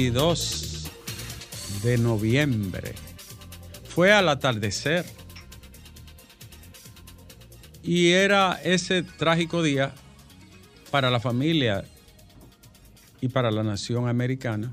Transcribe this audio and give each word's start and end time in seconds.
22 0.00 0.90
de 1.82 1.98
noviembre. 1.98 2.94
Fue 3.86 4.12
al 4.12 4.30
atardecer. 4.30 5.04
Y 7.82 8.12
era 8.12 8.58
ese 8.64 9.02
trágico 9.02 9.62
día 9.62 9.92
para 10.90 11.10
la 11.10 11.20
familia 11.20 11.84
y 13.20 13.28
para 13.28 13.50
la 13.50 13.62
nación 13.62 14.08
americana 14.08 14.72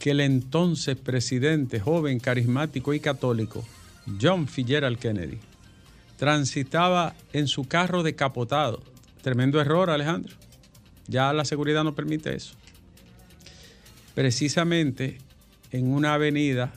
que 0.00 0.10
el 0.10 0.20
entonces 0.20 0.96
presidente 0.96 1.78
joven, 1.78 2.18
carismático 2.18 2.94
y 2.94 3.00
católico, 3.00 3.64
John 4.20 4.48
Fitzgerald 4.48 4.98
Kennedy, 4.98 5.38
transitaba 6.16 7.14
en 7.32 7.46
su 7.46 7.64
carro 7.64 8.02
decapotado. 8.02 8.82
Tremendo 9.22 9.60
error, 9.60 9.88
Alejandro. 9.88 10.34
Ya 11.06 11.32
la 11.32 11.44
seguridad 11.44 11.84
no 11.84 11.94
permite 11.94 12.34
eso. 12.34 12.54
Precisamente 14.18 15.16
en 15.70 15.92
una 15.92 16.14
avenida 16.14 16.72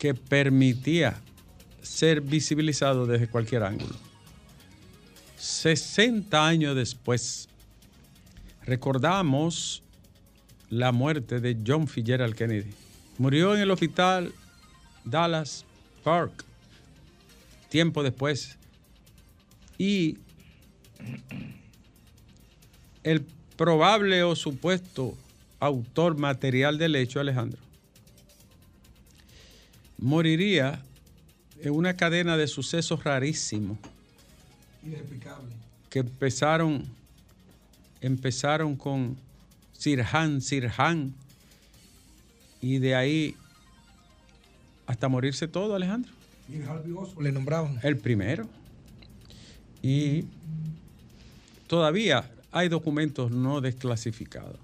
que 0.00 0.14
permitía 0.14 1.16
ser 1.80 2.22
visibilizado 2.22 3.06
desde 3.06 3.28
cualquier 3.28 3.62
ángulo. 3.62 3.94
60 5.36 6.44
años 6.44 6.74
después, 6.74 7.48
recordamos 8.64 9.84
la 10.70 10.90
muerte 10.90 11.38
de 11.38 11.56
John 11.64 11.86
Fitzgerald 11.86 12.34
Kennedy. 12.34 12.72
Murió 13.16 13.54
en 13.54 13.60
el 13.60 13.70
hospital 13.70 14.34
Dallas 15.04 15.64
Park 16.02 16.44
tiempo 17.68 18.02
después. 18.02 18.58
Y 19.78 20.18
el 23.04 23.24
probable 23.56 24.24
o 24.24 24.34
supuesto 24.34 25.16
autor 25.60 26.16
material 26.16 26.78
del 26.78 26.96
hecho, 26.96 27.20
Alejandro, 27.20 27.60
moriría 29.98 30.82
en 31.60 31.72
una 31.72 31.94
cadena 31.94 32.36
de 32.36 32.48
sucesos 32.48 33.04
rarísimos. 33.04 33.78
Inexplicable. 34.82 35.50
Que 35.90 36.00
empezaron, 36.00 36.84
empezaron 38.00 38.76
con 38.76 39.16
Sirhan, 39.72 40.40
Sirhan, 40.40 41.14
y 42.62 42.78
de 42.78 42.94
ahí 42.94 43.36
hasta 44.86 45.08
morirse 45.08 45.48
todo, 45.48 45.74
Alejandro. 45.74 46.12
Y 46.48 46.56
el 46.56 47.24
le 47.24 47.32
nombraban. 47.32 47.78
El 47.82 47.96
primero. 47.96 48.48
Y 49.82 50.24
todavía 51.66 52.28
hay 52.50 52.68
documentos 52.68 53.30
no 53.30 53.60
desclasificados. 53.60 54.58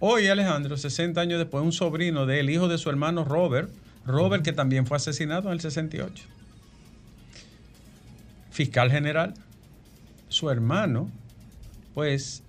Hoy, 0.00 0.26
Alejandro, 0.26 0.76
60 0.76 1.20
años 1.20 1.38
después, 1.38 1.64
un 1.64 1.72
sobrino 1.72 2.26
del 2.26 2.50
hijo 2.50 2.68
de 2.68 2.78
su 2.78 2.90
hermano 2.90 3.24
Robert, 3.24 3.70
Robert 4.04 4.44
que 4.44 4.52
también 4.52 4.86
fue 4.86 4.96
asesinado 4.96 5.48
en 5.48 5.54
el 5.54 5.60
68. 5.60 6.24
Fiscal 8.50 8.90
general, 8.90 9.34
su 10.28 10.50
hermano, 10.50 11.10
pues 11.94 12.42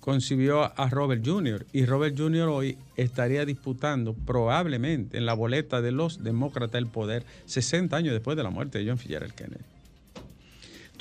concibió 0.00 0.78
a 0.78 0.90
Robert 0.90 1.22
Jr. 1.24 1.66
y 1.72 1.86
Robert 1.86 2.14
Jr. 2.16 2.48
hoy 2.48 2.76
estaría 2.96 3.46
disputando 3.46 4.12
probablemente 4.12 5.16
en 5.16 5.24
la 5.24 5.32
boleta 5.32 5.80
de 5.80 5.92
los 5.92 6.22
demócratas 6.22 6.78
el 6.78 6.88
poder 6.88 7.24
60 7.46 7.96
años 7.96 8.12
después 8.12 8.36
de 8.36 8.42
la 8.42 8.50
muerte 8.50 8.78
de 8.78 8.86
John 8.86 8.98
Fitzgerald 8.98 9.32
Kennedy. 9.32 9.64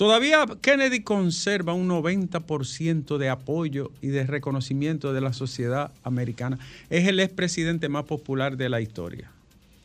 Todavía 0.03 0.45
Kennedy 0.59 0.99
conserva 0.99 1.71
un 1.71 1.87
90% 1.87 3.17
de 3.17 3.29
apoyo 3.29 3.89
y 4.01 4.07
de 4.07 4.25
reconocimiento 4.25 5.13
de 5.13 5.21
la 5.21 5.31
sociedad 5.31 5.91
americana. 6.03 6.59
Es 6.89 7.07
el 7.07 7.21
expresidente 7.21 7.87
más 7.87 8.03
popular 8.03 8.57
de 8.57 8.67
la 8.67 8.81
historia. 8.81 9.31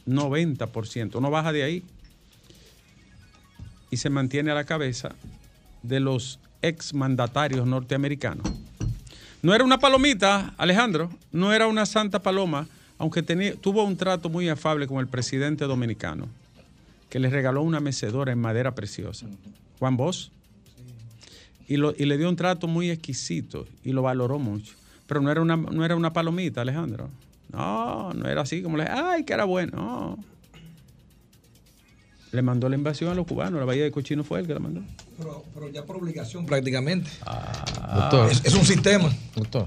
90%. 0.09 1.21
No 1.21 1.31
baja 1.31 1.53
de 1.53 1.63
ahí. 1.63 1.85
Y 3.93 3.99
se 3.99 4.11
mantiene 4.11 4.51
a 4.51 4.57
la 4.57 4.65
cabeza 4.65 5.15
de 5.85 6.01
los 6.01 6.41
exmandatarios 6.63 7.65
norteamericanos. 7.69 8.51
No 9.41 9.55
era 9.55 9.63
una 9.63 9.79
palomita, 9.79 10.53
Alejandro, 10.59 11.13
no 11.31 11.53
era 11.53 11.69
una 11.69 11.87
santa 11.87 12.21
paloma, 12.21 12.67
aunque 12.99 13.23
tuvo 13.23 13.85
un 13.85 13.97
trato 13.97 14.29
muy 14.29 14.49
afable 14.49 14.89
con 14.89 14.99
el 14.99 15.07
presidente 15.07 15.67
dominicano, 15.67 16.27
que 17.09 17.21
le 17.21 17.31
regaló 17.31 17.63
una 17.63 17.79
mecedora 17.79 18.33
en 18.33 18.41
madera 18.41 18.75
preciosa. 18.75 19.29
Juan 19.79 19.97
Bosch. 19.97 20.31
Y, 21.67 21.77
lo, 21.77 21.95
y, 21.97 22.07
le 22.07 22.17
dio 22.17 22.29
un 22.29 22.37
trato 22.37 22.67
muy 22.67 22.91
exquisito 22.91 23.67
y 23.85 23.93
lo 23.93 24.03
valoró 24.03 24.39
mucho. 24.39 24.75
Pero 25.07 25.21
no 25.21 25.31
era 25.31 25.43
una, 25.43 25.57
no 25.57 25.85
era 25.85 25.97
una 25.97 26.13
palomita, 26.13 26.63
Alejandro. 26.63 27.11
No, 27.53 28.13
no 28.15 28.29
era 28.29 28.43
así 28.43 28.63
como 28.63 28.77
le, 28.77 28.85
ay, 28.85 29.25
que 29.25 29.33
era 29.33 29.45
bueno. 29.45 29.77
No. 29.77 30.19
Le 32.33 32.43
mandó 32.43 32.69
la 32.69 32.77
invasión 32.77 33.11
a 33.11 33.15
los 33.15 33.27
cubanos, 33.27 33.59
la 33.59 33.65
Bahía 33.65 33.85
de 33.85 33.91
Cochino 33.91 34.23
fue 34.23 34.41
el 34.41 34.47
que 34.47 34.55
la 34.55 34.61
mandó. 34.61 34.83
Pero, 35.17 35.45
pero 35.55 35.69
ya 35.71 35.85
por 35.85 35.97
obligación 35.97 36.45
prácticamente. 36.45 37.11
Ah, 37.23 38.11
doctor. 38.11 38.31
Es, 38.31 38.45
es, 38.45 38.55
un 38.55 38.65
sistema. 38.67 39.11
Doctor. 39.35 39.67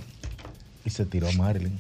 Y 0.86 0.90
se 0.92 1.06
tiró 1.06 1.28
a 1.28 1.32
Marilyn. 1.32 1.74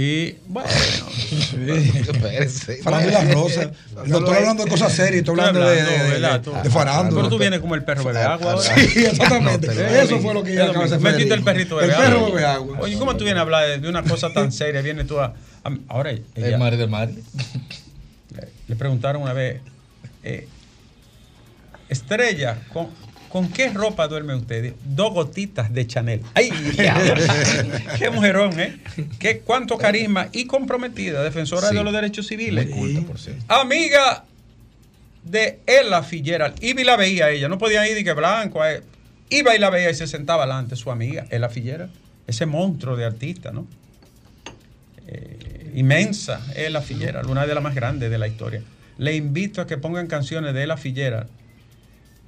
Y 0.00 0.36
bueno, 0.46 0.68
farándula 2.84 3.24
rosa. 3.32 3.72
No 4.06 4.18
estoy 4.18 4.36
hablando 4.36 4.62
de 4.62 4.70
cosas 4.70 4.92
serias, 4.92 5.22
estoy 5.22 5.40
hablando, 5.40 5.68
de, 5.68 5.82
de, 5.82 6.20
de, 6.20 6.62
de 6.62 6.70
farándula. 6.70 7.22
Pero 7.22 7.28
tú 7.28 7.36
vienes 7.36 7.58
como 7.58 7.74
el 7.74 7.82
perro 7.82 8.04
bebe 8.04 8.20
agua. 8.20 8.52
Ahora. 8.52 8.62
Sí, 8.62 9.04
exactamente. 9.04 9.66
Eso 10.00 10.20
fue 10.20 10.34
lo 10.34 10.44
que 10.44 10.54
yo 10.54 10.62
acabo 10.62 10.86
de 10.86 10.94
hacer. 10.94 11.00
Metiste 11.00 11.34
el 11.34 11.42
perrito 11.42 11.74
bebe 11.74 11.88
El 11.88 11.94
agua. 11.94 12.06
perro 12.06 12.26
bebe 12.26 12.46
agua. 12.46 12.78
Oye, 12.80 12.96
¿cómo 12.96 13.16
tú 13.16 13.24
vienes 13.24 13.40
a 13.40 13.42
hablar 13.42 13.80
de 13.80 13.88
una 13.88 14.04
cosa 14.04 14.32
tan 14.32 14.52
seria? 14.60 14.82
Vienes 14.82 15.08
tú 15.08 15.18
a. 15.18 15.34
a 15.64 15.72
ahora, 15.88 16.12
ella, 16.12 16.22
El 16.36 16.58
Marilyn 16.58 16.92
de. 16.92 17.06
Le, 18.36 18.36
le 18.68 18.76
preguntaron 18.76 19.20
una 19.20 19.32
vez, 19.32 19.60
eh, 20.22 20.46
Estrella, 21.88 22.56
¿con, 23.30 23.44
¿con 23.44 23.52
qué 23.52 23.68
ropa 23.70 24.08
duerme 24.08 24.34
usted? 24.34 24.74
Dos 24.84 25.12
gotitas 25.14 25.72
de 25.72 25.86
Chanel. 25.86 26.22
¡Ay! 26.34 26.50
¡Qué 27.98 28.10
mujerón, 28.10 28.58
eh! 28.60 28.78
¿Qué, 29.18 29.40
¿Cuánto 29.40 29.78
carisma? 29.78 30.28
Y 30.32 30.46
comprometida, 30.46 31.22
defensora 31.22 31.68
Sí. 31.68 31.74
de 31.76 31.84
los 31.84 31.92
derechos 31.92 32.26
civiles. 32.26 32.68
Culta, 32.70 33.00
por 33.02 33.18
cierto. 33.18 33.44
Amiga 33.48 34.24
de 35.24 35.60
Ella 35.66 36.02
Fitzgerald. 36.02 36.62
Iba 36.62 36.80
y 36.80 36.84
la 36.84 36.96
veía 36.96 37.30
ella. 37.30 37.48
No 37.48 37.58
podía 37.58 37.88
ir 37.88 37.98
y 37.98 38.04
que 38.04 38.12
blanco. 38.14 38.60
Iba 39.30 39.54
y 39.54 39.58
la 39.58 39.70
veía 39.70 39.90
y 39.90 39.94
se 39.94 40.06
sentaba 40.06 40.44
delante 40.44 40.74
su 40.76 40.90
amiga, 40.90 41.26
Ella 41.30 41.48
Fitzgerald. 41.48 41.90
Ese 42.26 42.46
monstruo 42.46 42.96
de 42.96 43.04
artista, 43.04 43.52
¿no? 43.52 43.66
Eh, 45.06 45.72
inmensa, 45.74 46.40
Ella 46.56 46.80
Fitzgerald, 46.80 47.28
una 47.30 47.46
de 47.46 47.54
las 47.54 47.62
más 47.62 47.74
grandes 47.74 48.10
de 48.10 48.18
la 48.18 48.26
historia. 48.28 48.62
Le 48.98 49.14
invito 49.14 49.60
a 49.60 49.66
que 49.66 49.76
pongan 49.78 50.06
canciones 50.06 50.54
de 50.54 50.64
Ella 50.64 50.76
Fitzgerald 50.76 51.28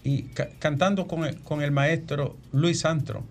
y 0.04 0.22
ca- 0.22 0.48
cantando 0.58 1.06
con 1.06 1.24
el, 1.24 1.36
con 1.40 1.62
el 1.62 1.70
maestro 1.70 2.36
Luis 2.52 2.84
Antron. 2.84 3.24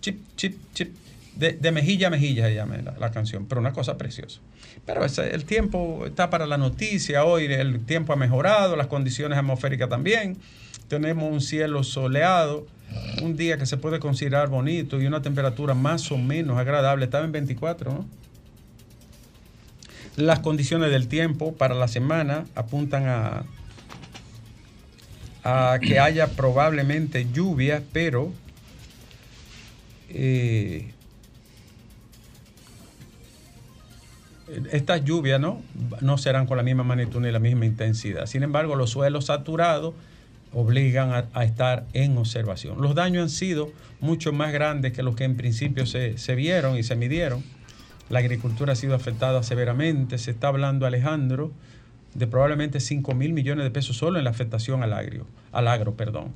Chip, 0.00 0.20
chip, 0.36 0.56
chip. 0.74 0.94
De, 1.36 1.52
de 1.52 1.72
mejilla 1.72 2.06
a 2.06 2.10
mejilla 2.10 2.46
se 2.46 2.54
llama 2.54 2.76
la, 2.76 2.94
la 2.98 3.10
canción, 3.10 3.46
pero 3.46 3.60
una 3.60 3.72
cosa 3.72 3.98
preciosa. 3.98 4.40
Pero 4.86 5.04
el 5.04 5.44
tiempo 5.44 6.04
está 6.06 6.30
para 6.30 6.46
la 6.46 6.58
noticia, 6.58 7.24
hoy 7.24 7.46
el 7.46 7.80
tiempo 7.86 8.12
ha 8.12 8.16
mejorado, 8.16 8.76
las 8.76 8.86
condiciones 8.86 9.36
atmosféricas 9.38 9.88
también. 9.88 10.36
Tenemos 10.88 11.32
un 11.32 11.40
cielo 11.40 11.82
soleado, 11.82 12.66
un 13.22 13.36
día 13.36 13.56
que 13.58 13.66
se 13.66 13.76
puede 13.78 13.98
considerar 13.98 14.48
bonito 14.48 15.00
y 15.00 15.06
una 15.06 15.22
temperatura 15.22 15.74
más 15.74 16.12
o 16.12 16.18
menos 16.18 16.56
agradable. 16.58 17.06
Estaba 17.06 17.24
en 17.24 17.32
24, 17.32 17.90
¿no? 17.92 18.06
Las 20.16 20.38
condiciones 20.40 20.90
del 20.90 21.08
tiempo 21.08 21.54
para 21.54 21.74
la 21.74 21.88
semana 21.88 22.44
apuntan 22.54 23.06
a, 23.08 23.44
a 25.44 25.78
que 25.80 26.00
haya 26.00 26.28
probablemente 26.28 27.26
lluvia, 27.30 27.82
pero 27.92 28.32
eh, 30.08 30.90
estas 34.72 35.04
lluvias 35.04 35.38
¿no? 35.38 35.62
no 36.00 36.16
serán 36.16 36.46
con 36.46 36.56
la 36.56 36.62
misma 36.62 36.82
magnitud 36.82 37.20
ni 37.20 37.30
la 37.30 37.38
misma 37.38 37.66
intensidad. 37.66 38.26
Sin 38.26 38.42
embargo, 38.42 38.74
los 38.74 38.90
suelos 38.90 39.26
saturados 39.26 39.94
obligan 40.54 41.12
a, 41.12 41.26
a 41.34 41.44
estar 41.44 41.84
en 41.92 42.16
observación. 42.16 42.80
Los 42.80 42.94
daños 42.94 43.24
han 43.24 43.30
sido 43.30 43.70
mucho 44.00 44.32
más 44.32 44.52
grandes 44.52 44.92
que 44.92 45.02
los 45.02 45.14
que 45.14 45.24
en 45.24 45.36
principio 45.36 45.84
se, 45.84 46.16
se 46.16 46.34
vieron 46.34 46.78
y 46.78 46.82
se 46.82 46.96
midieron. 46.96 47.42
La 48.08 48.20
agricultura 48.20 48.74
ha 48.74 48.76
sido 48.76 48.94
afectada 48.94 49.42
severamente. 49.42 50.16
Se 50.18 50.30
está 50.30 50.48
hablando, 50.48 50.86
Alejandro, 50.86 51.52
de 52.14 52.26
probablemente 52.26 52.80
5 52.80 53.14
mil 53.14 53.32
millones 53.32 53.64
de 53.64 53.70
pesos 53.70 53.96
solo 53.96 54.18
en 54.18 54.24
la 54.24 54.30
afectación 54.30 54.82
al 54.82 54.92
agro, 54.92 55.26
al 55.52 55.68
agro 55.68 55.94
perdón. 55.94 56.32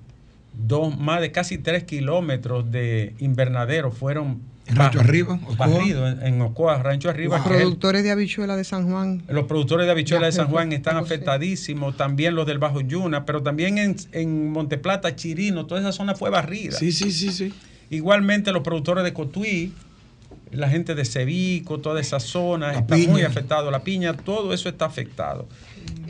dos, 0.54 0.98
más 0.98 1.20
de 1.20 1.30
casi 1.32 1.58
tres 1.58 1.84
kilómetros 1.84 2.70
de 2.70 3.14
invernadero 3.18 3.90
fueron 3.90 4.40
en 4.66 4.76
Rancho 4.76 5.00
Arriba, 5.00 5.38
barridos 5.56 6.18
en, 6.22 6.42
Ocoa, 6.42 6.82
Rancho 6.82 7.08
Arriba. 7.08 7.38
Los 7.38 7.46
productores 7.46 8.02
de 8.02 8.10
habichuela 8.10 8.54
de 8.54 8.64
San 8.64 8.90
Juan. 8.90 9.22
Los 9.28 9.46
productores 9.46 9.86
de 9.86 9.92
habichuela 9.92 10.26
de 10.26 10.32
San 10.32 10.48
Juan 10.48 10.72
están 10.72 10.98
afectadísimos, 10.98 11.96
también 11.96 12.34
los 12.34 12.46
del 12.46 12.58
Bajo 12.58 12.82
Yuna, 12.82 13.24
pero 13.24 13.42
también 13.42 13.78
en, 13.78 13.96
en 14.12 14.50
Monteplata, 14.50 15.16
Chirino, 15.16 15.64
toda 15.64 15.80
esa 15.80 15.92
zona 15.92 16.14
fue 16.14 16.28
barrida. 16.28 16.72
Sí, 16.72 16.92
sí, 16.92 17.12
sí, 17.12 17.32
sí. 17.32 17.54
Igualmente 17.88 18.52
los 18.52 18.62
productores 18.62 19.04
de 19.04 19.14
Cotuí, 19.14 19.72
la 20.50 20.68
gente 20.68 20.94
de 20.94 21.04
Cevico, 21.04 21.78
toda 21.78 22.00
esa 22.00 22.20
zona 22.20 22.74
está 22.74 22.96
muy 22.96 23.22
afectado, 23.22 23.70
la 23.70 23.80
piña, 23.80 24.14
todo 24.14 24.52
eso 24.52 24.68
está 24.68 24.84
afectado. 24.84 25.46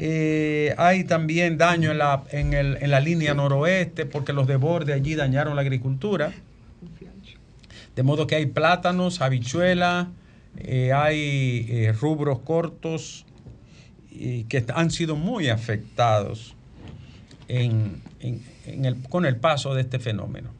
Eh, 0.00 0.74
hay 0.78 1.02
también 1.04 1.58
daño 1.58 1.90
en 1.90 1.98
la, 1.98 2.22
en, 2.30 2.54
el, 2.54 2.78
en 2.80 2.90
la 2.90 3.00
línea 3.00 3.34
noroeste 3.34 4.06
porque 4.06 4.32
los 4.32 4.46
desbordes 4.46 4.94
allí 4.94 5.16
dañaron 5.16 5.56
la 5.56 5.62
agricultura. 5.62 6.32
De 7.96 8.02
modo 8.04 8.28
que 8.28 8.36
hay 8.36 8.46
plátanos, 8.46 9.20
habichuelas, 9.20 10.06
eh, 10.56 10.92
hay 10.92 11.66
eh, 11.68 11.92
rubros 12.00 12.38
cortos 12.40 13.24
que 14.48 14.64
han 14.74 14.90
sido 14.90 15.14
muy 15.14 15.48
afectados 15.48 16.56
con 19.08 19.26
el 19.26 19.36
paso 19.36 19.74
de 19.74 19.82
este 19.82 20.00
fenómeno. 20.00 20.50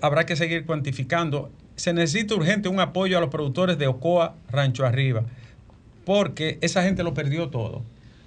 habrá 0.00 0.24
que 0.24 0.36
seguir 0.36 0.66
cuantificando. 0.66 1.50
Se 1.74 1.92
necesita 1.92 2.36
urgente 2.36 2.68
un 2.68 2.78
apoyo 2.78 3.18
a 3.18 3.20
los 3.20 3.30
productores 3.30 3.76
de 3.76 3.88
Ocoa, 3.88 4.36
Rancho 4.50 4.86
Arriba, 4.86 5.24
porque 6.10 6.58
esa 6.60 6.82
gente 6.82 7.04
lo 7.04 7.14
perdió 7.14 7.50
todo. 7.50 7.84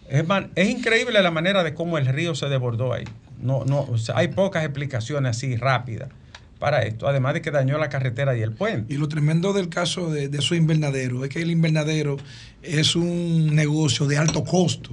Es, 0.07 0.24
es 0.56 0.69
increíble 0.69 1.21
la 1.21 1.31
manera 1.31 1.65
de 1.65 1.74
cómo 1.74 1.97
el 1.97 2.06
río 2.06 2.33
se 2.33 2.45
desbordó 2.45 2.94
ahí. 2.94 3.03
No, 3.41 3.65
no, 3.65 3.89
hay 4.15 4.30
pocas 4.30 4.63
explicaciones 4.63 5.31
así 5.35 5.57
rápidas 5.57 6.07
para 6.59 6.83
esto, 6.83 7.09
además 7.09 7.33
de 7.33 7.41
que 7.41 7.51
dañó 7.51 7.77
la 7.77 7.89
carretera 7.89 8.38
y 8.38 8.41
el 8.41 8.53
puente. 8.53 8.94
Y 8.94 8.97
lo 8.97 9.09
tremendo 9.09 9.51
del 9.51 9.68
caso 9.68 10.09
de, 10.09 10.30
de 10.30 10.38
esos 10.38 10.56
invernaderos 10.57 11.25
es 11.25 11.30
que 11.30 11.41
el 11.41 11.51
invernadero 11.51 12.15
es 12.62 12.95
un 12.95 13.53
negocio 13.53 14.06
de 14.06 14.18
alto 14.18 14.45
costo. 14.45 14.91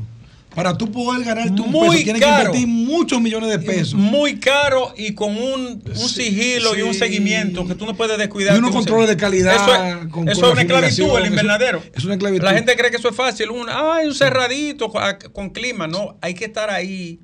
Para 0.55 0.77
tú 0.77 0.91
poder 0.91 1.25
ganar 1.25 1.55
tu 1.55 1.67
muy 1.67 1.91
peso, 1.91 2.05
tienes 2.05 2.23
que 2.23 2.29
invertir 2.29 2.67
muchos 2.67 3.21
millones 3.21 3.51
de 3.51 3.59
pesos. 3.61 3.95
Muy 3.95 4.41
caro 4.41 4.93
y 4.97 5.15
con 5.15 5.37
un, 5.37 5.83
sigilo 5.95 6.77
y 6.77 6.83
un 6.83 6.93
seguimiento 6.93 7.67
que 7.67 7.75
tú 7.75 7.87
no 7.87 7.95
puedes 7.95 8.19
descuidar. 8.19 8.57
Y 8.57 8.59
unos 8.59 8.73
controles 8.73 9.09
de 9.09 9.17
calidad. 9.17 9.55
Eso 9.55 10.31
es, 10.31 10.39
una 10.39 10.63
esclavitud, 10.63 11.19
el 11.19 11.27
invernadero. 11.27 11.83
es 11.95 12.05
una 12.05 12.15
esclavitud. 12.15 12.45
La 12.45 12.55
gente 12.55 12.77
cree 12.77 12.91
que 12.91 12.97
eso 12.97 13.09
es 13.09 13.17
fácil. 13.17 13.51
Un, 13.51 13.69
ay, 13.69 14.09
un 14.09 14.15
cerradito 14.15 14.93
con 15.33 15.51
clima. 15.51 15.87
No, 15.87 16.19
hay 16.21 16.35
que 16.35 16.47
estar 16.47 16.71
ahí 16.71 17.21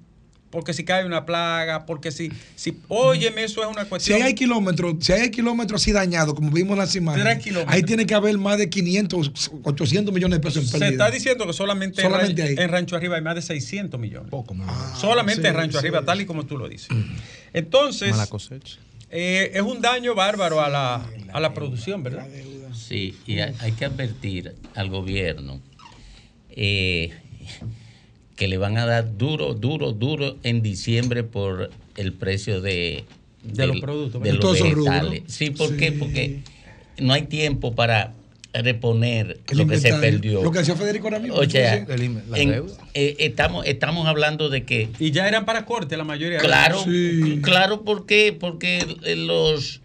porque 0.57 0.73
si 0.73 0.87
cae 0.87 1.05
una 1.05 1.27
plaga, 1.27 1.85
porque 1.85 2.11
si, 2.11 2.33
si, 2.55 2.79
óyeme, 2.89 3.45
eso 3.45 3.61
es 3.61 3.69
una 3.69 3.85
cuestión. 3.85 4.19
Si 4.19 4.25
hay 4.25 4.33
kilómetros, 4.33 4.95
si 5.01 5.13
hay 5.13 5.31
kilómetros 5.31 5.83
así 5.83 5.93
dañados, 5.93 6.33
como 6.35 6.51
vimos 6.51 6.73
en 6.73 6.79
las 6.79 6.97
imágenes, 6.97 7.47
ahí 7.67 7.83
tiene 7.83 8.07
que 8.07 8.15
haber 8.15 8.39
más 8.39 8.57
de 8.57 8.71
500, 8.71 9.51
800 9.65 10.15
millones 10.15 10.39
de 10.39 10.43
pesos 10.43 10.65
en 10.65 10.71
pérdida. 10.71 10.87
Se 10.87 10.93
está 10.95 11.11
diciendo 11.11 11.47
que 11.47 11.53
solamente, 11.53 12.01
en, 12.01 12.71
Rancho 12.71 12.97
Arriba 12.97 13.17
hay 13.17 13.23
más 13.23 13.35
de 13.35 13.43
600 13.43 14.01
millones. 14.01 14.31
Poco 14.31 14.55
más. 14.55 14.67
Ah, 14.71 14.97
solamente 14.99 15.47
en 15.47 15.53
Rancho 15.53 15.79
Arriba, 15.79 16.03
tal 16.07 16.23
y 16.23 16.25
como 16.25 16.47
tú 16.47 16.57
lo 16.57 16.71
dices. 16.71 16.89
Entonces, 17.53 18.17
eh, 19.11 19.51
es 19.53 19.61
un 19.61 19.83
daño 19.83 20.15
bárbaro 20.15 20.63
a 20.63 20.71
la, 20.71 21.07
a 21.35 21.39
la 21.39 21.53
producción, 21.53 22.03
¿verdad? 22.03 22.27
Sí, 22.75 23.15
y 23.27 23.41
hay 23.41 23.73
que 23.79 23.85
advertir 23.85 24.55
al 24.75 24.89
gobierno. 24.89 25.61
Eh, 26.49 27.13
que 28.37 28.49
le 28.49 28.59
van 28.59 28.77
a 28.77 28.87
dar 28.87 29.17
duro, 29.17 29.55
duro, 29.55 29.93
duro 29.93 30.37
en 30.43 30.63
diciembre 30.63 31.25
por 31.25 31.71
el 31.97 32.13
precio 32.13 32.61
de, 32.61 33.05
de, 33.43 33.67
los 33.67 33.81
productos, 33.81 34.23
de 34.23 34.33
los 34.35 34.61
vegetales. 34.61 35.23
Sí, 35.27 35.51
¿por 35.51 35.77
qué? 35.77 35.93
Porque 35.93 36.41
no 36.99 37.15
hay 37.15 37.23
tiempo 37.23 37.75
para 37.75 38.13
reponer 38.53 39.41
lo 39.53 39.67
que 39.67 39.79
se 39.79 39.93
perdió. 39.95 40.43
Lo 40.43 40.51
que 40.51 40.61
hacía 40.61 40.77
Federico 40.77 41.07
ahora 41.07 41.19
mismo. 41.19 41.37
O 41.37 41.49
sea, 41.49 41.87
eh, 42.95 43.17
estamos, 43.19 43.67
estamos 43.67 44.07
hablando 44.07 44.49
de 44.49 44.65
que... 44.65 44.89
Y 44.99 45.11
ya 45.11 45.29
eran 45.29 45.45
para 45.45 45.65
corte 45.65 45.97
la 45.97 46.05
mayoría. 46.05 46.39
Claro, 46.39 46.85
claro, 47.43 47.83
¿por 47.83 48.07
qué? 48.07 48.37
Porque 48.39 48.85
los 49.17 49.81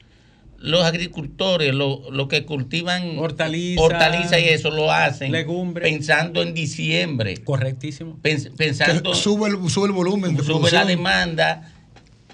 los 0.61 0.83
agricultores, 0.83 1.73
los 1.73 2.27
que 2.29 2.45
cultivan 2.45 3.17
hortalizas 3.17 4.39
y 4.39 4.49
eso 4.49 4.69
lo 4.69 4.91
hacen 4.91 5.31
legumbres 5.31 5.89
pensando 5.89 6.41
en 6.41 6.53
diciembre. 6.53 7.37
Correctísimo. 7.43 8.19
pensando 8.21 9.13
sube 9.15 9.49
el, 9.49 9.69
sube 9.69 9.87
el 9.87 9.91
volumen, 9.91 10.35
de 10.35 10.43
sube 10.43 10.71
la 10.71 10.85
demanda 10.85 11.71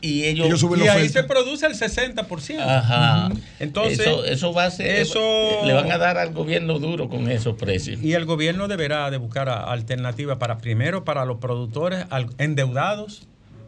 y 0.01 0.25
ellos, 0.25 0.63
y 0.77 0.87
ahí 0.87 1.09
se 1.09 1.23
produce 1.23 1.65
el 1.65 1.73
60%. 1.73 2.59
Ajá. 2.59 3.29
Entonces, 3.59 4.07
eso, 4.25 4.53
va 4.53 4.65
a 4.65 4.71
ser 4.71 4.97
eso, 4.97 5.65
le 5.65 5.73
van 5.73 5.91
a 5.91 5.97
dar 5.97 6.17
al 6.17 6.33
gobierno 6.33 6.77
duro 6.79 7.09
con 7.09 7.31
esos 7.31 7.55
precios. 7.55 8.01
Y 8.03 8.13
el 8.13 8.25
gobierno 8.25 8.67
deberá 8.67 9.09
de 9.09 9.17
buscar 9.17 9.49
alternativas 9.49 10.37
para 10.37 10.59
primero 10.59 11.03
para 11.03 11.25
los 11.25 11.37
productores 11.37 12.05
endeudados 12.37 13.27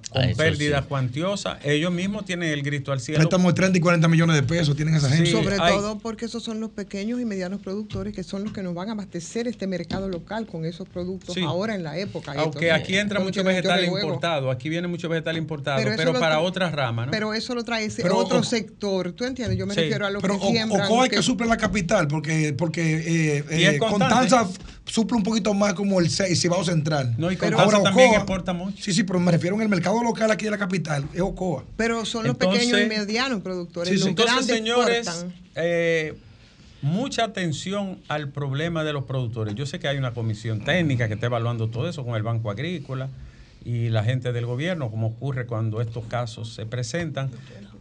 con 0.10 0.24
ah, 0.24 0.28
pérdidas 0.36 0.86
cuantiosas. 0.86 1.58
Ellos 1.64 1.92
mismos 1.92 2.26
tienen 2.26 2.50
el 2.50 2.64
grito 2.64 2.92
al 2.92 3.00
cielo. 3.00 3.22
Estamos 3.22 3.54
30 3.54 3.78
y 3.78 3.82
40 3.82 4.08
millones 4.08 4.36
de 4.36 4.44
pesos, 4.44 4.76
tienen 4.76 4.96
esa 4.96 5.10
gente. 5.10 5.32
Sobre 5.32 5.58
todo 5.58 6.00
porque 6.00 6.26
esos 6.26 6.44
son 6.44 6.60
los 6.60 6.72
pequeños 6.72 7.20
y 7.20 7.26
medianos 7.26 7.62
productores 7.62 8.14
que 8.14 8.24
son 8.24 8.44
los 8.44 8.54
que 8.54 8.64
nos 8.64 8.74
van 8.74 8.90
a 8.90 8.92
abastecer 8.94 9.48
este 9.48 9.68
mercado 9.68 10.08
local 10.08 10.46
con 10.46 10.66
esos 10.66 10.88
productos 10.88 11.38
ahora 11.38 11.76
en 11.76 11.84
la 11.84 11.98
época. 11.98 12.34
Aunque 12.38 12.72
aquí 12.72 12.98
entra 12.98 13.20
mucho 13.20 13.44
vegetal 13.44 13.84
importado, 13.84 14.52
aquí 14.52 14.70
viene 14.70 14.88
mucho 14.88 15.10
vegetal 15.10 15.38
importado, 15.38 15.82
pero, 15.96 16.14
para 16.14 16.40
otras 16.40 16.72
ramas, 16.72 17.08
¿no? 17.08 17.12
Pero 17.12 17.34
eso 17.34 17.56
lo 17.56 17.64
trae 17.64 17.86
ese 17.86 18.08
otro 18.10 18.44
sector, 18.44 19.12
¿tú 19.14 19.26
entiendes? 19.26 19.58
Yo 19.58 19.66
me 19.66 19.74
refiero 19.74 20.06
a 20.06 20.10
lo 20.10 20.20
pero 20.20 20.40
que 20.40 20.48
siembran. 20.48 20.86
Ocoa 20.86 21.04
hay 21.04 21.10
que, 21.10 21.22
suplir 21.22 21.50
la 21.50 21.58
capital, 21.58 22.08
porque, 22.08 22.54
porque 22.58 23.38
eh, 23.38 23.44
eh, 23.50 23.80
Constanza 23.80 24.48
suple 24.86 25.18
un 25.18 25.24
poquito 25.24 25.54
más 25.54 25.74
como 25.74 26.00
el 26.00 26.10
Cibao 26.10 26.64
Central. 26.64 27.16
No, 27.18 27.32
y 27.32 27.38
Constanza 27.38 27.84
también 27.84 28.14
exporta 28.14 28.54
mucho. 28.54 28.82
Sí, 28.82 28.94
sí, 28.94 29.04
pero 29.04 29.20
me 29.20 29.32
refiero 29.32 29.56
en 29.56 29.62
el 29.62 29.70
mercado 29.70 29.89
local 30.04 30.32
aquí 30.32 30.46
de 30.46 30.52
la 30.52 30.58
capital, 30.58 31.08
es 31.14 31.22
Ocoa. 31.22 31.64
Pero 31.78 32.06
son 32.06 32.28
los 32.28 32.38
pequeños 32.38 32.80
y 32.82 32.86
medianos 32.86 33.42
productores. 33.42 33.94
los 33.94 34.08
entonces, 34.08 34.46
señores, 34.46 35.26
eh, 35.56 36.16
mucha 36.82 37.26
atención 37.26 38.00
al 38.08 38.30
problema 38.30 38.84
de 38.84 38.94
los 38.94 39.04
productores. 39.06 39.56
Yo 39.56 39.66
sé 39.66 39.80
que 39.80 39.88
hay 39.88 39.98
una 39.98 40.14
comisión 40.14 40.64
técnica 40.64 41.08
que 41.08 41.16
está 41.16 41.26
evaluando 41.26 41.70
todo 41.70 41.90
eso 41.90 42.06
con 42.06 42.16
el 42.16 42.24
Banco 42.24 42.52
Agrícola 42.52 43.10
y 43.66 43.90
la 43.90 44.04
gente 44.04 44.32
del 44.32 44.46
gobierno, 44.46 44.90
como 44.90 45.08
ocurre 45.08 45.46
cuando 45.46 45.82
estos 45.82 46.06
casos 46.06 46.54
se 46.54 46.66
presentan, 46.66 47.30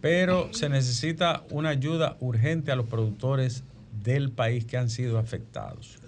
pero 0.01 0.53
se 0.53 0.69
necesita 0.69 1.45
una 1.51 1.71
ayuda 1.71 2.17
urgente 2.21 2.73
a 2.73 2.77
los 2.77 2.87
productores 2.87 3.63
del 4.05 4.31
país 4.31 4.65
que 4.65 4.77
han 4.77 4.91
sido 4.91 5.19
afectados, 5.19 5.99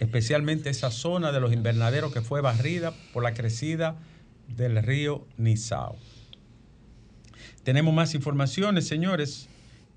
especialmente 0.00 0.70
esa 0.70 0.90
zona 0.90 1.32
de 1.32 1.40
los 1.40 1.52
invernaderos 1.52 2.12
que 2.12 2.20
fue 2.20 2.40
barrida 2.40 2.92
por 3.12 3.22
la 3.22 3.34
crecida 3.34 3.96
del 4.48 4.82
río 4.82 5.26
Nizao. 5.36 5.96
Tenemos 7.62 7.94
más 7.94 8.14
informaciones, 8.14 8.86
señores, 8.86 9.48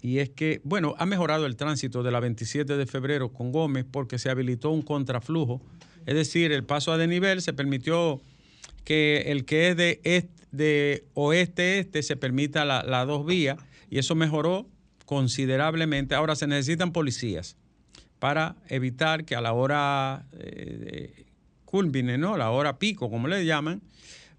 y 0.01 0.19
es 0.19 0.29
que, 0.29 0.61
bueno, 0.63 0.93
ha 0.99 1.05
mejorado 1.05 1.45
el 1.45 1.55
tránsito 1.55 2.03
de 2.03 2.11
la 2.11 2.19
27 2.19 2.77
de 2.77 2.85
febrero 2.85 3.33
con 3.33 3.51
Gómez 3.51 3.85
porque 3.89 4.19
se 4.19 4.29
habilitó 4.29 4.69
un 4.69 4.83
contraflujo, 4.83 5.61
es 6.05 6.15
decir, 6.15 6.51
el 6.51 6.63
paso 6.63 6.91
a 6.91 6.97
desnivel 6.97 7.41
se 7.41 7.53
permitió 7.53 8.21
que 8.83 9.31
el 9.31 9.45
que 9.45 9.69
es 9.69 9.77
de, 9.77 10.29
de 10.51 11.05
oeste-este 11.15 12.03
se 12.03 12.15
permita 12.15 12.65
las 12.65 12.85
la 12.85 13.05
dos 13.05 13.25
vías 13.25 13.57
y 13.89 13.97
eso 13.97 14.13
mejoró 14.13 14.67
considerablemente. 15.05 16.15
Ahora 16.15 16.35
se 16.35 16.47
necesitan 16.47 16.91
policías 16.91 17.57
para 18.19 18.55
evitar 18.69 19.25
que 19.25 19.35
a 19.35 19.41
la 19.41 19.53
hora 19.53 20.25
eh, 20.33 21.25
culmine, 21.65 22.17
¿no? 22.17 22.37
La 22.37 22.51
hora 22.51 22.79
pico, 22.79 23.09
como 23.09 23.27
le 23.27 23.45
llaman, 23.45 23.81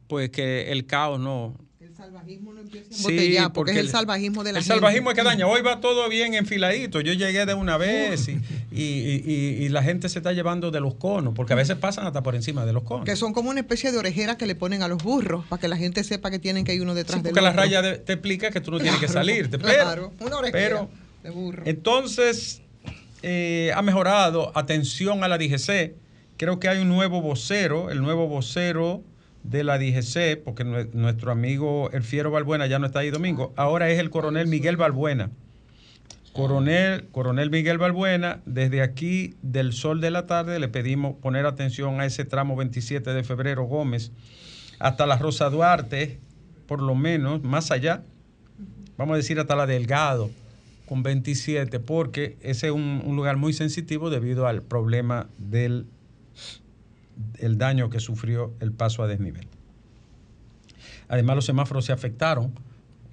pues 0.06 0.30
que 0.30 0.72
el 0.72 0.86
caos 0.86 1.20
no, 1.20 1.54
el 1.80 1.94
salvajismo 1.94 2.52
no 2.52 2.60
empieza 2.60 2.88
a 2.90 2.94
sí, 2.94 3.36
porque, 3.54 3.72
es 3.72 3.78
el, 3.78 3.88
salvajismo 3.88 4.42
de 4.44 4.52
la 4.52 4.58
El 4.58 4.64
salvajismo 4.64 5.10
es 5.10 5.16
que 5.16 5.22
daña. 5.22 5.46
Hoy 5.46 5.62
va 5.62 5.80
todo 5.80 6.08
bien 6.08 6.34
enfiladito. 6.34 7.00
Yo 7.00 7.12
llegué 7.12 7.46
de 7.46 7.54
una 7.54 7.76
vez 7.76 8.28
y, 8.28 9.68
la 9.68 9.82
gente 9.82 10.08
se 10.08 10.18
está 10.18 10.32
llevando 10.32 10.70
de 10.70 10.80
los 10.80 10.94
conos, 10.94 11.34
porque 11.34 11.52
a 11.52 11.56
veces 11.56 11.76
pasan 11.76 12.06
hasta 12.06 12.22
por 12.22 12.34
encima 12.34 12.64
de 12.64 12.72
los 12.72 12.82
conos. 12.82 13.04
Que 13.04 13.16
son 13.16 13.32
como 13.32 13.50
una 13.50 13.60
especie 13.60 13.92
de 13.92 13.98
orejera 13.98 14.36
que 14.36 14.46
le 14.46 14.54
ponen 14.54 14.82
a 14.82 14.88
los 14.88 15.02
burros, 15.02 15.44
para 15.46 15.60
que 15.60 15.68
la 15.68 15.76
gente 15.76 16.02
sepa 16.02 16.30
que 16.30 16.38
tienen 16.38 16.64
que 16.64 16.74
ir 16.74 16.82
uno 16.82 16.94
detrás 16.94 17.22
de 17.22 17.28
del 17.28 17.32
Porque 17.32 17.42
la 17.42 17.52
raya 17.52 17.82
te 17.82 18.12
explica 18.12 18.50
que 18.50 18.60
tú 18.60 18.70
no 18.70 18.80
tienes 18.80 18.98
que 18.98 19.08
salirte. 19.08 19.58
claro, 19.58 20.12
una 20.20 20.38
orejera 20.38 20.88
de 21.22 21.30
burro. 21.30 21.62
Entonces, 21.66 22.62
eh, 23.22 23.72
ha 23.74 23.82
mejorado. 23.82 24.52
Atención 24.54 25.24
a 25.24 25.28
la 25.28 25.38
DGC. 25.38 25.94
Creo 26.36 26.60
que 26.60 26.68
hay 26.68 26.78
un 26.78 26.88
nuevo 26.88 27.20
vocero, 27.22 27.90
el 27.90 28.02
nuevo 28.02 28.28
vocero 28.28 29.02
de 29.50 29.64
la 29.64 29.78
DGC, 29.78 30.42
porque 30.44 30.64
nuestro 30.64 31.32
amigo 31.32 31.90
El 31.92 32.02
Fiero 32.02 32.30
Balbuena 32.30 32.66
ya 32.66 32.78
no 32.78 32.86
está 32.86 33.00
ahí 33.00 33.10
domingo, 33.10 33.52
ahora 33.56 33.90
es 33.90 33.98
el 33.98 34.10
coronel 34.10 34.46
Miguel 34.46 34.76
Balbuena. 34.76 35.30
Coronel, 36.32 37.08
coronel 37.12 37.50
Miguel 37.50 37.78
Balbuena, 37.78 38.42
desde 38.44 38.82
aquí 38.82 39.34
del 39.40 39.72
sol 39.72 40.02
de 40.02 40.10
la 40.10 40.26
tarde 40.26 40.58
le 40.58 40.68
pedimos 40.68 41.16
poner 41.16 41.46
atención 41.46 41.98
a 41.98 42.04
ese 42.04 42.26
tramo 42.26 42.56
27 42.56 43.14
de 43.14 43.24
febrero 43.24 43.64
Gómez 43.64 44.12
hasta 44.78 45.06
la 45.06 45.16
Rosa 45.16 45.48
Duarte, 45.48 46.20
por 46.66 46.82
lo 46.82 46.94
menos 46.94 47.42
más 47.42 47.70
allá, 47.70 48.02
vamos 48.98 49.14
a 49.14 49.16
decir 49.16 49.40
hasta 49.40 49.56
la 49.56 49.66
Delgado, 49.66 50.30
con 50.86 51.02
27, 51.02 51.80
porque 51.80 52.36
ese 52.40 52.66
es 52.68 52.72
un, 52.72 53.02
lugar 53.16 53.36
muy 53.36 53.52
sensitivo 53.52 54.10
debido 54.10 54.46
al 54.46 54.62
problema 54.62 55.28
del 55.38 55.86
el 57.38 57.58
daño 57.58 57.90
que 57.90 58.00
sufrió 58.00 58.52
el 58.60 58.72
paso 58.72 59.02
a 59.02 59.06
desnivel. 59.06 59.46
Además, 61.08 61.36
los 61.36 61.44
semáforos 61.44 61.84
se 61.84 61.92
afectaron, 61.92 62.52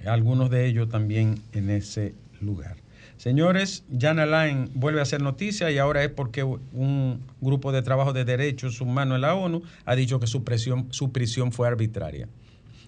algunos 0.06 0.50
de 0.50 0.66
ellos 0.66 0.90
también 0.90 1.42
en 1.54 1.70
ese 1.70 2.16
lugar. 2.42 2.78
Señores, 3.18 3.86
Jan 3.98 4.20
Alain 4.20 4.70
vuelve 4.74 5.00
a 5.00 5.04
hacer 5.04 5.22
noticia 5.22 5.72
y 5.72 5.78
ahora 5.78 6.04
es 6.04 6.10
porque 6.10 6.44
un 6.44 7.22
grupo 7.40 7.72
de 7.72 7.82
trabajo 7.82 8.12
de 8.12 8.26
derechos 8.26 8.82
humanos 8.82 9.16
en 9.16 9.22
la 9.22 9.36
ONU 9.36 9.62
ha 9.86 9.96
dicho 9.96 10.20
que 10.20 10.28
su, 10.28 10.44
su 10.90 11.12
prisión 11.12 11.52
fue 11.52 11.68
arbitraria. 11.68 12.28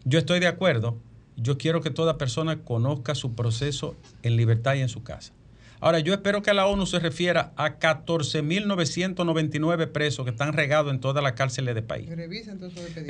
Yo 0.03 0.19
estoy 0.19 0.39
de 0.39 0.48
acuerdo, 0.48 0.98
yo 1.38 1.57
quiero 1.57 1.81
que 1.81 1.89
toda 1.89 2.17
persona 2.17 2.57
conozca 2.57 3.15
su 3.15 3.34
proceso 3.34 3.95
en 4.24 4.36
libertad 4.36 4.75
y 4.75 4.81
en 4.81 4.89
su 4.89 5.03
casa. 5.03 5.31
Ahora, 5.85 5.99
yo 5.99 6.13
espero 6.15 6.41
que 6.41 6.51
la 6.51 6.65
ONU 6.65 6.87
se 6.87 6.97
refiera 6.97 7.53
a 7.57 7.77
14.999 7.77 9.91
presos 9.91 10.25
que 10.25 10.31
están 10.31 10.53
regados 10.53 10.91
en 10.91 10.99
todas 10.99 11.23
las 11.23 11.33
cárceles 11.33 11.75
del 11.75 11.83
país. 11.83 12.09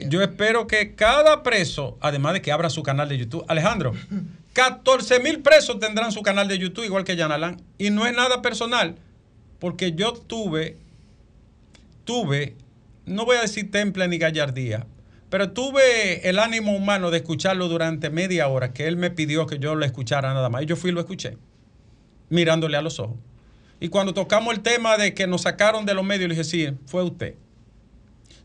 Yo 0.10 0.22
espero 0.22 0.68
que 0.68 0.94
cada 0.94 1.42
preso, 1.42 1.98
además 2.02 2.34
de 2.34 2.42
que 2.42 2.52
abra 2.52 2.70
su 2.70 2.84
canal 2.84 3.08
de 3.08 3.18
YouTube, 3.18 3.46
Alejandro, 3.48 3.94
14.000 4.54 5.42
presos 5.42 5.80
tendrán 5.80 6.12
su 6.12 6.22
canal 6.22 6.50
de 6.50 6.60
YouTube, 6.60 6.84
igual 6.84 7.06
que 7.06 7.16
Yanalán. 7.16 7.62
Y 7.78 7.92
no 7.92 8.06
es 8.08 8.14
nada 8.14 8.42
personal, 8.42 8.98
porque 9.60 9.94
yo 9.94 10.12
tuve, 10.12 10.76
tuve, 12.04 12.58
no 13.06 13.24
voy 13.24 13.38
a 13.38 13.42
decir 13.44 13.72
temple 13.72 14.06
ni 14.10 14.18
gallardía, 14.18 14.86
pero 15.30 15.52
tuve 15.52 16.28
el 16.28 16.40
ánimo 16.40 16.76
humano 16.76 17.10
de 17.10 17.20
escucharlo 17.20 17.70
durante 17.70 18.10
media 18.10 18.50
hora, 18.50 18.74
que 18.74 18.88
él 18.88 18.98
me 18.98 19.12
pidió 19.12 19.48
que 19.48 19.60
yo 19.60 19.76
lo 19.76 19.86
escuchara 19.86 20.34
nada 20.34 20.50
más. 20.50 20.64
Y 20.64 20.66
yo 20.66 20.76
fui 20.76 20.90
y 20.90 20.94
lo 20.94 21.00
escuché 21.00 21.38
mirándole 22.36 22.78
a 22.78 22.82
los 22.82 23.00
ojos. 23.00 23.18
Y 23.80 23.90
cuando 23.90 24.14
tocamos 24.14 24.54
el 24.54 24.62
tema 24.62 24.98
de 24.98 25.14
que 25.14 25.28
nos 25.28 25.42
sacaron 25.42 25.86
de 25.86 25.94
los 25.94 26.06
medios, 26.06 26.30
le 26.30 26.36
dije, 26.36 26.44
sí, 26.44 26.70
fue 26.86 27.04
usted. 27.04 27.36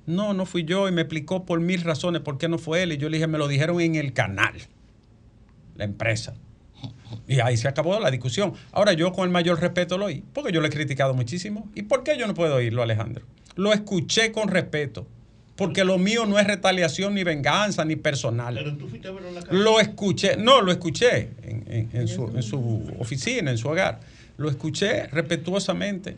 No, 0.06 0.34
no 0.34 0.46
fui 0.46 0.64
yo 0.64 0.88
y 0.88 0.92
me 0.92 1.02
explicó 1.02 1.44
por 1.44 1.60
mil 1.60 1.82
razones 1.82 2.22
por 2.22 2.38
qué 2.38 2.48
no 2.48 2.58
fue 2.58 2.82
él. 2.82 2.92
Y 2.92 2.96
yo 2.96 3.08
le 3.08 3.18
dije, 3.18 3.26
me 3.26 3.38
lo 3.38 3.46
dijeron 3.46 3.80
en 3.80 3.94
el 3.94 4.12
canal, 4.12 4.54
la 5.76 5.84
empresa. 5.84 6.34
Y 7.28 7.40
ahí 7.40 7.56
se 7.56 7.68
acabó 7.68 7.98
la 8.00 8.10
discusión. 8.10 8.54
Ahora 8.72 8.92
yo 8.92 9.12
con 9.12 9.24
el 9.24 9.30
mayor 9.30 9.60
respeto 9.60 9.98
lo 9.98 10.06
oí, 10.06 10.24
porque 10.32 10.52
yo 10.52 10.60
lo 10.60 10.66
he 10.66 10.70
criticado 10.70 11.14
muchísimo. 11.14 11.68
¿Y 11.74 11.82
por 11.82 12.02
qué 12.02 12.16
yo 12.18 12.26
no 12.26 12.34
puedo 12.34 12.56
oírlo, 12.56 12.82
Alejandro? 12.82 13.24
Lo 13.56 13.72
escuché 13.72 14.32
con 14.32 14.48
respeto, 14.48 15.06
porque 15.60 15.84
lo 15.84 15.98
mío 15.98 16.24
no 16.24 16.38
es 16.38 16.46
retaliación, 16.46 17.12
ni 17.12 17.22
venganza, 17.22 17.84
ni 17.84 17.94
personal. 17.94 18.54
Pero 18.54 18.78
tú 18.78 18.88
fuiste 18.88 19.08
a 19.08 19.10
verlo 19.10 19.28
en 19.28 19.34
la 19.34 19.42
Lo 19.50 19.78
escuché, 19.78 20.38
no, 20.38 20.62
lo 20.62 20.72
escuché 20.72 21.32
en, 21.42 22.08
su, 22.08 22.22
oficina, 22.98 23.50
en 23.50 23.58
su 23.58 23.68
hogar. 23.68 24.00
Lo 24.38 24.48
escuché 24.48 25.08
respetuosamente. 25.08 26.16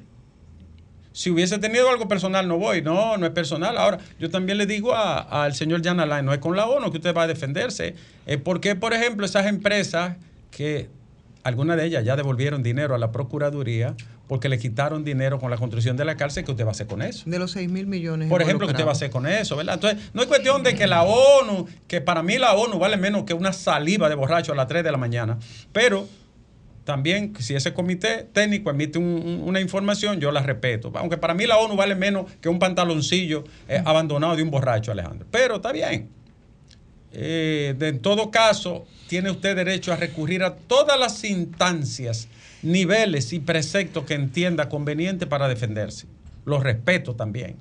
Si 1.12 1.28
hubiese 1.28 1.58
tenido 1.58 1.90
algo 1.90 2.06
personal, 2.06 2.46
no 2.46 2.56
voy. 2.56 2.82
No, 2.82 3.16
no 3.16 3.26
es 3.26 3.32
personal. 3.32 3.78
Ahora, 3.78 3.98
yo 4.20 4.30
también 4.30 4.58
le 4.58 4.66
digo 4.66 4.94
al 4.94 5.56
señor 5.56 5.82
Jan 5.82 5.98
Alain, 5.98 6.24
no 6.24 6.32
es 6.32 6.38
con 6.38 6.54
la 6.54 6.68
ONU 6.68 6.92
que 6.92 6.98
usted 6.98 7.12
va 7.12 7.24
a 7.24 7.26
defenderse. 7.26 7.96
Es 8.26 8.36
porque, 8.36 8.76
por 8.76 8.94
ejemplo, 8.94 9.26
esas 9.26 9.46
empresas 9.46 10.18
que 10.52 10.88
algunas 11.42 11.78
de 11.78 11.86
ellas 11.86 12.04
ya 12.04 12.14
devolvieron 12.14 12.62
dinero 12.62 12.94
a 12.94 12.98
la 12.98 13.10
Procuraduría 13.10 13.96
porque 14.28 14.48
le 14.48 14.58
quitaron 14.58 15.04
dinero 15.04 15.38
con 15.38 15.50
la 15.50 15.56
construcción 15.56 15.96
de 15.96 16.04
la 16.04 16.16
cárcel, 16.16 16.44
¿qué 16.44 16.50
usted 16.52 16.64
va 16.64 16.68
a 16.68 16.72
hacer 16.72 16.86
con 16.86 17.02
eso? 17.02 17.24
De 17.26 17.38
los 17.38 17.50
6 17.52 17.70
mil 17.70 17.86
millones. 17.86 18.28
Por 18.28 18.42
ejemplo, 18.42 18.66
¿qué 18.66 18.72
usted 18.72 18.84
va 18.84 18.90
a 18.90 18.92
hacer 18.92 19.10
con 19.10 19.26
eso? 19.26 19.56
¿verdad? 19.56 19.74
Entonces, 19.74 20.10
no 20.14 20.22
es 20.22 20.28
cuestión 20.28 20.62
de 20.62 20.74
que 20.74 20.86
la 20.86 21.02
ONU, 21.02 21.66
que 21.86 22.00
para 22.00 22.22
mí 22.22 22.38
la 22.38 22.54
ONU 22.54 22.78
vale 22.78 22.96
menos 22.96 23.24
que 23.24 23.34
una 23.34 23.52
saliva 23.52 24.08
de 24.08 24.14
borracho 24.14 24.52
a 24.52 24.54
las 24.54 24.68
3 24.68 24.84
de 24.84 24.92
la 24.92 24.98
mañana, 24.98 25.38
pero 25.72 26.06
también 26.84 27.32
si 27.38 27.54
ese 27.54 27.72
comité 27.72 28.26
técnico 28.32 28.70
emite 28.70 28.98
una 28.98 29.60
información, 29.60 30.20
yo 30.20 30.32
la 30.32 30.42
respeto. 30.42 30.92
Aunque 30.96 31.16
para 31.16 31.34
mí 31.34 31.46
la 31.46 31.58
ONU 31.58 31.76
vale 31.76 31.94
menos 31.94 32.26
que 32.40 32.48
un 32.48 32.58
pantaloncillo 32.58 33.44
eh, 33.68 33.80
abandonado 33.84 34.34
de 34.36 34.42
un 34.42 34.50
borracho, 34.50 34.90
Alejandro. 34.90 35.26
Pero 35.30 35.56
está 35.56 35.72
bien. 35.72 36.08
Eh, 37.12 37.76
en 37.78 38.00
todo 38.00 38.30
caso, 38.30 38.86
tiene 39.06 39.30
usted 39.30 39.54
derecho 39.54 39.92
a 39.92 39.96
recurrir 39.96 40.42
a 40.42 40.56
todas 40.56 40.98
las 40.98 41.22
instancias 41.24 42.28
niveles 42.62 43.32
y 43.32 43.40
preceptos 43.40 44.04
que 44.04 44.14
entienda 44.14 44.68
conveniente 44.68 45.26
para 45.26 45.48
defenderse. 45.48 46.06
Los 46.44 46.62
respeto 46.62 47.14
también. 47.14 47.56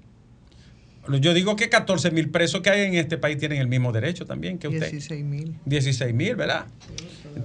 Yo 1.19 1.33
digo 1.33 1.55
que 1.55 1.67
14 1.67 2.11
mil 2.11 2.29
presos 2.29 2.61
que 2.61 2.69
hay 2.69 2.81
en 2.81 2.93
este 2.95 3.17
país 3.17 3.37
tienen 3.37 3.59
el 3.59 3.67
mismo 3.67 3.91
derecho 3.91 4.25
también 4.25 4.59
que 4.59 4.67
usted. 4.67 4.91
16 4.91 5.25
mil. 5.25 5.55
16 5.65 6.13
mil, 6.13 6.35
¿verdad? 6.35 6.65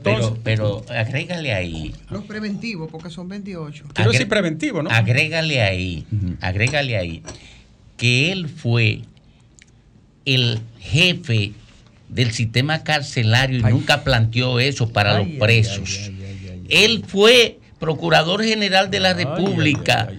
pero, 0.03 0.37
pero 0.43 0.85
agrégale 0.89 1.55
ahí. 1.55 1.95
Los 2.11 2.25
preventivos, 2.25 2.91
porque 2.91 3.09
son 3.09 3.29
28. 3.29 3.85
Quiero 3.95 4.13
decir 4.13 4.29
preventivo, 4.29 4.83
¿no? 4.83 4.91
Agrégale 4.91 5.63
ahí, 5.63 6.07
agrégale 6.41 6.97
ahí, 6.97 7.23
que 7.97 8.31
él 8.31 8.49
fue 8.49 9.03
el 10.27 10.61
jefe 10.79 11.53
del 12.09 12.33
sistema 12.33 12.85
carcelario 12.85 13.61
y 13.61 13.63
nunca 13.63 14.05
planteó 14.05 14.61
eso 14.61 14.93
para 14.93 15.19
los 15.19 15.29
presos. 15.39 16.11
Él 16.71 17.05
fue 17.07 17.59
procurador 17.79 18.43
general 18.43 18.91
de 18.91 19.01
la 19.01 19.15
República. 19.15 20.11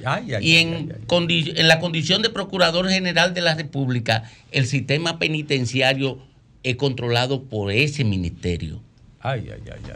y 0.42 0.58
en, 0.58 0.94
en 1.10 1.68
la 1.68 1.80
condición 1.80 2.22
de 2.22 2.30
procurador 2.30 2.89
general 2.89 3.34
de 3.34 3.42
la 3.42 3.56
República, 3.56 4.30
el 4.51 4.66
sistema 4.68 5.20
penitenciario 5.20 6.20
es 6.63 6.75
controlado 6.75 7.44
por 7.44 7.72
ese 7.72 8.04
ministerio 8.04 8.82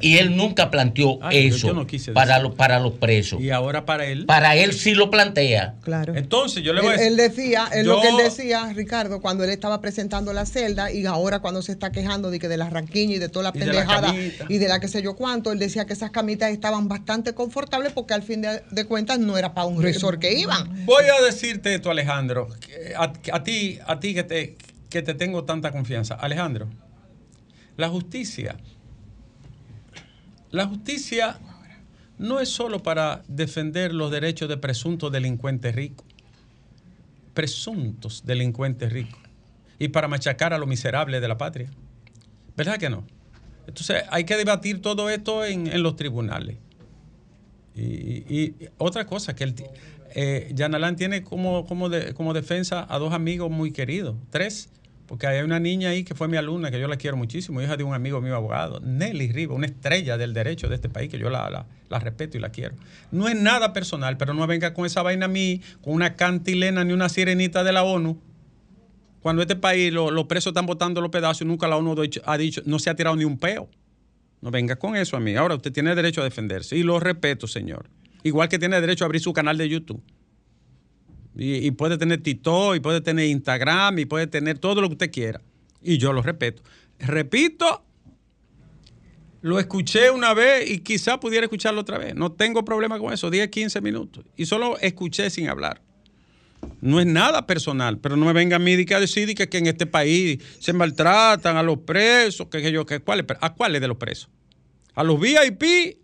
y 0.02 0.18
él 0.18 0.36
nunca 0.36 0.72
planteó 0.72 1.20
eso 1.32 1.86
para, 2.14 2.40
los, 2.40 2.56
para 2.56 2.80
los 2.80 2.94
presos. 2.94 3.40
Y 3.42 3.52
ahora 3.52 3.86
para 3.86 4.06
él. 4.06 4.26
Para 4.26 4.56
él 4.56 4.74
sí 4.74 4.94
lo 4.94 5.10
plantea. 5.10 5.76
Claro. 5.82 6.16
Entonces 6.16 6.64
yo 6.64 6.74
le 6.74 6.82
voy 6.82 6.90
a 6.90 6.94
decir. 6.94 7.08
Él 7.08 7.18
decía, 7.18 7.70
lo 7.84 8.02
que 8.02 8.10
él 8.10 8.18
decía, 8.18 8.72
Ricardo, 8.74 9.22
cuando 9.22 9.44
él 9.44 9.50
estaba 9.50 9.82
presentando 9.82 10.34
la 10.34 10.46
celda 10.46 10.92
y 10.92 11.06
ahora 11.06 11.40
cuando 11.40 11.62
se 11.62 11.72
está 11.72 11.92
quejando 11.92 12.32
de 12.32 12.40
que 12.40 12.48
de 12.48 12.58
la 12.58 12.70
ranquiña 12.70 13.16
y 13.16 13.20
de 13.20 13.30
toda 13.30 13.44
la 13.44 13.54
pendejada 13.54 14.14
y 14.16 14.58
de 14.58 14.68
la 14.68 14.80
que 14.80 14.88
sé 14.88 15.02
yo 15.02 15.16
cuánto, 15.16 15.52
él 15.52 15.60
decía 15.60 15.86
que 15.86 15.94
esas 15.94 16.12
camitas 16.12 16.52
estaban 16.52 16.88
bastante 16.88 17.34
confortables 17.34 17.94
porque 17.94 18.14
al 18.14 18.24
fin 18.24 18.42
de, 18.42 18.86
cuentas 18.86 19.20
no 19.20 19.38
era 19.38 19.54
para 19.54 19.68
un 19.68 19.82
resort 19.82 20.20
que 20.20 20.34
iban. 20.34 20.86
Voy 20.86 21.04
a 21.06 21.24
decirte 21.24 21.76
esto, 21.76 21.92
Alejandro, 21.92 22.48
a, 22.98 23.14
a 23.32 23.44
ti, 23.44 23.80
a 23.86 24.00
ti 24.00 24.14
que 24.14 24.24
te, 24.24 24.58
que 24.90 25.02
te 25.02 25.14
tengo 25.14 25.44
tanta 25.44 25.72
confianza. 25.72 26.16
Alejandro, 26.16 26.68
la 27.78 27.90
justicia 27.90 28.58
la 30.52 30.68
justicia 30.68 31.40
no 32.18 32.40
es 32.40 32.50
solo 32.50 32.84
para 32.84 33.24
defender 33.28 33.94
los 33.94 34.12
derechos 34.12 34.48
de 34.50 34.58
presuntos 34.58 35.12
delincuentes 35.12 35.74
ricos, 35.74 36.06
presuntos 37.34 38.24
delincuentes 38.26 38.92
ricos, 38.92 39.20
y 39.80 39.88
para 39.88 40.08
machacar 40.08 40.54
a 40.54 40.58
los 40.58 40.68
miserables 40.68 41.22
de 41.22 41.28
la 41.28 41.38
patria. 41.38 41.70
¿Verdad 42.56 42.78
que 42.78 42.90
no? 42.90 43.06
Entonces 43.66 44.04
hay 44.10 44.26
que 44.26 44.36
debatir 44.38 44.82
todo 44.82 45.10
esto 45.10 45.46
en, 45.46 45.82
los 45.82 45.96
tribunales. 45.96 46.58
Y, 47.74 48.54
otra 48.78 49.06
cosa, 49.06 49.34
que 49.34 49.46
el, 49.46 49.56
eh, 50.14 50.52
Yanalán 50.54 50.98
tiene 50.98 51.24
como, 51.24 51.66
como, 51.66 51.90
como 52.14 52.34
defensa 52.34 52.86
a 52.90 53.00
dos 53.00 53.14
amigos 53.14 53.50
muy 53.50 53.72
queridos, 53.72 54.18
tres 54.30 54.70
porque 55.12 55.28
hay 55.28 55.42
una 55.42 55.60
niña 55.60 55.90
ahí 55.90 56.06
que 56.06 56.16
fue 56.16 56.30
mi 56.30 56.38
alumna, 56.38 56.72
que 56.72 56.80
yo 56.80 56.88
la 56.88 56.96
quiero 56.96 57.18
muchísimo, 57.18 57.62
hija 57.62 57.76
de 57.76 57.84
un 57.84 57.94
amigo 57.94 58.22
mío 58.22 58.34
abogado, 58.34 58.80
Nelly 58.80 59.34
Riva, 59.34 59.54
una 59.54 59.66
estrella 59.66 60.18
del 60.18 60.34
derecho 60.34 60.70
de 60.70 60.76
este 60.76 60.88
país, 60.88 61.10
que 61.10 61.20
yo 61.20 61.30
la, 61.30 61.66
respeto 61.90 62.38
y 62.38 62.40
la 62.40 62.48
quiero. 62.48 62.76
No 63.12 63.28
es 63.28 63.36
nada 63.36 63.74
personal, 63.74 64.16
pero 64.16 64.34
no 64.34 64.48
venga 64.48 64.74
con 64.74 64.86
esa 64.86 65.02
vaina 65.02 65.26
a 65.26 65.28
mí, 65.28 65.62
con 65.82 65.96
una 65.96 66.16
cantilena 66.16 66.86
ni 66.86 66.94
una 66.94 67.10
sirenita 67.10 67.66
de 67.66 67.74
la 67.74 67.84
ONU. 67.84 68.22
Cuando 69.22 69.42
este 69.42 69.58
país 69.58 69.92
los 69.92 70.24
presos 70.28 70.52
están 70.52 70.66
botando 70.66 71.02
los 71.02 71.12
pedazos, 71.12 71.46
nunca 71.46 71.68
la 71.68 71.76
ONU 71.76 71.94
ha 72.24 72.38
dicho, 72.38 72.62
no 72.64 72.80
se 72.80 72.90
ha 72.90 72.96
tirado 72.96 73.18
ni 73.18 73.26
un 73.26 73.38
peo. 73.38 73.68
No 74.40 74.50
venga 74.50 74.78
con 74.78 74.96
eso 74.96 75.18
a 75.18 75.20
mí. 75.20 75.36
Ahora 75.36 75.56
usted 75.56 75.74
tiene 75.74 75.94
derecho 75.94 76.22
a 76.22 76.24
defenderse 76.24 76.78
y 76.78 76.84
lo 76.84 77.02
respeto, 77.02 77.48
señor. 77.48 77.90
Igual 78.24 78.48
que 78.48 78.58
tiene 78.60 78.80
derecho 78.80 79.04
a 79.04 79.08
abrir 79.08 79.20
su 79.20 79.34
canal 79.34 79.58
de 79.58 79.68
YouTube. 79.68 80.02
Y, 81.36 81.72
puede 81.72 81.98
tener 81.98 82.22
TikTok, 82.22 82.76
y 82.76 82.80
puede 82.80 83.02
tener 83.02 83.26
Instagram, 83.28 84.00
y 84.00 84.06
puede 84.06 84.28
tener 84.28 84.60
todo 84.60 84.82
lo 84.82 84.88
que 84.90 84.94
usted 84.94 85.12
quiera. 85.12 85.42
Y 85.82 85.98
yo 85.98 86.14
lo 86.14 86.22
respeto. 86.22 86.62
Repito, 87.00 87.84
lo 89.42 89.60
escuché 89.60 90.12
una 90.12 90.34
vez 90.34 90.70
y 90.70 90.80
quizá 90.80 91.20
pudiera 91.20 91.46
escucharlo 91.46 91.82
otra 91.82 91.98
vez. 91.98 92.16
No 92.16 92.32
tengo 92.32 92.64
problema 92.64 93.00
con 93.00 93.14
eso, 93.14 93.30
10, 93.30 93.50
15 93.50 93.82
minutos. 93.82 94.26
Y 94.36 94.46
solo 94.46 94.78
escuché 94.80 95.30
sin 95.30 95.50
hablar. 95.50 95.82
No 96.80 97.00
es 97.00 97.08
nada 97.08 97.48
personal, 97.48 97.98
pero 97.98 98.16
no 98.16 98.26
me 98.26 98.34
venga 98.34 98.58
a 98.58 98.60
mí 98.60 98.74
a 98.74 99.00
decir 99.00 99.34
que, 99.34 99.50
que 99.50 99.58
en 99.58 99.68
este 99.68 99.88
país 99.88 100.40
se 100.60 100.74
maltratan 100.74 101.58
a 101.58 101.64
los 101.64 101.80
presos, 101.80 102.48
que, 102.48 102.72
yo, 102.72 102.86
que 102.86 103.00
¿cuáles, 103.00 103.26
¿a 103.40 103.54
cuáles 103.54 103.82
de 103.82 103.88
los 103.88 103.98
presos? 103.98 104.30
¿A 104.94 105.04
los 105.04 105.20
VIP 105.20 105.98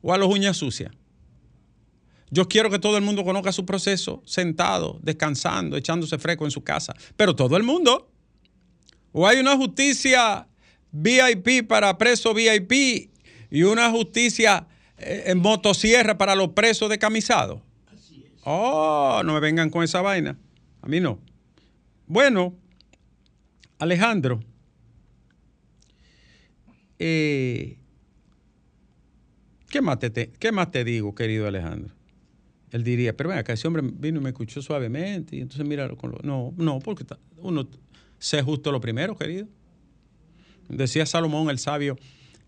o 0.00 0.12
a 0.12 0.18
los 0.18 0.28
uñas 0.28 0.56
sucias? 0.56 0.92
Yo 2.32 2.48
quiero 2.48 2.70
que 2.70 2.78
todo 2.78 2.96
el 2.96 3.04
mundo 3.04 3.24
conozca 3.24 3.52
su 3.52 3.66
proceso 3.66 4.22
sentado, 4.24 4.98
descansando, 5.02 5.76
echándose 5.76 6.18
fresco 6.18 6.46
en 6.46 6.50
su 6.50 6.64
casa. 6.64 6.94
Pero 7.14 7.36
todo 7.36 7.58
el 7.58 7.62
mundo. 7.62 8.10
O 9.12 9.28
hay 9.28 9.38
una 9.38 9.54
justicia 9.54 10.48
VIP 10.92 11.68
para 11.68 11.98
presos 11.98 12.34
VIP 12.34 13.10
y 13.50 13.62
una 13.64 13.90
justicia 13.90 14.66
eh, 14.96 15.24
en 15.26 15.40
motosierra 15.40 16.16
para 16.16 16.34
los 16.34 16.48
presos 16.52 16.88
decamisados. 16.88 17.60
Oh, 18.44 19.20
no 19.22 19.34
me 19.34 19.40
vengan 19.40 19.68
con 19.68 19.84
esa 19.84 20.00
vaina. 20.00 20.38
A 20.80 20.88
mí 20.88 21.00
no. 21.00 21.18
Bueno, 22.06 22.54
Alejandro. 23.78 24.40
Eh, 26.98 27.76
¿qué, 29.68 30.30
¿Qué 30.38 30.50
más 30.50 30.70
te 30.70 30.82
digo, 30.82 31.14
querido 31.14 31.46
Alejandro? 31.46 31.94
Él 32.72 32.84
diría, 32.84 33.14
pero 33.14 33.28
venga, 33.28 33.44
que 33.44 33.52
ese 33.52 33.68
hombre 33.68 33.82
vino 33.84 34.18
y 34.18 34.22
me 34.22 34.30
escuchó 34.30 34.62
suavemente 34.62 35.36
y 35.36 35.40
entonces 35.40 35.66
mira 35.66 35.88
con 35.90 36.10
lo... 36.10 36.18
No, 36.22 36.54
no, 36.56 36.78
porque 36.78 37.04
uno 37.36 37.68
sé 38.18 38.42
justo 38.42 38.72
lo 38.72 38.80
primero, 38.80 39.14
querido. 39.14 39.46
Decía 40.70 41.04
Salomón 41.04 41.50
el 41.50 41.58
sabio, 41.58 41.98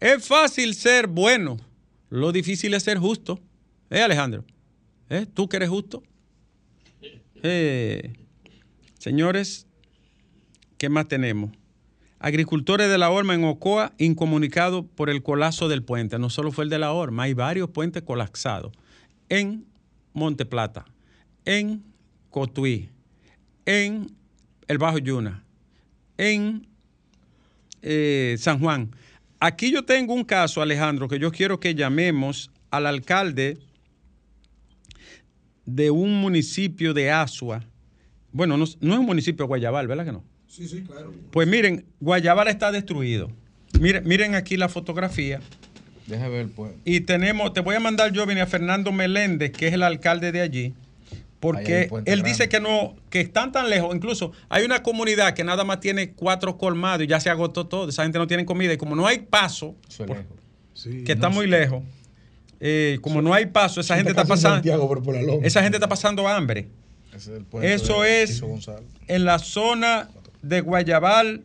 es 0.00 0.26
fácil 0.26 0.74
ser 0.74 1.08
bueno, 1.08 1.58
lo 2.08 2.32
difícil 2.32 2.72
es 2.72 2.84
ser 2.84 2.96
justo. 2.96 3.38
¿Eh, 3.90 4.00
Alejandro? 4.00 4.44
¿Eh? 5.10 5.26
¿Tú 5.32 5.48
que 5.48 5.58
eres 5.58 5.68
justo? 5.68 6.02
Eh, 7.46 8.14
señores, 8.98 9.66
¿qué 10.78 10.88
más 10.88 11.08
tenemos? 11.08 11.50
Agricultores 12.18 12.88
de 12.88 12.96
la 12.96 13.10
Horma 13.10 13.34
en 13.34 13.44
Ocoa 13.44 13.92
incomunicado 13.98 14.86
por 14.86 15.10
el 15.10 15.22
colapso 15.22 15.68
del 15.68 15.82
puente. 15.82 16.18
No 16.18 16.30
solo 16.30 16.52
fue 16.52 16.64
el 16.64 16.70
de 16.70 16.78
la 16.78 16.92
Horma, 16.92 17.24
hay 17.24 17.34
varios 17.34 17.68
puentes 17.68 18.02
colapsados. 18.02 18.72
En 19.28 19.66
Monte 20.14 20.46
Plata, 20.46 20.86
en 21.44 21.82
Cotuí, 22.30 22.88
en 23.66 24.10
el 24.66 24.78
Bajo 24.78 24.98
Yuna, 24.98 25.44
en 26.16 26.66
eh, 27.82 28.36
San 28.38 28.58
Juan. 28.60 28.90
Aquí 29.40 29.70
yo 29.70 29.84
tengo 29.84 30.14
un 30.14 30.24
caso, 30.24 30.62
Alejandro, 30.62 31.06
que 31.08 31.18
yo 31.18 31.30
quiero 31.30 31.60
que 31.60 31.74
llamemos 31.74 32.50
al 32.70 32.86
alcalde 32.86 33.58
de 35.66 35.90
un 35.90 36.20
municipio 36.20 36.94
de 36.94 37.10
Asua. 37.10 37.62
Bueno, 38.32 38.56
no, 38.56 38.64
es 38.64 38.78
un 38.80 39.04
municipio 39.04 39.44
de 39.44 39.48
Guayabal, 39.48 39.86
¿verdad 39.86 40.04
que 40.04 40.12
no? 40.12 40.24
Sí, 40.46 40.68
sí, 40.68 40.82
claro. 40.82 41.12
Pues 41.30 41.46
miren, 41.48 41.84
Guayabal 42.00 42.48
está 42.48 42.72
destruido. 42.72 43.30
Miren, 43.80 44.06
miren 44.06 44.34
aquí 44.34 44.56
la 44.56 44.68
fotografía. 44.68 45.40
Deja 46.06 46.28
ver, 46.28 46.48
pues. 46.48 46.72
Y 46.84 47.00
tenemos, 47.00 47.52
te 47.52 47.60
voy 47.60 47.76
a 47.76 47.80
mandar 47.80 48.12
yo, 48.12 48.24
a 48.24 48.46
Fernando 48.46 48.92
Meléndez, 48.92 49.52
que 49.52 49.68
es 49.68 49.74
el 49.74 49.82
alcalde 49.82 50.32
de 50.32 50.40
allí, 50.40 50.74
porque 51.40 51.90
él 52.06 52.22
dice 52.22 52.48
que 52.48 52.60
no, 52.60 52.94
que 53.10 53.20
están 53.20 53.52
tan 53.52 53.68
lejos. 53.68 53.94
Incluso 53.94 54.32
hay 54.48 54.64
una 54.64 54.82
comunidad 54.82 55.34
que 55.34 55.44
nada 55.44 55.64
más 55.64 55.80
tiene 55.80 56.12
cuatro 56.12 56.56
colmados 56.56 57.04
y 57.04 57.06
ya 57.06 57.20
se 57.20 57.30
agotó 57.30 57.66
todo. 57.66 57.88
Esa 57.88 58.02
gente 58.02 58.18
no 58.18 58.26
tiene 58.26 58.44
comida 58.44 58.72
y 58.72 58.76
como 58.76 58.96
no 58.96 59.06
hay 59.06 59.18
paso, 59.18 59.74
que 61.04 61.12
está 61.12 61.28
muy 61.28 61.46
lejos. 61.46 61.82
Eh, 62.60 62.98
como 63.02 63.20
no 63.20 63.34
hay 63.34 63.46
paso, 63.46 63.80
esa 63.80 63.96
gente 63.96 64.10
está 64.10 64.24
pasando. 64.24 64.66
esa 65.42 65.62
gente 65.62 65.76
está 65.76 65.88
pasando 65.88 66.26
hambre. 66.28 66.68
Eso 67.62 68.04
es 68.04 68.42
en 69.06 69.24
la 69.24 69.38
zona 69.38 70.08
de 70.42 70.60
Guayabal, 70.60 71.44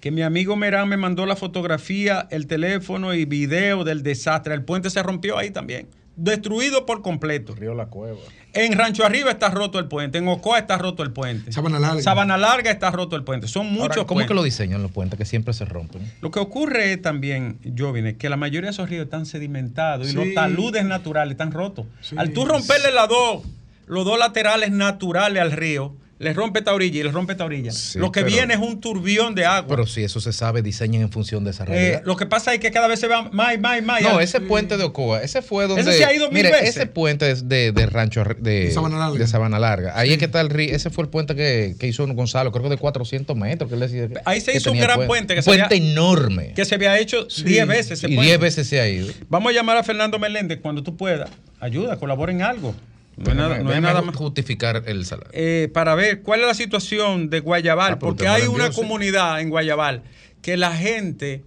que 0.00 0.10
mi 0.10 0.22
amigo 0.22 0.56
Merán 0.56 0.88
me 0.88 0.96
mandó 0.96 1.26
la 1.26 1.36
fotografía, 1.36 2.28
el 2.30 2.46
teléfono 2.46 3.14
y 3.14 3.24
video 3.24 3.84
del 3.84 4.02
desastre. 4.02 4.54
El 4.54 4.64
puente 4.64 4.90
se 4.90 5.02
rompió 5.02 5.38
ahí 5.38 5.50
también. 5.50 5.88
Destruido 6.16 6.84
por 6.84 7.02
completo. 7.02 7.54
Río 7.54 7.74
La 7.74 7.86
Cueva. 7.86 8.18
En 8.52 8.76
Rancho 8.76 9.04
Arriba 9.04 9.30
está 9.30 9.50
roto 9.50 9.78
el 9.78 9.86
puente. 9.86 10.18
En 10.18 10.26
Ocoa 10.26 10.58
está 10.58 10.76
roto 10.76 11.04
el 11.04 11.12
puente. 11.12 11.52
Sabana 11.52 11.78
Larga. 11.78 12.02
Sabana 12.02 12.36
Larga 12.36 12.72
está 12.72 12.90
roto 12.90 13.14
el 13.14 13.22
puente. 13.22 13.46
Son 13.46 13.72
muchos 13.72 14.04
¿Cómo 14.04 14.26
que 14.26 14.34
lo 14.34 14.42
diseñan 14.42 14.82
los 14.82 14.90
puentes 14.90 15.16
que 15.16 15.24
siempre 15.24 15.54
se 15.54 15.64
rompen? 15.64 16.12
Lo 16.20 16.32
que 16.32 16.40
ocurre 16.40 16.96
también, 16.96 17.60
Jovine, 17.76 18.16
que 18.16 18.28
la 18.28 18.36
mayoría 18.36 18.68
de 18.68 18.72
esos 18.72 18.90
ríos 18.90 19.04
están 19.04 19.26
sedimentados 19.26 20.10
y 20.10 20.12
los 20.12 20.34
taludes 20.34 20.84
naturales 20.84 21.32
están 21.32 21.52
rotos. 21.52 21.86
Al 22.16 22.32
tú 22.32 22.46
romperle 22.46 22.90
las 22.90 23.08
dos, 23.08 23.44
los 23.86 24.04
dos 24.04 24.18
laterales 24.18 24.72
naturales 24.72 25.40
al 25.40 25.52
río, 25.52 25.94
les 26.18 26.34
rompe 26.34 26.58
esta 26.58 26.74
orilla 26.74 27.00
y 27.00 27.02
les 27.04 27.12
rompe 27.12 27.32
esta 27.32 27.44
orilla. 27.44 27.70
lo 27.94 28.10
que 28.10 28.24
viene 28.24 28.54
es 28.54 28.60
un 28.60 28.80
turbión 28.80 29.34
de 29.34 29.44
agua. 29.46 29.68
Pero 29.68 29.86
si 29.86 30.02
eso 30.02 30.20
se 30.20 30.32
sabe, 30.32 30.62
diseñan 30.62 31.02
en 31.02 31.12
función 31.12 31.44
de 31.44 31.50
esa 31.50 31.62
eh, 31.64 31.66
realidad. 31.66 32.02
lo 32.04 32.16
que 32.16 32.26
pasa 32.26 32.52
es 32.52 32.60
que 32.60 32.70
cada 32.70 32.88
vez 32.88 32.98
se 32.98 33.06
va 33.06 33.30
más, 33.30 33.58
más, 33.60 33.82
más. 33.82 34.02
No, 34.02 34.20
ese 34.20 34.40
puente 34.40 34.76
de 34.76 34.84
Ocoa, 34.84 35.22
ese 35.22 35.42
fue 35.42 35.66
donde. 35.66 35.82
Ese 35.82 35.92
se 35.92 36.04
ha 36.04 36.12
ido 36.12 36.30
mil 36.30 36.42
veces. 36.42 36.76
Ese 36.76 36.86
puente 36.86 37.34
de, 37.34 37.72
de 37.72 37.86
rancho 37.86 38.24
de, 38.38 38.70
Sabana 38.72 38.98
Larga. 38.98 39.18
De 39.18 39.26
Sabana 39.26 39.58
Larga. 39.58 39.92
Ahí 39.94 40.12
es 40.12 40.18
que 40.18 40.24
está 40.24 40.40
el 40.40 40.50
río. 40.50 40.74
Ese 40.74 40.90
fue 40.90 41.04
el 41.04 41.10
puente 41.10 41.34
que, 41.36 41.76
que, 41.78 41.86
hizo 41.86 42.06
Gonzalo, 42.08 42.50
creo 42.50 42.64
que 42.64 42.70
de 42.70 42.78
400 42.78 43.36
metros. 43.36 43.68
Que 43.68 43.74
él 43.74 43.80
decía 43.80 44.08
Ahí 44.24 44.40
se 44.40 44.56
hizo 44.56 44.72
un 44.72 44.80
gran 44.80 45.06
puente. 45.06 45.34
que 45.34 45.42
puente 45.42 45.76
enorme. 45.76 46.52
Que 46.54 46.64
se 46.64 46.74
había 46.74 46.98
hecho 46.98 47.26
10 47.26 47.66
veces. 47.66 48.02
y 48.02 48.16
10 48.16 48.40
veces 48.40 48.66
se 48.66 48.80
ha 48.80 48.88
ido. 48.88 49.08
Vamos 49.28 49.50
a 49.50 49.54
llamar 49.54 49.76
a 49.76 49.84
Fernando 49.84 50.18
Meléndez 50.18 50.58
cuando 50.60 50.82
tú 50.82 50.96
puedas. 50.96 51.30
Ayuda, 51.60 51.96
colabora 51.96 52.32
en 52.32 52.42
algo. 52.42 52.74
No, 53.18 53.70
hay 53.70 53.80
nada, 53.80 54.02
más 54.02 54.16
justificar 54.16 54.84
el 54.86 55.04
salario. 55.04 55.30
Eh, 55.32 55.68
para 55.72 55.94
ver 55.94 56.22
cuál 56.22 56.40
es 56.40 56.46
la 56.46 56.54
situación 56.54 57.30
de 57.30 57.40
Guayabal, 57.40 57.94
ah, 57.94 57.98
porque 57.98 58.28
hay 58.28 58.46
una 58.46 58.70
comunidad 58.70 59.40
en 59.40 59.50
Guayabal 59.50 60.02
que 60.42 60.56
la 60.56 60.74
gente 60.74 61.42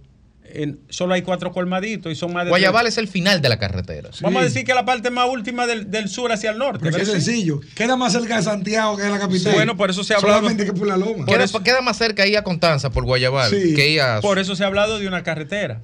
solo 0.88 1.14
hay 1.14 1.22
cuatro 1.22 1.52
colmaditos 1.52 2.12
y 2.12 2.14
son 2.14 2.32
más 2.32 2.44
de. 2.44 2.50
Guayabal 2.50 2.86
es 2.86 2.98
el 2.98 3.08
final 3.08 3.40
de 3.40 3.48
la 3.48 3.58
carretera. 3.58 4.10
Vamos 4.20 4.42
a 4.42 4.44
decir 4.44 4.64
que 4.64 4.74
la 4.74 4.84
parte 4.84 5.10
más 5.10 5.28
última 5.28 5.66
del, 5.66 6.08
sur 6.08 6.32
hacia 6.32 6.50
el 6.50 6.58
norte. 6.58 6.88
es 6.88 7.08
sencillo. 7.08 7.60
Queda 7.74 7.96
más 7.96 8.12
cerca 8.12 8.36
de 8.36 8.42
Santiago 8.42 8.96
que 8.96 9.04
de 9.04 9.10
la 9.10 9.18
capital. 9.18 9.54
bueno, 9.54 9.76
por 9.76 9.90
eso 9.90 10.04
se 10.04 10.14
ha 10.14 10.18
hablado. 10.18 10.36
Solamente 10.36 10.64
que 10.66 10.72
por 10.72 10.86
la 10.86 10.96
loma. 10.96 11.24
Queda, 11.26 11.80
más 11.80 11.96
cerca 11.96 12.22
ahí 12.24 12.36
a 12.36 12.44
Contanza 12.44 12.90
por 12.90 13.04
Guayabal 13.04 13.50
que 13.50 14.00
a. 14.00 14.20
Por 14.20 14.38
eso 14.38 14.56
se 14.56 14.64
ha 14.64 14.66
hablado 14.66 14.98
de 14.98 15.08
una 15.08 15.22
carretera 15.22 15.80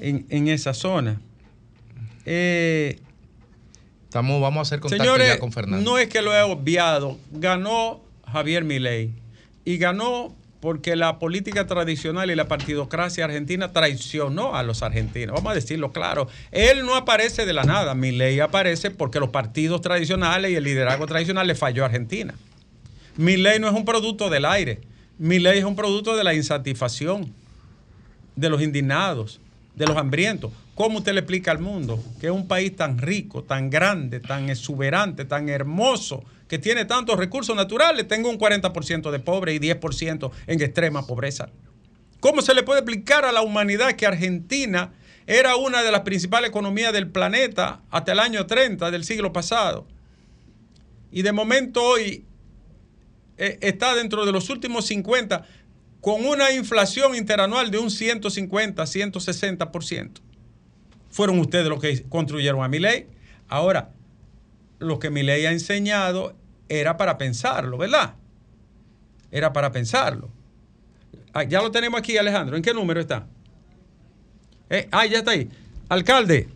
en, 0.00 0.26
en 0.28 0.48
esa 0.48 0.74
zona. 0.74 1.20
Eh, 2.26 2.98
vamos 4.14 4.58
a 4.58 4.62
hacer 4.62 4.80
contacto 4.80 5.18
ya 5.18 5.38
con 5.38 5.52
Fernando. 5.52 5.90
No 5.90 5.98
es 5.98 6.08
que 6.08 6.22
lo 6.22 6.34
he 6.34 6.42
obviado. 6.42 7.18
Ganó 7.32 8.00
Javier 8.30 8.64
Milei. 8.64 9.12
Y 9.64 9.78
ganó 9.78 10.34
porque 10.60 10.96
la 10.96 11.18
política 11.18 11.66
tradicional 11.66 12.30
y 12.30 12.34
la 12.34 12.48
partidocracia 12.48 13.26
argentina 13.26 13.72
traicionó 13.72 14.56
a 14.56 14.62
los 14.62 14.82
argentinos. 14.82 15.34
Vamos 15.34 15.52
a 15.52 15.54
decirlo 15.54 15.92
claro. 15.92 16.28
Él 16.52 16.86
no 16.86 16.94
aparece 16.94 17.44
de 17.44 17.52
la 17.52 17.64
nada. 17.64 17.94
Milei 17.94 18.40
aparece 18.40 18.90
porque 18.90 19.20
los 19.20 19.28
partidos 19.28 19.82
tradicionales 19.82 20.50
y 20.50 20.56
el 20.56 20.64
liderazgo 20.64 21.06
tradicional 21.06 21.46
le 21.46 21.54
falló 21.54 21.82
a 21.82 21.86
Argentina. 21.86 22.34
Milei 23.16 23.58
no 23.58 23.68
es 23.68 23.74
un 23.74 23.84
producto 23.84 24.30
del 24.30 24.46
aire. 24.46 24.80
Milei 25.18 25.58
es 25.58 25.64
un 25.64 25.76
producto 25.76 26.16
de 26.16 26.24
la 26.24 26.34
insatisfacción, 26.34 27.32
de 28.34 28.48
los 28.48 28.62
indignados, 28.62 29.40
de 29.74 29.86
los 29.86 29.96
hambrientos. 29.96 30.50
¿Cómo 30.74 30.98
usted 30.98 31.12
le 31.12 31.20
explica 31.20 31.52
al 31.52 31.60
mundo 31.60 32.02
que 32.20 32.32
un 32.32 32.48
país 32.48 32.74
tan 32.74 32.98
rico, 32.98 33.44
tan 33.44 33.70
grande, 33.70 34.18
tan 34.18 34.50
exuberante, 34.50 35.24
tan 35.24 35.48
hermoso, 35.48 36.24
que 36.48 36.58
tiene 36.58 36.84
tantos 36.84 37.16
recursos 37.16 37.54
naturales, 37.54 38.08
tenga 38.08 38.28
un 38.28 38.38
40% 38.38 39.12
de 39.12 39.20
pobre 39.20 39.54
y 39.54 39.60
10% 39.60 40.32
en 40.48 40.60
extrema 40.60 41.06
pobreza? 41.06 41.48
¿Cómo 42.18 42.42
se 42.42 42.54
le 42.54 42.64
puede 42.64 42.80
explicar 42.80 43.24
a 43.24 43.30
la 43.30 43.42
humanidad 43.42 43.92
que 43.92 44.04
Argentina 44.04 44.92
era 45.28 45.54
una 45.54 45.84
de 45.84 45.92
las 45.92 46.00
principales 46.00 46.50
economías 46.50 46.92
del 46.92 47.08
planeta 47.08 47.82
hasta 47.90 48.10
el 48.10 48.18
año 48.18 48.46
30 48.46 48.90
del 48.90 49.04
siglo 49.04 49.32
pasado? 49.32 49.86
Y 51.12 51.22
de 51.22 51.30
momento 51.30 51.84
hoy 51.84 52.24
eh, 53.38 53.58
está 53.60 53.94
dentro 53.94 54.26
de 54.26 54.32
los 54.32 54.50
últimos 54.50 54.86
50 54.86 55.46
con 56.00 56.26
una 56.26 56.50
inflación 56.50 57.14
interanual 57.14 57.70
de 57.70 57.78
un 57.78 57.92
150, 57.92 58.82
160% 58.82 60.33
fueron 61.14 61.38
ustedes 61.38 61.68
los 61.68 61.80
que 61.80 62.02
construyeron 62.08 62.64
a 62.64 62.68
mi 62.68 62.80
ley. 62.80 63.06
Ahora, 63.46 63.90
lo 64.80 64.98
que 64.98 65.10
mi 65.10 65.22
ley 65.22 65.46
ha 65.46 65.52
enseñado 65.52 66.34
era 66.68 66.96
para 66.96 67.18
pensarlo, 67.18 67.78
¿verdad? 67.78 68.14
Era 69.30 69.52
para 69.52 69.70
pensarlo. 69.70 70.28
Ah, 71.32 71.44
ya 71.44 71.62
lo 71.62 71.70
tenemos 71.70 72.00
aquí, 72.00 72.18
Alejandro. 72.18 72.56
¿En 72.56 72.64
qué 72.64 72.74
número 72.74 73.00
está? 73.00 73.28
Eh, 74.68 74.88
ah, 74.90 75.06
ya 75.06 75.18
está 75.18 75.30
ahí. 75.30 75.48
Alcalde. 75.88 76.48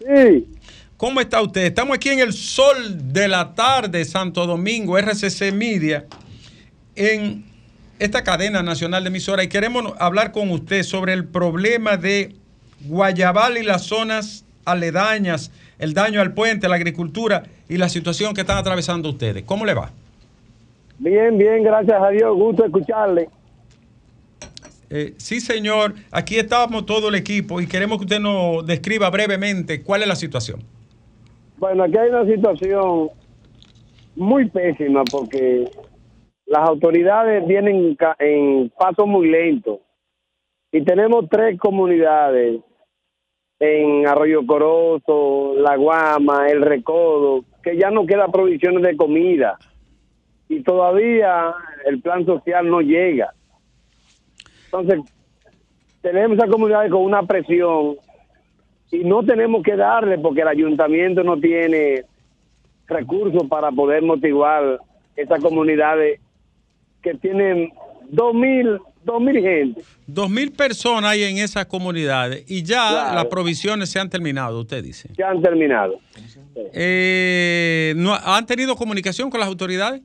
Sí. 0.00 0.48
¿Cómo 0.96 1.20
está 1.20 1.40
usted? 1.40 1.62
Estamos 1.62 1.94
aquí 1.94 2.08
en 2.08 2.18
el 2.18 2.32
sol 2.32 3.12
de 3.12 3.28
la 3.28 3.54
tarde, 3.54 4.04
Santo 4.04 4.44
Domingo, 4.44 4.98
RCC 4.98 5.52
Media, 5.52 6.04
en 6.96 7.44
esta 8.00 8.24
cadena 8.24 8.60
nacional 8.60 9.04
de 9.04 9.10
emisora 9.10 9.44
y 9.44 9.48
queremos 9.48 9.92
hablar 10.00 10.32
con 10.32 10.50
usted 10.50 10.82
sobre 10.82 11.12
el 11.12 11.26
problema 11.26 11.96
de 11.96 12.34
Guayabal 12.86 13.58
y 13.58 13.62
las 13.62 13.82
zonas 13.84 14.44
aledañas, 14.64 15.50
el 15.78 15.94
daño 15.94 16.20
al 16.20 16.34
puente, 16.34 16.68
la 16.68 16.76
agricultura 16.76 17.42
y 17.68 17.76
la 17.76 17.88
situación 17.88 18.34
que 18.34 18.42
están 18.42 18.58
atravesando 18.58 19.10
ustedes. 19.10 19.44
¿Cómo 19.44 19.64
le 19.64 19.74
va? 19.74 19.90
Bien, 20.98 21.36
bien, 21.36 21.62
gracias 21.62 22.00
a 22.00 22.08
Dios, 22.10 22.34
gusto 22.36 22.64
escucharle. 22.64 23.28
Eh, 24.90 25.14
sí, 25.16 25.40
señor, 25.40 25.94
aquí 26.12 26.36
estamos 26.36 26.86
todo 26.86 27.08
el 27.08 27.16
equipo 27.16 27.60
y 27.60 27.66
queremos 27.66 27.98
que 27.98 28.04
usted 28.04 28.20
nos 28.20 28.64
describa 28.64 29.10
brevemente 29.10 29.82
cuál 29.82 30.02
es 30.02 30.08
la 30.08 30.16
situación. 30.16 30.60
Bueno, 31.58 31.84
aquí 31.84 31.96
hay 31.96 32.10
una 32.10 32.24
situación 32.26 33.10
muy 34.14 34.48
pésima 34.48 35.02
porque 35.10 35.68
las 36.46 36.68
autoridades 36.68 37.46
vienen 37.46 37.96
en 38.18 38.70
paso 38.78 39.06
muy 39.06 39.28
lento 39.28 39.80
y 40.70 40.84
tenemos 40.84 41.26
tres 41.30 41.58
comunidades 41.58 42.60
en 43.60 44.06
Arroyo 44.06 44.46
Corozo, 44.46 45.54
La 45.56 45.76
Guama, 45.76 46.48
El 46.48 46.62
Recodo, 46.62 47.44
que 47.62 47.76
ya 47.76 47.90
no 47.90 48.06
queda 48.06 48.28
provisiones 48.28 48.82
de 48.82 48.96
comida 48.96 49.58
y 50.48 50.62
todavía 50.62 51.54
el 51.86 52.00
plan 52.00 52.24
social 52.26 52.68
no 52.68 52.80
llega. 52.80 53.32
Entonces, 54.66 55.00
tenemos 56.02 56.36
esas 56.36 56.50
comunidades 56.50 56.90
con 56.90 57.02
una 57.02 57.22
presión 57.22 57.96
y 58.90 59.04
no 59.04 59.22
tenemos 59.22 59.62
que 59.62 59.76
darle 59.76 60.18
porque 60.18 60.42
el 60.42 60.48
ayuntamiento 60.48 61.22
no 61.22 61.38
tiene 61.38 62.04
recursos 62.86 63.44
para 63.48 63.72
poder 63.72 64.02
motivar 64.02 64.78
esas 65.16 65.40
comunidades 65.40 66.20
que 67.02 67.14
tienen 67.14 67.72
dos 68.10 68.34
mil 68.34 68.78
dos 69.04 69.20
mil 69.20 69.40
gente. 69.40 69.82
Dos 70.06 70.30
mil 70.30 70.52
personas 70.52 71.12
hay 71.12 71.24
en 71.24 71.38
esas 71.38 71.66
comunidades 71.66 72.44
y 72.48 72.62
ya 72.62 73.12
las 73.14 73.26
provisiones 73.26 73.90
se 73.90 73.98
han 73.98 74.10
terminado, 74.10 74.60
usted 74.60 74.82
dice. 74.82 75.08
Se 75.14 75.22
han 75.22 75.40
terminado. 75.42 75.98
Eh, 76.72 77.94
¿no, 77.96 78.14
¿Han 78.14 78.46
tenido 78.46 78.76
comunicación 78.76 79.30
con 79.30 79.40
las 79.40 79.48
autoridades? 79.48 80.02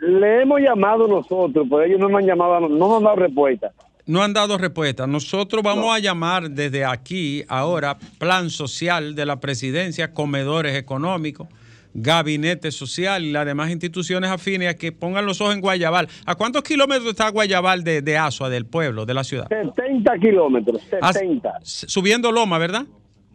Le 0.00 0.42
hemos 0.42 0.60
llamado 0.60 1.06
nosotros, 1.06 1.66
pero 1.70 1.82
ellos 1.82 2.00
no 2.00 2.08
me 2.08 2.18
han 2.18 2.26
llamado, 2.26 2.60
no 2.60 2.68
nos 2.68 2.98
han 2.98 3.04
dado 3.04 3.16
respuesta. 3.16 3.72
No 4.04 4.22
han 4.22 4.32
dado 4.32 4.58
respuesta. 4.58 5.06
Nosotros 5.06 5.62
vamos 5.62 5.94
a 5.94 6.00
llamar 6.00 6.50
desde 6.50 6.84
aquí 6.84 7.44
ahora 7.46 7.96
Plan 8.18 8.50
Social 8.50 9.14
de 9.14 9.26
la 9.26 9.38
Presidencia, 9.38 10.12
Comedores 10.12 10.76
Económicos 10.76 11.46
Gabinete 11.94 12.70
Social 12.70 13.24
y 13.24 13.32
las 13.32 13.46
demás 13.46 13.70
instituciones 13.70 14.30
afines 14.30 14.68
a 14.68 14.74
que 14.74 14.92
pongan 14.92 15.26
los 15.26 15.40
ojos 15.40 15.54
en 15.54 15.60
Guayabal. 15.60 16.08
¿A 16.26 16.34
cuántos 16.34 16.62
kilómetros 16.62 17.10
está 17.10 17.28
Guayabal 17.30 17.84
de, 17.84 18.02
de 18.02 18.16
Asua, 18.16 18.48
del 18.48 18.66
pueblo, 18.66 19.06
de 19.06 19.14
la 19.14 19.24
ciudad? 19.24 19.48
70 19.48 20.18
kilómetros, 20.18 20.82
70. 20.82 21.48
Ah, 21.48 21.58
subiendo 21.62 22.32
Loma, 22.32 22.58
¿verdad? 22.58 22.86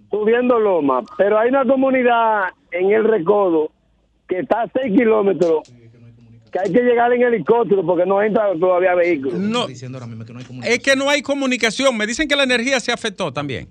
Subiendo 0.10 0.60
Loma, 0.60 1.02
pero 1.18 1.38
hay 1.38 1.50
una 1.50 1.66
comunidad 1.66 2.50
en 2.72 2.92
el 2.92 3.04
Recodo 3.04 3.72
que 4.28 4.40
está 4.40 4.64
a 4.64 4.72
6 4.74 4.96
kilómetros 4.96 5.72
que 6.52 6.60
hay 6.60 6.72
que 6.72 6.82
llegar 6.82 7.12
en 7.12 7.22
helicóptero 7.22 7.86
porque 7.86 8.06
no 8.06 8.22
entra 8.22 8.52
todavía 8.60 8.96
vehículos. 8.96 9.38
No, 9.38 9.68
es 9.68 10.80
que 10.80 10.96
no 10.96 11.10
hay 11.10 11.22
comunicación. 11.22 11.96
Me 11.98 12.08
dicen 12.08 12.28
que 12.28 12.36
la 12.36 12.44
energía 12.44 12.80
se 12.80 12.92
afectó 12.92 13.34
también. 13.34 13.68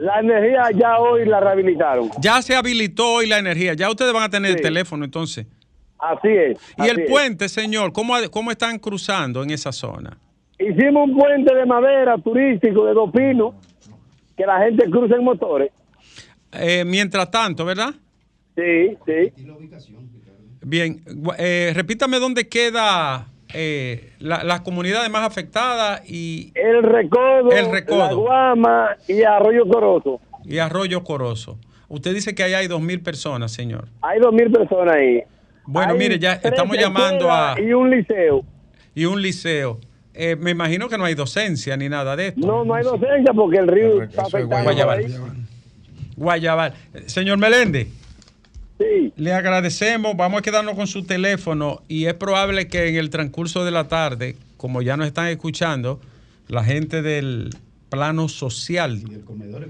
La 0.00 0.18
energía 0.20 0.70
ya 0.74 0.98
hoy 0.98 1.26
la 1.26 1.40
rehabilitaron. 1.40 2.10
Ya 2.22 2.40
se 2.40 2.56
habilitó 2.56 3.16
hoy 3.16 3.26
la 3.26 3.38
energía. 3.38 3.74
Ya 3.74 3.90
ustedes 3.90 4.14
van 4.14 4.22
a 4.22 4.30
tener 4.30 4.52
el 4.52 4.60
teléfono 4.60 5.04
entonces. 5.04 5.46
Así 5.98 6.28
es. 6.28 6.58
¿Y 6.78 6.88
el 6.88 7.04
puente, 7.04 7.50
señor? 7.50 7.92
¿cómo, 7.92 8.14
¿Cómo 8.30 8.50
están 8.50 8.78
cruzando 8.78 9.42
en 9.42 9.50
esa 9.50 9.72
zona? 9.72 10.16
Hicimos 10.58 11.10
un 11.10 11.18
puente 11.18 11.54
de 11.54 11.66
madera 11.66 12.16
turístico 12.16 12.86
de 12.86 12.94
dos 12.94 13.10
pinos 13.12 13.54
que 14.34 14.46
la 14.46 14.58
gente 14.60 14.88
cruza 14.88 15.16
en 15.16 15.24
motores. 15.24 15.70
Eh, 16.52 16.82
mientras 16.86 17.30
tanto, 17.30 17.66
¿verdad? 17.66 17.90
Sí, 18.56 18.96
sí. 19.04 19.32
¿Y 19.36 19.44
la 19.44 19.52
ubicación? 19.52 20.08
Bien, 20.62 21.02
eh, 21.38 21.72
repítame 21.74 22.18
dónde 22.18 22.48
queda 22.48 23.26
eh, 23.54 24.12
las 24.18 24.60
comunidades 24.60 25.10
más 25.10 25.26
afectadas 25.26 26.02
y... 26.08 26.52
El 26.54 26.82
Recodo, 26.82 27.50
el 27.50 27.70
Recodo. 27.70 27.98
La 27.98 28.12
Guama 28.12 28.96
y 29.08 29.22
Arroyo 29.22 29.66
Corozo. 29.68 30.20
Y 30.44 30.58
Arroyo 30.58 31.02
Corozo. 31.04 31.58
Usted 31.88 32.14
dice 32.14 32.34
que 32.34 32.42
ahí 32.42 32.54
hay 32.54 32.68
dos 32.68 32.80
mil 32.80 33.00
personas, 33.00 33.52
señor. 33.52 33.88
Hay 34.02 34.20
dos 34.20 34.32
mil 34.32 34.50
personas 34.50 34.94
ahí. 34.94 35.22
Bueno, 35.66 35.94
mire, 35.94 36.18
ya 36.18 36.34
estamos 36.34 36.76
llamando 36.76 37.30
a... 37.30 37.56
Y 37.60 37.72
un 37.72 37.90
liceo. 37.90 38.44
Y 38.94 39.04
un 39.04 39.20
liceo. 39.22 39.78
Eh, 40.14 40.36
me 40.36 40.50
imagino 40.50 40.88
que 40.88 40.98
no 40.98 41.04
hay 41.04 41.14
docencia 41.14 41.76
ni 41.76 41.88
nada 41.88 42.16
de 42.16 42.28
esto. 42.28 42.46
No, 42.46 42.64
no 42.64 42.74
hay 42.74 42.82
docencia 42.82 43.32
porque 43.32 43.58
el 43.58 43.68
río 43.68 44.02
está 44.02 44.22
afectando. 44.22 44.64
Guayabal. 44.64 45.06
Guayabal. 46.16 46.74
Señor 47.06 47.38
Meléndez. 47.38 47.88
Le 49.16 49.32
agradecemos, 49.32 50.16
vamos 50.16 50.38
a 50.38 50.42
quedarnos 50.42 50.74
con 50.74 50.86
su 50.86 51.04
teléfono 51.04 51.82
y 51.88 52.06
es 52.06 52.14
probable 52.14 52.68
que 52.68 52.88
en 52.88 52.96
el 52.96 53.10
transcurso 53.10 53.64
de 53.64 53.70
la 53.70 53.88
tarde, 53.88 54.36
como 54.56 54.80
ya 54.80 54.96
nos 54.96 55.06
están 55.06 55.26
escuchando, 55.26 56.00
la 56.48 56.64
gente 56.64 57.02
del 57.02 57.50
plano 57.90 58.28
social. 58.28 59.02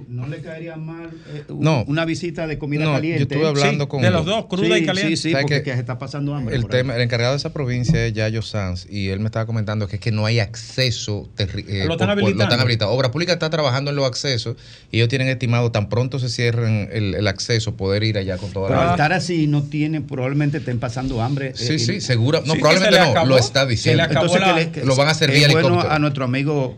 no 0.08 0.26
le 0.28 0.40
caería 0.42 0.76
mal 0.76 1.10
eh, 1.28 1.44
una 1.48 2.04
visita 2.04 2.46
de 2.46 2.58
comida 2.58 2.84
caliente. 2.84 3.18
Yo 3.18 3.22
estuve 3.24 3.48
hablando 3.48 3.88
con. 3.88 4.02
De 4.02 4.10
los 4.10 4.26
dos, 4.26 4.46
cruda 4.46 4.78
y 4.78 4.84
caliente. 4.84 5.16
Sí, 5.16 5.30
sí, 5.30 5.36
porque 5.40 5.62
que, 5.62 5.72
se 5.72 5.80
está 5.80 5.98
pasando 5.98 6.34
hambre. 6.34 6.54
El, 6.54 6.66
tema, 6.66 6.94
el 6.94 7.02
encargado 7.02 7.32
de 7.32 7.38
esa 7.38 7.52
provincia 7.52 8.06
es 8.06 8.12
Yayo 8.12 8.42
Sanz 8.42 8.86
y 8.88 9.08
él 9.08 9.20
me 9.20 9.26
estaba 9.26 9.46
comentando 9.46 9.88
que 9.88 9.96
es 9.96 10.02
que 10.02 10.12
no 10.12 10.26
hay 10.26 10.38
acceso. 10.38 11.28
Eh, 11.38 11.84
lo, 11.86 11.94
están 11.94 12.10
habilitando. 12.10 12.94
Obra 12.94 13.10
Pública 13.10 13.32
está 13.32 13.50
trabajando 13.50 13.90
en 13.90 13.96
los 13.96 14.06
accesos 14.06 14.56
y 14.92 14.98
ellos 14.98 15.08
tienen 15.08 15.28
estimado 15.28 15.72
tan 15.72 15.88
pronto 15.88 16.18
se 16.18 16.28
cierren 16.28 16.88
el, 16.92 17.26
acceso 17.26 17.76
poder 17.76 18.02
ir 18.02 18.18
allá 18.18 18.36
con 18.38 18.50
toda 18.50 18.68
Pero 18.68 18.84
la. 18.84 18.90
estar 18.90 19.12
así 19.12 19.46
no 19.46 19.62
tienen, 19.62 20.02
probablemente 20.02 20.58
estén 20.58 20.78
pasando 20.78 21.22
hambre. 21.22 21.52
Sí, 21.54 21.74
eh, 21.74 21.78
sí, 21.78 22.00
seguro. 22.00 22.42
No, 22.44 22.54
probablemente 22.54 22.98
no, 23.14 23.24
lo 23.24 23.38
está 23.38 23.64
diciendo. 23.64 24.04
Entonces, 24.04 24.84
lo 24.84 24.96
van 24.96 25.08
a 25.08 25.26
vía 25.26 25.48
bueno 25.52 25.80
a 25.80 25.98
nuestro 25.98 26.24
amigo 26.24 26.76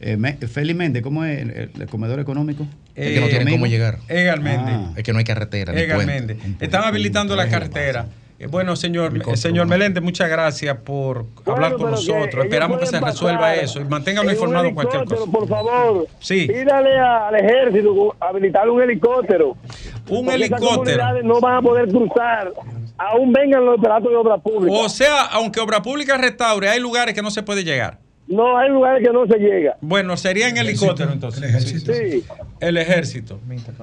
eh, 0.00 0.16
Félix 0.48 0.76
Méndez, 0.76 1.02
¿cómo 1.02 1.24
es 1.24 1.38
el, 1.40 1.86
comedor 1.88 2.20
económico? 2.20 2.66
es 2.94 3.12
que 3.12 3.20
no 3.20 3.26
tienen 3.28 3.50
cómo 3.50 3.66
llegar. 3.66 3.98
Egal 4.08 4.40
Méndez. 4.40 4.76
Es 4.96 5.02
que 5.02 5.12
no 5.12 5.18
hay 5.18 5.24
carretera. 5.24 5.72
Egal 5.78 6.06
Méndez. 6.06 6.38
Están 6.60 6.84
habilitando 6.84 7.36
la 7.36 7.48
carretera. 7.48 8.06
Eh, 8.36 8.48
bueno, 8.48 8.74
señor, 8.74 9.16
eh, 9.16 9.36
señor 9.36 9.68
Meléndez, 9.68 10.02
muchas 10.02 10.28
gracias 10.28 10.76
por 10.78 11.26
hablar 11.46 11.74
con 11.74 11.92
nosotros. 11.92 12.44
Esperamos 12.44 12.80
que 12.80 12.86
se 12.86 13.00
resuelva 13.00 13.54
eso 13.54 13.80
y 13.80 13.84
manténganlo 13.84 14.32
informado 14.32 14.66
en 14.66 14.74
cualquier 14.74 15.04
cosa. 15.04 15.30
Por 15.30 15.48
favor, 15.48 16.06
sí. 16.18 16.48
pídale 16.48 16.98
al 16.98 17.36
ejército 17.36 18.16
habilitar 18.18 18.68
un 18.68 18.82
helicóptero. 18.82 19.56
Un 20.08 20.30
helicóptero. 20.30 21.22
no 21.22 21.40
van 21.40 21.56
a 21.56 21.62
poder 21.62 21.88
cruzar. 21.88 22.52
Aún 22.98 23.32
vengan 23.32 23.64
los 23.64 23.78
operatos 23.78 24.10
de 24.10 24.16
obra 24.16 24.38
pública. 24.38 24.76
O 24.76 24.88
sea, 24.88 25.26
aunque 25.26 25.60
obra 25.60 25.80
pública 25.82 26.16
restaure, 26.16 26.68
hay 26.68 26.80
lugares 26.80 27.14
que 27.14 27.22
no 27.22 27.30
se 27.30 27.42
puede 27.42 27.62
llegar. 27.62 27.98
No, 28.26 28.56
hay 28.56 28.70
lugares 28.70 29.06
que 29.06 29.12
no 29.12 29.26
se 29.26 29.38
llega. 29.38 29.76
Bueno, 29.82 30.16
sería 30.16 30.48
en 30.48 30.56
helicóptero 30.56 31.12
entonces. 31.12 31.42
El 31.42 31.48
ejército. 31.50 31.92
Sí. 31.92 32.24
El 32.60 32.76
ejército. 32.78 33.40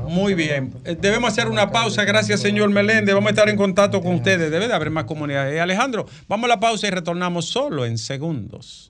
Muy 0.08 0.34
bien. 0.34 0.74
Eh, 0.84 0.98
debemos 1.00 1.32
hacer 1.32 1.48
una 1.48 1.72
pausa. 1.72 2.04
Gracias, 2.06 2.40
señor 2.40 2.70
Meléndez. 2.72 3.14
Vamos 3.14 3.28
a 3.28 3.32
estar 3.32 3.50
en 3.50 3.58
contacto 3.58 4.02
con 4.02 4.16
ustedes. 4.16 4.50
Debe 4.50 4.68
de 4.68 4.74
haber 4.74 4.90
más 4.90 5.04
comunidades. 5.04 5.54
Eh, 5.54 5.62
Alejandro, 5.62 6.08
vamos 6.28 6.46
a 6.46 6.48
la 6.48 6.60
pausa 6.60 6.88
y 6.88 6.90
retornamos 6.90 7.46
solo 7.46 7.86
en 7.86 7.98
segundos. 8.00 8.90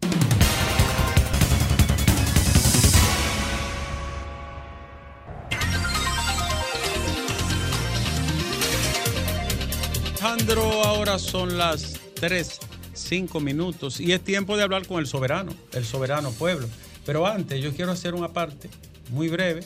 Alejandro, 10.22 10.62
ahora 10.84 11.18
son 11.18 11.58
las 11.58 12.00
3 12.14 12.60
cinco 13.02 13.40
minutos 13.40 14.00
y 14.00 14.12
es 14.14 14.22
tiempo 14.22 14.58
de 14.58 14.64
hablar 14.64 14.86
con 14.88 15.00
el 15.00 15.08
soberano, 15.08 15.54
el 15.74 15.86
soberano 15.86 16.32
pueblo. 16.32 16.68
Pero 17.06 17.26
antes 17.26 17.62
yo 17.62 17.74
quiero 17.74 17.92
hacer 17.92 18.14
una 18.14 18.30
parte 18.30 18.70
muy 19.10 19.28
breve. 19.28 19.62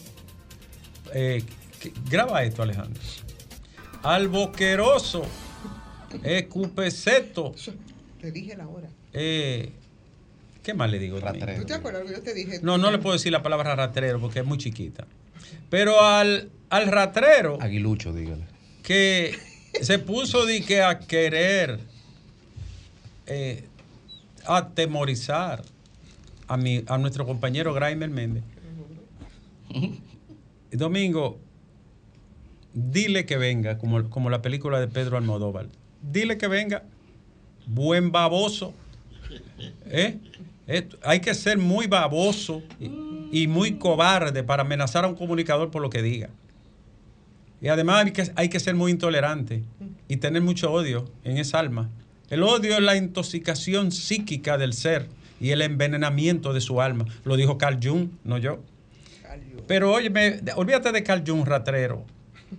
Eh, 1.13 1.43
graba 2.09 2.43
esto, 2.43 2.63
Alejandro. 2.63 3.01
Alboqueroso, 4.03 5.23
Escupeceto. 6.23 7.53
Te 8.21 8.31
dije 8.31 8.55
la 8.55 8.67
hora. 8.67 8.89
Eh, 9.13 9.71
¿Qué 10.63 10.73
más 10.73 10.89
le 10.89 10.99
digo? 10.99 11.19
¿Tú 11.19 11.65
te 11.65 11.73
acuerdas 11.73 12.03
que 12.03 12.11
yo 12.11 12.21
te 12.21 12.33
dije? 12.33 12.59
No, 12.61 12.77
no 12.77 12.89
le 12.91 12.97
puedo 12.97 13.13
decir 13.13 13.31
la 13.31 13.43
palabra 13.43 13.75
ratrero 13.75 14.19
porque 14.19 14.39
es 14.39 14.45
muy 14.45 14.57
chiquita. 14.57 15.05
Pero 15.69 16.01
al, 16.01 16.49
al 16.69 16.87
ratrero. 16.87 17.57
Aguilucho, 17.61 18.13
dígale. 18.13 18.45
Que 18.81 19.37
se 19.81 19.99
puso 19.99 20.45
de 20.45 20.63
que 20.63 20.81
a 20.81 20.99
querer 20.99 21.79
eh, 23.27 23.67
atemorizar 24.45 25.63
a, 26.47 26.57
mi, 26.57 26.83
a 26.87 26.97
nuestro 26.97 27.25
compañero 27.25 27.73
Graimer 27.73 28.09
Méndez. 28.09 28.43
Domingo, 30.71 31.39
dile 32.73 33.25
que 33.25 33.37
venga, 33.37 33.77
como, 33.77 34.09
como 34.09 34.29
la 34.29 34.41
película 34.41 34.79
de 34.79 34.87
Pedro 34.87 35.17
Almodóvar. 35.17 35.67
Dile 36.01 36.37
que 36.37 36.47
venga, 36.47 36.83
buen 37.65 38.11
baboso. 38.11 38.73
¿Eh? 39.87 40.19
hay 41.03 41.19
que 41.19 41.33
ser 41.35 41.57
muy 41.57 41.87
baboso 41.87 42.63
y, 42.79 43.47
muy 43.47 43.75
cobarde 43.77 44.43
para 44.43 44.63
amenazar 44.63 45.05
a 45.05 45.07
un 45.07 45.15
comunicador 45.15 45.69
por 45.69 45.81
lo 45.81 45.89
que 45.89 46.01
diga. 46.01 46.29
Y 47.61 47.67
además 47.67 48.05
hay 48.05 48.11
que, 48.11 48.31
hay 48.35 48.49
que 48.49 48.59
ser 48.59 48.75
muy 48.75 48.91
intolerante 48.91 49.63
y 50.07 50.17
tener 50.17 50.41
mucho 50.41 50.71
odio 50.71 51.05
en 51.23 51.37
esa 51.37 51.59
alma. 51.59 51.89
El 52.29 52.43
odio 52.43 52.75
es 52.75 52.81
la 52.81 52.95
intoxicación 52.95 53.91
psíquica 53.91 54.57
del 54.57 54.73
ser 54.73 55.07
y 55.39 55.51
el 55.51 55.61
envenenamiento 55.61 56.53
de 56.53 56.61
su 56.61 56.81
alma. 56.81 57.05
Lo 57.23 57.35
dijo 57.35 57.57
Carl 57.57 57.79
Jung, 57.81 58.09
no 58.23 58.37
yo. 58.37 58.59
Pero 59.67 59.91
oye, 59.91 60.11
olvídate 60.55 60.91
de 60.91 61.03
Carl 61.03 61.23
Jung, 61.25 61.45
ratrero. 61.45 62.03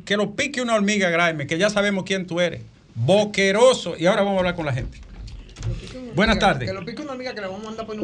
Que 0.04 0.16
lo 0.16 0.34
pique 0.34 0.60
una 0.60 0.74
hormiga, 0.74 1.10
Graeme, 1.10 1.46
que 1.46 1.58
ya 1.58 1.70
sabemos 1.70 2.04
quién 2.04 2.26
tú 2.26 2.40
eres. 2.40 2.62
Boqueroso. 2.94 3.94
Y 3.98 4.06
ahora 4.06 4.22
vamos 4.22 4.36
a 4.36 4.38
hablar 4.40 4.54
con 4.54 4.66
la 4.66 4.72
gente. 4.72 4.98
Buenas 6.14 6.38
tardes. 6.38 6.68
Que 6.68 6.74
lo 6.74 6.84
pique 6.84 7.02
una 7.02 7.12
amiga 7.12 7.34
que 7.34 7.40
le 7.40 7.46
vamos 7.46 7.62
a 7.62 7.64
mandar 7.66 7.86
por 7.86 7.96
un. 7.96 8.02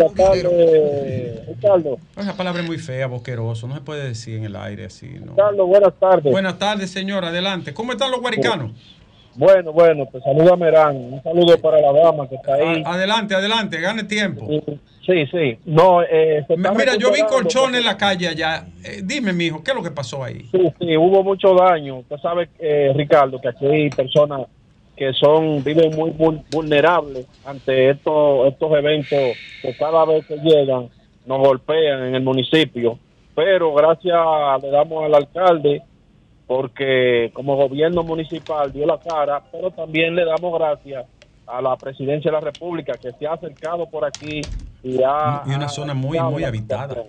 Ricardo. 1.46 1.98
Esa 2.16 2.36
palabra 2.36 2.62
es 2.62 2.66
muy 2.66 2.78
fea, 2.78 3.06
boqueroso. 3.06 3.66
No 3.68 3.74
se 3.74 3.80
puede 3.80 4.08
decir 4.08 4.36
en 4.36 4.44
el 4.44 4.56
aire 4.56 4.86
así. 4.86 5.08
¿no? 5.08 5.32
Ricardo, 5.32 5.66
buenas 5.66 5.94
tardes. 5.98 6.32
Buenas 6.32 6.58
tardes, 6.58 6.90
señor. 6.90 7.24
Adelante. 7.24 7.72
¿Cómo 7.72 7.92
están 7.92 8.10
los 8.10 8.20
guaricanos? 8.20 8.72
Bueno, 9.34 9.72
bueno, 9.72 10.06
pues 10.10 10.22
saludo 10.24 10.54
a 10.54 10.56
Merán. 10.56 10.96
Un 10.96 11.22
saludo 11.22 11.58
para 11.58 11.80
la 11.80 11.92
dama 11.92 12.28
que 12.28 12.36
está 12.36 12.54
ahí. 12.54 12.82
adelante, 12.84 13.34
adelante. 13.34 13.80
Gane 13.80 14.04
tiempo. 14.04 14.48
Sí, 15.04 15.26
sí. 15.26 15.58
No, 15.64 16.02
eh, 16.02 16.44
Mira, 16.48 16.96
yo 16.96 17.10
vi 17.10 17.22
colchones 17.22 17.80
en 17.80 17.86
la 17.86 17.96
calle 17.96 18.28
allá. 18.28 18.64
Eh, 18.84 19.00
dime, 19.02 19.32
mijo, 19.32 19.62
¿qué 19.64 19.72
es 19.72 19.76
lo 19.76 19.82
que 19.82 19.90
pasó 19.90 20.22
ahí? 20.22 20.46
Sí, 20.52 20.72
sí, 20.78 20.96
hubo 20.96 21.24
mucho 21.24 21.54
daño. 21.54 21.98
Usted 21.98 22.18
sabe, 22.18 22.48
eh, 22.58 22.92
Ricardo, 22.94 23.40
que 23.40 23.48
aquí 23.48 23.66
hay 23.66 23.90
personas 23.90 24.42
que 24.96 25.12
son 25.14 25.64
viven 25.64 25.96
muy 25.96 26.12
vulnerables 26.50 27.26
ante 27.44 27.90
estos 27.90 28.48
estos 28.48 28.72
eventos 28.76 29.18
que 29.62 29.74
cada 29.78 30.04
vez 30.04 30.24
que 30.26 30.36
llegan 30.36 30.88
nos 31.26 31.38
golpean 31.38 32.04
en 32.04 32.14
el 32.14 32.22
municipio. 32.22 32.98
Pero 33.34 33.72
gracias 33.74 34.14
le 34.62 34.70
damos 34.70 35.04
al 35.04 35.14
alcalde 35.14 35.82
porque 36.46 37.30
como 37.32 37.56
gobierno 37.56 38.02
municipal 38.02 38.72
dio 38.72 38.86
la 38.86 38.98
cara, 38.98 39.42
pero 39.50 39.70
también 39.70 40.14
le 40.14 40.24
damos 40.24 40.58
gracias 40.58 41.06
a 41.46 41.62
la 41.62 41.76
presidencia 41.76 42.30
de 42.30 42.36
la 42.36 42.40
República 42.40 42.94
que 42.94 43.12
se 43.12 43.26
ha 43.26 43.34
acercado 43.34 43.88
por 43.88 44.04
aquí 44.04 44.40
y 44.82 44.98
ha... 45.02 45.42
Y 45.46 45.54
una 45.54 45.68
zona 45.68 45.94
muy, 45.94 46.18
muy 46.20 46.44
habitada. 46.44 47.04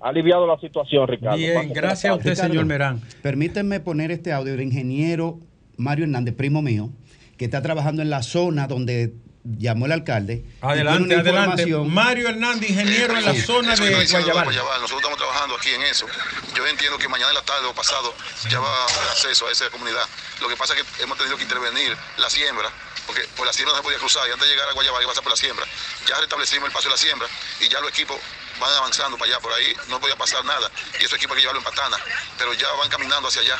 Ha 0.00 0.08
aliviado 0.08 0.46
la 0.46 0.58
situación, 0.58 1.06
Ricardo. 1.06 1.36
Bien, 1.36 1.72
gracias 1.72 2.12
a 2.12 2.16
usted, 2.16 2.34
señor 2.34 2.64
Merán. 2.64 3.00
Permíteme 3.22 3.80
poner 3.80 4.10
este 4.10 4.32
audio 4.32 4.52
del 4.52 4.62
ingeniero 4.62 5.38
Mario 5.76 6.04
Hernández, 6.04 6.34
primo 6.34 6.62
mío, 6.62 6.90
que 7.36 7.46
está 7.46 7.62
trabajando 7.62 8.02
en 8.02 8.10
la 8.10 8.22
zona 8.22 8.66
donde 8.66 9.14
llamó 9.44 9.86
el 9.86 9.92
alcalde. 9.92 10.44
Adelante, 10.60 11.14
adelante. 11.16 11.66
Mario 11.66 12.28
Hernández, 12.28 12.70
ingeniero 12.70 13.16
en 13.16 13.24
la 13.24 13.34
zona 13.34 13.74
de 13.74 14.06
Guayabal. 14.06 14.46
Nosotros 14.46 14.96
estamos 14.96 15.18
trabajando 15.18 15.56
aquí 15.56 15.70
en 15.70 15.82
eso. 15.82 16.06
Yo 16.54 16.66
entiendo 16.66 16.98
que 16.98 17.08
mañana 17.08 17.30
en 17.30 17.36
la 17.36 17.42
tarde 17.42 17.66
o 17.66 17.74
pasado 17.74 18.14
ya 18.48 18.60
va 18.60 18.68
a 18.68 18.84
haber 18.84 19.08
acceso 19.10 19.46
a 19.46 19.52
esa 19.52 19.70
comunidad. 19.70 20.04
Lo 20.40 20.48
que 20.48 20.56
pasa 20.56 20.74
es 20.74 20.82
que 20.82 21.02
hemos 21.02 21.16
tenido 21.16 21.36
que 21.36 21.42
intervenir 21.42 21.96
la 22.18 22.28
siembra, 22.28 22.70
porque 23.06 23.22
por 23.36 23.46
la 23.46 23.52
siembra 23.52 23.72
no 23.72 23.78
se 23.78 23.82
podía 23.84 23.98
cruzar 23.98 24.28
y 24.28 24.32
antes 24.32 24.48
de 24.48 24.54
llegar 24.54 24.68
a 24.68 24.72
Guayabal 24.72 25.02
iba 25.02 25.10
a 25.10 25.12
pasar 25.12 25.24
por 25.24 25.32
la 25.32 25.36
siembra. 25.36 25.66
Ya 26.06 26.18
restablecimos 26.18 26.68
el 26.68 26.72
paso 26.72 26.88
de 26.88 26.94
la 26.94 26.98
siembra 26.98 27.28
y 27.60 27.68
ya 27.68 27.80
los 27.80 27.90
equipos 27.90 28.18
van 28.60 28.72
avanzando 28.76 29.18
para 29.18 29.32
allá, 29.32 29.40
por 29.40 29.52
ahí 29.52 29.74
no 29.88 29.98
podía 29.98 30.16
pasar 30.16 30.44
nada. 30.44 30.70
Y 31.00 31.04
esos 31.04 31.14
equipos 31.14 31.32
hay 31.36 31.36
que 31.36 31.48
llevarlo 31.48 31.60
en 31.60 31.64
patana, 31.64 31.96
pero 32.38 32.52
ya 32.54 32.70
van 32.72 32.88
caminando 32.88 33.28
hacia 33.28 33.42
allá 33.42 33.58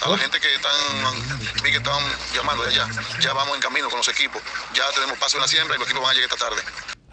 a 0.00 0.08
la 0.08 0.18
gente 0.18 0.40
que 0.40 0.54
están, 0.54 0.72
que 1.62 1.76
están 1.76 2.02
llamando 2.34 2.64
de 2.64 2.70
allá. 2.70 2.88
Ya 3.20 3.32
vamos 3.32 3.54
en 3.54 3.60
camino 3.60 3.88
con 3.88 3.98
los 3.98 4.08
equipos. 4.08 4.42
Ya 4.74 4.90
tenemos 4.92 5.18
paso 5.18 5.36
en 5.36 5.42
la 5.42 5.48
siembra 5.48 5.76
y 5.76 5.78
los 5.78 5.86
equipos 5.86 6.02
van 6.02 6.10
a 6.10 6.14
llegar 6.14 6.30
esta 6.32 6.48
tarde. 6.48 6.62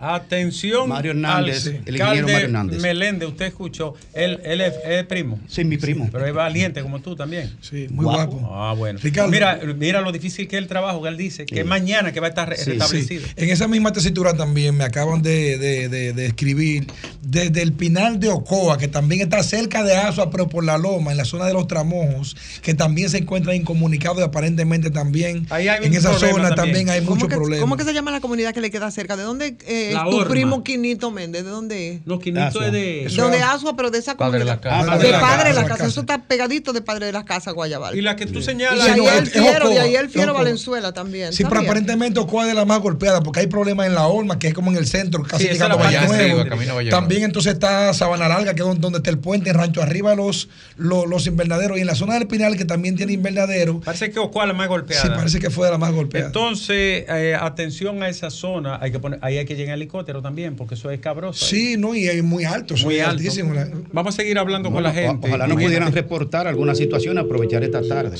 Atención, 0.01 0.89
Mario 0.89 1.11
Hernández, 1.11 1.67
el 1.67 1.95
ingeniero 1.95 2.27
Mario 2.27 2.45
Hernández. 2.45 2.81
Meléndez, 2.81 3.29
usted 3.29 3.45
escuchó, 3.45 3.93
él, 4.13 4.39
él 4.43 4.61
es, 4.61 5.05
primo. 5.05 5.39
Sí, 5.47 5.63
mi 5.63 5.77
primo. 5.77 6.09
Pero 6.11 6.25
es 6.25 6.33
valiente 6.33 6.81
como 6.81 7.01
tú 7.01 7.15
también. 7.15 7.55
Sí, 7.61 7.87
muy 7.91 8.05
guapo. 8.05 8.49
Ah, 8.51 8.73
bueno. 8.75 8.99
Mira, 9.29 9.59
mira 9.77 10.01
lo 10.01 10.11
difícil 10.11 10.47
que 10.47 10.57
es 10.57 10.63
el 10.63 10.67
trabajo 10.67 11.03
que 11.03 11.09
él 11.09 11.17
dice, 11.17 11.45
que 11.45 11.63
mañana 11.63 12.11
que 12.11 12.19
va 12.19 12.27
a 12.27 12.29
estar 12.29 12.49
restablecido. 12.49 13.27
En 13.35 13.49
esa 13.49 13.67
misma 13.67 13.93
tesitura 13.93 14.33
también 14.33 14.75
me 14.75 14.83
acaban 14.83 15.21
de, 15.21 15.59
de, 15.59 16.13
de, 16.13 16.25
escribir 16.25 16.87
desde 17.21 17.61
el 17.61 17.73
Pinal 17.73 18.19
de 18.19 18.29
Ocoa, 18.29 18.79
que 18.79 18.87
también 18.87 19.21
está 19.21 19.43
cerca 19.43 19.83
de 19.83 19.95
Asua, 19.95 20.31
pero 20.31 20.49
por 20.49 20.63
la 20.63 20.79
Loma, 20.79 21.11
en 21.11 21.17
la 21.17 21.25
zona 21.25 21.45
de 21.45 21.53
los 21.53 21.67
Tramojos, 21.67 22.35
que 22.63 22.73
también 22.73 23.09
se 23.11 23.19
encuentra 23.19 23.53
incomunicado 23.53 24.19
y 24.19 24.23
aparentemente 24.23 24.89
también 24.89 25.45
en 25.51 25.93
esa 25.93 26.17
zona 26.17 26.55
también, 26.55 26.89
hay 26.89 27.01
muchos 27.01 27.27
problemas. 27.27 27.59
¿Cómo 27.59 27.77
que 27.77 27.83
se 27.83 27.93
llama 27.93 28.09
la 28.09 28.19
comunidad 28.19 28.53
que 28.53 28.61
le 28.61 28.71
queda 28.71 28.89
cerca? 28.89 29.15
¿De 29.15 29.23
dónde 29.23 29.55
eh, 29.67 29.90
tu 29.95 30.27
primo 30.27 30.63
Quinito 30.63 31.11
Méndez? 31.11 31.43
¿De 31.43 31.49
dónde 31.49 31.93
es? 31.93 32.01
No, 32.05 32.19
Quinito 32.19 32.63
es 32.63 32.71
de... 32.71 33.07
De 33.31 33.37
Asua, 33.41 33.75
pero 33.75 33.91
de 33.91 33.99
esa 33.99 34.15
comunidad. 34.15 34.39
de 34.39 34.45
la 34.45 34.61
casa. 34.61 34.97
de, 34.97 35.11
Padre 35.11 35.49
de 35.49 35.55
la, 35.55 35.65
casa. 35.65 35.87
Eso 35.87 36.01
está 36.01 36.23
pegadito 36.23 36.73
de 36.73 36.81
Padre 36.81 37.05
de 37.05 37.11
la 37.13 37.23
Casa, 37.23 37.51
Guayabal. 37.51 37.95
Y 37.95 38.01
la 38.01 38.15
que 38.15 38.25
tú 38.25 38.41
señalas... 38.41 38.85
Y 38.85 38.89
ahí 38.89 39.17
el 39.17 39.27
Fiero, 39.27 39.71
y 39.71 39.77
ahí 39.77 39.95
el 39.95 40.09
Fiero 40.09 40.33
Valenzuela 40.33 40.91
también. 40.93 41.33
Sí, 41.33 41.43
pero 41.47 41.61
aparentemente 41.61 42.19
Ocoa 42.19 42.43
es 42.43 42.49
de 42.49 42.55
la 42.55 42.65
más 42.65 42.79
golpeada 42.79 43.21
porque 43.21 43.41
hay 43.41 43.47
problemas 43.47 43.87
en 43.87 43.95
la 43.95 44.07
Olma, 44.07 44.39
que 44.39 44.47
es 44.47 44.53
como 44.53 44.71
en 44.71 44.77
el 44.77 44.87
centro, 44.87 45.23
casi 45.23 45.47
llegando 45.47 45.79
a 45.79 45.83
Valle 45.83 46.89
También 46.89 47.23
entonces 47.23 47.53
está 47.53 47.93
Sabana 47.93 48.27
Larga, 48.27 48.53
que 48.53 48.61
es 48.61 48.79
donde 48.79 48.97
está 48.97 49.09
el 49.09 49.19
puente, 49.19 49.49
en 49.49 49.55
Rancho 49.55 49.81
Arriba 49.81 50.15
los, 50.15 50.49
los, 50.77 51.27
invernaderos. 51.27 51.77
Y 51.77 51.81
en 51.81 51.87
la 51.87 51.95
zona 51.95 52.15
del 52.15 52.27
Pinal, 52.27 52.57
que 52.57 52.65
también 52.65 52.95
tiene 52.95 53.13
invernadero. 53.13 53.79
Parece 53.81 54.11
que 54.11 54.19
Ocoa 54.19 54.43
es 54.43 54.47
la 54.49 54.53
más 54.53 54.67
golpeada. 54.67 55.03
Sí, 55.03 55.09
parece 55.09 55.39
que 55.39 55.49
fue 55.49 55.67
de 55.67 55.71
la 55.71 55.77
más 55.77 55.91
golpeada. 55.91 56.27
Entonces, 56.27 57.05
eh, 57.07 57.37
atención 57.39 58.03
a 58.03 58.09
esa 58.09 58.29
zona. 58.29 58.79
Hay 58.81 58.91
que 58.91 58.99
poner, 58.99 59.19
ahí 59.21 59.37
hay 59.37 59.45
que 59.45 59.55
llegar 59.55 59.80
helicóptero 59.81 60.21
también, 60.21 60.55
porque 60.55 60.75
eso 60.75 60.89
es 60.91 60.99
cabroso. 60.99 61.45
Sí, 61.45 61.75
no, 61.77 61.95
y 61.95 62.07
es 62.07 62.23
muy 62.23 62.43
alto. 62.43 62.75
Muy 62.83 62.99
altísimo. 62.99 63.53
Vamos 63.91 64.15
a 64.15 64.17
seguir 64.17 64.37
hablando 64.37 64.71
con 64.71 64.83
la 64.83 64.91
gente. 64.91 65.27
Ojalá 65.27 65.47
nos 65.47 65.61
pudieran 65.61 65.91
reportar 65.91 66.47
alguna 66.47 66.75
situación, 66.75 67.17
aprovechar 67.17 67.63
esta 67.63 67.81
tarde. 67.81 68.17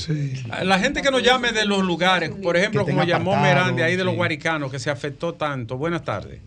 La 0.64 0.78
gente 0.78 1.02
que 1.02 1.10
nos 1.10 1.22
llame 1.22 1.52
de 1.52 1.64
los 1.64 1.82
lugares, 1.82 2.30
por 2.30 2.56
ejemplo, 2.56 2.84
como 2.84 3.04
llamó 3.04 3.36
Merán 3.36 3.76
de 3.76 3.84
ahí 3.84 3.96
de 3.96 4.04
los 4.04 4.14
guaricanos, 4.14 4.70
que 4.70 4.78
se 4.78 4.90
afectó 4.90 5.34
tanto. 5.34 5.76
Buenas 5.76 6.04
tardes. 6.04 6.40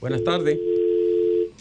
Buenas 0.00 0.22
tardes. 0.22 0.58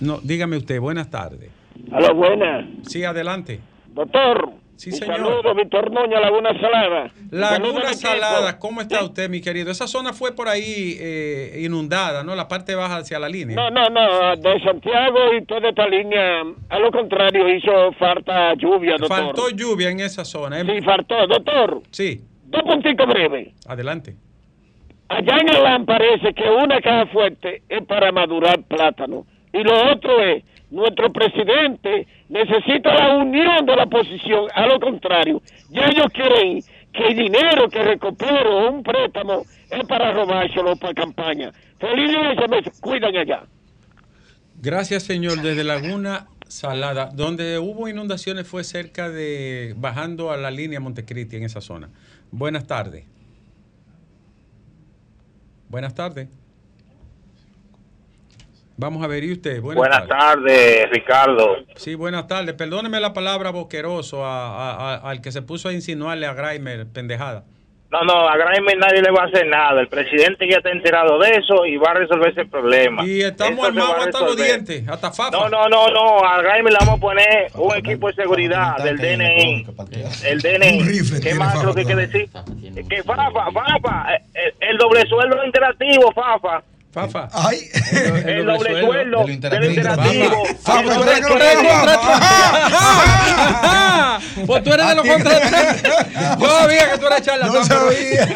No, 0.01 0.19
dígame 0.21 0.57
usted, 0.57 0.79
buenas 0.79 1.09
tardes. 1.09 1.49
Hola, 1.91 2.11
buenas. 2.11 2.65
Sí, 2.87 3.03
adelante. 3.03 3.59
Doctor. 3.93 4.64
Sí, 4.75 4.91
señor. 4.91 5.17
Saludos, 5.17 5.55
Víctor 5.55 5.91
Noña, 5.91 6.19
Laguna 6.19 6.49
Salada. 6.59 7.11
Laguna 7.31 7.93
Salada, 7.93 8.59
¿cómo 8.59 8.81
está 8.81 9.03
usted, 9.03 9.29
mi 9.29 9.41
querido? 9.41 9.71
Esa 9.71 9.87
zona 9.87 10.13
fue 10.13 10.33
por 10.33 10.49
ahí 10.49 10.97
eh, 10.99 11.61
inundada, 11.63 12.23
¿no? 12.23 12.35
La 12.35 12.47
parte 12.47 12.75
baja 12.75 12.97
hacia 12.97 13.17
la 13.19 13.29
línea. 13.29 13.55
No, 13.55 13.69
no, 13.69 13.89
no, 13.89 14.35
de 14.35 14.59
Santiago 14.61 15.33
y 15.33 15.45
toda 15.45 15.69
esta 15.69 15.87
línea, 15.87 16.41
a 16.69 16.79
lo 16.79 16.91
contrario, 16.91 17.47
hizo 17.53 17.91
falta 17.93 18.53
lluvia, 18.55 18.97
doctor. 18.97 19.17
Faltó 19.17 19.49
lluvia 19.49 19.89
en 19.89 20.01
esa 20.01 20.25
zona. 20.25 20.59
¿eh? 20.59 20.65
Sí, 20.65 20.81
faltó, 20.81 21.25
doctor. 21.27 21.81
Sí. 21.91 22.21
Dos 22.45 22.63
puntitos 22.63 23.07
breves. 23.07 23.53
Adelante. 23.67 24.15
Allá 25.07 25.37
en 25.37 25.49
el 25.49 25.85
parece 25.85 26.33
que 26.33 26.49
una 26.49 26.81
caja 26.81 27.05
fuerte 27.07 27.61
es 27.69 27.83
para 27.85 28.11
madurar 28.11 28.63
plátano 28.63 29.25
y 29.53 29.63
lo 29.63 29.91
otro 29.91 30.21
es 30.21 30.43
nuestro 30.75 31.11
presidente 31.11 32.05
necesita 32.27 32.93
la 32.93 33.15
unión 33.15 33.65
de 33.65 33.75
la 33.75 33.83
oposición. 33.83 34.47
A 34.53 34.67
lo 34.67 34.77
contrario, 34.77 35.41
ya 35.69 35.85
ellos 35.85 36.07
quieren 36.13 36.61
que 36.91 37.07
el 37.07 37.15
dinero 37.15 37.69
que 37.69 37.81
recupero 37.81 38.69
un 38.69 38.83
préstamo 38.83 39.45
es 39.69 39.87
para 39.87 40.11
robárselo 40.11 40.75
para 40.75 40.93
campaña. 40.93 41.51
Feliz 41.79 42.09
día 42.09 42.61
cuidan 42.81 43.15
allá. 43.15 43.43
Gracias, 44.61 45.03
señor. 45.03 45.41
Desde 45.41 45.63
Laguna 45.63 46.27
Salada, 46.47 47.09
donde 47.13 47.57
hubo 47.57 47.87
inundaciones 47.87 48.45
fue 48.45 48.65
cerca 48.65 49.09
de, 49.09 49.75
bajando 49.77 50.31
a 50.31 50.37
la 50.37 50.51
línea 50.51 50.81
Montecristi 50.81 51.37
en 51.37 51.43
esa 51.43 51.61
zona. 51.61 51.89
Buenas 52.31 52.67
tardes. 52.67 53.05
Buenas 55.69 55.95
tardes. 55.95 56.27
Vamos 58.77 59.03
a 59.03 59.07
ver, 59.07 59.23
¿y 59.23 59.31
usted? 59.31 59.61
Buenas, 59.61 60.05
tardes. 60.07 60.89
Ricardo. 60.91 61.55
Sí, 61.75 61.95
buenas 61.95 62.27
tardes. 62.27 62.55
Perdóneme 62.55 62.99
la 62.99 63.13
palabra 63.13 63.51
boqueroso 63.51 64.25
al 64.25 65.21
que 65.21 65.31
se 65.31 65.41
puso 65.41 65.69
a 65.69 65.73
insinuarle 65.73 66.25
a 66.25 66.33
Graimer 66.33 66.85
pendejada. 66.87 67.45
No, 67.89 68.01
no, 68.01 68.27
a 68.27 68.35
Graimer 68.35 68.77
nadie 68.77 69.01
le 69.01 69.11
va 69.11 69.23
a 69.23 69.25
hacer 69.27 69.47
nada. 69.47 69.79
El 69.79 69.87
presidente 69.87 70.45
ya 70.49 70.57
está 70.57 70.71
enterado 70.71 71.17
de 71.19 71.29
eso 71.29 71.65
y 71.65 71.77
va 71.77 71.91
a 71.91 71.93
resolver 71.93 72.31
ese 72.31 72.43
problema. 72.45 73.05
Y 73.05 73.21
estamos 73.21 73.65
armados 73.65 74.07
hasta 74.07 74.19
los 74.19 74.35
dientes, 74.35 74.85
hasta 74.89 75.09
Fafa. 75.11 75.31
No, 75.31 75.47
no, 75.47 75.69
no, 75.69 75.87
no. 75.87 76.25
A 76.25 76.41
Graimer 76.41 76.73
le 76.73 76.79
vamos 76.79 76.97
a 76.97 77.01
poner 77.01 77.51
un 77.53 77.75
equipo 77.77 78.07
de 78.07 78.15
seguridad 78.15 78.75
del 78.83 78.97
DNI. 78.97 79.67
El 80.25 80.41
DNI. 80.41 81.21
¿Qué 81.21 81.33
más 81.35 81.63
lo 81.63 81.73
que 81.73 81.81
hay 81.81 81.85
que 81.85 81.95
decir? 81.95 82.29
Que 82.89 83.03
Fafa, 83.03 83.51
Fafa, 83.53 84.15
el, 84.33 84.53
el 84.59 84.77
doble 84.77 85.05
sueldo 85.07 85.45
interactivo, 85.45 86.11
Fafa 86.11 86.61
Fafa. 86.95 87.27
Ay. 87.33 87.69
El, 88.25 88.45
doble 88.45 88.81
sueldo 88.81 89.25
del 89.25 89.31
interactivo. 89.31 90.45
Fafa, 90.61 90.95
tú 90.95 91.03
eres 91.03 91.21
de 91.21 91.29
los 91.29 91.39
Pues 94.47 94.63
tú 94.63 94.71
eres 94.71 94.87
de 94.87 94.95
los 94.95 95.05
contratantes. 95.05 95.83
Yo 96.39 96.57
sabía 96.57 96.91
que 96.91 96.97
tú 96.97 97.07
eras 97.07 97.21
charlatán. 97.21 97.53
No 97.53 97.65
sabía. 97.65 98.29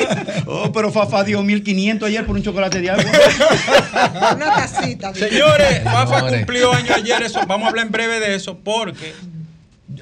Oh, 0.45 0.73
pero 0.73 0.91
Fafa 0.91 1.23
dio 1.23 1.41
1500 1.41 2.09
ayer 2.09 2.25
por 2.25 2.35
un 2.35 2.43
chocolate 2.43 2.81
de 2.81 2.89
agua. 2.89 3.05
Una 4.35 4.55
casita. 4.55 5.13
Señores, 5.13 5.81
Fafa 5.85 6.27
cumplió 6.27 6.73
año 6.73 6.95
ayer. 6.95 7.23
Eso, 7.23 7.39
vamos 7.47 7.67
a 7.67 7.69
hablar 7.69 7.85
en 7.85 7.93
breve 7.93 8.19
de 8.19 8.35
eso 8.35 8.59
porque 8.61 9.13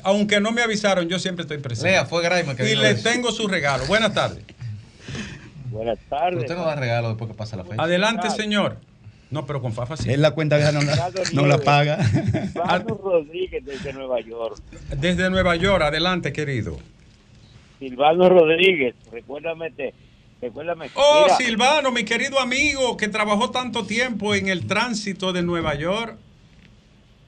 aunque 0.03 0.39
no 0.39 0.51
me 0.51 0.63
avisaron, 0.63 1.07
yo 1.07 1.19
siempre 1.19 1.43
estoy 1.43 1.59
presente. 1.59 1.91
Lea, 1.91 2.05
fue 2.05 2.23
Graima 2.23 2.55
que 2.55 2.71
Y 2.71 2.75
le 2.75 2.95
tengo 2.95 3.31
su 3.31 3.47
regalo. 3.47 3.85
Buenas 3.85 4.15
tardes. 4.15 4.46
Buenas 5.69 5.99
tardes. 6.09 6.39
usted 6.41 6.55
no 6.55 6.65
da 6.65 6.75
regalo 6.75 7.09
después 7.09 7.29
que 7.29 7.37
pasa 7.37 7.57
la 7.57 7.63
fecha. 7.63 7.81
Adelante, 7.81 8.29
señor. 8.29 8.77
No, 9.29 9.45
pero 9.45 9.61
con 9.61 9.73
Fafa 9.73 9.97
sí. 9.97 10.09
Él 10.09 10.21
la 10.21 10.31
cuenta 10.31 10.57
no 10.71 10.81
la, 10.81 11.11
no 11.33 11.45
la 11.45 11.57
paga. 11.57 12.01
Silvano 12.03 12.99
Rodríguez 13.03 13.65
desde 13.65 13.91
Nueva 13.91 14.21
York. 14.21 14.61
Desde 14.97 15.29
Nueva 15.29 15.55
York, 15.55 15.81
adelante, 15.83 16.31
querido. 16.31 16.77
Silvano 17.79 18.29
Rodríguez, 18.29 18.95
recuérdame 19.11 19.71
Recuérdame. 20.41 20.89
Oh, 20.93 21.27
Silvano, 21.37 21.91
mi 21.91 22.03
querido 22.03 22.39
amigo, 22.39 22.95
que 22.95 23.07
trabajó 23.07 23.49
tanto 23.49 23.85
tiempo 23.85 24.35
en 24.35 24.49
el 24.49 24.67
tránsito 24.67 25.33
de 25.33 25.41
Nueva 25.41 25.73
York. 25.73 26.15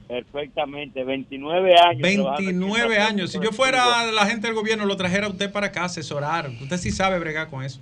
Perfectamente, 0.06 1.04
29 1.04 1.74
años. 1.76 2.02
29 2.02 2.98
años. 2.98 3.32
Si 3.32 3.40
yo 3.40 3.50
fuera 3.52 4.10
la 4.12 4.26
gente 4.26 4.46
del 4.46 4.54
gobierno, 4.54 4.84
lo 4.84 4.96
trajera 4.96 5.26
a 5.26 5.30
usted 5.30 5.50
para 5.50 5.68
acá 5.68 5.82
a 5.82 5.84
asesorar. 5.86 6.50
Usted 6.60 6.78
sí 6.78 6.90
sabe 6.92 7.18
bregar 7.18 7.48
con 7.48 7.64
eso. 7.64 7.80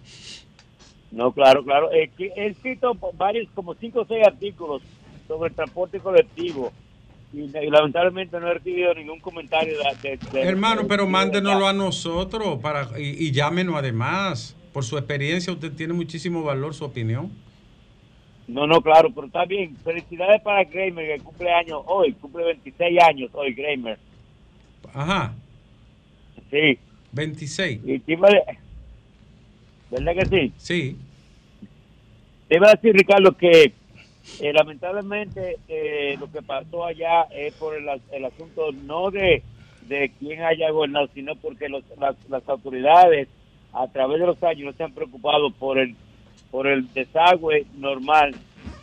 No, 1.11 1.33
claro, 1.33 1.65
claro. 1.65 1.91
He, 1.93 2.11
escrito 2.47 2.97
varios, 3.15 3.49
como 3.55 3.75
5 3.75 4.01
o 4.01 4.05
6 4.05 4.27
artículos 4.27 4.83
sobre 5.27 5.51
el 5.51 5.55
transporte 5.55 6.01
colectivo. 6.01 6.73
Y, 7.33 7.49
lamentablemente 7.49 8.41
no 8.41 8.49
he 8.49 8.55
recibido 8.55 8.95
ningún 8.95 9.21
comentario 9.21 9.77
de, 10.03 10.19
hermano 10.41 10.87
pero 10.89 11.07
mándenoslo 11.07 11.69
a 11.69 11.75
nosotros 11.75 12.59
para 12.63 12.89
y, 12.99 13.27
y 13.27 13.33
llámenos 13.33 13.75
además 13.75 14.57
por 14.73 14.83
su 14.83 14.97
experiencia 14.97 15.53
usted 15.53 15.71
tiene 15.75 15.93
muchísimo 15.93 16.43
valor 16.43 16.73
su 16.73 16.87
opinión 16.87 17.31
no, 18.49 18.67
no, 18.67 18.81
claro, 18.81 19.11
pero 19.15 19.27
está 19.27 19.45
bien. 19.45 19.77
Felicidades 19.77 20.41
para 20.41 20.65
Kramer, 20.65 21.19
que 21.19 21.23
cumple 21.23 21.53
años 21.53 21.83
hoy, 21.85 22.15
cumple 22.15 22.45
26 22.45 23.03
años 23.03 23.31
hoy, 23.35 23.55
Kramer. 23.55 23.99
Ajá. 24.95 25.35
Sí. 26.51 26.79
26. 27.13 27.81
Y 27.85 27.99
¿Verdad 29.91 30.15
que 30.15 30.27
sí? 30.27 30.53
Sí. 30.59 30.97
Te 32.49 32.57
iba 32.57 32.69
a 32.69 32.75
decir, 32.75 32.95
Ricardo, 32.95 33.33
que 33.33 33.73
eh, 34.41 34.53
lamentablemente 34.53 35.57
eh, 35.69 36.17
lo 36.19 36.31
que 36.31 36.43
pasó 36.43 36.85
allá 36.85 37.23
es 37.35 37.55
por 37.55 37.75
el, 37.75 37.89
asunto 38.25 38.73
no 38.73 39.11
de, 39.11 39.43
de 39.87 40.13
quién 40.19 40.43
haya 40.43 40.71
gobernado, 40.71 41.09
sino 41.15 41.37
porque 41.37 41.69
las, 41.69 41.83
las 42.29 42.49
autoridades 42.49 43.29
a 43.73 43.87
través 43.89 44.21
de 44.21 44.27
los 44.27 44.43
años 44.43 44.65
no 44.65 44.73
se 44.73 44.85
han 44.85 44.93
preocupado 44.93 45.51
por 45.51 45.79
el 45.79 45.95
por 46.51 46.67
el 46.67 46.93
desagüe 46.93 47.67
normal 47.77 48.35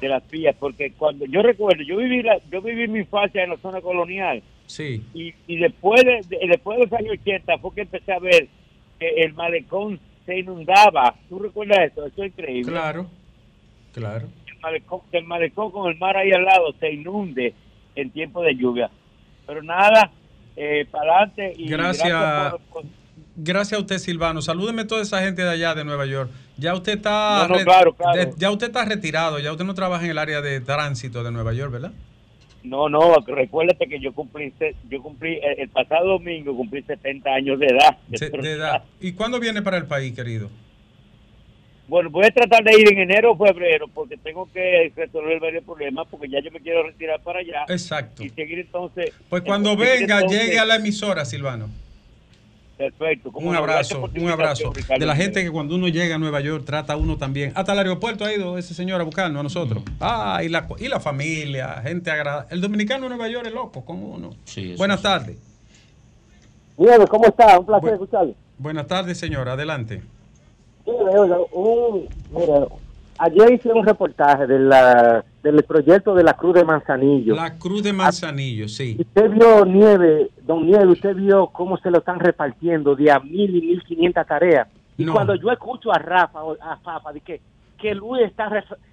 de 0.01 0.09
las 0.09 0.29
vías, 0.29 0.55
porque 0.59 0.91
cuando 0.91 1.25
yo 1.25 1.41
recuerdo, 1.41 1.83
yo 1.83 1.97
viví 1.97 2.21
la, 2.21 2.39
yo 2.51 2.61
viví 2.61 2.87
mi 2.87 2.99
infancia 2.99 3.43
en 3.43 3.51
la 3.51 3.57
zona 3.57 3.81
colonial. 3.81 4.41
Sí. 4.67 5.01
Y, 5.13 5.33
y 5.47 5.57
después 5.57 6.03
de, 6.03 6.47
después 6.47 6.77
de 6.77 6.85
los 6.85 6.93
años 6.93 7.13
80 7.21 7.57
fue 7.59 7.73
que 7.73 7.81
empecé 7.81 8.13
a 8.13 8.19
ver 8.19 8.47
que 8.99 9.09
el 9.21 9.33
malecón 9.33 9.99
se 10.25 10.39
inundaba. 10.39 11.15
¿Tú 11.29 11.39
recuerdas 11.39 11.91
eso? 11.91 12.05
Eso 12.05 12.23
es 12.23 12.31
increíble. 12.31 12.71
Claro. 12.71 13.07
Claro. 13.93 14.27
El 14.47 14.59
malecón, 14.59 15.01
el 15.11 15.23
malecón 15.25 15.71
con 15.71 15.91
el 15.91 15.97
mar 15.97 16.17
ahí 16.17 16.31
al 16.31 16.43
lado 16.43 16.73
se 16.79 16.91
inunde 16.91 17.53
en 17.95 18.11
tiempo 18.11 18.41
de 18.41 18.55
lluvia. 18.55 18.89
Pero 19.47 19.61
nada, 19.63 20.11
eh, 20.55 20.85
para 20.91 21.17
adelante 21.17 21.53
y 21.55 21.67
gracias, 21.67 22.53
gracias 23.35 23.77
a 23.77 23.81
usted, 23.81 23.97
Silvano. 23.99 24.41
Salúdeme 24.41 24.81
a 24.81 24.87
toda 24.87 25.01
esa 25.01 25.21
gente 25.21 25.43
de 25.43 25.49
allá 25.49 25.75
de 25.75 25.85
Nueva 25.85 26.05
York. 26.05 26.29
Ya 26.57 26.73
usted 26.73 26.93
está 26.97 27.47
ya 28.37 28.51
usted 28.51 28.67
está 28.67 28.85
retirado, 28.85 29.39
ya 29.39 29.51
usted 29.51 29.65
no 29.65 29.73
trabaja 29.73 30.03
en 30.05 30.11
el 30.11 30.17
área 30.17 30.41
de 30.41 30.59
tránsito 30.61 31.23
de 31.23 31.31
Nueva 31.31 31.53
York, 31.53 31.71
¿verdad? 31.71 31.91
No, 32.65 32.89
no, 32.89 33.15
recuérdate 33.25 33.87
que 33.87 33.99
yo 33.99 34.13
cumplí 34.13 34.53
yo 34.89 35.01
cumplí 35.01 35.39
el, 35.41 35.69
pasado 35.69 36.07
domingo 36.07 36.55
cumplí 36.55 36.81
70 36.81 37.29
años 37.29 37.59
de 37.59 37.67
edad. 37.67 37.97
De, 38.07 38.51
edad. 38.51 38.83
¿Y 38.99 39.13
cuándo 39.13 39.39
viene 39.39 39.61
para 39.61 39.77
el 39.77 39.85
país, 39.85 40.13
querido? 40.13 40.49
Bueno, 41.87 42.09
voy 42.09 42.25
a 42.25 42.31
tratar 42.31 42.63
de 42.63 42.79
ir 42.79 42.91
en 42.91 42.99
enero 42.99 43.33
o 43.33 43.37
febrero 43.37 43.87
porque 43.87 44.17
tengo 44.17 44.49
que 44.51 44.91
resolver 44.95 45.39
varios 45.39 45.63
problemas 45.63 46.07
porque 46.09 46.27
ya 46.27 46.39
yo 46.41 46.51
me 46.51 46.59
quiero 46.59 46.83
retirar 46.83 47.21
para 47.21 47.39
allá. 47.39 47.65
Exacto. 47.69 48.23
Y 48.23 48.29
seguir 48.29 48.59
entonces. 48.59 49.11
Pues 49.29 49.43
cuando 49.43 49.75
venga, 49.75 50.25
llegue 50.25 50.57
a 50.57 50.65
la 50.65 50.77
emisora, 50.77 51.25
Silvano. 51.25 51.69
Perfecto. 52.77 53.31
Un 53.33 53.55
abrazo, 53.55 54.09
un 54.15 54.29
abrazo. 54.29 54.73
De 54.99 55.05
la 55.05 55.15
gente 55.15 55.43
que 55.43 55.51
cuando 55.51 55.75
uno 55.75 55.87
llega 55.87 56.15
a 56.15 56.17
Nueva 56.17 56.41
York 56.41 56.65
trata 56.65 56.93
a 56.93 56.97
uno 56.97 57.17
también. 57.17 57.53
Hasta 57.55 57.71
el 57.71 57.79
aeropuerto 57.79 58.25
ha 58.25 58.33
ido 58.33 58.57
ese 58.57 58.73
señor 58.73 58.99
a 58.99 59.03
buscarnos 59.05 59.39
a 59.39 59.43
nosotros. 59.43 59.83
Ah, 60.01 60.41
y 60.43 60.49
la, 60.49 60.67
y 60.77 60.87
la 60.89 60.99
familia, 60.99 61.81
gente 61.81 62.11
agradable. 62.11 62.47
El 62.51 62.61
dominicano 62.61 63.03
de 63.03 63.09
Nueva 63.09 63.29
York 63.29 63.47
es 63.47 63.53
loco 63.53 63.85
con 63.85 64.03
uno. 64.03 64.31
Buenas 64.77 65.01
tardes. 65.01 65.37
Bien, 66.77 67.05
¿cómo 67.07 67.25
está? 67.27 67.57
Un 67.59 67.65
placer 67.65 67.93
escucharle. 67.93 68.35
Buenas 68.57 68.87
tardes, 68.87 69.17
señor. 69.17 69.47
Adelante. 69.47 70.01
un, 70.85 72.07
ayer 73.17 73.53
hice 73.53 73.71
un 73.71 73.85
reportaje 73.85 74.47
de 74.47 74.59
la, 74.59 75.23
del 75.51 75.63
proyecto 75.63 76.15
de 76.15 76.23
la 76.23 76.33
Cruz 76.33 76.55
de 76.55 76.63
Manzanillo. 76.63 77.35
La 77.35 77.57
Cruz 77.57 77.83
de 77.83 77.93
Manzanillo, 77.93 78.67
sí. 78.67 78.97
Usted 78.99 79.29
vio 79.31 79.65
nieve, 79.65 80.29
don 80.43 80.65
Nieve, 80.65 80.87
usted 80.87 81.15
vio 81.15 81.47
cómo 81.47 81.77
se 81.77 81.91
lo 81.91 81.99
están 81.99 82.19
repartiendo 82.19 82.95
de 82.95 83.11
a 83.11 83.19
mil 83.19 83.55
y 83.55 83.61
mil 83.61 83.83
quinientas 83.83 84.27
tareas. 84.27 84.67
Y 84.97 85.05
cuando 85.05 85.35
yo 85.35 85.51
escucho 85.51 85.93
a 85.93 85.99
Rafa, 85.99 86.39
a 86.61 86.79
Papa, 86.79 87.11
de 87.11 87.21
que, 87.21 87.41
que 87.77 87.93
Luis 87.93 88.23
está... 88.23 88.49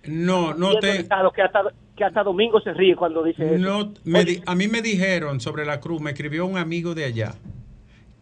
No, 0.06 0.52
no 0.54 0.74
te... 0.76 1.06
Que 1.06 1.42
hasta, 1.42 1.62
que 1.96 2.04
hasta 2.04 2.22
Domingo 2.22 2.60
se 2.60 2.72
ríe 2.72 2.96
cuando 2.96 3.22
dice 3.22 3.58
no, 3.58 3.92
a 4.46 4.54
mí 4.54 4.68
me 4.68 4.82
dijeron 4.82 5.40
sobre 5.40 5.64
la 5.64 5.80
cruz, 5.80 6.00
me 6.00 6.10
escribió 6.10 6.44
un 6.46 6.58
amigo 6.58 6.94
de 6.94 7.04
allá, 7.04 7.34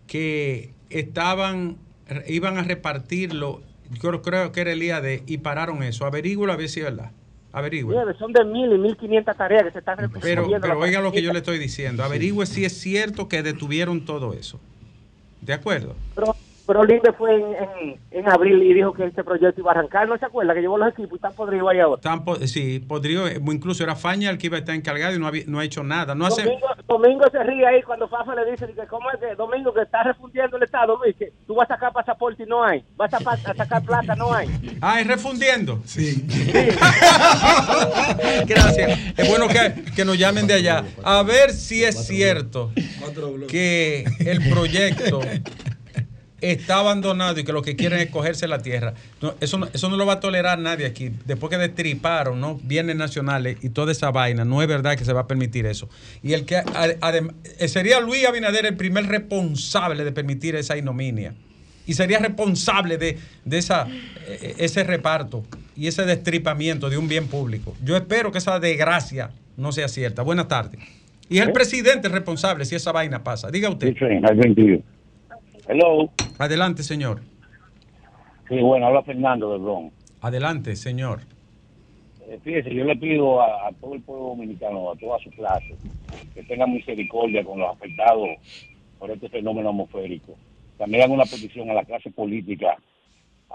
que 0.06 0.74
estaban, 0.90 1.78
iban 2.26 2.58
a 2.58 2.62
repartirlo 2.62 3.62
yo 3.90 4.22
creo 4.22 4.52
que 4.52 4.60
era 4.60 4.72
el 4.72 4.82
IAD 4.82 5.22
y 5.26 5.38
pararon 5.38 5.82
eso. 5.82 6.06
Averígüelo 6.06 6.52
a 6.52 6.56
ver 6.56 6.68
si 6.68 6.80
es 6.80 6.86
verdad. 6.86 7.10
Averigüe. 7.52 7.94
son 8.18 8.32
de 8.32 8.44
mil 8.44 8.72
y 8.72 8.78
mil 8.78 8.96
quinientas 8.96 9.36
tareas 9.36 9.64
que 9.64 9.72
se 9.72 9.78
están 9.80 9.96
Pero, 10.20 10.46
pero 10.60 10.78
oiga 10.78 11.00
lo 11.00 11.10
que 11.10 11.22
yo 11.22 11.32
le 11.32 11.38
estoy 11.38 11.58
diciendo. 11.58 12.04
Averigüe 12.04 12.46
si 12.46 12.64
es 12.64 12.78
cierto 12.78 13.28
que 13.28 13.42
detuvieron 13.42 14.04
todo 14.04 14.34
eso. 14.34 14.60
¿De 15.40 15.52
acuerdo? 15.52 15.96
Pero 16.14 16.36
pero 16.70 16.84
Linde 16.84 17.12
fue 17.14 17.34
en, 17.34 17.98
en, 18.12 18.28
abril 18.28 18.62
y 18.62 18.72
dijo 18.72 18.92
que 18.92 19.04
este 19.04 19.24
proyecto 19.24 19.60
iba 19.60 19.72
a 19.72 19.74
arrancar. 19.74 20.08
¿No 20.08 20.16
se 20.16 20.24
acuerda 20.24 20.54
que 20.54 20.60
llevó 20.60 20.78
los 20.78 20.92
equipos 20.92 21.14
y 21.14 21.16
están 21.16 21.32
podridos 21.32 21.68
ahí 21.68 21.80
ahora? 21.80 22.00
sí, 22.46 22.78
podrido. 22.78 23.28
Incluso 23.28 23.82
era 23.82 23.96
Faña 23.96 24.30
el 24.30 24.38
que 24.38 24.46
iba 24.46 24.54
a 24.56 24.60
estar 24.60 24.76
encargado 24.76 25.16
y 25.16 25.18
no, 25.18 25.32
no 25.48 25.58
ha 25.58 25.64
hecho 25.64 25.82
nada. 25.82 26.14
No 26.14 26.28
Domingo, 26.28 26.68
Domingo 26.86 27.24
se 27.28 27.42
ríe 27.42 27.66
ahí 27.66 27.82
cuando 27.82 28.06
Fafa 28.06 28.36
le 28.36 28.52
dice 28.52 28.68
que 28.68 28.86
cómo 28.86 29.10
es 29.10 29.18
que 29.18 29.34
Domingo 29.34 29.74
que 29.74 29.82
está 29.82 30.04
refundiendo 30.04 30.58
el 30.58 30.62
Estado, 30.62 30.96
Luis, 30.96 31.16
que 31.16 31.32
tú 31.44 31.56
vas 31.56 31.68
a 31.68 31.74
sacar 31.74 31.92
pasaporte 31.92 32.44
y 32.44 32.46
no 32.46 32.62
hay. 32.62 32.84
Vas 32.96 33.12
a, 33.14 33.18
sacar 33.18 33.82
plata, 33.82 34.14
no 34.14 34.32
hay. 34.32 34.48
Ah, 34.80 35.00
es 35.00 35.08
refundiendo. 35.08 35.80
Sí. 35.84 36.24
Gracias. 38.46 38.98
Es 39.16 39.28
bueno 39.28 39.48
que, 39.48 39.92
que 39.96 40.04
nos 40.04 40.16
llamen 40.16 40.46
de 40.46 40.54
allá. 40.54 40.84
A 41.02 41.24
ver 41.24 41.50
si 41.50 41.82
es 41.82 42.06
cierto 42.06 42.70
que 43.48 44.04
el 44.20 44.48
proyecto 44.48 45.20
está 46.40 46.78
abandonado 46.78 47.38
y 47.38 47.44
que 47.44 47.52
lo 47.52 47.62
que 47.62 47.76
quieren 47.76 48.00
es 48.00 48.10
cogerse 48.10 48.48
la 48.48 48.60
tierra. 48.60 48.94
eso, 49.40 49.58
no, 49.58 49.68
eso 49.72 49.88
no 49.88 49.96
lo 49.96 50.06
va 50.06 50.14
a 50.14 50.20
tolerar 50.20 50.58
nadie 50.58 50.86
aquí. 50.86 51.10
Después 51.26 51.50
que 51.50 51.58
destriparon 51.58 52.40
¿no? 52.40 52.58
bienes 52.62 52.96
nacionales 52.96 53.58
y 53.62 53.70
toda 53.70 53.92
esa 53.92 54.10
vaina, 54.10 54.44
no 54.44 54.62
es 54.62 54.68
verdad 54.68 54.96
que 54.96 55.04
se 55.04 55.12
va 55.12 55.22
a 55.22 55.26
permitir 55.26 55.66
eso. 55.66 55.88
Y 56.22 56.32
el 56.32 56.44
que 56.44 56.56
eh, 56.56 57.68
sería 57.68 58.00
Luis 58.00 58.26
Abinader 58.26 58.66
el 58.66 58.76
primer 58.76 59.06
responsable 59.06 60.04
de 60.04 60.12
permitir 60.12 60.56
esa 60.56 60.76
ignominia. 60.76 61.34
Y 61.86 61.94
sería 61.94 62.18
responsable 62.18 62.98
de, 62.98 63.18
esa, 63.50 63.88
eh, 64.28 64.54
ese 64.58 64.84
reparto 64.84 65.42
y 65.76 65.88
ese 65.88 66.04
destripamiento 66.04 66.88
de 66.88 66.98
un 66.98 67.08
bien 67.08 67.26
público. 67.26 67.74
Yo 67.82 67.96
espero 67.96 68.30
que 68.30 68.38
esa 68.38 68.60
desgracia 68.60 69.30
no 69.56 69.72
sea 69.72 69.88
cierta. 69.88 70.22
Buenas 70.22 70.46
tardes. 70.48 70.80
Y 71.28 71.38
es 71.38 71.46
el 71.46 71.52
presidente 71.52 72.08
responsable 72.08 72.64
si 72.64 72.74
esa 72.74 72.92
vaina 72.92 73.22
pasa. 73.22 73.50
Diga 73.50 73.70
usted. 73.70 73.88
Hello. 75.70 76.10
Adelante, 76.40 76.82
señor. 76.82 77.20
Sí, 78.48 78.58
bueno, 78.58 78.86
habla 78.86 79.04
Fernando 79.04 79.52
de 79.52 79.58
Bron. 79.58 79.92
Adelante, 80.20 80.74
señor. 80.74 81.20
Eh, 82.26 82.40
fíjese, 82.42 82.74
yo 82.74 82.82
le 82.82 82.96
pido 82.96 83.40
a, 83.40 83.70
todo 83.80 83.94
el 83.94 84.02
pueblo 84.02 84.30
dominicano, 84.30 84.90
a 84.90 84.96
toda 84.96 85.20
su 85.20 85.30
clase, 85.30 85.76
que 86.34 86.42
tengan 86.42 86.72
misericordia 86.72 87.44
con 87.44 87.60
los 87.60 87.70
afectados 87.70 88.30
por 88.98 89.12
este 89.12 89.28
fenómeno 89.28 89.68
atmosférico. 89.68 90.34
También 90.76 91.04
hagan 91.04 91.14
una 91.14 91.24
petición 91.24 91.70
a 91.70 91.74
la 91.74 91.84
clase 91.84 92.10
política, 92.10 92.76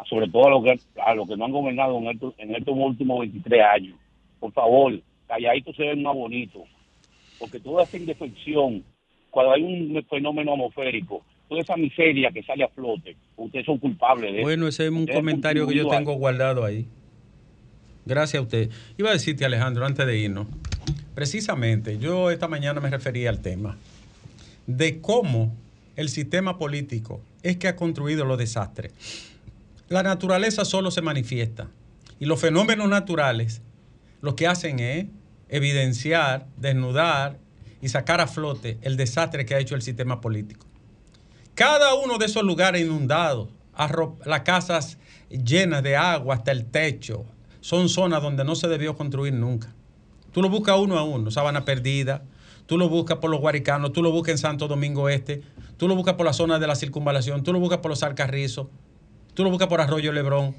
sobre 0.09 0.29
todo 0.29 0.47
a 0.47 0.51
los 0.51 0.63
que, 0.63 0.79
a 1.01 1.15
lo 1.15 1.25
que 1.25 1.35
no 1.35 1.43
han 1.43 1.51
gobernado 1.51 1.97
en 1.97 2.07
estos, 2.07 2.33
en 2.37 2.55
estos 2.55 2.77
últimos 2.77 3.19
23 3.19 3.61
años. 3.61 3.97
Por 4.39 4.53
favor, 4.53 4.97
calladitos 5.27 5.75
se 5.75 5.83
ven 5.83 6.01
más 6.01 6.15
bonitos, 6.15 6.63
porque 7.37 7.59
toda 7.59 7.83
esta 7.83 7.97
indefección, 7.97 8.85
cuando 9.31 9.51
hay 9.51 9.63
un 9.63 10.01
fenómeno 10.09 10.53
atmosférico, 10.53 11.21
toda 11.47 11.61
esa 11.61 11.75
miseria 11.77 12.31
que 12.31 12.43
sale 12.43 12.63
a 12.63 12.69
flote, 12.69 13.15
ustedes 13.37 13.65
son 13.65 13.77
culpables 13.77 14.33
de 14.33 14.41
bueno, 14.41 14.45
eso. 14.45 14.47
Bueno, 14.47 14.67
ese 14.67 14.85
es 14.85 14.91
un 14.91 15.07
comentario 15.07 15.67
que 15.67 15.75
yo 15.75 15.87
tengo 15.87 16.13
guardado 16.13 16.65
ahí. 16.65 16.87
Gracias 18.05 18.39
a 18.39 18.43
usted. 18.43 18.69
Iba 18.97 19.09
a 19.09 19.13
decirte, 19.13 19.45
Alejandro, 19.45 19.85
antes 19.85 20.05
de 20.05 20.17
irnos, 20.17 20.47
precisamente, 21.15 21.97
yo 21.97 22.29
esta 22.29 22.47
mañana 22.47 22.79
me 22.79 22.89
refería 22.89 23.29
al 23.29 23.41
tema 23.41 23.77
de 24.67 25.01
cómo 25.01 25.55
el 25.95 26.09
sistema 26.09 26.57
político 26.57 27.21
es 27.43 27.57
que 27.57 27.67
ha 27.67 27.75
construido 27.75 28.25
los 28.25 28.37
desastres. 28.37 28.93
La 29.87 30.03
naturaleza 30.03 30.65
solo 30.65 30.91
se 30.91 31.01
manifiesta 31.01 31.69
y 32.19 32.25
los 32.25 32.41
fenómenos 32.41 32.89
naturales 32.89 33.61
lo 34.21 34.35
que 34.35 34.47
hacen 34.47 34.79
es 34.79 35.05
evidenciar, 35.49 36.47
desnudar 36.57 37.37
y 37.81 37.89
sacar 37.89 38.19
a 38.19 38.27
flote 38.27 38.77
el 38.81 38.97
desastre 38.97 39.45
que 39.45 39.53
ha 39.55 39.59
hecho 39.59 39.75
el 39.75 39.81
sistema 39.81 40.21
político. 40.21 40.65
Cada 41.55 41.93
uno 41.95 42.17
de 42.17 42.25
esos 42.25 42.43
lugares 42.43 42.81
inundados 42.81 43.47
las 44.25 44.41
casas 44.41 44.97
llenas 45.29 45.83
de 45.83 45.95
agua 45.95 46.35
hasta 46.35 46.51
el 46.51 46.65
techo. 46.65 47.25
Son 47.61 47.87
zonas 47.87 48.21
donde 48.21 48.43
no 48.43 48.55
se 48.55 48.67
debió 48.67 48.95
construir 48.97 49.33
nunca. 49.33 49.73
Tú 50.33 50.41
lo 50.41 50.49
buscas 50.49 50.77
uno 50.77 50.97
a 50.97 51.03
uno, 51.03 51.31
Sabana 51.31 51.63
Perdida, 51.63 52.23
tú 52.65 52.77
lo 52.77 52.89
buscas 52.89 53.19
por 53.19 53.29
los 53.29 53.39
Guaricanos, 53.39 53.93
tú 53.93 54.03
lo 54.03 54.11
buscas 54.11 54.33
en 54.33 54.37
Santo 54.37 54.67
Domingo 54.67 55.07
Este, 55.07 55.43
tú 55.77 55.87
lo 55.87 55.95
buscas 55.95 56.15
por 56.15 56.25
la 56.25 56.33
zona 56.33 56.59
de 56.59 56.67
la 56.67 56.75
circunvalación, 56.75 57.41
tú 57.41 57.53
lo 57.53 57.59
buscas 57.61 57.79
por 57.79 57.89
los 57.89 58.03
Alcarrizos, 58.03 58.67
tú 59.33 59.45
lo 59.45 59.49
buscas 59.49 59.69
por 59.69 59.79
Arroyo 59.79 60.11
Lebrón, 60.11 60.53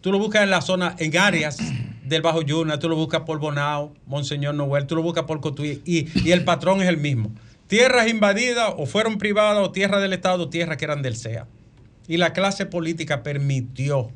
tú 0.00 0.12
lo 0.12 0.18
buscas 0.20 0.44
en 0.44 0.50
la 0.50 0.60
zona, 0.60 0.94
en 1.00 1.18
áreas 1.18 1.58
del 2.04 2.22
Bajo 2.22 2.42
Yuna, 2.42 2.78
tú 2.78 2.88
lo 2.88 2.94
buscas 2.94 3.22
por 3.22 3.40
Bonao, 3.40 3.92
Monseñor 4.06 4.54
Noel, 4.54 4.86
tú 4.86 4.94
lo 4.94 5.02
buscas 5.02 5.24
por 5.24 5.40
Cotuí, 5.40 5.82
y, 5.84 6.06
y 6.20 6.30
el 6.30 6.44
patrón 6.44 6.80
es 6.80 6.88
el 6.88 6.98
mismo. 6.98 7.32
Tierras 7.70 8.08
invadidas 8.08 8.74
o 8.78 8.84
fueron 8.84 9.16
privadas 9.16 9.64
o 9.64 9.70
tierras 9.70 10.02
del 10.02 10.12
Estado, 10.12 10.48
tierras 10.50 10.76
que 10.76 10.86
eran 10.86 11.02
del 11.02 11.14
SEA. 11.14 11.46
Y 12.08 12.16
la 12.16 12.32
clase 12.32 12.66
política 12.66 13.22
permitió 13.22 14.10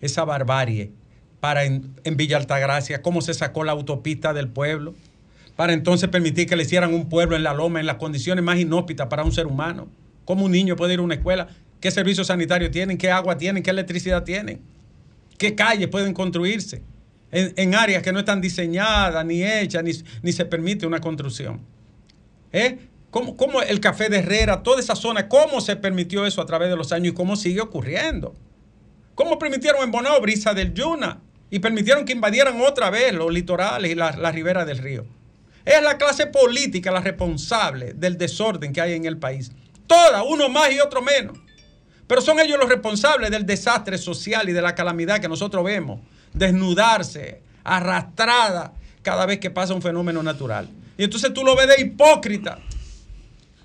esa 0.00 0.24
barbarie 0.24 0.92
para 1.40 1.64
en, 1.64 1.96
Altagracia, 2.36 3.02
cómo 3.02 3.20
se 3.20 3.34
sacó 3.34 3.64
la 3.64 3.72
autopista 3.72 4.32
del 4.32 4.46
pueblo, 4.46 4.94
para 5.56 5.72
entonces 5.72 6.08
permitir 6.08 6.46
que 6.46 6.54
le 6.54 6.62
hicieran 6.62 6.94
un 6.94 7.08
pueblo 7.08 7.34
en 7.34 7.42
la 7.42 7.52
loma 7.52 7.80
en 7.80 7.86
las 7.86 7.96
condiciones 7.96 8.44
más 8.44 8.60
inhóspitas 8.60 9.08
para 9.08 9.24
un 9.24 9.32
ser 9.32 9.48
humano. 9.48 9.88
¿Cómo 10.24 10.44
un 10.44 10.52
niño 10.52 10.76
puede 10.76 10.94
ir 10.94 11.00
a 11.00 11.02
una 11.02 11.14
escuela? 11.14 11.48
¿Qué 11.80 11.90
servicios 11.90 12.28
sanitarios 12.28 12.70
tienen? 12.70 12.96
¿Qué 12.96 13.10
agua 13.10 13.36
tienen? 13.36 13.64
¿Qué 13.64 13.70
electricidad 13.70 14.22
tienen? 14.22 14.60
¿Qué 15.36 15.56
calles 15.56 15.88
pueden 15.88 16.14
construirse? 16.14 16.80
En, 17.32 17.74
áreas 17.74 18.04
que 18.04 18.12
no 18.12 18.20
están 18.20 18.40
diseñadas, 18.40 19.26
ni 19.26 19.42
hechas, 19.42 19.82
ni, 19.82 19.90
ni 20.22 20.30
se 20.30 20.44
permite 20.44 20.86
una 20.86 21.00
construcción. 21.00 21.74
¿Eh? 22.54 22.78
¿Cómo, 23.10 23.62
el 23.62 23.80
café 23.80 24.08
de 24.08 24.18
Herrera, 24.18 24.62
toda 24.62 24.80
esa 24.80 24.96
zona, 24.96 25.28
cómo 25.28 25.60
se 25.60 25.76
permitió 25.76 26.24
eso 26.24 26.40
a 26.40 26.46
través 26.46 26.70
de 26.70 26.76
los 26.76 26.92
años 26.92 27.12
y 27.12 27.14
cómo 27.14 27.36
sigue 27.36 27.60
ocurriendo? 27.60 28.34
¿Cómo 29.14 29.38
permitieron 29.38 29.82
en 29.82 29.90
Bonao 29.90 30.20
brisa 30.20 30.54
del 30.54 30.72
Yuna 30.72 31.20
y 31.50 31.58
permitieron 31.58 32.04
que 32.04 32.12
invadieran 32.12 32.60
otra 32.60 32.90
vez 32.90 33.12
los 33.12 33.32
litorales 33.32 33.90
y 33.90 33.94
la, 33.96 34.12
la 34.12 34.30
ribera 34.32 34.64
del 34.64 34.78
río? 34.78 35.04
Es 35.64 35.82
la 35.82 35.98
clase 35.98 36.26
política 36.26 36.92
la 36.92 37.00
responsable 37.00 37.92
del 37.92 38.18
desorden 38.18 38.72
que 38.72 38.80
hay 38.80 38.94
en 38.94 39.04
el 39.04 39.18
país. 39.18 39.50
Toda, 39.86 40.22
uno 40.22 40.48
más 40.48 40.72
y 40.72 40.80
otro 40.80 41.02
menos. 41.02 41.38
Pero 42.06 42.20
son 42.20 42.38
ellos 42.38 42.58
los 42.58 42.68
responsables 42.68 43.30
del 43.30 43.46
desastre 43.46 43.98
social 43.98 44.48
y 44.48 44.52
de 44.52 44.62
la 44.62 44.74
calamidad 44.74 45.20
que 45.20 45.28
nosotros 45.28 45.64
vemos 45.64 46.00
desnudarse, 46.32 47.42
arrastrada 47.64 48.74
cada 49.02 49.26
vez 49.26 49.38
que 49.38 49.50
pasa 49.50 49.74
un 49.74 49.82
fenómeno 49.82 50.22
natural. 50.22 50.68
Y 50.96 51.04
entonces 51.04 51.32
tú 51.34 51.44
lo 51.44 51.56
ves 51.56 51.68
de 51.68 51.82
hipócrita 51.82 52.58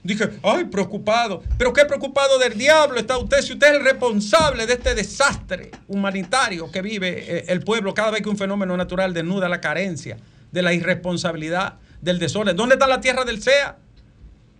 Dije, 0.02 0.30
ay, 0.44 0.66
preocupado. 0.66 1.44
Pero 1.58 1.74
qué 1.74 1.84
preocupado 1.86 2.40
del 2.40 2.58
diablo 2.58 2.98
está 3.00 3.18
usted 3.18 3.42
si 3.42 3.54
usted 3.54 3.68
es 3.68 3.74
el 3.76 3.84
responsable 3.84 4.66
de 4.66 4.74
este 4.74 4.96
desastre 4.96 5.72
humanitario 5.88 6.72
que 6.72 6.82
vive 6.82 7.26
eh, 7.28 7.46
el 7.50 7.62
pueblo 7.62 7.94
cada 7.94 8.12
vez 8.12 8.22
que 8.22 8.30
un 8.30 8.38
fenómeno 8.38 8.78
natural 8.78 9.14
desnuda 9.14 9.50
la 9.50 9.60
carencia, 9.60 10.18
de 10.52 10.62
la 10.62 10.74
irresponsabilidad, 10.74 11.76
del 12.02 12.18
desorden. 12.18 12.56
¿Dónde 12.56 12.76
está 12.76 12.88
la 12.88 13.02
tierra 13.02 13.26
del 13.26 13.42
SEA? 13.42 13.78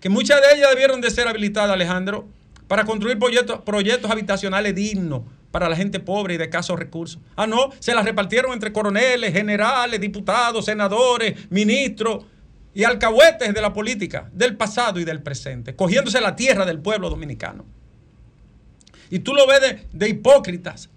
Que 0.02 0.10
muchas 0.10 0.42
de 0.42 0.58
ellas 0.58 0.70
debieron 0.72 1.00
de 1.00 1.10
ser 1.10 1.28
habilitadas, 1.28 1.72
Alejandro, 1.72 2.28
para 2.68 2.84
construir 2.84 3.18
proyectos, 3.18 3.62
proyectos 3.62 4.12
habitacionales 4.12 4.76
dignos 4.76 5.22
para 5.52 5.68
la 5.70 5.76
gente 5.76 6.00
pobre 6.00 6.36
y 6.36 6.38
de 6.38 6.44
escasos 6.44 6.78
recursos. 6.78 7.20
Ah, 7.36 7.48
no, 7.48 7.72
se 7.80 7.96
las 7.96 8.06
repartieron 8.06 8.52
entre 8.54 8.72
coroneles, 8.72 9.34
generales, 9.34 10.00
diputados, 10.00 10.66
senadores, 10.66 11.50
ministros 11.50 12.26
y 12.74 12.84
alcahuetes 12.84 13.54
de 13.54 13.62
la 13.62 13.74
política 13.74 14.30
del 14.34 14.56
pasado 14.56 15.00
y 15.00 15.06
del 15.06 15.22
presente, 15.22 15.76
cogiéndose 15.76 16.22
la 16.22 16.36
tierra 16.36 16.66
del 16.66 16.80
pueblo 16.80 17.10
dominicano. 17.10 17.66
Y 19.10 19.20
tú 19.20 19.34
lo 19.34 19.48
ves 19.48 19.88
de, 19.92 20.10
hipócritas, 20.10 20.90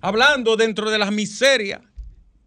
hablando 0.00 0.56
dentro 0.56 0.90
de 0.90 0.98
las 0.98 1.12
miserias 1.12 1.82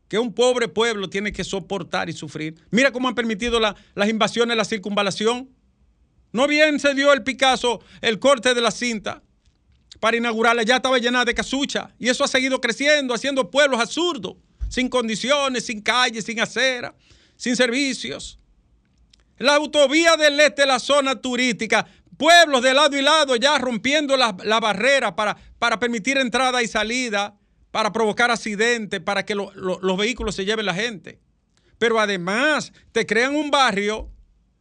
que 0.08 0.18
un 0.18 0.34
pobre 0.34 0.68
pueblo 0.68 1.10
tiene 1.10 1.32
que 1.32 1.44
soportar 1.44 2.10
y 2.10 2.14
sufrir. 2.14 2.56
Mira 2.72 2.92
cómo 2.92 3.08
han 3.08 3.16
permitido 3.16 3.60
las 3.60 4.10
invasiones, 4.10 4.58
la 4.58 4.66
circunvalación. 4.66 5.50
No 6.32 6.48
bien 6.48 6.80
se 6.80 6.94
dio 6.96 7.14
el 7.14 7.24
Picasso 7.24 7.80
el 8.02 8.20
corte 8.20 8.54
de 8.54 8.62
la 8.62 8.72
cinta 8.72 9.22
para 10.00 10.18
inaugurarla, 10.18 10.64
ya 10.64 10.78
estaba 10.78 10.98
llena 10.98 11.24
de 11.24 11.34
casucha. 11.34 11.92
Y 12.00 12.10
eso 12.10 12.24
ha 12.24 12.28
seguido 12.28 12.60
creciendo, 12.60 13.14
haciendo 13.14 13.50
pueblos 13.50 13.80
absurdos, 13.80 14.36
sin 14.68 14.90
condiciones, 14.90 15.66
sin 15.66 15.82
calles, 15.82 16.26
sin 16.26 16.42
acera 16.42 16.94
sin 17.36 17.56
servicios. 17.56 18.40
La 19.38 19.56
autovía 19.56 20.16
del 20.16 20.40
este, 20.40 20.66
la 20.66 20.80
zona 20.80 21.20
turística, 21.20 21.86
pueblos 22.18 22.62
de 22.62 22.74
lado 22.74 22.98
y 22.98 23.02
lado 23.02 23.36
ya 23.36 23.58
rompiendo 23.58 24.16
la, 24.16 24.32
barrera 24.32 25.16
para, 25.16 25.36
para, 25.60 25.80
permitir 25.80 26.18
entrada 26.18 26.62
y 26.62 26.68
salida, 26.68 27.38
para 27.72 27.92
provocar 27.92 28.32
accidentes, 28.32 29.00
para 29.02 29.26
que 29.26 29.36
los 29.36 29.98
vehículos 29.98 30.36
se 30.36 30.46
lleven 30.46 30.66
la 30.66 30.74
gente. 30.74 31.20
Pero 31.78 32.00
además 32.00 32.72
te 32.92 33.06
crean 33.06 33.36
un 33.36 33.52
barrio 33.52 34.10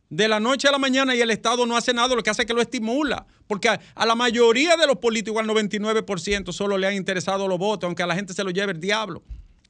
de 0.08 0.28
la 0.28 0.40
noche 0.40 0.68
a 0.68 0.72
la 0.72 0.78
mañana 0.78 1.14
y 1.14 1.20
el 1.20 1.30
Estado 1.30 1.64
no 1.64 1.76
hace 1.76 1.94
nada, 1.94 2.14
lo 2.14 2.22
que 2.22 2.30
hace 2.30 2.42
es 2.42 2.46
que 2.46 2.54
lo 2.54 2.60
estimula. 2.60 3.26
Porque 3.46 3.68
a, 3.68 3.80
a, 3.94 4.06
la 4.06 4.14
mayoría 4.14 4.76
de 4.76 4.86
los 4.86 4.96
políticos, 4.96 5.40
al 5.40 5.48
99%, 5.48 6.52
solo 6.52 6.76
le 6.76 6.86
han 6.86 6.94
interesado 6.94 7.46
los 7.48 7.58
votos, 7.58 7.86
aunque 7.86 8.02
a 8.02 8.06
la 8.06 8.14
gente 8.14 8.34
se 8.34 8.44
lo 8.44 8.50
lleve 8.50 8.72
el 8.72 8.80
diablo. 8.80 9.22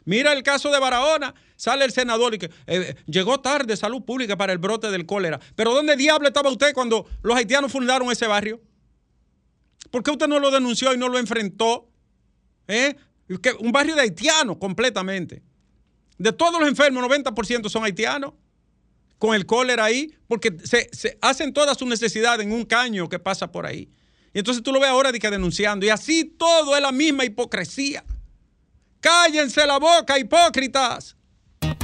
Mira 0.05 0.33
el 0.33 0.43
caso 0.43 0.71
de 0.71 0.79
Barahona, 0.79 1.35
sale 1.57 1.85
el 1.85 1.93
senador 1.93 2.35
y 2.35 2.39
que 2.39 2.51
eh, 2.67 2.95
llegó 3.07 3.41
tarde 3.41 3.77
salud 3.77 4.03
pública 4.03 4.37
para 4.37 4.53
el 4.53 4.59
brote 4.59 4.91
del 4.91 5.07
cólera. 5.07 5.39
Pero 5.55 5.73
¿dónde 5.73 5.97
diablo 5.97 6.27
estaba 6.27 6.51
usted 6.51 6.75
cuando 6.75 7.07
los 7.23 7.37
haitianos 7.37 7.71
fundaron 7.71 8.11
ese 8.11 8.27
barrio? 8.27 8.61
¿Por 9.91 10.03
qué 10.03 10.11
usted 10.11 10.27
no 10.29 10.39
lo 10.39 10.51
denunció 10.51 10.93
y 10.93 10.99
no 10.99 11.09
lo 11.09 11.19
enfrentó? 11.19 11.89
¿Eh? 12.67 12.97
Un 13.61 13.73
barrio 13.73 13.95
de 13.95 14.03
haitianos 14.03 14.57
completamente. 14.59 15.43
De 16.19 16.33
todos 16.33 16.61
los 16.61 16.69
enfermos, 16.69 17.05
90% 17.05 17.69
son 17.69 17.85
haitianos. 17.85 18.33
Con 19.19 19.35
el 19.37 19.47
cólera 19.47 19.85
ahí, 19.85 20.13
porque 20.27 20.57
se, 20.65 21.19
hacen 21.21 21.53
todas 21.53 21.79
sus 21.79 21.87
necesidades 21.87 22.45
en 22.45 22.53
un 22.53 22.65
caño 22.65 23.09
que 23.09 23.21
pasa 23.21 23.53
por 23.53 23.67
ahí. 23.67 23.89
Y 24.35 24.39
entonces 24.39 24.63
tú 24.63 24.73
lo 24.73 24.81
ves 24.81 24.89
ahora 24.89 25.13
de 25.13 25.21
que 25.21 25.31
denunciando. 25.31 25.87
Y 25.87 25.91
así 25.91 26.25
todo 26.25 26.75
es 26.75 26.83
la 26.83 26.91
misma 26.91 27.25
hipocresía. 27.25 28.05
Cállense 29.03 29.67
la 29.67 29.79
boca, 29.81 30.17
hipócritas. 30.17 31.17
El 31.61 31.75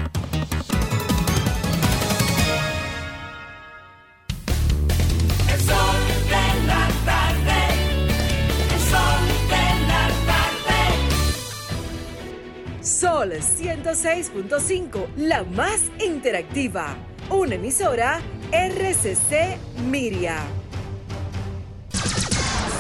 sol 5.60 5.96
de 6.30 6.66
la 6.68 6.88
tarde. 7.04 7.60
El 8.72 8.80
sol 8.92 9.22
de 9.50 9.66
la 9.88 10.04
tarde. 10.28 10.80
Sol 12.84 13.32
106.5, 13.32 15.08
la 15.16 15.42
más 15.42 15.80
interactiva. 15.98 16.96
Una 17.30 17.56
emisora 17.56 18.20
RCC 18.52 19.58
Miria. 19.90 20.36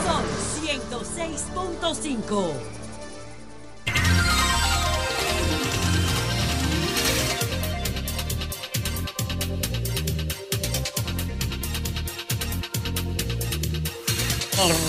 Sol 0.04 0.22
106.5. 0.62 2.77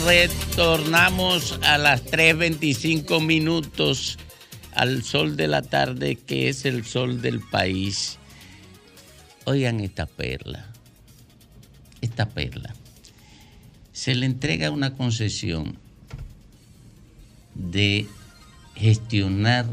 Retornamos 0.04 1.60
a 1.62 1.78
las 1.78 2.04
3.25 2.06 3.24
minutos 3.24 4.18
al 4.74 5.04
sol 5.04 5.38
de 5.38 5.48
la 5.48 5.62
tarde, 5.62 6.16
que 6.16 6.50
es 6.50 6.66
el 6.66 6.84
sol 6.84 7.22
del 7.22 7.40
país. 7.40 8.18
Oigan 9.46 9.80
esta 9.80 10.08
perla, 10.08 10.66
esta 12.02 12.28
perla. 12.30 12.74
Se 13.94 14.16
le 14.16 14.26
entrega 14.26 14.72
una 14.72 14.96
concesión 14.96 15.78
de 17.54 18.08
gestionar 18.76 19.68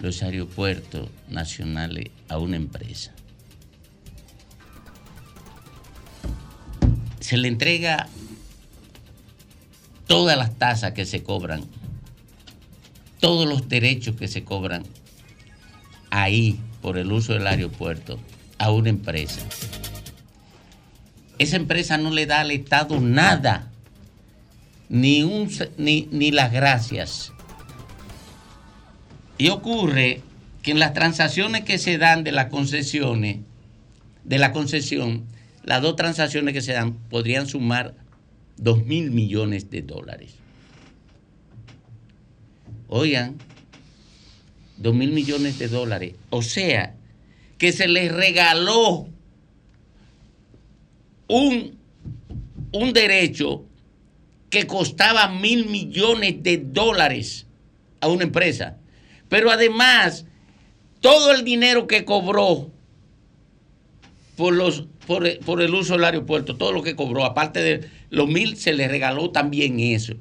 los 0.00 0.22
aeropuertos 0.22 1.10
nacionales 1.28 2.06
a 2.30 2.38
una 2.38 2.56
empresa. 2.56 3.12
Se 7.20 7.36
le 7.36 7.48
entrega 7.48 8.08
todas 10.06 10.36
las 10.36 10.58
tasas 10.58 10.92
que 10.92 11.06
se 11.06 11.22
cobran, 11.22 11.64
todos 13.20 13.48
los 13.48 13.68
derechos 13.68 14.16
que 14.16 14.28
se 14.28 14.44
cobran 14.44 14.84
ahí 16.10 16.58
por 16.80 16.98
el 16.98 17.10
uso 17.12 17.32
del 17.32 17.46
aeropuerto 17.46 18.18
a 18.58 18.70
una 18.70 18.90
empresa. 18.90 19.40
Esa 21.38 21.56
empresa 21.56 21.98
no 21.98 22.10
le 22.10 22.26
da 22.26 22.40
al 22.40 22.50
Estado 22.50 23.00
nada, 23.00 23.70
ni, 24.88 25.22
un, 25.22 25.50
ni, 25.78 26.08
ni 26.12 26.30
las 26.30 26.52
gracias. 26.52 27.32
Y 29.38 29.48
ocurre 29.48 30.20
que 30.62 30.70
en 30.70 30.78
las 30.78 30.92
transacciones 30.92 31.64
que 31.64 31.78
se 31.78 31.98
dan 31.98 32.22
de 32.22 32.32
las 32.32 32.46
concesiones, 32.46 33.38
de 34.24 34.38
la 34.38 34.52
concesión, 34.52 35.24
las 35.64 35.82
dos 35.82 35.96
transacciones 35.96 36.54
que 36.54 36.60
se 36.60 36.72
dan 36.72 36.94
podrían 37.08 37.48
sumar 37.48 37.94
2 38.62 38.84
mil 38.86 39.10
millones 39.10 39.70
de 39.70 39.82
dólares. 39.82 40.34
Oigan, 42.88 43.38
2 44.78 44.94
mil 44.94 45.12
millones 45.12 45.58
de 45.58 45.68
dólares. 45.68 46.14
O 46.30 46.42
sea, 46.42 46.94
que 47.58 47.72
se 47.72 47.88
les 47.88 48.12
regaló 48.12 49.08
un, 51.28 51.78
un 52.72 52.92
derecho 52.92 53.64
que 54.50 54.66
costaba 54.66 55.28
mil 55.28 55.66
millones 55.66 56.42
de 56.42 56.58
dólares 56.58 57.46
a 58.00 58.08
una 58.08 58.24
empresa. 58.24 58.78
Pero 59.28 59.50
además, 59.50 60.26
todo 61.00 61.32
el 61.32 61.44
dinero 61.44 61.86
que 61.86 62.04
cobró 62.04 62.71
por, 64.42 64.54
los, 64.54 64.86
por, 65.06 65.38
por 65.44 65.62
el 65.62 65.72
uso 65.72 65.92
del 65.92 66.02
aeropuerto, 66.02 66.56
todo 66.56 66.72
lo 66.72 66.82
que 66.82 66.96
cobró, 66.96 67.24
aparte 67.24 67.62
de 67.62 67.88
los 68.10 68.26
mil, 68.26 68.56
se 68.56 68.72
le 68.72 68.88
regaló 68.88 69.30
también 69.30 69.78
eso. 69.78 70.14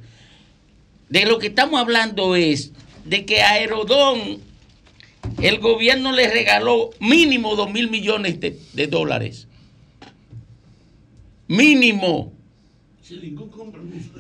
De 1.09 1.26
lo 1.26 1.39
que 1.39 1.47
estamos 1.47 1.80
hablando 1.82 2.36
es 2.36 2.72
de 3.03 3.26
que 3.26 3.41
a 3.41 3.53
Aerodón 3.53 4.38
el 5.41 5.57
gobierno 5.57 6.11
le 6.11 6.30
regaló 6.32 6.91
mínimo 6.99 7.55
dos 7.55 7.72
mil 7.72 7.89
millones 7.89 8.39
de, 8.39 8.59
de 8.74 8.86
dólares. 8.86 9.47
Mínimo. 11.47 12.32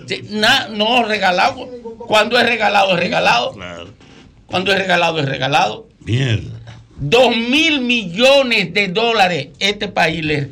Sí, 0.07 0.21
na- 0.31 0.67
no, 0.69 1.03
regalado. 1.03 1.69
Cuando 2.07 2.39
es 2.39 2.45
regalado, 2.47 2.93
es 2.93 2.99
regalado. 2.99 3.53
Cuando 4.47 4.71
es 4.73 4.79
regalado, 4.79 5.19
es 5.19 5.25
regalado. 5.29 5.87
Mierda. 5.99 6.59
Dos 7.03 7.35
mil 7.35 7.81
millones 7.81 8.73
de 8.75 8.87
dólares 8.89 9.47
este 9.57 9.87
país, 9.87 10.23
le- 10.23 10.49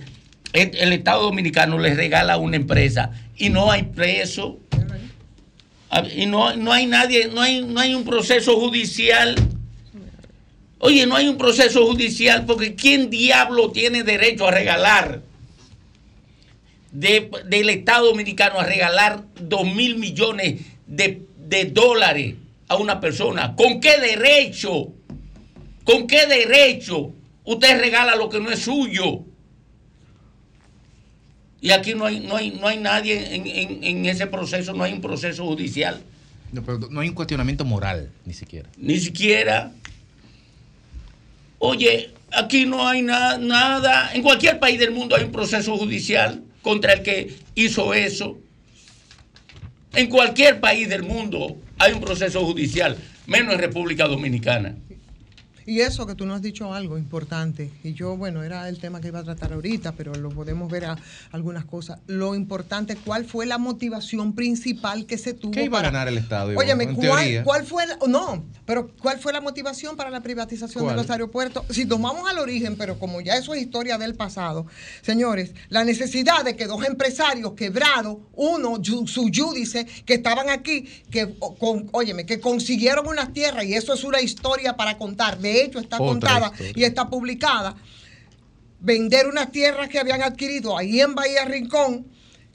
el, 0.54 0.92
Estado 0.94 1.22
Dominicano 1.22 1.78
le 1.78 1.94
regala 1.94 2.34
a 2.34 2.38
una 2.38 2.56
empresa 2.56 3.12
y 3.38 3.50
no 3.50 3.72
hay 3.72 3.84
preso. 3.84 4.58
A- 5.92 6.08
Y 6.08 6.26
no, 6.26 6.56
no 6.56 6.72
hay 6.74 6.88
nadie, 6.88 7.28
no 7.28 7.42
hay, 7.42 7.62
no 7.64 7.80
hay 7.80 7.94
un 7.94 8.04
proceso 8.04 8.60
judicial. 8.60 9.36
Oye, 10.80 11.06
no 11.06 11.16
hay 11.16 11.28
un 11.28 11.38
proceso 11.38 11.86
judicial 11.86 12.46
porque 12.46 12.74
¿quién 12.74 13.12
diablo 13.12 13.70
tiene 13.70 14.02
derecho 14.04 14.48
a 14.48 14.52
regalar 14.52 15.22
de- 16.92 17.30
del 17.46 17.70
Estado 17.70 18.08
Dominicano 18.08 18.60
a 18.60 18.64
regalar 18.64 19.24
dos 19.40 19.66
mil 19.72 19.98
millones 19.98 20.62
de, 20.88 21.22
de 21.38 21.66
dólares 21.66 22.36
a 22.68 22.76
una 22.78 23.00
persona? 23.00 23.56
¿Con 23.56 23.80
qué 23.80 24.00
derecho? 24.00 24.94
¿Con 25.90 26.06
qué 26.06 26.28
derecho 26.28 27.14
usted 27.46 27.80
regala 27.80 28.16
lo 28.16 28.30
que 28.30 28.40
no 28.40 28.52
es 28.52 28.60
suyo? 28.60 29.22
Y 31.62 31.72
aquí 31.72 31.96
no 31.96 32.06
hay, 32.06 32.20
no 32.20 32.36
hay, 32.36 32.52
no 32.52 32.68
hay 32.68 32.78
nadie 32.78 33.36
en, 33.36 33.48
en- 33.48 33.84
en 33.84 34.06
ese 34.06 34.28
proceso, 34.28 34.74
no 34.74 34.84
hay 34.84 34.94
un 34.94 35.02
proceso 35.02 35.44
judicial. 35.48 36.00
No, 36.52 36.62
pero 36.64 36.78
no 36.92 37.00
hay 37.02 37.10
un 37.10 37.16
cuestionamiento 37.16 37.66
moral, 37.66 38.12
ni 38.26 38.36
siquiera. 38.36 38.70
Ni 38.78 39.00
siquiera. 39.00 39.72
Oye, 41.58 42.12
aquí 42.32 42.68
no 42.68 42.88
hay 42.88 43.02
na- 43.02 43.40
nada. 43.40 44.12
En 44.14 44.22
cualquier 44.22 44.60
país 44.60 44.80
del 44.80 44.92
mundo 44.92 45.16
hay 45.16 45.24
un 45.24 45.32
proceso 45.32 45.76
judicial 45.76 46.44
contra 46.62 46.94
el 46.94 47.02
que 47.02 47.36
hizo 47.56 47.96
eso. 47.96 48.38
En 49.94 50.08
cualquier 50.08 50.60
país 50.60 50.88
del 50.88 51.02
mundo 51.02 51.58
hay 51.80 51.94
un 51.94 52.00
proceso 52.00 52.46
judicial, 52.46 52.96
menos 53.26 53.54
en 53.56 53.60
República 53.60 54.08
Dominicana. 54.08 54.76
Y 55.70 55.82
eso 55.82 56.08
que 56.08 56.16
tú 56.16 56.26
nos 56.26 56.38
has 56.38 56.42
dicho 56.42 56.74
algo 56.74 56.98
importante, 56.98 57.70
y 57.84 57.94
yo, 57.94 58.18
bueno, 58.18 58.42
era 58.42 58.68
el 58.70 58.80
tema 58.80 59.00
que 59.02 59.10
iba 59.10 59.20
a 59.20 59.24
tratar 59.24 59.54
ahorita, 59.54 59.92
pero 59.92 60.16
lo 60.16 60.30
podemos 60.30 60.68
ver 60.72 60.86
a 60.86 60.98
algunas 61.32 61.64
cosas. 61.66 62.00
Lo 62.08 62.34
importante, 62.34 62.96
¿cuál 62.96 63.24
fue 63.26 63.46
la 63.46 63.60
motivación 63.60 64.34
principal 64.34 65.06
que 65.06 65.20
se 65.20 65.34
tuvo? 65.36 65.52
¿Qué 65.52 65.66
iba 65.66 65.78
a 65.78 65.82
para- 65.84 65.92
ganar 65.92 66.08
el 66.08 66.18
Estado? 66.18 66.54
Óyeme, 66.58 66.86
En 66.86 66.96
¿cuál, 66.96 67.08
teoría. 67.20 67.44
cuál 67.44 67.66
fue 67.68 67.86
la, 67.86 68.00
no, 68.08 68.44
pero 68.66 68.90
cuál 69.00 69.20
fue 69.20 69.32
la 69.32 69.42
motivación 69.42 69.96
para 69.96 70.10
la 70.10 70.22
privatización 70.22 70.86
¿Cuál? 70.86 70.96
de 70.96 71.02
los 71.04 71.12
aeropuertos? 71.12 71.64
Si 71.70 71.86
tomamos 71.86 72.28
al 72.28 72.40
origen, 72.40 72.76
pero 72.76 72.98
como 72.98 73.22
ya 73.22 73.36
eso 73.36 73.54
es 73.54 73.62
historia 73.62 74.00
del 74.00 74.16
pasado, 74.16 74.66
señores, 75.04 75.54
la 75.70 75.84
necesidad 75.84 76.44
de 76.44 76.56
que 76.56 76.66
dos 76.66 76.84
empresarios 76.84 77.54
quebrados, 77.54 78.18
uno 78.34 78.82
su 78.84 79.30
judice, 79.32 79.86
que 80.08 80.16
estaban 80.16 80.50
aquí, 80.50 80.88
que 81.12 81.36
con, 81.60 81.90
óyeme, 81.92 82.26
que 82.26 82.40
consiguieron 82.40 83.06
unas 83.08 83.34
tierras 83.34 83.66
y 83.66 83.76
eso 83.76 83.94
es 83.94 84.04
una 84.04 84.20
historia 84.20 84.76
para 84.76 84.98
contar. 84.98 85.38
De 85.38 85.59
hecho, 85.64 85.80
está 85.80 85.98
Otra 85.98 86.08
contada 86.08 86.52
historia. 86.52 86.74
y 86.76 86.84
está 86.84 87.10
publicada 87.10 87.76
vender 88.80 89.28
unas 89.28 89.52
tierras 89.52 89.90
que 89.90 90.00
habían 90.00 90.22
adquirido 90.24 90.78
ahí 90.78 91.02
en 91.02 91.16
Bahía 91.16 91.46
Rincón, 91.46 92.08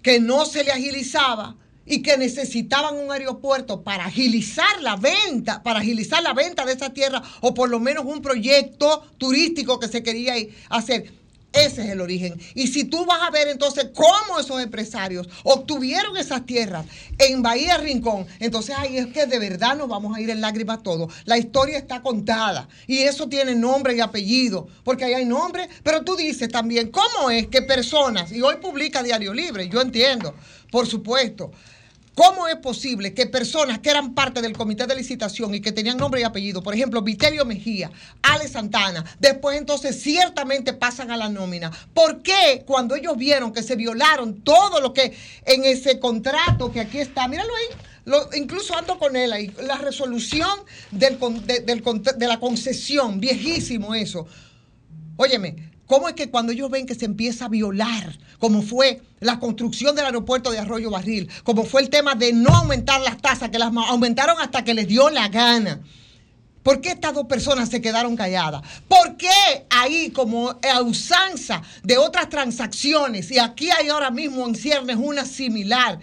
que 0.02 0.20
no 0.20 0.46
se 0.46 0.64
le 0.64 0.72
agilizaba 0.72 1.56
y 1.86 2.02
que 2.02 2.16
necesitaban 2.16 2.96
un 2.96 3.12
aeropuerto 3.12 3.82
para 3.82 4.06
agilizar 4.06 4.80
la 4.80 4.96
venta, 4.96 5.62
para 5.62 5.80
agilizar 5.80 6.22
la 6.22 6.32
venta 6.32 6.64
de 6.64 6.72
esa 6.72 6.90
tierra 6.90 7.22
o 7.40 7.52
por 7.52 7.68
lo 7.68 7.78
menos 7.78 8.04
un 8.06 8.22
proyecto 8.22 9.02
turístico 9.18 9.78
que 9.78 9.88
se 9.88 10.02
quería 10.02 10.34
hacer. 10.70 11.12
Ese 11.54 11.82
es 11.82 11.90
el 11.90 12.00
origen. 12.00 12.40
Y 12.54 12.66
si 12.66 12.84
tú 12.84 13.06
vas 13.06 13.22
a 13.22 13.30
ver 13.30 13.46
entonces 13.46 13.86
cómo 13.94 14.40
esos 14.40 14.60
empresarios 14.60 15.28
obtuvieron 15.44 16.16
esas 16.16 16.44
tierras 16.44 16.84
en 17.18 17.42
Bahía 17.42 17.78
Rincón, 17.78 18.26
entonces 18.40 18.74
ahí 18.76 18.98
es 18.98 19.06
que 19.06 19.26
de 19.26 19.38
verdad 19.38 19.76
nos 19.76 19.88
vamos 19.88 20.16
a 20.16 20.20
ir 20.20 20.30
en 20.30 20.40
lágrimas 20.40 20.82
todos. 20.82 21.14
La 21.24 21.38
historia 21.38 21.78
está 21.78 22.02
contada 22.02 22.68
y 22.88 22.98
eso 23.02 23.28
tiene 23.28 23.54
nombre 23.54 23.94
y 23.94 24.00
apellido, 24.00 24.66
porque 24.82 25.04
ahí 25.04 25.14
hay 25.14 25.24
nombre, 25.24 25.68
pero 25.84 26.02
tú 26.02 26.16
dices 26.16 26.48
también, 26.48 26.90
¿cómo 26.90 27.30
es 27.30 27.46
que 27.46 27.62
personas, 27.62 28.32
y 28.32 28.42
hoy 28.42 28.56
publica 28.56 29.02
Diario 29.02 29.32
Libre, 29.32 29.68
yo 29.68 29.80
entiendo, 29.80 30.34
por 30.72 30.88
supuesto, 30.88 31.52
¿Cómo 32.14 32.46
es 32.46 32.56
posible 32.56 33.12
que 33.12 33.26
personas 33.26 33.80
que 33.80 33.90
eran 33.90 34.14
parte 34.14 34.40
del 34.40 34.56
comité 34.56 34.86
de 34.86 34.94
licitación 34.94 35.52
y 35.54 35.60
que 35.60 35.72
tenían 35.72 35.96
nombre 35.96 36.20
y 36.20 36.24
apellido, 36.24 36.62
por 36.62 36.74
ejemplo, 36.74 37.02
Vitelio 37.02 37.44
Mejía, 37.44 37.90
Ale 38.22 38.46
Santana, 38.46 39.04
después 39.18 39.58
entonces 39.58 40.00
ciertamente 40.00 40.72
pasan 40.72 41.10
a 41.10 41.16
la 41.16 41.28
nómina? 41.28 41.72
¿Por 41.92 42.22
qué 42.22 42.62
cuando 42.64 42.94
ellos 42.94 43.16
vieron 43.16 43.52
que 43.52 43.64
se 43.64 43.74
violaron 43.74 44.42
todo 44.42 44.80
lo 44.80 44.92
que 44.92 45.16
en 45.44 45.64
ese 45.64 45.98
contrato 45.98 46.70
que 46.70 46.80
aquí 46.80 46.98
está, 46.98 47.26
míralo 47.26 47.50
ahí, 47.56 48.38
incluso 48.38 48.76
ando 48.76 48.96
con 48.98 49.16
él 49.16 49.32
ahí, 49.32 49.52
la 49.62 49.78
resolución 49.78 50.60
del 50.92 51.18
de, 51.46 51.60
del 51.60 51.82
de 51.82 52.26
la 52.28 52.38
concesión, 52.38 53.18
viejísimo 53.18 53.92
eso. 53.94 54.26
Óyeme, 55.16 55.73
¿cómo 55.86 56.08
es 56.08 56.14
que 56.14 56.30
cuando 56.30 56.52
ellos 56.52 56.70
ven 56.70 56.86
que 56.86 56.94
se 56.94 57.04
empieza 57.04 57.46
a 57.46 57.48
violar, 57.48 58.18
como 58.38 58.62
fue 58.62 59.02
la 59.20 59.38
construcción 59.38 59.94
del 59.94 60.06
aeropuerto 60.06 60.50
de 60.50 60.58
Arroyo 60.58 60.90
Barril, 60.90 61.30
como 61.44 61.64
fue 61.64 61.82
el 61.82 61.90
tema 61.90 62.14
de 62.14 62.32
no 62.32 62.50
aumentar 62.50 63.00
las 63.00 63.20
tasas, 63.20 63.50
que 63.50 63.58
las 63.58 63.72
aumentaron 63.74 64.36
hasta 64.40 64.64
que 64.64 64.74
les 64.74 64.88
dio 64.88 65.10
la 65.10 65.28
gana? 65.28 65.80
¿Por 66.64 66.80
qué 66.80 66.88
estas 66.92 67.12
dos 67.12 67.26
personas 67.26 67.68
se 67.68 67.82
quedaron 67.82 68.16
calladas? 68.16 68.62
¿Por 68.88 69.18
qué 69.18 69.28
ahí, 69.68 70.10
como 70.10 70.48
a 70.48 70.80
usanza 70.80 71.62
de 71.82 71.98
otras 71.98 72.30
transacciones, 72.30 73.30
y 73.30 73.38
aquí 73.38 73.68
hay 73.70 73.90
ahora 73.90 74.10
mismo 74.10 74.48
en 74.48 74.54
ciernes 74.54 74.96
una 74.98 75.26
similar, 75.26 76.00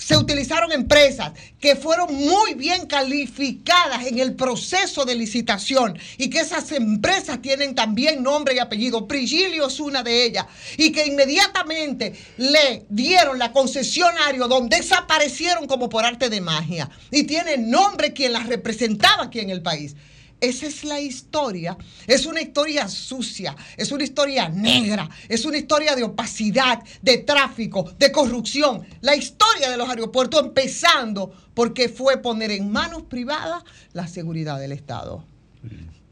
se 0.00 0.16
utilizaron 0.16 0.72
empresas 0.72 1.32
que 1.60 1.76
fueron 1.76 2.14
muy 2.14 2.54
bien 2.54 2.86
calificadas 2.86 4.06
en 4.06 4.18
el 4.18 4.34
proceso 4.34 5.04
de 5.04 5.14
licitación 5.14 5.98
y 6.16 6.30
que 6.30 6.40
esas 6.40 6.72
empresas 6.72 7.42
tienen 7.42 7.74
también 7.74 8.22
nombre 8.22 8.54
y 8.54 8.58
apellido. 8.58 9.06
Prigilio 9.06 9.68
es 9.68 9.78
una 9.78 10.02
de 10.02 10.24
ellas 10.24 10.46
y 10.78 10.90
que 10.90 11.06
inmediatamente 11.06 12.14
le 12.38 12.86
dieron 12.88 13.38
la 13.38 13.52
concesionario 13.52 14.48
donde 14.48 14.78
desaparecieron 14.78 15.66
como 15.66 15.90
por 15.90 16.04
arte 16.04 16.30
de 16.30 16.40
magia 16.40 16.88
y 17.10 17.24
tiene 17.24 17.58
nombre 17.58 18.14
quien 18.14 18.32
las 18.32 18.46
representaba 18.46 19.24
aquí 19.24 19.40
en 19.40 19.50
el 19.50 19.60
país. 19.60 19.94
Esa 20.40 20.66
es 20.66 20.84
la 20.84 21.00
historia. 21.00 21.76
Es 22.06 22.24
una 22.26 22.40
historia 22.40 22.88
sucia, 22.88 23.54
es 23.76 23.92
una 23.92 24.04
historia 24.04 24.48
negra, 24.48 25.08
es 25.28 25.44
una 25.44 25.58
historia 25.58 25.94
de 25.94 26.02
opacidad, 26.02 26.78
de 27.02 27.18
tráfico, 27.18 27.92
de 27.98 28.10
corrupción. 28.10 28.86
La 29.02 29.14
historia 29.16 29.70
de 29.70 29.76
los 29.76 29.88
aeropuertos 29.88 30.42
empezando 30.44 31.32
porque 31.54 31.88
fue 31.88 32.18
poner 32.18 32.50
en 32.52 32.70
manos 32.70 33.02
privadas 33.02 33.62
la 33.92 34.06
seguridad 34.08 34.58
del 34.58 34.72
Estado. 34.72 35.24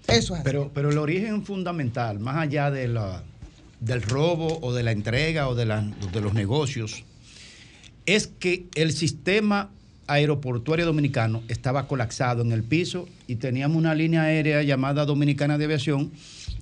Eso 0.06 0.34
es. 0.34 0.40
así. 0.40 0.44
Pero, 0.44 0.70
pero 0.74 0.90
el 0.90 0.98
origen 0.98 1.44
fundamental, 1.44 2.18
más 2.18 2.36
allá 2.36 2.70
de 2.70 2.88
la, 2.88 3.22
del 3.80 4.02
robo 4.02 4.58
o 4.62 4.72
de 4.74 4.82
la 4.82 4.92
entrega 4.92 5.48
o 5.48 5.54
de, 5.54 5.64
la- 5.66 5.82
de 6.12 6.20
los 6.20 6.34
negocios, 6.34 7.04
es 8.06 8.26
que 8.26 8.66
el 8.74 8.92
sistema 8.92 9.70
aeroportuario 10.08 10.84
dominicano 10.86 11.42
estaba 11.48 11.86
colapsado 11.86 12.42
en 12.42 12.50
el 12.52 12.62
piso 12.64 13.08
y 13.26 13.36
teníamos 13.36 13.76
una 13.76 13.94
línea 13.94 14.22
aérea 14.22 14.62
llamada 14.62 15.04
Dominicana 15.04 15.58
de 15.58 15.66
Aviación 15.66 16.10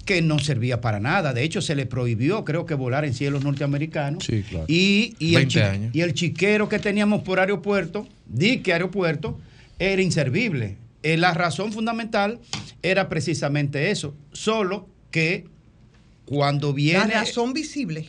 que 0.05 0.20
no 0.22 0.38
servía 0.38 0.80
para 0.80 1.01
nada. 1.01 1.32
De 1.32 1.42
hecho, 1.42 1.61
se 1.62 1.74
le 1.74 1.86
prohibió, 1.86 2.44
creo 2.44 2.66
que, 2.66 2.74
volar 2.74 3.05
en 3.05 3.14
cielos 3.14 3.42
norteamericanos. 3.42 4.24
Sí, 4.24 4.42
claro. 4.49 4.66
Y, 4.68 5.14
y 5.18 5.30
el 5.30 5.47
20 5.47 5.53
chi- 5.53 5.61
años. 5.61 5.94
y 5.94 6.01
el 6.03 6.12
chiquero 6.14 6.68
que 6.68 6.78
teníamos 6.78 7.22
por 7.22 7.40
aeropuerto, 7.40 8.07
dique 8.26 8.72
aeropuerto, 8.72 9.40
era 9.78 10.01
inservible. 10.03 10.76
Eh, 11.03 11.16
la 11.16 11.34
razón 11.34 11.72
fundamental 11.72 12.38
era 12.82 13.09
precisamente 13.09 13.90
eso. 13.90 14.14
Solo 14.32 14.88
que 15.11 15.47
cuando 16.24 16.72
viene. 16.72 16.99
La 17.09 17.20
razón 17.20 17.53
visible. 17.53 18.09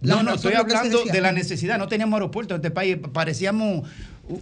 No, 0.00 0.22
no, 0.22 0.34
estoy 0.34 0.54
hablando 0.54 1.04
de 1.04 1.20
la 1.20 1.32
necesidad. 1.32 1.78
No 1.78 1.88
teníamos 1.88 2.14
aeropuerto 2.18 2.54
en 2.54 2.58
este 2.60 2.70
país. 2.70 2.98
Parecíamos 3.12 3.88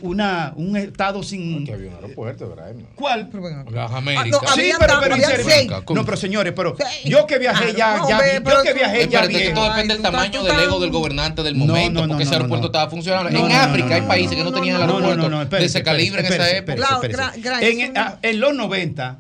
una, 0.03 0.53
un 0.57 0.77
estado 0.77 1.23
sin. 1.23 1.69
había 1.73 1.89
un 1.89 1.95
aeropuerto, 1.97 2.55
¿Cuál? 2.95 3.29
Las 3.71 3.91
Ah, 3.91 3.97
Américas. 3.99 4.43
no, 4.43 4.49
sí, 4.55 4.71
pero, 4.79 4.95
pero 5.01 5.17
en 5.17 5.23
serio. 5.23 5.85
No, 5.95 6.05
pero 6.05 6.17
señores, 6.17 6.53
pero 6.55 6.77
yo 7.05 7.27
que 7.27 7.39
viajé 7.39 7.75
ya, 7.75 7.99
no, 7.99 8.09
ya 8.09 8.21
vi, 8.21 8.29
yo 8.49 8.63
que 8.63 8.73
viajé 8.75 9.09
ya 9.09 9.21
Espérate, 9.23 9.33
que 9.49 9.51
todo 9.51 9.71
depende 9.71 9.95
del 9.95 10.03
tamaño 10.03 10.43
del 10.45 10.61
ego 10.61 10.81
del 10.81 10.91
gobernante 10.91 11.43
del 11.43 11.57
momento, 11.57 12.01
no, 12.01 12.07
no, 12.07 12.09
porque 12.13 12.25
ese 12.25 12.35
aeropuerto 12.35 12.67
no. 12.67 12.73
estaba 12.73 12.91
funcionando. 12.91 13.31
No, 13.31 13.47
en 13.47 13.49
no, 13.53 13.55
África 13.61 13.89
no, 13.89 13.95
hay 13.95 14.01
no, 14.03 14.09
países 14.09 14.37
que 14.37 14.45
no 14.45 14.53
tenían 14.53 14.81
no, 14.81 14.87
no, 14.87 14.93
aeropuerto 14.95 15.23
no, 15.23 15.29
no, 15.29 15.39
de 15.39 15.45
espérese, 15.45 15.79
ese 15.79 15.83
calibre 15.83 16.21
en 16.21 16.27
espérese, 16.27 16.51
esa 16.51 16.59
época. 16.59 17.93
ah, 17.97 18.19
en 18.23 18.41
los 18.41 18.55
90 18.55 19.19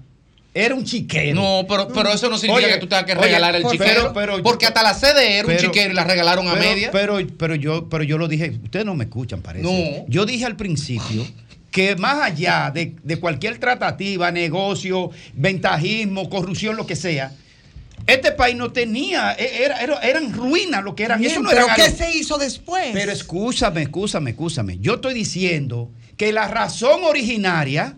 era 0.54 0.74
un 0.74 0.84
chiquero. 0.84 1.34
No, 1.40 1.64
pero, 1.68 1.88
pero 1.88 2.12
eso 2.12 2.28
no 2.28 2.36
significa 2.36 2.66
Oye, 2.66 2.74
que 2.74 2.80
tú 2.80 2.86
tengas 2.86 3.04
que 3.04 3.12
oye, 3.12 3.22
regalar 3.22 3.56
el 3.56 3.64
chiquero. 3.64 4.12
pero- 4.12 4.12
pero- 4.12 4.42
porque 4.42 4.66
hasta 4.66 4.82
la 4.82 4.92
sede 4.94 5.38
era 5.38 5.48
un 5.48 5.56
chiquero 5.56 5.92
y 5.92 5.94
la 5.94 6.04
regalaron 6.04 6.46
a 6.48 6.54
pero, 6.54 6.64
media. 6.68 6.90
Pero, 6.92 7.18
pero 7.38 7.54
yo, 7.54 7.88
pero 7.88 8.04
yo 8.04 8.18
lo 8.18 8.28
dije, 8.28 8.50
ustedes 8.62 8.84
no 8.84 8.94
me 8.94 9.04
escuchan, 9.04 9.40
parece. 9.40 9.64
No. 9.64 10.04
Yo 10.08 10.26
dije 10.26 10.44
al 10.44 10.56
principio 10.56 11.26
que 11.70 11.96
más 11.96 12.22
allá 12.22 12.70
de, 12.74 12.96
de 13.02 13.16
cualquier 13.18 13.56
tratativa, 13.58 14.30
negocio, 14.30 15.10
ventajismo, 15.32 16.28
corrupción, 16.28 16.76
lo 16.76 16.86
que 16.86 16.96
sea, 16.96 17.32
este 18.06 18.32
país 18.32 18.54
no 18.56 18.72
tenía, 18.72 19.32
e- 19.38 19.64
era, 19.64 19.80
era- 19.80 20.00
eran 20.00 20.34
ruinas 20.34 20.84
lo 20.84 20.94
que 20.94 21.04
eran. 21.04 21.18
Bien, 21.18 21.32
Eso 21.32 21.40
no 21.40 21.48
pero 21.48 21.64
era 21.64 21.74
¿qué 21.76 21.88
se 21.90 22.14
hizo 22.14 22.36
después? 22.36 22.90
Pero 22.92 23.10
escúchame, 23.10 23.82
escúchame, 23.82 24.30
escúchame. 24.32 24.78
Yo 24.80 24.96
estoy 24.96 25.14
diciendo 25.14 25.90
que 26.18 26.30
la 26.32 26.46
razón 26.48 27.04
originaria 27.04 27.96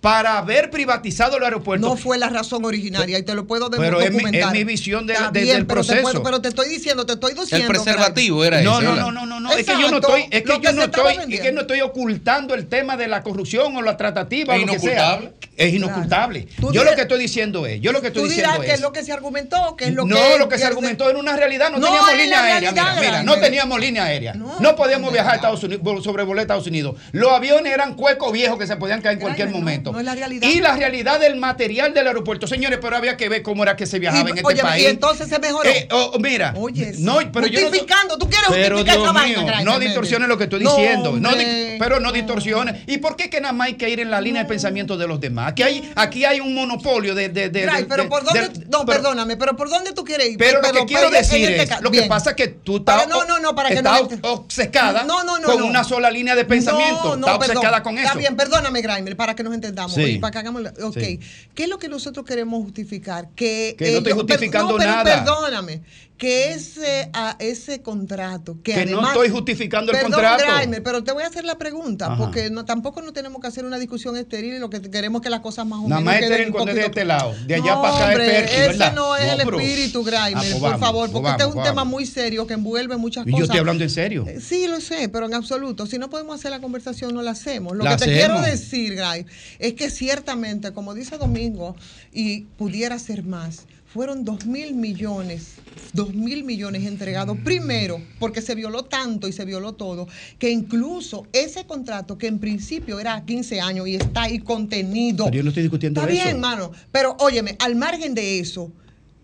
para 0.00 0.38
haber 0.38 0.70
privatizado 0.70 1.36
el 1.38 1.44
aeropuerto 1.44 1.86
no 1.88 1.96
fue 1.96 2.18
la 2.18 2.28
razón 2.28 2.64
originaria 2.64 3.18
y 3.18 3.22
te 3.22 3.34
lo 3.34 3.46
puedo 3.46 3.68
de- 3.70 3.78
Pero 3.78 4.00
es 4.00 4.10
mi- 4.10 4.18
documentar. 4.18 4.54
es 4.54 4.58
mi 4.60 4.64
visión 4.64 5.06
de- 5.06 5.14
Está 5.14 5.30
de- 5.30 5.40
bien, 5.42 5.56
del 5.56 5.66
pero 5.66 5.80
te 5.80 5.86
proceso. 5.88 6.02
puedo- 6.02 6.22
pero 6.22 6.40
te 6.42 6.48
estoy 6.48 6.68
diciendo, 6.68 7.06
te 7.06 7.14
estoy 7.14 7.34
diciendo. 7.34 7.66
preservativo 7.68 8.38
Craig. 8.40 8.46
era 8.48 8.60
no, 8.62 8.76
ese, 8.78 8.84
no, 8.84 8.94
no, 8.96 9.10
no, 9.12 9.26
no, 9.26 9.40
no, 9.40 9.50
es 9.52 9.66
que 9.66 9.72
yo 9.80 9.90
no 9.90 9.96
estoy, 9.96 10.22
es 10.30 10.42
que 10.42 10.60
yo 10.60 10.72
no 10.72 10.82
estoy, 10.84 11.14
es 11.34 11.40
que 11.40 11.52
no 11.52 11.62
estoy 11.62 11.80
ocultando 11.80 12.54
el 12.54 12.66
tema 12.66 12.96
de 12.96 13.08
la 13.08 13.22
corrupción 13.22 13.76
o 13.76 13.82
la 13.82 13.96
tratativa, 13.96 14.54
Es 14.54 14.66
lo 14.66 14.72
que 14.74 14.78
sea. 14.78 15.20
Es 15.56 15.72
inocultable. 15.72 16.46
Yo 16.60 16.70
dirás- 16.70 16.84
lo 16.84 16.94
que 16.96 17.00
estoy 17.02 17.18
diciendo 17.18 17.64
es, 17.66 17.80
yo 17.80 17.90
lo 17.92 18.02
que 18.02 18.08
estoy 18.08 18.24
Tú 18.24 18.28
diciendo 18.28 18.52
dirás 18.52 18.66
que 18.66 18.74
es 18.74 18.80
lo 18.82 18.92
que 18.92 19.02
se 19.02 19.12
argumentó, 19.12 19.74
que 19.76 19.86
es 19.86 19.94
lo 19.94 20.04
no, 20.04 20.14
que. 20.14 20.38
lo 20.38 20.48
que 20.50 20.58
se 20.58 20.64
argumentó 20.64 21.08
era 21.08 21.18
una 21.18 21.34
realidad. 21.34 21.70
No, 21.70 21.78
No, 21.78 21.86
teníamos 21.86 22.14
línea 22.16 22.42
aérea. 22.44 22.72
Mira, 22.72 22.96
mira, 23.00 23.22
no 23.22 23.36
teníamos 23.40 23.80
línea 23.80 24.04
aérea. 24.04 24.34
No, 24.34 24.76
podíamos 24.76 25.12
viajar 25.12 25.32
a 25.32 25.36
Estados 25.36 25.62
Unidos, 25.64 26.04
sobrevolar 26.04 26.42
Estados 26.42 26.66
Unidos. 26.66 26.96
Los 27.12 27.32
aviones 27.32 27.72
eran 27.72 27.94
cuecos 27.94 28.32
viejos 28.32 28.58
que 28.58 28.66
se 28.66 28.76
podían 28.76 29.00
caer 29.00 29.14
en 29.14 29.20
cualquier 29.20 29.48
momento. 29.48 29.85
No 29.92 29.98
es 30.00 30.04
la 30.04 30.14
realidad. 30.14 30.48
Y 30.48 30.60
la 30.60 30.76
realidad 30.76 31.20
del 31.20 31.36
material 31.36 31.94
del 31.94 32.06
aeropuerto, 32.06 32.46
señores, 32.46 32.78
pero 32.80 32.96
había 32.96 33.16
que 33.16 33.28
ver 33.28 33.42
cómo 33.42 33.62
era 33.62 33.76
que 33.76 33.86
se 33.86 33.98
viajaba 33.98 34.28
Y, 34.28 34.32
en 34.32 34.38
este 34.38 34.56
país. 34.62 34.82
y 34.82 34.86
entonces 34.86 35.28
se 35.28 35.38
mejoró. 35.38 35.68
Eh, 35.68 35.88
oh, 35.92 36.18
mira, 36.18 36.54
Oye, 36.56 36.94
no, 36.98 37.18
pero 37.32 37.46
yo 37.46 37.60
no- 37.60 37.66
justificando, 37.68 38.18
tú 38.18 38.28
quieres 38.28 38.48
pero 38.50 38.76
justificar 38.76 38.98
Dios 39.00 39.16
esa 39.16 39.26
mío, 39.26 39.44
vaina, 39.46 39.62
no 39.62 39.78
distorsiones 39.78 40.28
lo 40.28 40.38
que 40.38 40.44
estoy 40.44 40.60
diciendo. 40.60 41.12
No, 41.18 41.34
di- 41.34 41.76
pero 41.78 42.00
no 42.00 42.12
distorsiones. 42.12 42.82
¿Y 42.86 42.98
por 42.98 43.16
qué 43.16 43.30
que 43.30 43.40
nada 43.40 43.52
más 43.52 43.68
hay 43.68 43.74
que 43.74 43.88
ir 43.88 44.00
en 44.00 44.10
la 44.10 44.20
línea 44.20 44.42
de 44.42 44.48
pensamiento 44.48 44.96
de 44.96 45.06
los 45.06 45.20
demás? 45.20 45.48
Aquí 45.52 45.62
hay, 45.62 45.92
aquí 45.94 46.24
hay 46.24 46.40
un 46.40 46.54
monopolio 46.54 47.14
de. 47.14 47.28
de, 47.28 47.48
de- 47.50 47.62
Gray, 47.62 47.82
de- 47.82 47.88
pero 47.88 48.08
por 48.08 48.24
dónde, 48.24 48.48
de- 48.48 48.66
no, 48.66 48.84
pero- 48.84 49.02
perdóname, 49.02 49.36
pero 49.36 49.56
por 49.56 49.68
dónde 49.68 49.92
tú 49.92 50.04
quieres 50.04 50.28
ir. 50.30 50.38
Pero 50.38 50.60
lo 50.62 50.72
que 50.72 50.84
quiero 50.86 51.10
decir 51.10 51.48
este 51.50 51.74
es, 51.74 51.80
lo 51.80 51.90
que 51.90 52.02
pasa 52.02 52.30
es 52.30 52.36
que 52.36 52.48
tú 52.48 52.78
estás, 52.78 53.08
no, 53.08 53.24
no, 53.24 53.38
no, 53.40 53.54
para 53.54 53.68
que 53.70 53.76
estás 53.76 54.02
no 54.02 54.08
me- 54.08 54.18
obcecada 54.22 55.06
con 55.44 55.62
una 55.62 55.84
sola 55.84 56.10
línea 56.10 56.34
de 56.34 56.44
pensamiento. 56.44 57.16
No, 57.16 57.16
no, 57.16 57.26
estás 57.26 57.38
perdón. 57.38 57.56
obcecada 57.58 57.82
con 57.82 57.98
eso. 57.98 58.06
Está 58.06 58.18
bien, 58.18 58.36
perdóname, 58.36 58.80
Grimer, 58.82 59.16
para 59.16 59.34
que 59.34 59.42
nos 59.42 59.54
entendamos. 59.54 59.75
Sí. 59.88 60.02
Oye, 60.02 60.18
para 60.20 60.30
que 60.32 60.38
hagamos. 60.38 60.62
la- 60.62 60.72
Ok. 60.82 60.98
Sí. 60.98 61.20
¿Qué 61.54 61.64
es 61.64 61.68
lo 61.68 61.78
que 61.78 61.88
nosotros 61.88 62.24
queremos 62.26 62.62
justificar? 62.64 63.28
Que, 63.36 63.74
Que 63.78 63.92
no 63.92 63.98
estoy 63.98 64.12
justificando 64.12 64.72
no, 64.72 64.78
pero 64.78 64.90
nada. 64.90 65.24
Perdóname. 65.24 65.82
Que 66.16 66.52
ese, 66.54 67.10
a 67.12 67.36
ese 67.40 67.82
contrato. 67.82 68.56
Que, 68.62 68.72
Que 68.72 68.86
no 68.86 68.98
además, 68.98 69.12
estoy 69.12 69.28
justificando 69.28 69.92
el 69.92 69.98
Perdón, 69.98 70.12
contrato. 70.12 70.70
Pero 70.82 71.04
te 71.04 71.12
voy 71.12 71.22
a 71.24 71.26
hacer 71.26 71.44
la 71.44 71.58
pregunta, 71.58 72.06
Ajá. 72.06 72.16
porque 72.16 72.48
no, 72.48 72.64
tampoco 72.64 73.02
no 73.02 73.12
tenemos 73.12 73.40
que 73.42 73.48
hacer 73.48 73.64
una 73.66 73.78
discusión 73.78 74.16
estéril 74.16 74.54
y 74.54 74.58
lo 74.58 74.70
que 74.70 74.80
queremos 74.80 75.20
es 75.20 75.24
que 75.24 75.30
las 75.30 75.40
cosas 75.40 75.66
más 75.66 75.80
o 75.80 75.88
Nada 75.88 76.00
menos. 76.00 76.14
más 76.14 76.22
estéril 76.30 76.52
cuando 76.52 76.70
es 76.70 76.76
de 76.78 76.84
este 76.86 77.04
lado. 77.04 77.34
De 77.46 77.54
allá 77.56 77.74
No, 77.74 77.82
para 77.82 77.96
acá 77.96 78.06
hombre, 78.08 78.26
perky, 78.30 78.54
Ese 78.54 78.66
¿verdad? 78.68 78.94
no 78.94 79.16
es 79.16 79.32
el 79.32 79.40
espíritu, 79.40 80.04
Ah, 80.16 80.30
pues 80.34 80.54
por 80.54 80.78
favor, 80.78 81.10
pues 81.10 81.22
porque 81.22 81.30
este 81.32 81.42
es 81.42 81.48
un 81.48 81.62
tema 81.62 81.74
vamos. 81.74 81.90
muy 81.92 82.06
serio 82.06 82.46
que 82.46 82.54
envuelve 82.54 82.96
muchas 82.96 83.26
Y 83.26 83.30
cosas. 83.32 83.38
yo 83.38 83.44
estoy 83.44 83.58
hablando 83.60 83.84
en 83.84 83.90
serio. 83.90 84.24
Eh, 84.26 84.40
Sí, 84.40 84.66
lo 84.68 84.80
sé, 84.80 85.08
pero 85.10 85.26
en 85.26 85.34
absoluto. 85.34 85.84
Si 85.86 85.98
no 85.98 86.08
podemos 86.08 86.38
hacer 86.38 86.50
la 86.50 86.60
conversación, 86.60 87.14
no 87.14 87.20
la 87.22 87.32
hacemos. 87.32 87.76
Lo 87.76 87.84
La 87.84 87.96
que 87.96 88.04
te 88.06 88.10
hacemos. 88.18 88.38
quiero 88.40 88.50
decir, 88.50 88.94
Gray, 88.94 89.26
es 89.58 89.74
que 89.74 89.90
ciertamente, 89.90 90.72
como 90.72 90.94
dice 90.94 91.18
Domingo, 91.18 91.76
y 92.12 92.42
pudiera 92.56 92.98
ser 92.98 93.22
más, 93.22 93.66
fueron 93.96 94.26
dos 94.26 94.44
mil 94.44 94.74
millones, 94.74 95.54
dos 95.94 96.12
mil 96.14 96.44
millones 96.44 96.84
entregados 96.84 97.38
primero, 97.42 97.98
porque 98.20 98.42
se 98.42 98.54
violó 98.54 98.84
tanto 98.84 99.26
y 99.26 99.32
se 99.32 99.46
violó 99.46 99.72
todo, 99.72 100.06
que 100.38 100.50
incluso 100.50 101.26
ese 101.32 101.64
contrato 101.64 102.18
que 102.18 102.26
en 102.26 102.38
principio 102.38 103.00
era 103.00 103.14
a 103.14 103.24
15 103.24 103.58
años 103.62 103.88
y 103.88 103.94
está 103.96 104.24
ahí 104.24 104.38
contenido. 104.40 105.24
Pero 105.24 105.36
yo 105.38 105.42
no 105.42 105.48
estoy 105.48 105.62
discutiendo 105.62 106.02
Está 106.02 106.12
eso. 106.12 106.22
bien, 106.24 106.40
mano, 106.40 106.72
pero 106.92 107.16
óyeme, 107.20 107.56
al 107.58 107.74
margen 107.74 108.14
de 108.14 108.38
eso, 108.38 108.70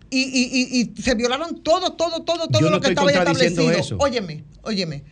y, 0.09 0.21
y- 0.23 0.79
y- 0.79 0.91
y 0.97 1.01
se 1.01 1.13
violaron 1.13 1.61
todo, 1.61 1.93
todo, 1.93 2.23
todo, 2.23 2.47
todo 2.47 2.59
Yo 2.59 2.69
no 2.71 2.77
lo 2.77 2.81
que 2.81 2.89
estaba 2.89 3.11
establecido. 3.11 3.69
eso. 3.71 3.97
Óyeme, 3.99 4.43
óyeme. 4.63 5.03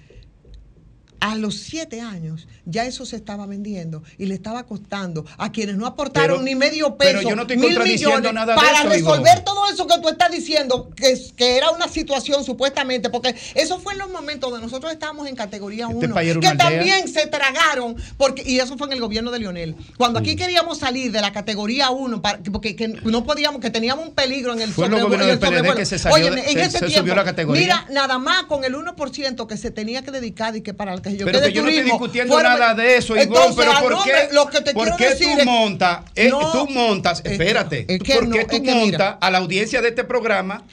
A 1.21 1.35
los 1.35 1.55
siete 1.55 2.01
años 2.01 2.47
ya 2.65 2.85
eso 2.85 3.05
se 3.05 3.15
estaba 3.15 3.45
vendiendo 3.45 4.01
y 4.17 4.25
le 4.25 4.33
estaba 4.33 4.63
costando 4.65 5.23
a 5.37 5.51
quienes 5.51 5.77
no 5.77 5.85
aportaron 5.85 6.37
Pero- 6.37 6.41
ni 6.43 6.55
medio 6.55 6.97
peso, 6.97 7.11
pero 7.17 7.21
yo 7.29 7.35
no 7.35 7.43
estoy 7.43 7.57
mil 7.57 7.79
millones 7.79 8.33
nada 8.33 8.55
para 8.55 8.79
eso, 8.81 8.89
resolver 8.89 9.43
todo 9.43 9.69
eso 9.71 9.85
que 9.85 9.99
tú 10.01 10.09
estás 10.09 10.31
diciendo, 10.31 10.89
que, 10.95 11.15
que 11.35 11.57
era 11.57 11.69
una 11.69 11.87
situación 11.87 12.43
supuestamente, 12.43 13.11
porque 13.11 13.35
eso 13.53 13.79
fue 13.79 13.93
en 13.93 13.99
los 13.99 14.09
momentos 14.09 14.49
donde 14.49 14.65
nosotros 14.65 14.91
estábamos 14.91 15.27
en 15.27 15.35
categoría 15.35 15.87
1, 15.87 16.19
Este 16.19 16.39
que 16.39 16.55
también 16.55 17.07
se 17.07 17.27
tragaron, 17.27 17.95
porque 18.17 18.41
y 18.43 18.57
eso 18.59 18.75
fue 18.77 18.87
en 18.87 18.93
el 18.93 18.99
gobierno 18.99 19.29
de 19.29 19.37
Lionel. 19.39 19.75
Cuando 19.97 20.17
aquí 20.19 20.35
queríamos 20.35 20.79
salir 20.79 21.11
de 21.11 21.21
la 21.21 21.31
categoría 21.31 21.91
1, 21.91 22.19
para, 22.21 22.39
porque 22.51 22.75
que 22.75 22.87
no 22.87 23.23
podíamos, 23.25 23.61
que 23.61 23.69
teníamos 23.69 24.07
un 24.07 24.15
peligro 24.15 24.53
en 24.53 24.61
el 24.61 24.71
Fue 24.73 24.87
en 24.87 24.93
el 24.93 24.99
PLD 25.05 25.39
sobrevuelo. 25.39 25.75
que 25.75 25.85
se 25.85 25.99
salió 25.99 26.15
Óyeme, 26.15 26.41
en 26.49 26.53
se- 26.53 26.61
ese 26.61 26.71
se 26.79 26.85
tiempo, 26.87 27.01
subió 27.01 27.15
la 27.15 27.23
categoría. 27.23 27.61
Mira, 27.61 27.85
nada 27.91 28.17
más 28.17 28.43
con 28.45 28.63
el 28.63 28.73
1% 28.73 29.45
que 29.45 29.57
se 29.57 29.69
tenía 29.69 30.01
que 30.01 30.09
dedicar 30.09 30.55
y 30.55 30.61
que 30.61 30.73
para 30.73 30.93
el 30.95 31.01
que 31.03 31.10
yo 31.17 31.25
Pero 31.25 31.41
que 31.41 31.51
yo 31.53 31.61
no 31.63 31.69
estoy 31.69 31.83
discutiendo 31.83 32.33
fuera- 32.33 32.53
nada 32.57 32.73
de 32.75 32.97
eso, 32.97 33.15
Entonces, 33.15 33.55
pero 33.55 33.71
¿por 33.79 34.03
qué, 34.03 34.13
lo 34.33 34.47
que 34.47 34.61
te 34.61 34.73
por 34.73 34.95
qué 34.95 35.15
tú 35.15 35.29
es- 35.39 35.45
montas, 35.45 35.99
eh, 36.15 36.29
No, 36.29 36.51
tú 36.51 36.67
montas, 36.69 37.21
es- 37.23 37.31
espérate, 37.33 37.85
es 37.87 37.99
que 38.01 38.13
¿por 38.15 38.29
qué 38.31 38.45
tú 38.45 38.55
es 38.57 38.63
montas 38.75 39.15
a 39.19 39.31
la 39.31 39.37
audiencia 39.39 39.81
de 39.81 39.89
este 39.89 40.03
programa 40.03 40.63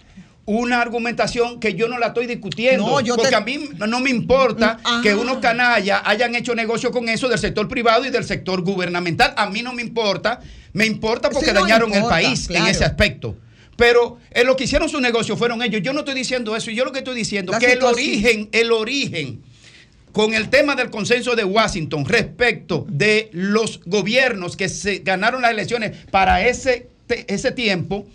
una 0.44 0.80
argumentación 0.80 1.60
que 1.60 1.74
yo 1.74 1.88
no 1.88 1.98
la 1.98 2.06
estoy 2.08 2.26
discutiendo? 2.26 2.86
No, 2.86 3.00
yo 3.00 3.16
porque 3.16 3.30
te- 3.30 3.36
a 3.36 3.40
mí 3.40 3.68
no 3.86 4.00
me 4.00 4.08
importa 4.10 4.78
Ah. 4.82 5.00
que 5.02 5.14
unos 5.14 5.38
canallas 5.38 6.00
hayan 6.04 6.34
hecho 6.34 6.54
negocio 6.54 6.90
con 6.90 7.08
eso 7.08 7.28
del 7.28 7.38
sector 7.38 7.68
privado 7.68 8.06
y 8.06 8.10
del 8.10 8.24
sector 8.24 8.62
gubernamental. 8.62 9.34
A 9.36 9.50
mí 9.50 9.62
no 9.62 9.72
me 9.74 9.82
importa, 9.82 10.40
me 10.72 10.86
importa 10.86 11.28
porque 11.28 11.48
Sí, 11.48 11.52
no 11.52 11.60
dañaron 11.60 11.92
el 11.92 12.04
país 12.04 12.48
en 12.50 12.66
ese 12.66 12.84
aspecto. 12.84 13.36
Pero 13.76 14.18
en 14.32 14.46
lo 14.46 14.56
que 14.56 14.64
hicieron 14.64 14.88
su 14.88 15.00
negocio 15.00 15.36
fueron 15.36 15.62
ellos. 15.62 15.82
Yo 15.82 15.92
no 15.92 16.00
estoy 16.00 16.14
diciendo 16.14 16.56
eso. 16.56 16.70
Yo 16.72 16.84
lo 16.84 16.90
que 16.90 16.98
estoy 16.98 17.14
diciendo 17.14 17.52
La 17.52 17.60
que 17.60 17.72
el 17.74 17.82
origen, 17.84 18.48
el 18.50 18.72
origen 18.72 19.42
con 20.12 20.34
el 20.34 20.48
tema 20.48 20.74
del 20.74 20.90
consenso 20.90 21.36
de 21.36 21.44
Washington 21.44 22.04
respecto 22.04 22.86
de 22.88 23.30
los 23.32 23.80
gobiernos 23.84 24.56
que 24.56 24.68
se 24.68 24.98
ganaron 24.98 25.42
las 25.42 25.52
elecciones 25.52 25.96
para 26.10 26.46
ese, 26.46 26.88
ese 27.08 27.52
tiempo, 27.52 28.06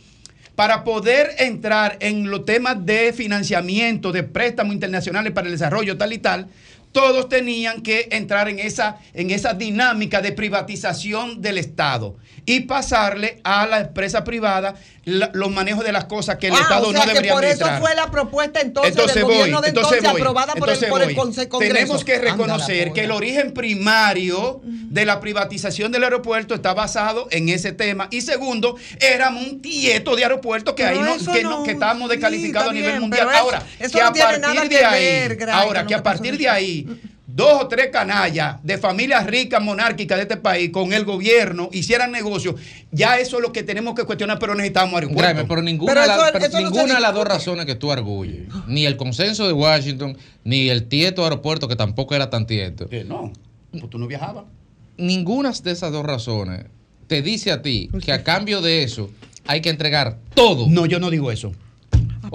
para 0.55 0.83
poder 0.83 1.31
entrar 1.39 1.97
en 1.99 2.29
los 2.29 2.45
temas 2.45 2.85
de 2.85 3.11
financiamiento, 3.13 4.11
de 4.11 4.23
préstamos 4.23 4.73
internacionales 4.73 5.33
para 5.33 5.47
el 5.47 5.53
desarrollo, 5.53 5.97
tal 5.97 6.13
y 6.13 6.19
tal, 6.19 6.47
todos 6.93 7.27
tenían 7.27 7.81
que 7.81 8.07
entrar 8.11 8.47
en 8.47 8.59
esa, 8.59 8.97
en 9.13 9.31
esa 9.31 9.53
dinámica 9.53 10.21
de 10.21 10.31
privatización 10.31 11.41
del 11.41 11.57
Estado 11.57 12.15
y 12.45 12.61
pasarle 12.61 13.41
a 13.43 13.65
la 13.67 13.79
empresa 13.81 14.23
privada 14.23 14.75
la- 15.05 15.29
los 15.33 15.51
manejos 15.51 15.83
de 15.83 15.91
las 15.91 16.05
cosas 16.05 16.37
que 16.37 16.47
el 16.47 16.53
Ah, 16.53 16.59
Estado 16.61 16.87
o 16.87 16.91
sea 16.91 16.99
no 17.01 17.05
que 17.07 17.13
debería 17.13 17.33
por 17.33 17.43
eso 17.43 17.65
fue 17.79 17.93
la 17.95 18.09
propuesta 18.09 18.61
entonces, 18.61 18.91
Entonces 18.91 19.15
del 19.15 19.23
voy, 19.25 19.33
gobierno 19.35 19.61
de 19.61 19.67
entonces, 19.69 20.05
aprobada 20.05 20.53
por 20.55 20.69
el, 20.69 20.79
por 20.87 21.01
el 21.01 21.07
voy. 21.13 21.15
Conse- 21.15 21.47
Congreso. 21.49 21.73
Tenemos 21.73 22.05
que 22.05 22.15
Anda 22.15 22.31
reconocer 22.31 22.93
que 22.93 23.01
el 23.03 23.11
origen 23.11 23.53
primario 23.53 24.61
de 24.63 25.05
la 25.05 25.19
privatización 25.19 25.91
del 25.91 26.03
aeropuerto 26.05 26.53
está 26.55 26.73
basado 26.73 27.27
en 27.31 27.49
ese 27.49 27.71
tema. 27.73 28.07
Y 28.11 28.21
segundo, 28.21 28.77
éramos 29.01 29.45
un 29.45 29.61
tieto 29.61 30.15
de 30.15 30.23
aeropuerto 30.23 30.73
que 30.75 30.83
Pero 30.83 31.01
ahí 31.01 31.17
no, 31.25 31.33
que, 31.33 31.43
no- 31.43 31.49
no- 31.59 31.63
que 31.63 31.71
estábamos 31.71 32.09
sí, 32.09 32.15
descalificados 32.15 32.67
está 32.73 32.77
a 32.79 32.81
nivel 32.81 33.01
mundial. 33.01 33.27
eso- 33.29 33.37
ahora, 33.39 33.63
eso 33.79 33.97
que 33.97 34.03
no 34.03 34.07
a 34.09 34.13
tiene 34.13 34.27
partir 34.29 34.41
nada 34.41 34.61
de 34.63 34.69
que 34.69 34.85
ahí, 34.85 35.03
ver, 35.27 35.49
ahora 35.51 35.85
que 35.87 35.93
a 35.95 35.97
que 35.97 36.03
partir 36.03 36.37
de 36.37 36.49
ahí 36.49 36.82
dos 37.27 37.63
o 37.63 37.67
tres 37.67 37.87
canallas 37.91 38.57
de 38.63 38.77
familias 38.77 39.25
ricas 39.25 39.61
monárquicas 39.61 40.17
de 40.17 40.23
este 40.23 40.37
país 40.37 40.69
con 40.71 40.93
el 40.93 41.05
gobierno 41.05 41.69
hicieran 41.71 42.11
negocios, 42.11 42.55
ya 42.91 43.17
eso 43.17 43.37
es 43.37 43.41
lo 43.43 43.51
que 43.51 43.63
tenemos 43.63 43.95
que 43.95 44.03
cuestionar, 44.03 44.37
pero 44.39 44.53
necesitamos 44.55 44.93
aeropuertos. 44.95 45.45
Pero 45.47 45.61
ninguna, 45.61 45.93
Pero 45.93 46.05
la- 46.05 46.15
pero 46.33 46.69
no 46.69 46.85
de 46.93 46.99
las 46.99 47.13
dos 47.13 47.25
razones 47.27 47.65
que 47.65 47.75
tú 47.75 47.91
arguyes, 47.91 48.47
ni 48.67 48.85
el 48.85 48.97
consenso 48.97 49.47
de 49.47 49.53
Washington, 49.53 50.17
ni 50.43 50.69
el 50.69 50.83
tieto 50.85 51.23
aeropuerto, 51.23 51.67
que 51.67 51.75
tampoco 51.75 52.13
era 52.15 52.29
tan 52.29 52.45
tieto, 52.45 52.87
Que 52.89 53.03
no, 53.03 53.31
pues 53.71 53.89
tú 53.89 53.97
no 53.97 54.07
viajabas. 54.07 54.45
ninguna 54.97 55.51
de 55.51 55.71
esas 55.71 55.91
dos 55.91 56.05
razones 56.05 56.65
te 57.07 57.21
dice 57.21 57.51
a 57.51 57.61
ti 57.61 57.89
que 58.03 58.11
a 58.11 58.23
cambio 58.23 58.61
de 58.61 58.83
eso 58.83 59.09
hay 59.45 59.61
que 59.61 59.69
entregar 59.69 60.17
todo. 60.35 60.67
No, 60.69 60.85
yo 60.85 60.99
no 60.99 61.09
digo 61.09 61.31
eso. 61.31 61.53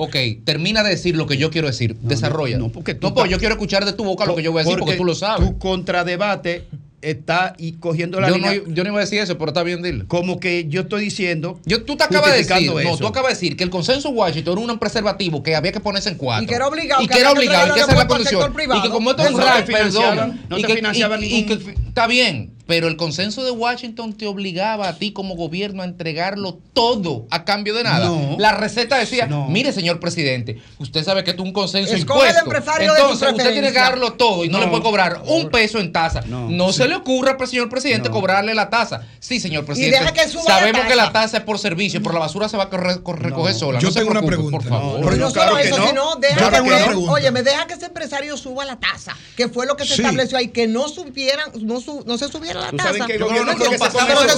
Ok, 0.00 0.14
termina 0.44 0.84
de 0.84 0.90
decir 0.90 1.16
lo 1.16 1.26
que 1.26 1.36
yo 1.36 1.50
quiero 1.50 1.66
decir. 1.66 1.96
Desarrolla. 1.96 2.56
No, 2.56 2.68
porque 2.68 2.96
no, 3.02 3.12
pues 3.12 3.28
yo 3.28 3.38
quiero 3.38 3.54
escuchar 3.54 3.84
de 3.84 3.92
tu 3.92 4.04
boca 4.04 4.26
lo 4.26 4.36
que 4.36 4.44
yo 4.44 4.52
voy 4.52 4.60
a 4.60 4.64
decir 4.64 4.78
porque, 4.78 4.94
tú 4.94 5.04
lo 5.04 5.16
sabes. 5.16 5.48
Tu 5.48 5.58
contradebate 5.58 6.68
está 7.02 7.54
y 7.58 7.72
cogiendo 7.72 8.20
la 8.20 8.28
yo 8.28 8.36
línea. 8.36 8.54
No, 8.64 8.72
yo 8.72 8.84
no 8.84 8.90
iba 8.90 8.98
a 8.98 9.00
decir 9.00 9.18
eso, 9.18 9.36
pero 9.38 9.50
está 9.50 9.64
bien, 9.64 9.82
dile. 9.82 10.04
Como 10.06 10.38
que 10.38 10.68
yo 10.68 10.82
estoy 10.82 11.02
diciendo. 11.02 11.58
Yo, 11.64 11.82
tú 11.82 11.96
te 11.96 12.04
acabas 12.04 12.30
de 12.30 12.44
decir. 12.44 12.72
No, 12.72 12.96
tú 12.96 13.08
acabas 13.08 13.30
de 13.30 13.34
decir 13.34 13.56
que 13.56 13.64
el 13.64 13.70
consenso 13.70 14.10
Washington 14.10 14.58
era 14.62 14.72
un 14.72 14.78
preservativo 14.78 15.42
que 15.42 15.56
había 15.56 15.72
que 15.72 15.80
ponerse 15.80 16.10
en 16.10 16.14
cuatro. 16.14 16.44
Y 16.44 16.46
que 16.46 16.54
era 16.54 16.68
obligado. 16.68 17.02
Y 17.02 17.08
que, 17.08 17.18
era 17.18 17.32
obligado. 17.32 17.66
Y 17.66 17.72
que 17.72 17.80
esa 17.80 17.90
es 17.90 17.98
la 17.98 18.06
condición. 18.06 18.54
Y 18.76 18.82
que 18.82 18.90
como 18.90 19.10
esto 19.10 19.24
es 19.24 19.32
un 19.32 19.40
perdón. 19.66 20.40
No 20.48 20.58
te 20.58 20.74
financiaba 20.76 21.16
ningún. 21.16 21.74
Está 21.88 22.06
bien 22.06 22.57
pero 22.68 22.86
el 22.86 22.98
consenso 22.98 23.44
de 23.44 23.50
Washington 23.50 24.12
te 24.12 24.26
obligaba 24.26 24.90
a 24.90 24.98
ti 24.98 25.12
como 25.12 25.36
gobierno 25.36 25.80
a 25.80 25.86
entregarlo 25.86 26.58
todo 26.74 27.26
a 27.30 27.46
cambio 27.46 27.72
de 27.72 27.82
nada. 27.82 28.12
La 28.36 28.52
receta 28.52 28.98
decía, 28.98 29.26
mire 29.48 29.72
señor 29.72 30.00
presidente, 30.00 30.60
usted 30.78 31.02
sabe 31.02 31.24
que 31.24 31.30
esto 31.30 31.44
es 31.44 31.46
un 31.46 31.54
consenso 31.54 31.96
impuesto. 31.96 32.44
Entonces 32.78 33.32
usted 33.32 33.52
tiene 33.54 33.72
que 33.72 33.78
darlo 33.78 34.12
todo 34.12 34.44
y 34.44 34.50
no, 34.50 34.60
le 34.60 34.66
puede 34.66 34.82
cobrar 34.82 35.22
un 35.24 35.48
peso 35.48 35.78
en 35.78 35.92
tasa. 35.92 36.20
No, 36.28 36.70
se 36.74 36.86
le 36.86 36.96
ocurra, 36.96 37.38
señor 37.46 37.70
presidente, 37.70 38.10
cobrarle 38.10 38.54
la 38.54 38.68
tasa. 38.68 39.00
Sí, 39.18 39.40
señor 39.40 39.64
presidente. 39.64 40.28
sabemos 40.46 40.82
que 40.84 40.94
la 40.94 41.10
tasa 41.10 41.38
es 41.38 41.44
por 41.44 41.58
servicio, 41.58 42.02
pero 42.02 42.12
la 42.12 42.20
basura 42.20 42.50
se 42.50 42.58
va 42.58 42.64
a 42.64 42.76
recoger 42.76 43.54
sola. 43.54 43.78
Yo 43.78 43.90
tengo 43.90 44.10
una 44.10 44.20
pregunta. 44.20 44.58
Por 44.58 44.68
favor. 44.68 45.00
Pero 45.04 45.16
no 45.16 45.30
solo 45.30 45.56
eso, 45.56 45.86
sino 45.86 46.16
deja 46.16 46.50
que, 46.50 46.94
oye, 47.08 47.30
me 47.30 47.42
deja 47.42 47.66
que 47.66 47.72
ese 47.72 47.86
empresario 47.86 48.36
suba 48.36 48.66
la 48.66 48.78
tasa, 48.78 49.16
que 49.38 49.48
fue 49.48 49.64
lo 49.64 49.74
que 49.74 49.86
se 49.86 49.94
estableció 49.94 50.36
ahí, 50.36 50.48
que 50.48 50.66
no 50.66 50.86
subieran, 50.88 51.50
no, 51.62 51.80
no 52.04 52.18
se 52.18 52.28
subiera 52.28 52.57
la 52.60 52.70
¿Tú 52.70 52.76
tasa. 52.76 52.90
El 52.90 53.18
gobierno 53.18 53.52
no, 53.52 53.58
no, 53.58 53.70
que 53.70 53.78
se 53.78 53.90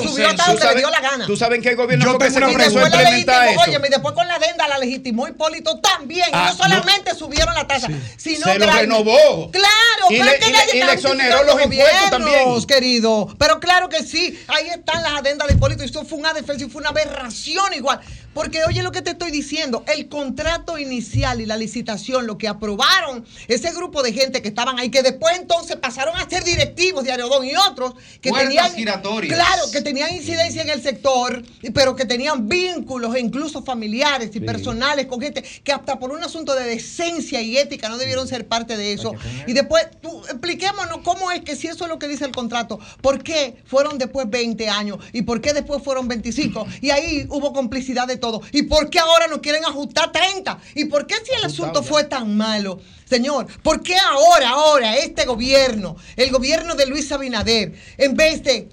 subió 0.09 0.27
la 0.29 0.37
tasa, 0.37 0.73
le 0.73 0.79
dio 0.81 0.91
la 0.91 1.01
gana. 1.01 1.27
Tú 1.27 1.37
sabes 1.37 1.61
que 1.61 1.71
el 1.71 1.77
gobierno 1.77 2.05
Yo 2.05 2.18
tengo 2.18 2.37
una 2.37 2.47
pregunta. 2.49 2.87
implementa 2.87 3.51
eso. 3.51 3.61
Oye, 3.66 3.81
y 3.87 3.91
después 3.91 4.14
con 4.14 4.27
la 4.29 4.35
adenda 4.35 4.68
la 4.68 4.79
legitimó 4.79 5.29
Hipólito 5.29 5.79
también. 5.81 6.27
Ah, 6.33 6.51
no 6.51 6.57
solamente 6.57 7.14
subieron 7.14 7.55
la 7.55 7.66
tasa, 7.66 7.89
sino 8.16 8.47
se 8.47 8.59
lo 8.59 8.73
renovó. 8.73 9.51
Claro, 9.51 10.11
y 10.11 10.23
le, 10.23 10.39
y 10.39 10.51
le, 10.51 10.79
y 10.79 10.83
le 10.83 10.93
exoneró 10.93 11.43
los 11.45 11.62
impuestos 11.62 12.11
también. 12.11 12.66
querido. 12.66 13.35
Pero 13.39 13.61
claro 13.61 13.89
que 13.89 14.03
sí, 14.03 14.39
ahí 14.49 14.68
están 14.68 15.03
las 15.03 15.12
adendas 15.14 15.49
de 15.49 15.55
Hipólito. 15.55 15.83
Y 15.83 15.87
eso 15.87 16.05
fue 16.05 16.18
una 16.18 16.33
defensa 16.33 16.64
y 16.64 16.68
fue 16.71 16.81
una 16.81 16.91
aberración 16.91 17.73
igual. 17.75 18.01
Porque 18.35 18.64
oye 18.64 18.83
lo 18.83 18.93
que 18.93 19.03
te 19.03 19.11
estoy 19.11 19.31
diciendo, 19.31 19.85
el 19.93 20.09
contrato 20.09 20.78
inicial 20.78 21.41
y 21.41 21.47
la 21.47 21.57
licitación, 21.57 22.26
lo 22.26 22.39
que 22.39 22.47
aprobaron 22.47 23.24
ese 23.49 23.72
grupo 23.72 24.03
de 24.03 24.12
gente 24.12 24.41
que 24.41 24.49
estaban 24.49 24.78
ahí, 24.78 24.89
que 24.89 25.03
después 25.03 25.37
entonces 25.37 25.76
pasaron 25.76 26.16
a 26.16 26.28
ser 26.28 26.45
directivos 26.45 27.05
de 27.05 27.11
Aerodón 27.11 27.45
y 27.45 27.57
otros 27.57 27.95
que 28.20 28.31
tenían 28.31 28.72
claro, 28.72 29.62
que 29.72 29.81
tenían 29.83 30.14
incidencia 30.14 30.62
en 30.62 30.70
el 30.70 30.83
sector, 30.83 31.43
pero 31.74 31.97
que 31.97 32.05
tenían 32.05 32.49
vínculos 32.49 33.16
incluso 33.18 33.62
familiares 33.62 34.31
y 34.35 34.41
personales 34.41 35.07
con 35.07 35.20
gente 35.20 35.43
que 35.64 35.72
hasta 35.72 35.99
por 35.99 36.12
un 36.12 36.22
asunto 36.22 36.55
de 36.55 36.64
decencia 36.64 37.41
y 37.41 37.57
ética 37.57 37.89
no 37.89 37.99
debieron 37.99 38.28
ser 38.28 38.47
parte 38.47 38.76
de 38.76 38.93
eso. 38.93 39.12
Y 39.47 39.53
después, 39.53 39.87
tú, 40.01 40.22
expliquémonos 40.24 40.99
cómo 41.03 41.33
es 41.33 41.43
que 41.43 41.57
si 41.57 41.66
eso 41.66 41.85
es 41.85 41.91
lo 41.91 41.99
que 41.99 42.07
dice 42.07 42.24
el 42.24 42.33
contrato, 42.33 42.78
¿por 43.03 43.22
qué 43.22 43.57
fueron 43.64 43.99
después 43.99 44.31
20 44.31 44.68
años 44.68 44.99
y 45.12 45.22
por 45.22 45.41
qué 45.41 45.53
después 45.53 45.83
fueron 45.83 46.07
25? 46.07 46.66
Y 46.81 46.91
ahí 46.91 47.26
hubo 47.28 47.53
complicidad 47.53 48.07
de 48.07 48.20
todo. 48.21 48.43
¿Y 48.53 48.62
por 48.62 48.91
qué 48.91 48.99
ahora 48.99 49.27
no 49.27 49.41
quieren 49.41 49.64
ajustar 49.64 50.12
30? 50.12 50.59
¿Y 50.75 50.85
por 50.85 51.07
qué 51.07 51.16
si 51.25 51.33
el 51.33 51.45
asunto 51.45 51.83
fue 51.83 52.05
tan 52.05 52.37
malo? 52.37 52.81
Señor, 53.05 53.47
¿por 53.62 53.83
qué 53.83 53.97
ahora, 53.97 54.51
ahora, 54.51 54.97
este 54.97 55.25
gobierno, 55.25 55.97
el 56.16 56.31
gobierno 56.31 56.75
de 56.77 56.87
Luis 56.87 57.11
Abinader, 57.11 57.73
en 57.99 58.14
vez 58.14 58.45
de 58.45 58.68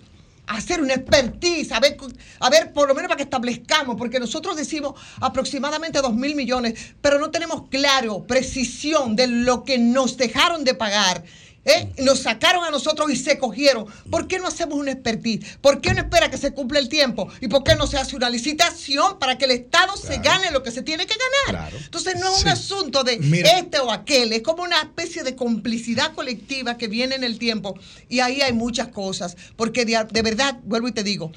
hacer 0.48 0.82
una 0.82 0.94
expertise, 0.94 1.72
a 1.72 1.80
ver, 1.80 1.98
a 2.40 2.50
ver, 2.50 2.72
por 2.72 2.88
lo 2.88 2.96
menos 2.96 3.10
para 3.10 3.18
que 3.18 3.24
establezcamos, 3.24 3.96
porque 3.98 4.20
nosotros 4.20 4.56
decimos 4.56 4.94
aproximadamente 5.20 6.02
2 6.02 6.14
mil 6.14 6.36
millones, 6.36 6.94
pero 7.02 7.20
no 7.20 7.32
tenemos 7.32 7.64
claro, 7.70 8.26
precisión 8.26 9.16
de 9.16 9.28
lo 9.28 9.64
que 9.64 9.78
nos 9.78 10.18
dejaron 10.18 10.64
de 10.64 10.74
pagar 10.74 11.24
¿Eh? 11.68 11.92
Nos 11.98 12.20
sacaron 12.20 12.64
a 12.64 12.72
nosotros 12.72 13.12
y 13.12 13.18
se 13.18 13.38
cogieron. 13.38 13.86
¿Por 14.10 14.28
qué 14.28 14.40
no 14.40 14.48
hacemos 14.48 14.80
una 14.80 14.92
expertise? 14.92 15.58
¿Por 15.60 15.82
qué 15.82 15.94
no 15.94 16.00
espera 16.00 16.32
que 16.32 16.38
se 16.38 16.54
cumpla 16.54 16.80
el 16.80 16.88
tiempo? 16.88 17.28
¿Y 17.42 17.50
por 17.50 17.64
qué 17.64 17.76
no 17.76 17.86
se 17.88 17.98
hace 17.98 18.16
una 18.16 18.30
licitación 18.30 19.20
para 19.20 19.38
que 19.38 19.46
el 19.46 19.52
Estado 19.52 19.98
se 19.98 20.18
gane 20.20 20.50
lo 20.52 20.64
que 20.64 20.72
se 20.72 20.82
tiene 20.82 21.06
que 21.06 21.16
ganar? 21.46 21.72
Entonces 21.74 22.16
no 22.20 22.34
es 22.34 22.42
un 22.42 22.48
asunto 22.48 23.04
de 23.04 23.20
este 23.60 23.80
o 23.80 23.92
aquel, 23.92 24.32
es 24.32 24.42
como 24.42 24.64
una 24.64 24.80
especie 24.82 25.24
de 25.24 25.36
complicidad 25.36 26.14
colectiva 26.14 26.78
que 26.78 26.88
viene 26.88 27.16
en 27.16 27.26
el 27.26 27.38
tiempo. 27.38 27.78
Y 28.08 28.22
ahí 28.22 28.42
hay 28.42 28.54
muchas 28.54 28.88
cosas. 28.88 29.36
Porque 29.58 29.84
de 29.84 30.22
verdad, 30.22 30.58
vuelvo 30.64 30.88
y 30.88 30.94
te 30.94 31.04
digo, 31.04 31.34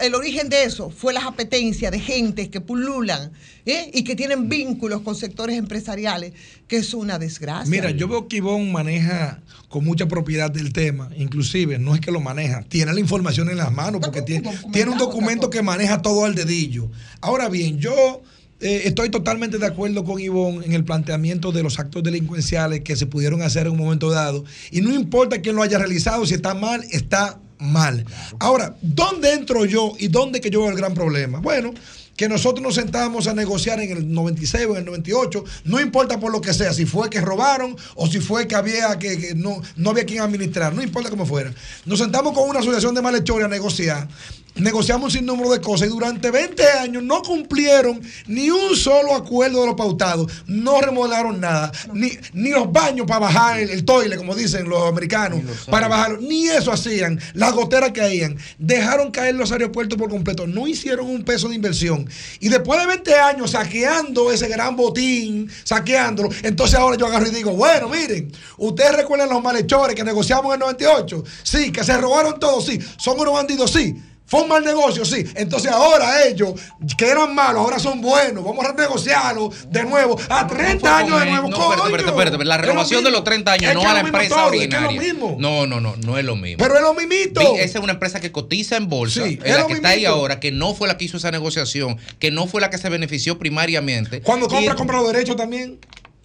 el 0.00 0.14
origen 0.14 0.48
de 0.48 0.64
eso 0.64 0.90
fue 0.90 1.12
las 1.12 1.24
apetencias 1.24 1.90
de 1.90 1.98
gente 1.98 2.50
que 2.50 2.60
pululan 2.60 3.32
¿eh? 3.64 3.90
y 3.94 4.04
que 4.04 4.14
tienen 4.14 4.48
vínculos 4.48 5.00
con 5.00 5.14
sectores 5.14 5.56
empresariales, 5.56 6.32
que 6.68 6.76
es 6.76 6.92
una 6.94 7.18
desgracia. 7.18 7.70
Mira, 7.70 7.90
yo 7.90 8.06
veo 8.08 8.28
que 8.28 8.36
Ivonne 8.36 8.70
maneja 8.70 9.42
con 9.68 9.84
mucha 9.84 10.06
propiedad 10.06 10.50
del 10.50 10.72
tema, 10.72 11.10
inclusive 11.16 11.78
no 11.78 11.94
es 11.94 12.00
que 12.00 12.12
lo 12.12 12.20
maneja, 12.20 12.62
tiene 12.62 12.92
la 12.92 13.00
información 13.00 13.48
en 13.48 13.56
las 13.56 13.72
manos 13.72 14.00
porque 14.02 14.22
tiene, 14.22 14.50
tiene 14.72 14.90
un 14.90 14.98
documento 14.98 15.48
que 15.48 15.62
maneja 15.62 16.02
todo 16.02 16.24
al 16.24 16.34
dedillo. 16.34 16.90
Ahora 17.20 17.48
bien, 17.48 17.78
yo... 17.78 18.22
Eh, 18.64 18.86
estoy 18.86 19.10
totalmente 19.10 19.58
de 19.58 19.66
acuerdo 19.66 20.04
con 20.04 20.20
Ivonne 20.20 20.64
en 20.64 20.72
el 20.72 20.84
planteamiento 20.84 21.50
de 21.50 21.64
los 21.64 21.80
actos 21.80 22.00
delincuenciales 22.04 22.82
que 22.82 22.94
se 22.94 23.06
pudieron 23.06 23.42
hacer 23.42 23.66
en 23.66 23.72
un 23.72 23.78
momento 23.78 24.08
dado. 24.08 24.44
Y 24.70 24.82
no 24.82 24.94
importa 24.94 25.42
quién 25.42 25.56
lo 25.56 25.64
haya 25.64 25.78
realizado, 25.78 26.24
si 26.26 26.34
está 26.34 26.54
mal, 26.54 26.84
está 26.92 27.40
mal. 27.62 28.04
Ahora, 28.38 28.76
¿dónde 28.82 29.32
entro 29.32 29.64
yo 29.64 29.92
y 29.98 30.08
dónde 30.08 30.40
que 30.40 30.50
yo 30.50 30.60
veo 30.60 30.70
el 30.70 30.76
gran 30.76 30.94
problema? 30.94 31.38
Bueno, 31.40 31.72
que 32.16 32.28
nosotros 32.28 32.62
nos 32.62 32.74
sentábamos 32.74 33.26
a 33.26 33.34
negociar 33.34 33.80
en 33.80 33.96
el 33.96 34.12
96 34.12 34.66
o 34.66 34.72
en 34.72 34.78
el 34.78 34.84
98, 34.84 35.44
no 35.64 35.80
importa 35.80 36.20
por 36.20 36.30
lo 36.30 36.40
que 36.40 36.52
sea, 36.52 36.72
si 36.72 36.84
fue 36.84 37.08
que 37.08 37.20
robaron 37.20 37.76
o 37.94 38.06
si 38.06 38.20
fue 38.20 38.46
que 38.46 38.54
había 38.54 38.98
que, 38.98 39.32
no, 39.34 39.62
no 39.76 39.90
había 39.90 40.04
quien 40.04 40.20
administrar, 40.20 40.74
no 40.74 40.82
importa 40.82 41.10
cómo 41.10 41.24
fuera. 41.24 41.52
Nos 41.86 41.98
sentamos 41.98 42.34
con 42.34 42.48
una 42.48 42.60
asociación 42.60 42.94
de 42.94 43.02
malhechores 43.02 43.46
a 43.46 43.48
negociar 43.48 44.08
negociamos 44.54 45.14
un 45.14 45.26
número 45.26 45.50
de 45.50 45.60
cosas 45.60 45.88
y 45.88 45.90
durante 45.90 46.30
20 46.30 46.62
años 46.80 47.02
no 47.02 47.22
cumplieron 47.22 48.00
ni 48.26 48.50
un 48.50 48.76
solo 48.76 49.14
acuerdo 49.14 49.60
de 49.60 49.66
los 49.66 49.74
pautados, 49.74 50.30
no 50.46 50.80
remodelaron 50.80 51.40
nada, 51.40 51.72
ni, 51.92 52.10
ni 52.32 52.50
los 52.50 52.70
baños 52.70 53.06
para 53.06 53.20
bajar 53.20 53.60
el, 53.60 53.70
el 53.70 53.84
toile, 53.84 54.16
como 54.16 54.34
dicen 54.34 54.68
los 54.68 54.86
americanos, 54.86 55.40
para 55.70 55.88
bajarlo, 55.88 56.20
ni 56.20 56.48
eso 56.48 56.72
hacían, 56.72 57.20
las 57.34 57.52
goteras 57.52 57.92
caían, 57.92 58.36
dejaron 58.58 59.10
caer 59.10 59.34
los 59.34 59.52
aeropuertos 59.52 59.98
por 59.98 60.10
completo, 60.10 60.46
no 60.46 60.66
hicieron 60.66 61.06
un 61.06 61.24
peso 61.24 61.48
de 61.48 61.54
inversión. 61.54 62.08
Y 62.40 62.48
después 62.48 62.80
de 62.80 62.86
20 62.86 63.14
años 63.14 63.52
saqueando 63.52 64.30
ese 64.30 64.48
gran 64.48 64.76
botín, 64.76 65.50
saqueándolo, 65.64 66.28
entonces 66.42 66.78
ahora 66.78 66.96
yo 66.96 67.06
agarro 67.06 67.26
y 67.26 67.30
digo, 67.30 67.52
bueno, 67.52 67.88
miren, 67.88 68.30
ustedes 68.58 68.96
recuerdan 68.96 69.28
los 69.28 69.42
malhechores 69.42 69.96
que 69.96 70.04
negociamos 70.04 70.46
en 70.46 70.52
el 70.54 70.60
98, 70.60 71.24
sí, 71.42 71.72
que 71.72 71.84
se 71.84 71.96
robaron 71.96 72.38
todo, 72.38 72.60
sí, 72.60 72.78
son 72.98 73.18
unos 73.18 73.34
bandidos, 73.34 73.72
sí 73.72 73.96
fue 74.32 74.44
un 74.44 74.48
mal 74.48 74.64
negocio, 74.64 75.04
sí. 75.04 75.26
Entonces 75.34 75.70
ahora 75.70 76.26
ellos, 76.26 76.54
que 76.96 77.06
eran 77.06 77.34
malos, 77.34 77.60
ahora 77.60 77.78
son 77.78 78.00
buenos. 78.00 78.42
Vamos 78.42 78.64
a 78.64 78.72
renegociarlo 78.72 79.52
de 79.68 79.82
nuevo. 79.84 80.18
A 80.30 80.46
30 80.46 80.96
años 80.96 81.20
de 81.20 81.26
nuevo. 81.26 81.48
No, 81.50 81.74
espérate, 81.74 82.08
espérate, 82.08 82.30
espérate, 82.30 82.44
La 82.46 82.56
renovación 82.56 83.04
de 83.04 83.10
los 83.10 83.24
30 83.24 83.52
años, 83.52 83.74
no 83.74 83.86
a 83.86 83.92
la 83.92 84.00
empresa 84.00 84.46
ordinaria. 84.46 85.14
No, 85.36 85.66
no, 85.66 85.82
no, 85.82 85.96
no 85.96 86.16
es 86.16 86.24
lo 86.24 86.34
mismo. 86.36 86.64
Pero 86.64 86.76
es 86.76 86.80
lo 86.80 86.94
mismito. 86.94 87.42
Esa 87.42 87.78
es 87.78 87.84
una 87.84 87.92
empresa 87.92 88.20
que 88.20 88.32
cotiza 88.32 88.78
en 88.78 88.88
bolsa, 88.88 89.26
es 89.26 89.38
la 89.44 89.66
que 89.66 89.74
está 89.74 89.90
ahí 89.90 90.06
ahora, 90.06 90.40
que 90.40 90.50
no 90.50 90.72
fue 90.72 90.88
la 90.88 90.96
que 90.96 91.04
hizo 91.04 91.18
esa 91.18 91.30
negociación, 91.30 91.98
que 92.18 92.30
no 92.30 92.46
fue 92.46 92.62
la 92.62 92.70
que 92.70 92.78
se 92.78 92.88
benefició 92.88 93.38
primariamente. 93.38 94.22
Cuando 94.22 94.48
compra, 94.48 94.74
compra 94.76 94.96
los 94.96 95.12
derechos 95.12 95.36
también. 95.36 95.78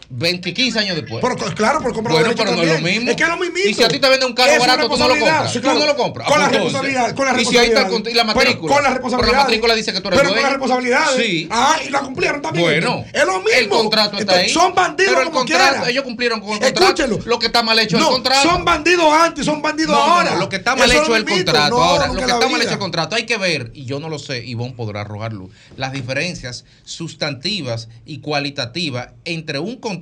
20, 0.10 0.54
15 0.54 0.80
años 0.80 0.96
después. 0.96 1.22
Pero, 1.22 1.36
claro, 1.56 1.82
por 1.82 1.94
comprar 1.94 2.16
Bueno, 2.16 2.34
pero 2.36 2.56
no 2.56 2.62
es 2.62 2.68
lo 2.70 2.80
mismo. 2.80 3.10
Es 3.12 3.16
que 3.18 3.24
es 3.24 3.30
lo 3.30 3.38
mismo. 3.38 3.58
Y 3.58 3.74
si 3.74 3.84
a 3.84 3.88
ti 3.88 4.00
te 4.00 4.10
venden 4.10 4.30
un 4.30 4.36
carro 4.36 4.60
barato, 4.60 4.90
tú 4.90 4.98
no 4.98 5.08
lo 5.08 5.16
compras. 5.16 5.52
Sí, 5.52 5.60
claro. 5.60 5.78
Tú 5.80 5.86
no 5.86 5.92
lo 5.92 5.98
compras. 5.98 6.28
Con 6.28 6.40
la 6.40 6.50
responsabilidad. 6.50 7.16
Con 7.16 7.26
la 7.26 7.34
responsabilidad. 7.34 7.42
Y 7.42 7.46
si 7.46 7.58
ahí 7.58 7.68
está 7.68 8.18
la 8.18 8.24
matrícula. 8.24 8.74
con 8.74 8.84
la 8.84 8.90
responsabilidad. 8.90 9.18
Pero 9.20 9.32
la 9.32 9.44
matrícula 9.44 9.76
dice 9.76 9.94
que 9.94 10.02
tú 10.02 10.08
eres 10.08 10.20
Pero 10.20 10.34
con 10.34 10.44
la 10.44 10.50
responsabilidad. 10.50 11.06
Sí. 11.18 11.48
Ah, 11.52 11.78
y 11.86 11.90
la 11.90 12.00
cumplieron 12.00 12.42
también. 12.42 12.66
Bueno. 12.66 13.06
Es 13.12 13.26
lo 13.26 13.40
mismo. 13.40 13.50
El 13.58 13.70
contrato 13.70 14.18
está 14.18 14.36
ahí. 14.36 14.50
Son 14.50 14.74
bandidos 14.74 15.14
Pero 15.14 15.22
el 15.22 15.28
como 15.28 15.40
contrato, 15.40 15.74
quiera. 15.76 15.90
ellos 15.90 16.04
cumplieron 16.04 16.40
con 16.40 16.52
el 16.52 16.60
contrato. 16.60 16.86
Escúchelo. 16.86 17.20
Lo 17.26 17.40
que 17.40 17.48
está 17.48 17.64
mal 17.64 17.78
hecho 17.80 17.98
es 17.98 18.02
No, 18.02 18.10
el 18.10 18.14
contrato. 18.16 18.50
son 18.50 18.66
bandidos 18.66 19.14
antes, 19.14 19.46
son 19.46 19.62
bandidos 19.62 19.96
No, 19.96 20.02
ahora. 20.02 20.36
lo 20.36 20.48
que 20.48 20.56
está 20.56 20.76
mal 20.76 20.90
hecho 20.90 21.02
es 21.04 21.10
el 21.10 21.26
contrato. 21.26 21.84
Ahora, 21.84 22.08
lo 22.08 22.14
que 22.16 22.32
está 22.32 22.48
mal 22.48 22.62
hecho 22.62 22.70
es 22.70 22.74
el 22.74 22.80
contrato. 22.80 23.16
Hay 23.16 23.26
que 23.26 23.38
ver, 23.38 23.72
y 23.74 23.86
yo 23.86 24.00
no 24.00 24.10
lo 24.10 24.20
sé, 24.20 24.46
Ivonne 24.46 24.74
podrá 24.74 25.02
arrojar 25.02 25.34
luz, 25.34 25.52
las 25.76 25.92
diferencias 25.92 26.66
sustantivas 26.86 27.90
y 28.06 28.20
cualitativas 28.20 29.10
entre 29.26 29.60
un 29.60 29.76
contrato 29.76 29.97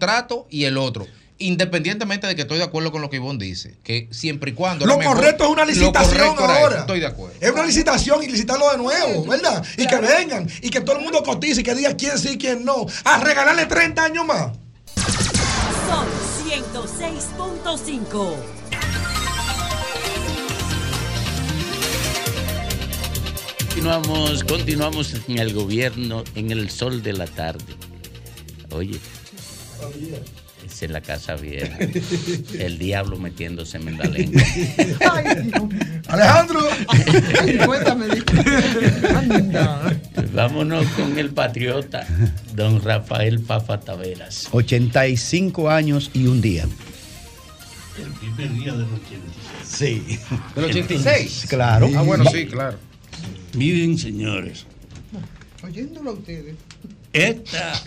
y 0.49 0.65
el 0.65 0.77
otro. 0.77 1.05
Independientemente 1.37 2.27
de 2.27 2.35
que 2.35 2.43
estoy 2.43 2.59
de 2.59 2.63
acuerdo 2.63 2.93
con 2.93 3.01
lo 3.01 3.09
que 3.09 3.17
Ivonne 3.17 3.43
dice, 3.43 3.75
que 3.83 4.07
siempre 4.11 4.51
y 4.51 4.53
cuando. 4.53 4.85
Lo 4.85 4.97
mejor- 4.97 5.17
correcto 5.17 5.43
es 5.43 5.49
una 5.49 5.65
licitación 5.65 6.35
ahora. 6.39 6.79
Estoy 6.79 7.01
de 7.01 7.07
acuerdo. 7.07 7.35
Es 7.41 7.51
una 7.51 7.65
licitación 7.65 8.23
y 8.23 8.27
licitarlo 8.27 8.71
de 8.71 8.77
nuevo, 8.77 9.25
¿verdad? 9.25 9.61
Y 9.77 9.85
que 9.85 9.97
vengan 9.97 10.47
y 10.61 10.69
que 10.69 10.79
todo 10.79 10.95
el 10.97 11.03
mundo 11.03 11.21
cotice 11.23 11.59
y 11.59 11.63
que 11.65 11.75
diga 11.75 11.93
quién 11.97 12.17
sí 12.17 12.29
y 12.33 12.37
quién 12.37 12.63
no. 12.63 12.85
A 13.03 13.19
regalarle 13.19 13.65
30 13.65 14.01
años 14.05 14.25
más. 14.25 14.51
Sol 15.89 16.07
106.5. 16.47 18.35
Continuamos, 23.57 24.43
continuamos 24.45 25.13
en 25.27 25.37
el 25.37 25.53
gobierno 25.53 26.23
en 26.35 26.51
el 26.51 26.69
sol 26.69 27.03
de 27.03 27.13
la 27.13 27.27
tarde. 27.27 27.63
Oye, 28.71 28.99
es 30.65 30.83
en 30.83 30.93
la 30.93 31.01
casa 31.01 31.35
vieja. 31.35 31.77
El 32.57 32.77
diablo 32.77 33.17
metiéndose 33.17 33.77
en 33.77 33.97
la 33.97 34.05
lengua. 34.05 34.41
Alejandro. 36.07 36.59
Cuéntame. 37.65 38.05
Vámonos 40.33 40.85
con 40.87 41.17
el 41.17 41.31
patriota, 41.31 42.05
don 42.53 42.81
Rafael 42.81 43.39
Papa 43.39 43.79
Taveras. 43.79 44.49
85 44.51 45.69
años 45.69 46.11
y 46.13 46.27
un 46.27 46.41
día. 46.41 46.65
El 47.97 48.11
primer 48.11 48.53
día 48.53 48.73
del 48.73 48.87
86. 48.93 49.45
Sí. 49.63 50.19
¿Del 50.55 50.65
86? 50.65 51.45
Claro. 51.47 51.89
Ah, 51.95 52.01
bueno, 52.01 52.25
sí, 52.25 52.45
claro. 52.45 52.77
Miren, 53.53 53.97
señores, 53.97 54.65
Oyéndolo 55.63 56.11
a 56.11 56.13
ustedes. 56.13 56.55
Esta 57.15 57.81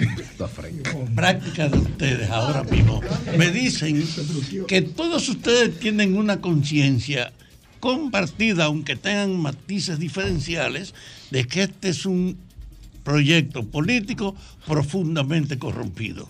práctica 1.14 1.68
de 1.68 1.78
ustedes 1.78 2.30
ahora 2.30 2.64
mismo. 2.64 3.02
Me 3.36 3.50
dicen 3.50 4.02
que 4.66 4.80
todos 4.80 5.28
ustedes 5.28 5.78
tienen 5.78 6.16
una 6.16 6.40
conciencia 6.40 7.32
compartida, 7.78 8.64
aunque 8.64 8.96
tengan 8.96 9.36
matices 9.36 9.98
diferenciales, 9.98 10.94
de 11.30 11.46
que 11.46 11.64
este 11.64 11.90
es 11.90 12.06
un 12.06 12.38
proyecto 13.04 13.64
político 13.64 14.34
profundamente 14.66 15.58
corrompido, 15.58 16.28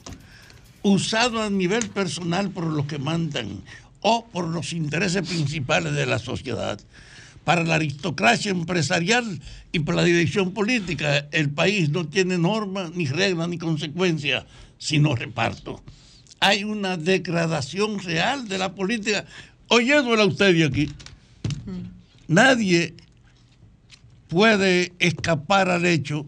usado 0.82 1.40
a 1.40 1.50
nivel 1.50 1.88
personal 1.90 2.50
por 2.50 2.64
los 2.64 2.86
que 2.86 2.98
mandan 2.98 3.62
o 4.00 4.26
por 4.26 4.48
los 4.48 4.72
intereses 4.72 5.26
principales 5.26 5.94
de 5.94 6.06
la 6.06 6.18
sociedad. 6.18 6.80
Para 7.48 7.64
la 7.64 7.76
aristocracia 7.76 8.50
empresarial 8.50 9.40
y 9.72 9.78
para 9.78 10.02
la 10.02 10.04
dirección 10.04 10.52
política, 10.52 11.28
el 11.32 11.48
país 11.48 11.88
no 11.88 12.06
tiene 12.06 12.36
norma, 12.36 12.90
ni 12.94 13.06
regla, 13.06 13.46
ni 13.46 13.56
consecuencia, 13.56 14.44
sino 14.76 15.14
reparto. 15.14 15.82
Hay 16.40 16.64
una 16.64 16.98
degradación 16.98 18.00
real 18.00 18.48
de 18.48 18.58
la 18.58 18.74
política. 18.74 19.24
Oyéndola 19.68 20.24
a 20.24 20.26
usted 20.26 20.54
de 20.54 20.64
aquí, 20.66 20.90
nadie 22.26 22.92
puede 24.28 24.92
escapar 24.98 25.70
al 25.70 25.86
hecho 25.86 26.26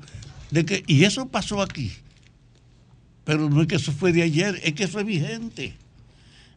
de 0.50 0.64
que, 0.64 0.84
y 0.86 1.04
eso 1.04 1.28
pasó 1.28 1.60
aquí, 1.60 1.92
pero 3.24 3.50
no 3.50 3.60
es 3.60 3.68
que 3.68 3.76
eso 3.76 3.92
fue 3.92 4.14
de 4.14 4.22
ayer, 4.22 4.58
es 4.64 4.72
que 4.72 4.84
eso 4.84 4.98
es 4.98 5.04
vigente. 5.04 5.74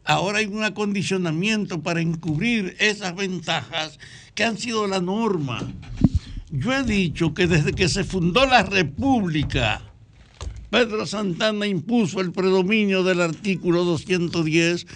Ahora 0.04 0.38
hay 0.38 0.46
un 0.46 0.62
acondicionamiento 0.62 1.82
para 1.82 2.02
encubrir 2.02 2.76
esas 2.78 3.16
ventajas 3.16 3.98
que 4.34 4.44
han 4.44 4.58
sido 4.58 4.86
la 4.86 5.00
norma. 5.00 5.72
Yo 6.50 6.72
he 6.72 6.84
dicho 6.84 7.32
que 7.32 7.46
desde 7.46 7.72
que 7.72 7.88
se 7.88 8.04
fundó 8.04 8.44
la 8.44 8.62
República, 8.62 9.82
Pedro 10.70 11.06
Santana 11.06 11.66
impuso 11.66 12.20
el 12.20 12.32
predominio 12.32 13.02
del 13.02 13.22
artículo 13.22 13.84
210, 13.84 14.86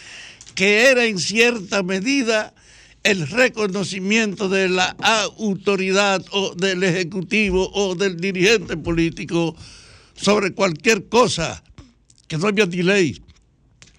que 0.54 0.90
era 0.90 1.04
en 1.04 1.18
cierta 1.18 1.82
medida 1.82 2.52
el 3.02 3.26
reconocimiento 3.28 4.48
de 4.48 4.68
la 4.68 4.94
autoridad 5.38 6.22
o 6.32 6.54
del 6.54 6.82
ejecutivo 6.82 7.70
o 7.72 7.94
del 7.94 8.18
dirigente 8.18 8.76
político 8.76 9.56
sobre 10.14 10.52
cualquier 10.52 11.08
cosa 11.08 11.62
que 12.26 12.36
no 12.36 12.48
había 12.48 12.66
ley, 12.66 13.22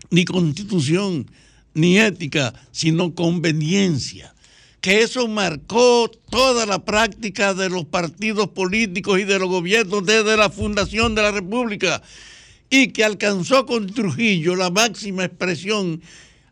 ni 0.10 0.26
constitución, 0.26 1.30
ni 1.74 2.00
ética, 2.00 2.54
sino 2.72 3.14
conveniencia. 3.16 4.34
Que 4.82 5.02
eso 5.02 5.28
marcó 5.28 6.10
toda 6.30 6.66
la 6.66 6.86
práctica 6.86 7.54
de 7.54 7.70
los 7.70 7.86
partidos 7.86 8.50
políticos 8.50 9.20
y 9.20 9.26
de 9.26 9.40
los 9.40 9.50
gobiernos 9.50 10.06
desde 10.06 10.38
la 10.38 10.50
fundación 10.50 11.16
de 11.16 11.22
la 11.22 11.32
República 11.32 12.02
y 12.70 12.88
que 12.90 13.04
alcanzó 13.04 13.66
con 13.66 13.88
Trujillo 13.88 14.56
la 14.56 14.70
máxima 14.70 15.26
expresión 15.26 16.02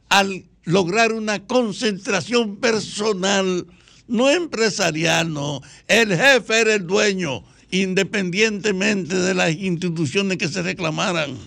al 0.09 0.43
lograr 0.63 1.13
una 1.13 1.39
concentración 1.45 2.57
personal, 2.57 3.65
no 4.07 4.29
empresarial, 4.29 5.31
no. 5.31 5.61
El 5.87 6.09
jefe 6.09 6.59
era 6.59 6.73
el 6.73 6.85
dueño, 6.85 7.43
independientemente 7.71 9.15
de 9.15 9.33
las 9.33 9.51
instituciones 9.51 10.37
que 10.37 10.49
se 10.49 10.61
reclamaran. 10.61 11.37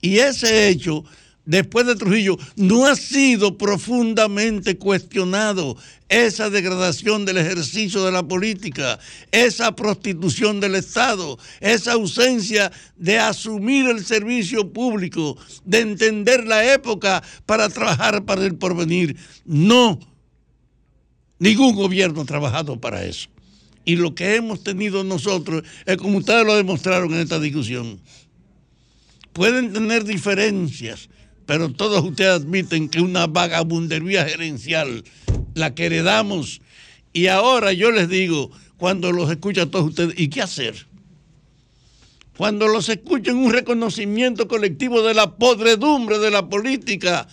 Y 0.00 0.18
ese 0.18 0.68
hecho, 0.68 1.04
después 1.44 1.86
de 1.86 1.96
Trujillo, 1.96 2.38
no 2.56 2.86
ha 2.86 2.94
sido 2.94 3.58
profundamente 3.58 4.76
cuestionado. 4.76 5.76
Esa 6.08 6.48
degradación 6.48 7.26
del 7.26 7.36
ejercicio 7.36 8.02
de 8.04 8.12
la 8.12 8.26
política, 8.26 8.98
esa 9.30 9.76
prostitución 9.76 10.58
del 10.58 10.74
Estado, 10.74 11.38
esa 11.60 11.92
ausencia 11.92 12.72
de 12.96 13.18
asumir 13.18 13.86
el 13.90 14.04
servicio 14.04 14.72
público, 14.72 15.36
de 15.64 15.80
entender 15.80 16.46
la 16.46 16.72
época 16.72 17.22
para 17.44 17.68
trabajar 17.68 18.24
para 18.24 18.44
el 18.44 18.54
porvenir. 18.54 19.16
No, 19.44 19.98
ningún 21.38 21.74
gobierno 21.74 22.22
ha 22.22 22.26
trabajado 22.26 22.80
para 22.80 23.04
eso. 23.04 23.28
Y 23.84 23.96
lo 23.96 24.14
que 24.14 24.36
hemos 24.36 24.62
tenido 24.62 25.04
nosotros 25.04 25.62
es 25.86 25.96
como 25.96 26.18
ustedes 26.18 26.44
lo 26.44 26.56
demostraron 26.56 27.12
en 27.14 27.20
esta 27.20 27.38
discusión 27.38 28.00
pueden 29.38 29.72
tener 29.72 30.02
diferencias, 30.02 31.08
pero 31.46 31.72
todos 31.72 32.04
ustedes 32.04 32.42
admiten 32.42 32.88
que 32.88 33.00
una 33.00 33.28
vagabundería 33.28 34.24
gerencial, 34.24 35.04
la 35.54 35.76
que 35.76 35.86
heredamos, 35.86 36.60
y 37.12 37.28
ahora 37.28 37.72
yo 37.72 37.92
les 37.92 38.08
digo, 38.08 38.50
cuando 38.76 39.12
los 39.12 39.30
escucho 39.30 39.62
a 39.62 39.70
todos 39.70 39.90
ustedes, 39.90 40.18
¿y 40.18 40.26
qué 40.28 40.42
hacer? 40.42 40.88
Cuando 42.36 42.66
los 42.66 42.88
escucho 42.88 43.30
en 43.30 43.36
un 43.36 43.52
reconocimiento 43.52 44.48
colectivo 44.48 45.02
de 45.02 45.14
la 45.14 45.36
podredumbre 45.36 46.18
de 46.18 46.32
la 46.32 46.48
política, 46.48 47.28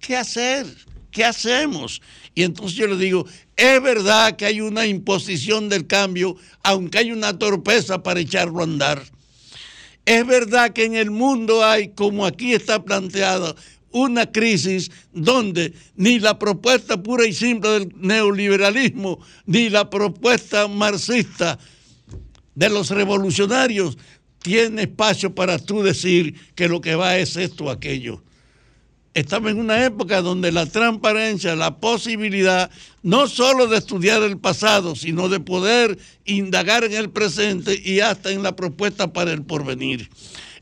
¿qué 0.00 0.16
hacer? 0.16 0.66
¿Qué 1.10 1.22
hacemos? 1.26 2.00
Y 2.34 2.44
entonces 2.44 2.78
yo 2.78 2.86
les 2.86 2.98
digo, 2.98 3.26
es 3.56 3.82
verdad 3.82 4.36
que 4.36 4.46
hay 4.46 4.62
una 4.62 4.86
imposición 4.86 5.68
del 5.68 5.86
cambio, 5.86 6.34
aunque 6.62 6.96
hay 6.96 7.12
una 7.12 7.38
torpeza 7.38 8.02
para 8.02 8.20
echarlo 8.20 8.60
a 8.60 8.64
andar. 8.64 9.11
Es 10.04 10.26
verdad 10.26 10.72
que 10.72 10.84
en 10.84 10.96
el 10.96 11.10
mundo 11.10 11.64
hay, 11.64 11.90
como 11.90 12.26
aquí 12.26 12.54
está 12.54 12.84
planteada, 12.84 13.54
una 13.92 14.30
crisis 14.30 14.90
donde 15.12 15.74
ni 15.96 16.18
la 16.18 16.38
propuesta 16.38 17.02
pura 17.02 17.26
y 17.26 17.32
simple 17.32 17.70
del 17.70 17.92
neoliberalismo, 17.96 19.20
ni 19.46 19.68
la 19.68 19.88
propuesta 19.88 20.66
marxista 20.66 21.58
de 22.54 22.68
los 22.68 22.90
revolucionarios 22.90 23.96
tiene 24.42 24.82
espacio 24.82 25.34
para 25.34 25.58
tú 25.58 25.82
decir 25.82 26.34
que 26.54 26.68
lo 26.68 26.80
que 26.80 26.94
va 26.94 27.16
es 27.18 27.36
esto 27.36 27.64
o 27.64 27.70
aquello. 27.70 28.22
Estamos 29.14 29.50
en 29.50 29.58
una 29.58 29.84
época 29.84 30.22
donde 30.22 30.52
la 30.52 30.64
transparencia, 30.64 31.54
la 31.54 31.76
posibilidad 31.78 32.70
no 33.02 33.26
solo 33.28 33.66
de 33.66 33.76
estudiar 33.76 34.22
el 34.22 34.38
pasado, 34.38 34.96
sino 34.96 35.28
de 35.28 35.38
poder 35.38 35.98
indagar 36.24 36.84
en 36.84 36.94
el 36.94 37.10
presente 37.10 37.78
y 37.84 38.00
hasta 38.00 38.30
en 38.30 38.42
la 38.42 38.56
propuesta 38.56 39.12
para 39.12 39.32
el 39.32 39.42
porvenir. 39.42 40.08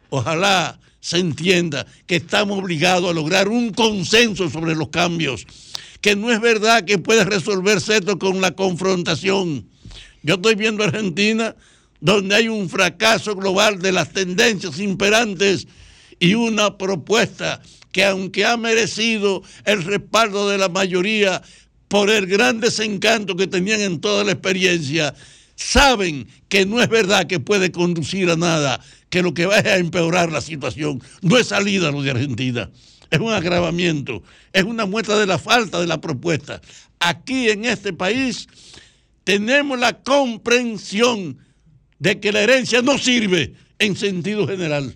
Ojalá 0.09 0.79
se 0.99 1.17
entienda 1.17 1.85
que 2.05 2.17
estamos 2.17 2.59
obligados 2.59 3.09
a 3.09 3.13
lograr 3.13 3.47
un 3.47 3.73
consenso 3.73 4.49
sobre 4.49 4.75
los 4.75 4.89
cambios, 4.89 5.45
que 6.01 6.15
no 6.15 6.31
es 6.31 6.39
verdad 6.41 6.85
que 6.85 6.97
puede 6.97 7.23
resolverse 7.23 7.97
esto 7.97 8.19
con 8.19 8.41
la 8.41 8.51
confrontación. 8.51 9.67
Yo 10.23 10.35
estoy 10.35 10.55
viendo 10.55 10.83
Argentina 10.83 11.55
donde 11.99 12.35
hay 12.35 12.47
un 12.47 12.69
fracaso 12.69 13.35
global 13.35 13.79
de 13.79 13.91
las 13.91 14.11
tendencias 14.11 14.79
imperantes 14.79 15.67
y 16.19 16.33
una 16.35 16.77
propuesta 16.77 17.61
que 17.91 18.03
aunque 18.03 18.45
ha 18.45 18.57
merecido 18.57 19.43
el 19.65 19.83
respaldo 19.83 20.49
de 20.49 20.57
la 20.57 20.69
mayoría 20.69 21.41
por 21.87 22.09
el 22.09 22.27
gran 22.27 22.59
desencanto 22.59 23.35
que 23.35 23.47
tenían 23.47 23.81
en 23.81 24.01
toda 24.01 24.23
la 24.23 24.33
experiencia, 24.33 25.15
saben 25.57 26.27
que 26.47 26.65
no 26.65 26.81
es 26.81 26.87
verdad 26.87 27.27
que 27.27 27.41
puede 27.41 27.71
conducir 27.71 28.29
a 28.29 28.37
nada, 28.37 28.79
que 29.09 29.21
lo 29.21 29.33
que 29.33 29.47
va 29.47 29.57
a 29.57 29.77
empeorar 29.77 30.31
la 30.31 30.39
situación. 30.39 31.01
No 31.21 31.37
es 31.37 31.47
salida 31.47 31.91
lo 31.91 32.01
de 32.01 32.11
Argentina, 32.11 32.69
es 33.09 33.19
un 33.19 33.33
agravamiento, 33.33 34.23
es 34.53 34.63
una 34.63 34.85
muestra 34.85 35.17
de 35.17 35.25
la 35.25 35.39
falta 35.39 35.81
de 35.81 35.87
la 35.87 35.99
propuesta. 35.99 36.61
Aquí 36.99 37.49
en 37.49 37.65
este 37.65 37.91
país 37.91 38.47
tenemos 39.23 39.79
la 39.79 40.01
comprensión 40.03 41.39
de 41.99 42.19
que 42.19 42.31
la 42.31 42.41
herencia 42.41 42.81
no 42.83 42.97
sirve 42.97 43.55
en 43.79 43.95
sentido 43.95 44.47
general, 44.47 44.95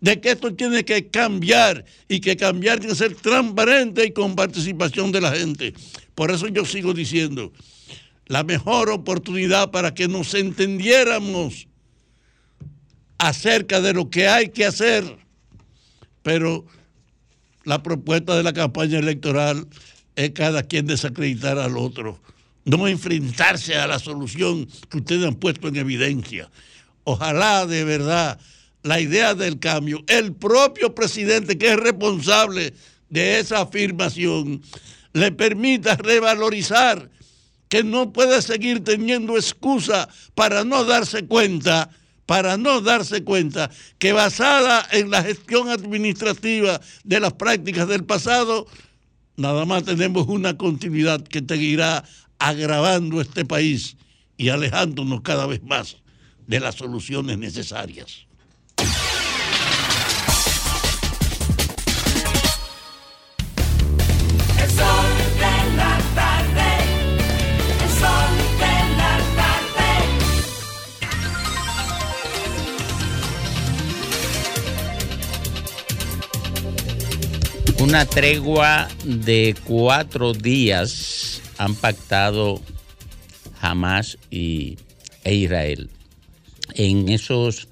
de 0.00 0.20
que 0.20 0.32
esto 0.32 0.54
tiene 0.54 0.84
que 0.84 1.08
cambiar 1.08 1.86
y 2.06 2.20
que 2.20 2.36
cambiar 2.36 2.78
tiene 2.78 2.92
que 2.92 2.98
ser 2.98 3.14
transparente 3.14 4.04
y 4.04 4.12
con 4.12 4.36
participación 4.36 5.10
de 5.10 5.22
la 5.22 5.32
gente. 5.32 5.72
Por 6.14 6.30
eso 6.30 6.48
yo 6.48 6.66
sigo 6.66 6.92
diciendo, 6.92 7.52
la 8.26 8.44
mejor 8.44 8.90
oportunidad 8.90 9.70
para 9.70 9.94
que 9.94 10.08
nos 10.08 10.34
entendiéramos 10.34 11.68
acerca 13.18 13.80
de 13.80 13.94
lo 13.94 14.10
que 14.10 14.28
hay 14.28 14.50
que 14.50 14.66
hacer, 14.66 15.04
pero 16.22 16.66
la 17.64 17.82
propuesta 17.82 18.36
de 18.36 18.42
la 18.42 18.52
campaña 18.52 18.98
electoral 18.98 19.66
es 20.16 20.30
cada 20.30 20.62
quien 20.62 20.86
desacreditar 20.86 21.58
al 21.58 21.76
otro 21.76 22.20
no 22.66 22.88
enfrentarse 22.88 23.76
a 23.76 23.86
la 23.86 23.98
solución 23.98 24.68
que 24.90 24.98
ustedes 24.98 25.24
han 25.24 25.36
puesto 25.36 25.68
en 25.68 25.76
evidencia. 25.76 26.50
Ojalá 27.04 27.64
de 27.64 27.84
verdad 27.84 28.38
la 28.82 29.00
idea 29.00 29.34
del 29.34 29.58
cambio, 29.58 30.04
el 30.08 30.34
propio 30.34 30.94
presidente 30.94 31.56
que 31.56 31.72
es 31.72 31.76
responsable 31.76 32.74
de 33.08 33.38
esa 33.38 33.62
afirmación, 33.62 34.62
le 35.12 35.32
permita 35.32 35.96
revalorizar 35.96 37.08
que 37.68 37.82
no 37.82 38.12
puede 38.12 38.40
seguir 38.42 38.84
teniendo 38.84 39.36
excusa 39.36 40.08
para 40.34 40.64
no 40.64 40.84
darse 40.84 41.26
cuenta, 41.26 41.90
para 42.26 42.56
no 42.56 42.80
darse 42.80 43.24
cuenta 43.24 43.70
que 43.98 44.12
basada 44.12 44.86
en 44.92 45.10
la 45.10 45.22
gestión 45.22 45.68
administrativa 45.68 46.80
de 47.04 47.20
las 47.20 47.32
prácticas 47.34 47.88
del 47.88 48.04
pasado, 48.04 48.66
nada 49.36 49.64
más 49.64 49.84
tenemos 49.84 50.26
una 50.28 50.56
continuidad 50.56 51.22
que 51.22 51.44
seguirá 51.46 52.04
agravando 52.38 53.20
este 53.20 53.44
país 53.44 53.96
y 54.36 54.50
alejándonos 54.50 55.22
cada 55.22 55.46
vez 55.46 55.62
más 55.62 55.96
de 56.46 56.60
las 56.60 56.76
soluciones 56.76 57.38
necesarias. 57.38 58.25
Una 77.86 78.04
tregua 78.04 78.88
de 79.04 79.54
cuatro 79.64 80.32
días 80.32 81.40
han 81.56 81.76
pactado 81.76 82.60
Hamas 83.60 84.18
y, 84.28 84.76
e 85.22 85.36
Israel. 85.36 85.88
En 86.74 87.08
esos 87.08 87.68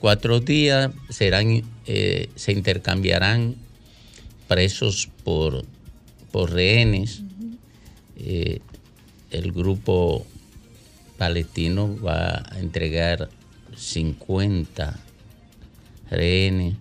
cuatro 0.00 0.40
días 0.40 0.90
serán, 1.08 1.62
eh, 1.86 2.28
se 2.34 2.50
intercambiarán 2.50 3.54
presos 4.48 5.08
por, 5.22 5.64
por 6.32 6.50
rehenes. 6.50 7.22
Eh, 8.16 8.58
el 9.30 9.52
grupo 9.52 10.26
palestino 11.16 11.96
va 12.02 12.42
a 12.50 12.58
entregar 12.58 13.28
50 13.76 14.98
rehenes 16.10 16.74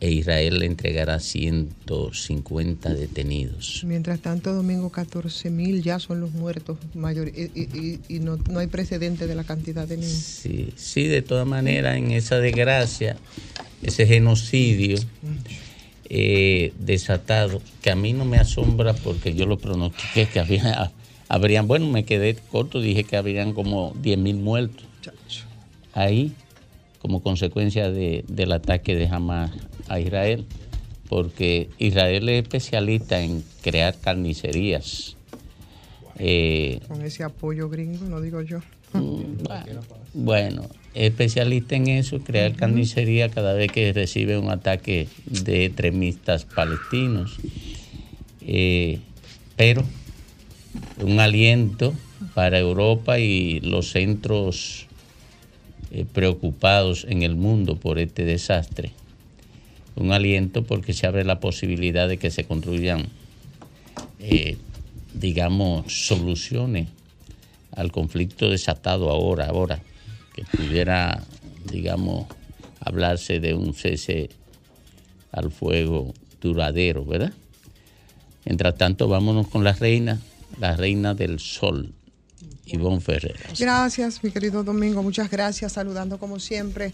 e 0.00 0.10
Israel 0.10 0.60
le 0.60 0.66
entregará 0.66 1.18
150 1.18 2.94
detenidos. 2.94 3.82
Mientras 3.84 4.20
tanto, 4.20 4.52
Domingo, 4.54 4.90
14 4.90 5.50
mil 5.50 5.82
ya 5.82 5.98
son 5.98 6.20
los 6.20 6.30
muertos 6.32 6.78
mayores 6.94 7.34
y, 7.36 7.60
y- 7.62 8.00
y 8.08 8.20
no, 8.20 8.36
no 8.50 8.60
hay 8.60 8.68
precedente 8.68 9.26
de 9.26 9.34
la 9.34 9.44
cantidad 9.44 9.88
de 9.88 9.96
niños. 9.96 10.12
Sí, 10.12 10.68
sí, 10.76 11.04
de 11.08 11.22
todas 11.22 11.46
maneras, 11.46 11.96
en 11.96 12.12
esa 12.12 12.38
desgracia, 12.38 13.16
ese 13.82 14.06
genocidio 14.06 14.98
eh, 16.10 16.72
desatado, 16.78 17.60
que 17.82 17.90
a 17.90 17.96
mí 17.96 18.12
no 18.12 18.24
me 18.24 18.38
asombra 18.38 18.94
porque 18.94 19.34
yo 19.34 19.46
lo 19.46 19.58
pronostiqué 19.58 20.26
que 20.26 20.40
había, 20.40 20.92
habrían, 21.28 21.66
bueno, 21.66 21.86
me 21.88 22.04
quedé 22.04 22.34
corto, 22.50 22.80
dije 22.80 23.04
que 23.04 23.16
habrían 23.16 23.52
como 23.52 23.94
10 24.00 24.18
mil 24.18 24.36
muertos 24.36 24.84
ahí 25.92 26.32
como 27.08 27.22
consecuencia 27.22 27.90
de- 27.90 28.22
del 28.28 28.52
ataque 28.52 28.94
de 28.94 29.06
Hamas 29.08 29.50
a 29.88 29.98
Israel, 29.98 30.44
porque 31.08 31.70
Israel 31.78 32.28
es 32.28 32.42
especialista 32.42 33.22
en 33.22 33.42
crear 33.62 33.96
carnicerías. 33.98 35.16
Eh, 36.18 36.80
Con 36.86 37.00
ese 37.02 37.24
apoyo 37.24 37.70
gringo, 37.70 38.04
no 38.04 38.20
digo 38.20 38.42
yo. 38.42 38.60
Bueno, 40.12 40.64
es 40.92 41.04
especialista 41.10 41.76
en 41.76 41.88
eso, 41.88 42.18
crear 42.20 42.54
carnicería 42.54 43.30
cada 43.30 43.54
vez 43.54 43.72
que 43.72 43.90
recibe 43.94 44.36
un 44.36 44.50
ataque 44.50 45.08
de 45.24 45.64
extremistas 45.64 46.44
palestinos. 46.44 47.38
Eh, 48.42 48.98
pero 49.56 49.82
un 51.00 51.20
aliento 51.20 51.94
para 52.34 52.58
Europa 52.58 53.18
y 53.18 53.60
los 53.60 53.92
centros 53.92 54.87
eh, 55.90 56.04
preocupados 56.12 57.06
en 57.08 57.22
el 57.22 57.36
mundo 57.36 57.76
por 57.76 57.98
este 57.98 58.24
desastre. 58.24 58.92
Un 59.96 60.12
aliento 60.12 60.62
porque 60.64 60.92
se 60.92 61.06
abre 61.06 61.24
la 61.24 61.40
posibilidad 61.40 62.08
de 62.08 62.18
que 62.18 62.30
se 62.30 62.44
construyan, 62.44 63.08
eh, 64.20 64.56
digamos, 65.14 66.06
soluciones 66.06 66.88
al 67.72 67.90
conflicto 67.90 68.50
desatado 68.50 69.10
ahora, 69.10 69.46
ahora, 69.46 69.80
que 70.34 70.44
pudiera, 70.44 71.24
digamos, 71.70 72.26
hablarse 72.80 73.40
de 73.40 73.54
un 73.54 73.74
cese 73.74 74.30
al 75.32 75.50
fuego 75.50 76.14
duradero, 76.40 77.04
¿verdad? 77.04 77.32
Mientras 78.44 78.76
tanto, 78.76 79.08
vámonos 79.08 79.48
con 79.48 79.64
la 79.64 79.72
reina, 79.72 80.20
la 80.60 80.76
reina 80.76 81.14
del 81.14 81.38
sol, 81.38 81.92
Ivonne 82.72 83.00
Ferrer. 83.00 83.36
Gracias, 83.58 84.22
mi 84.22 84.30
querido 84.30 84.62
Domingo, 84.62 85.02
muchas 85.02 85.30
gracias. 85.30 85.72
Saludando 85.72 86.18
como 86.18 86.38
siempre 86.38 86.92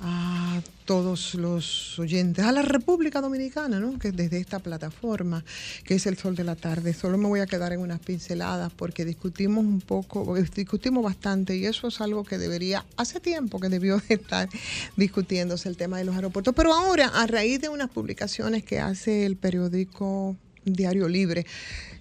a 0.00 0.60
todos 0.84 1.34
los 1.34 1.98
oyentes, 1.98 2.44
a 2.44 2.52
la 2.52 2.62
República 2.62 3.20
Dominicana, 3.20 3.78
¿no? 3.78 3.98
que 3.98 4.12
desde 4.12 4.38
esta 4.38 4.58
plataforma, 4.58 5.44
que 5.84 5.94
es 5.94 6.06
el 6.06 6.18
Sol 6.18 6.34
de 6.34 6.44
la 6.44 6.56
Tarde, 6.56 6.92
solo 6.92 7.18
me 7.18 7.28
voy 7.28 7.40
a 7.40 7.46
quedar 7.46 7.72
en 7.72 7.80
unas 7.80 8.00
pinceladas 8.00 8.72
porque 8.72 9.04
discutimos 9.04 9.64
un 9.64 9.80
poco, 9.80 10.34
discutimos 10.54 11.04
bastante 11.04 11.56
y 11.56 11.66
eso 11.66 11.88
es 11.88 12.00
algo 12.00 12.24
que 12.24 12.38
debería, 12.38 12.84
hace 12.96 13.20
tiempo 13.20 13.60
que 13.60 13.68
debió 13.68 13.98
de 14.08 14.14
estar 14.14 14.48
discutiéndose 14.96 15.68
el 15.68 15.76
tema 15.76 15.98
de 15.98 16.04
los 16.04 16.14
aeropuertos. 16.14 16.54
Pero 16.54 16.74
ahora, 16.74 17.08
a 17.08 17.26
raíz 17.26 17.60
de 17.60 17.68
unas 17.68 17.88
publicaciones 17.88 18.64
que 18.64 18.80
hace 18.80 19.24
el 19.24 19.36
periódico 19.36 20.36
Diario 20.64 21.08
Libre, 21.08 21.46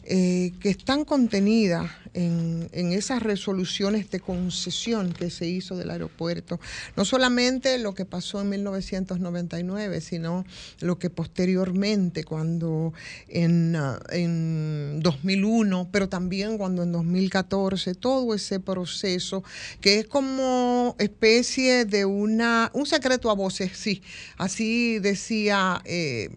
eh, 0.04 0.54
que 0.60 0.70
están 0.70 1.06
contenidas 1.06 1.92
en, 2.14 2.92
esas 2.92 3.24
resoluciones 3.24 4.10
de 4.10 4.20
concesión 4.20 5.14
que 5.14 5.30
se 5.30 5.48
hizo 5.48 5.78
del 5.78 5.92
aeropuerto. 5.92 6.60
No 6.96 7.06
solamente 7.06 7.78
lo 7.78 7.94
que 7.94 8.06
pasó 8.06 8.42
en 8.42 8.50
1999, 8.50 10.02
sino 10.02 10.46
lo 10.80 10.98
que 11.00 11.10
posteriormente, 11.10 12.24
cuando 12.24 12.94
en, 13.28 13.76
uh, 13.76 13.98
en 14.10 15.00
2001, 15.02 15.90
pero 15.92 16.10
también 16.10 16.58
cuando 16.58 16.84
en 16.84 16.92
2014, 16.92 17.96
todo 17.96 18.34
ese 18.34 18.60
proceso 18.60 19.44
que 19.80 20.00
es 20.00 20.08
como 20.08 20.96
especie 21.00 21.86
de 21.86 22.06
una, 22.06 22.72
un 22.74 22.86
secreto 22.86 23.30
a 23.30 23.36
voces, 23.36 23.72
sí, 23.76 24.02
así 24.38 25.00
decía... 25.00 25.82
Eh, 25.86 26.30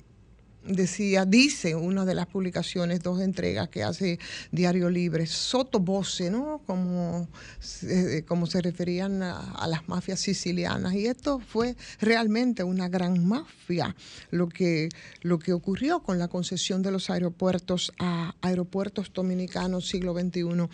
decía, 0.67 1.25
dice 1.25 1.75
una 1.75 2.05
de 2.05 2.15
las 2.15 2.27
publicaciones, 2.27 3.03
dos 3.03 3.21
entregas 3.21 3.69
que 3.69 3.83
hace 3.83 4.19
Diario 4.51 4.89
Libre, 4.91 5.27
sotobose, 5.27 6.31
¿no? 6.31 6.63
Como, 6.67 7.29
eh, 7.83 8.23
como 8.27 8.47
se 8.47 8.63
referían 8.63 9.23
a, 9.23 9.67
las 9.69 9.89
mafias 9.89 10.21
sicilianas. 10.21 10.95
Y 10.95 11.07
esto 11.07 11.41
fue 11.41 11.77
realmente 12.01 12.63
una 12.63 12.89
gran 12.89 13.27
mafia, 13.27 13.95
lo 14.31 14.49
que, 14.49 14.89
lo 15.23 15.39
que 15.39 15.53
ocurrió 15.53 16.01
con 16.03 16.19
la 16.19 16.29
concesión 16.29 16.83
de 16.83 16.91
los 16.91 17.11
aeropuertos 17.11 17.93
a 17.99 18.35
aeropuertos 18.41 19.13
dominicanos 19.13 19.89
siglo 19.89 20.15
XXI. 20.15 20.69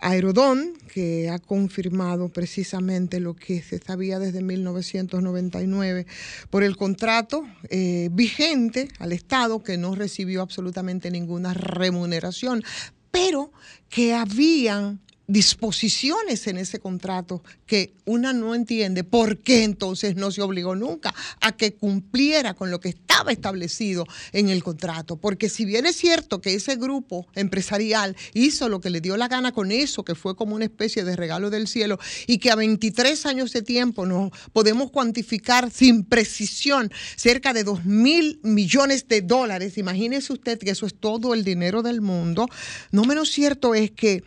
Aerodón, 0.00 0.74
que 0.92 1.28
ha 1.30 1.38
confirmado 1.38 2.28
precisamente 2.28 3.20
lo 3.20 3.34
que 3.34 3.62
se 3.62 3.78
sabía 3.78 4.18
desde 4.18 4.42
1999 4.42 6.06
por 6.50 6.62
el 6.62 6.76
contrato 6.76 7.44
eh, 7.68 8.08
vigente 8.12 8.88
al 8.98 9.12
Estado 9.12 9.33
que 9.64 9.76
no 9.76 9.96
recibió 9.96 10.42
absolutamente 10.42 11.10
ninguna 11.10 11.54
remuneración, 11.54 12.62
pero 13.10 13.52
que 13.88 14.14
habían 14.14 15.00
disposiciones 15.26 16.46
en 16.46 16.58
ese 16.58 16.80
contrato 16.80 17.42
que 17.66 17.94
una 18.04 18.32
no 18.32 18.54
entiende 18.54 19.04
por 19.04 19.38
qué 19.38 19.64
entonces 19.64 20.16
no 20.16 20.30
se 20.30 20.42
obligó 20.42 20.76
nunca 20.76 21.14
a 21.40 21.52
que 21.52 21.74
cumpliera 21.74 22.54
con 22.54 22.70
lo 22.70 22.80
que 22.80 22.90
estaba 22.90 23.32
establecido 23.32 24.06
en 24.32 24.48
el 24.50 24.62
contrato. 24.62 25.16
Porque 25.16 25.48
si 25.48 25.64
bien 25.64 25.86
es 25.86 25.96
cierto 25.96 26.40
que 26.40 26.54
ese 26.54 26.76
grupo 26.76 27.26
empresarial 27.34 28.16
hizo 28.34 28.68
lo 28.68 28.80
que 28.80 28.90
le 28.90 29.00
dio 29.00 29.16
la 29.16 29.28
gana 29.28 29.52
con 29.52 29.72
eso, 29.72 30.04
que 30.04 30.14
fue 30.14 30.36
como 30.36 30.54
una 30.54 30.66
especie 30.66 31.04
de 31.04 31.16
regalo 31.16 31.48
del 31.48 31.68
cielo, 31.68 31.98
y 32.26 32.38
que 32.38 32.50
a 32.50 32.56
23 32.56 33.24
años 33.26 33.52
de 33.52 33.62
tiempo 33.62 34.04
no 34.04 34.30
podemos 34.52 34.90
cuantificar 34.90 35.70
sin 35.70 36.04
precisión 36.04 36.92
cerca 37.16 37.52
de 37.52 37.64
2 37.64 37.84
mil 37.84 38.40
millones 38.42 39.08
de 39.08 39.22
dólares, 39.22 39.78
imagínese 39.78 40.32
usted 40.32 40.58
que 40.58 40.70
eso 40.70 40.86
es 40.86 40.94
todo 40.94 41.34
el 41.34 41.44
dinero 41.44 41.82
del 41.82 42.00
mundo, 42.00 42.48
no 42.90 43.04
menos 43.04 43.30
cierto 43.30 43.74
es 43.74 43.90
que 43.90 44.22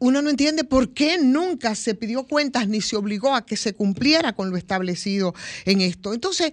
uno 0.00 0.22
no 0.22 0.30
entiende 0.30 0.64
por 0.64 0.92
qué 0.92 1.18
nunca 1.18 1.74
se 1.74 1.94
pidió 1.94 2.24
cuentas 2.24 2.66
ni 2.66 2.80
se 2.80 2.96
obligó 2.96 3.34
a 3.34 3.46
que 3.46 3.56
se 3.56 3.74
cumpliera 3.74 4.32
con 4.32 4.50
lo 4.50 4.56
establecido 4.56 5.34
en 5.66 5.82
esto. 5.82 6.12
Entonces, 6.14 6.52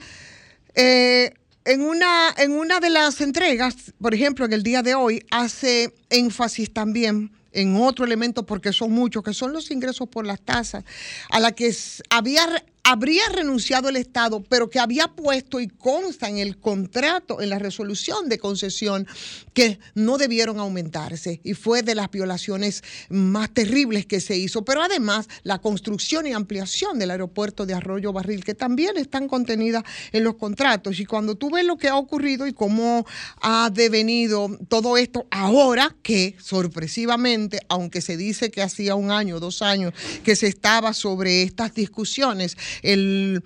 eh, 0.76 1.34
en, 1.66 1.82
una, 1.82 2.34
en 2.38 2.52
una 2.52 2.80
de 2.80 2.90
las 2.90 3.20
entregas, 3.22 3.76
por 4.00 4.14
ejemplo, 4.14 4.46
en 4.46 4.54
el 4.54 4.64
día 4.64 4.84
de 4.84 4.96
hoy, 4.96 5.26
hace 5.32 5.94
énfasis 6.10 6.72
también 6.72 7.32
en 7.54 7.76
otro 7.78 8.06
elemento, 8.06 8.46
porque 8.46 8.74
son 8.74 8.92
muchos, 8.92 9.24
que 9.24 9.34
son 9.34 9.54
los 9.54 9.72
ingresos 9.72 10.08
por 10.10 10.26
las 10.26 10.42
tasas, 10.42 10.84
a 11.30 11.40
la 11.40 11.54
que 11.54 11.76
había 12.10 12.64
habría 12.88 13.28
renunciado 13.34 13.90
el 13.90 13.98
Estado, 13.98 14.42
pero 14.48 14.70
que 14.70 14.80
había 14.80 15.10
puesto 15.10 15.60
y 15.60 15.68
consta 15.68 16.30
en 16.30 16.38
el 16.38 16.58
contrato, 16.58 17.42
en 17.42 17.50
la 17.50 17.60
resolución 17.60 18.30
de 18.30 18.40
concesión, 18.40 19.06
que 19.54 19.78
no 19.94 20.18
debieron 20.18 20.58
aumentarse. 20.58 21.42
Y 21.44 21.54
fue 21.54 21.84
de 21.84 21.96
las 21.96 22.10
violaciones 22.10 22.86
más 23.10 23.54
terribles 23.54 24.06
que 24.06 24.22
se 24.22 24.38
hizo. 24.38 24.64
Pero 24.64 24.82
además, 24.82 25.28
la 25.44 25.60
construcción 25.60 26.28
y 26.28 26.32
ampliación 26.32 26.98
del 26.98 27.12
aeropuerto 27.12 27.66
de 27.66 27.74
Arroyo 27.74 28.14
Barril, 28.14 28.46
que 28.46 28.56
también 28.56 28.96
están 28.96 29.28
contenidas 29.28 29.84
en 30.14 30.24
los 30.24 30.36
contratos. 30.36 30.98
Y 31.02 31.06
cuando 31.06 31.36
tú 31.36 31.50
ves 31.50 31.66
lo 31.66 31.76
que 31.76 31.90
ha 31.90 31.98
ocurrido 31.98 32.48
y 32.48 32.54
cómo 32.54 33.06
ha 33.42 33.70
devenido 33.70 34.50
todo 34.70 34.96
esto 34.96 35.28
ahora, 35.30 35.94
que 36.04 36.38
sorpresivamente, 36.40 37.60
aunque 37.68 38.00
se 38.00 38.16
dice 38.16 38.50
que 38.50 38.62
hacía 38.62 38.96
un 38.96 39.12
año, 39.12 39.42
dos 39.42 39.62
años, 39.62 39.94
que 40.24 40.38
se 40.38 40.48
estaba 40.48 40.94
sobre 40.94 41.44
estas 41.44 41.74
discusiones, 41.74 42.56
el, 42.82 43.44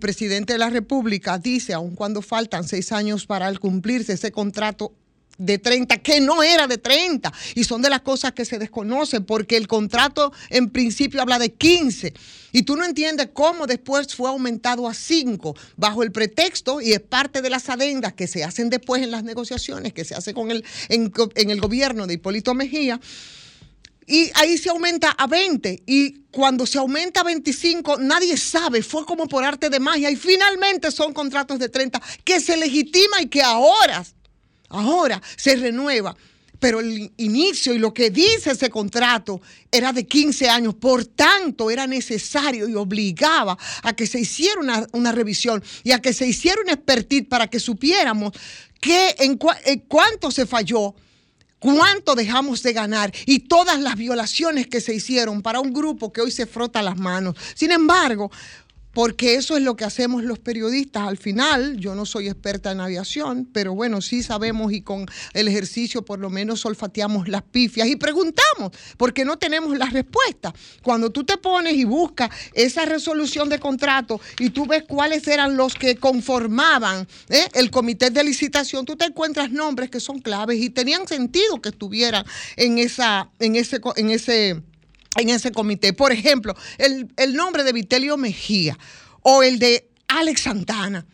presidente 0.00 0.54
de 0.54 0.58
la 0.58 0.70
República 0.70 1.38
dice, 1.38 1.72
aun 1.72 1.94
cuando 1.94 2.22
faltan 2.22 2.66
seis 2.66 2.92
años 2.92 3.26
para 3.26 3.52
cumplirse 3.54 4.14
ese 4.14 4.32
contrato 4.32 4.92
de 5.38 5.58
30, 5.58 5.98
que 5.98 6.20
no 6.20 6.42
era 6.42 6.66
de 6.66 6.78
30. 6.78 7.32
Y 7.54 7.64
son 7.64 7.82
de 7.82 7.90
las 7.90 8.02
cosas 8.02 8.32
que 8.32 8.44
se 8.44 8.58
desconocen, 8.58 9.24
porque 9.24 9.56
el 9.56 9.66
contrato 9.66 10.32
en 10.50 10.70
principio 10.70 11.20
habla 11.22 11.38
de 11.38 11.52
15. 11.52 12.12
Y 12.52 12.62
tú 12.62 12.76
no 12.76 12.84
entiendes 12.84 13.30
cómo 13.32 13.66
después 13.66 14.14
fue 14.14 14.28
aumentado 14.28 14.88
a 14.88 14.94
5, 14.94 15.56
bajo 15.76 16.02
el 16.02 16.12
pretexto, 16.12 16.80
y 16.80 16.92
es 16.92 17.00
parte 17.00 17.42
de 17.42 17.50
las 17.50 17.68
adendas 17.68 18.12
que 18.12 18.26
se 18.26 18.44
hacen 18.44 18.70
después 18.70 19.02
en 19.02 19.10
las 19.10 19.24
negociaciones, 19.24 19.92
que 19.92 20.04
se 20.04 20.14
hace 20.14 20.34
con 20.34 20.50
el, 20.50 20.64
en, 20.88 21.12
en 21.34 21.50
el 21.50 21.60
gobierno 21.60 22.06
de 22.06 22.14
Hipólito 22.14 22.54
Mejía 22.54 23.00
y 24.06 24.30
ahí 24.34 24.58
se 24.58 24.70
aumenta 24.70 25.10
a 25.10 25.26
20 25.26 25.84
y 25.86 26.22
cuando 26.30 26.66
se 26.66 26.78
aumenta 26.78 27.20
a 27.20 27.24
25 27.24 27.98
nadie 27.98 28.36
sabe, 28.36 28.82
fue 28.82 29.04
como 29.04 29.26
por 29.26 29.44
arte 29.44 29.70
de 29.70 29.78
magia. 29.78 30.10
Y 30.10 30.16
finalmente 30.16 30.90
son 30.90 31.12
contratos 31.12 31.58
de 31.58 31.68
30 31.68 32.00
que 32.24 32.40
se 32.40 32.56
legitima 32.56 33.20
y 33.20 33.28
que 33.28 33.42
ahora, 33.42 34.04
ahora 34.68 35.22
se 35.36 35.56
renueva. 35.56 36.16
Pero 36.58 36.78
el 36.78 37.12
inicio 37.16 37.74
y 37.74 37.78
lo 37.78 37.92
que 37.92 38.10
dice 38.10 38.52
ese 38.52 38.70
contrato 38.70 39.40
era 39.70 39.92
de 39.92 40.06
15 40.06 40.48
años, 40.48 40.74
por 40.74 41.04
tanto 41.04 41.72
era 41.72 41.88
necesario 41.88 42.68
y 42.68 42.76
obligaba 42.76 43.58
a 43.82 43.92
que 43.94 44.06
se 44.06 44.20
hiciera 44.20 44.60
una, 44.60 44.86
una 44.92 45.10
revisión 45.10 45.62
y 45.82 45.90
a 45.90 46.00
que 46.00 46.12
se 46.12 46.26
hiciera 46.26 46.62
un 46.62 46.68
expertise 46.68 47.26
para 47.26 47.48
que 47.48 47.58
supiéramos 47.58 48.32
que 48.80 49.14
en, 49.18 49.38
en 49.64 49.78
cuánto 49.80 50.30
se 50.30 50.46
falló 50.46 50.94
cuánto 51.62 52.16
dejamos 52.16 52.60
de 52.64 52.72
ganar 52.72 53.12
y 53.24 53.38
todas 53.38 53.80
las 53.80 53.94
violaciones 53.94 54.66
que 54.66 54.80
se 54.80 54.94
hicieron 54.94 55.42
para 55.42 55.60
un 55.60 55.72
grupo 55.72 56.12
que 56.12 56.20
hoy 56.20 56.32
se 56.32 56.46
frota 56.46 56.82
las 56.82 56.98
manos. 56.98 57.36
Sin 57.54 57.70
embargo, 57.70 58.32
porque 58.92 59.34
eso 59.34 59.56
es 59.56 59.62
lo 59.62 59.76
que 59.76 59.84
hacemos 59.84 60.22
los 60.22 60.38
periodistas. 60.38 61.08
Al 61.08 61.18
final, 61.18 61.76
yo 61.78 61.94
no 61.94 62.06
soy 62.06 62.28
experta 62.28 62.70
en 62.72 62.80
aviación, 62.80 63.48
pero 63.52 63.74
bueno, 63.74 64.00
sí 64.00 64.22
sabemos 64.22 64.72
y 64.72 64.82
con 64.82 65.06
el 65.32 65.48
ejercicio 65.48 66.04
por 66.04 66.18
lo 66.18 66.30
menos 66.30 66.64
olfateamos 66.66 67.28
las 67.28 67.42
pifias 67.42 67.88
y 67.88 67.96
preguntamos, 67.96 68.72
porque 68.96 69.24
no 69.24 69.38
tenemos 69.38 69.76
la 69.76 69.86
respuesta. 69.86 70.54
Cuando 70.82 71.10
tú 71.10 71.24
te 71.24 71.36
pones 71.36 71.74
y 71.74 71.84
buscas 71.84 72.30
esa 72.54 72.84
resolución 72.84 73.48
de 73.48 73.58
contrato 73.58 74.20
y 74.38 74.50
tú 74.50 74.66
ves 74.66 74.84
cuáles 74.86 75.26
eran 75.28 75.56
los 75.56 75.74
que 75.74 75.96
conformaban 75.96 77.06
¿eh? 77.28 77.48
el 77.54 77.70
comité 77.70 78.10
de 78.10 78.24
licitación, 78.24 78.84
tú 78.84 78.96
te 78.96 79.06
encuentras 79.06 79.50
nombres 79.50 79.90
que 79.90 80.00
son 80.00 80.20
claves 80.20 80.60
y 80.60 80.70
tenían 80.70 81.06
sentido 81.06 81.60
que 81.60 81.70
estuvieran 81.70 82.24
en, 82.56 82.78
esa, 82.78 83.30
en 83.38 83.56
ese... 83.56 83.80
En 83.96 84.10
ese 84.10 84.62
en 85.16 85.28
ese 85.28 85.52
comité. 85.52 85.92
Por 85.92 86.12
ejemplo, 86.12 86.54
el, 86.78 87.34
nombre 87.34 87.64
de 87.64 87.72
Vitelio 87.72 88.16
Mejía 88.16 88.78
o 89.22 89.42
el 89.42 89.58
de 89.58 89.88
Alex 90.08 90.42
Santana 90.42 91.06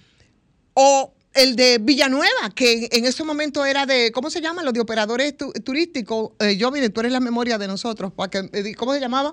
o 0.75 1.15
el 1.39 1.55
de 1.55 1.79
Villanueva, 1.79 2.51
que 2.55 2.89
en 2.91 3.05
ese 3.05 3.23
momento 3.23 3.65
era 3.65 3.87
de, 3.87 4.11
¿cómo 4.11 4.29
se 4.29 4.41
llama? 4.41 4.63
Los 4.65 4.75
de 4.75 4.81
operadores 4.81 5.35
turísticos. 5.65 6.33
Eh, 6.41 6.57
yo, 6.57 6.71
mire, 6.73 6.91
tú 6.91 7.01
eres 7.01 7.13
la 7.13 7.21
memoria 7.21 7.59
de 7.59 7.69
nosotros. 7.69 8.13
Eh, 8.53 8.75
¿Cómo 8.75 8.93
se 8.93 9.01
llamaba? 9.01 9.33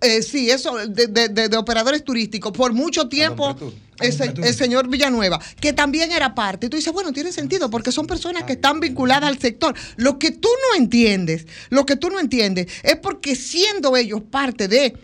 Eh, 0.00 0.22
sí, 0.22 0.50
eso, 0.50 0.76
de, 0.86 1.56
operadores 1.56 2.04
turísticos. 2.04 2.52
Por 2.52 2.72
mucho 2.72 3.08
tiempo, 3.08 3.56
el 3.98 4.54
señor 4.54 4.88
Villanueva, 4.88 5.40
que 5.60 5.72
también 5.72 6.12
era 6.12 6.32
parte. 6.32 6.66
Y 6.66 6.68
tú 6.68 6.76
dices, 6.76 6.92
bueno, 6.92 7.12
tiene 7.12 7.32
sentido, 7.32 7.68
porque 7.70 7.90
son 7.90 8.06
personas 8.06 8.44
que 8.44 8.52
están 8.52 8.78
vinculadas 8.78 9.28
al 9.28 9.38
sector. 9.38 9.74
Lo 9.96 10.16
que 10.18 10.30
tú 10.30 10.48
no 10.48 10.78
entiendes, 10.80 11.46
lo 11.70 11.86
que 11.86 11.96
tú 11.96 12.08
no 12.10 12.20
entiendes, 12.20 12.68
es 12.84 12.96
porque 12.96 13.34
siendo 13.34 13.96
ellos 13.96 14.22
parte 14.30 14.68
de 14.68 14.96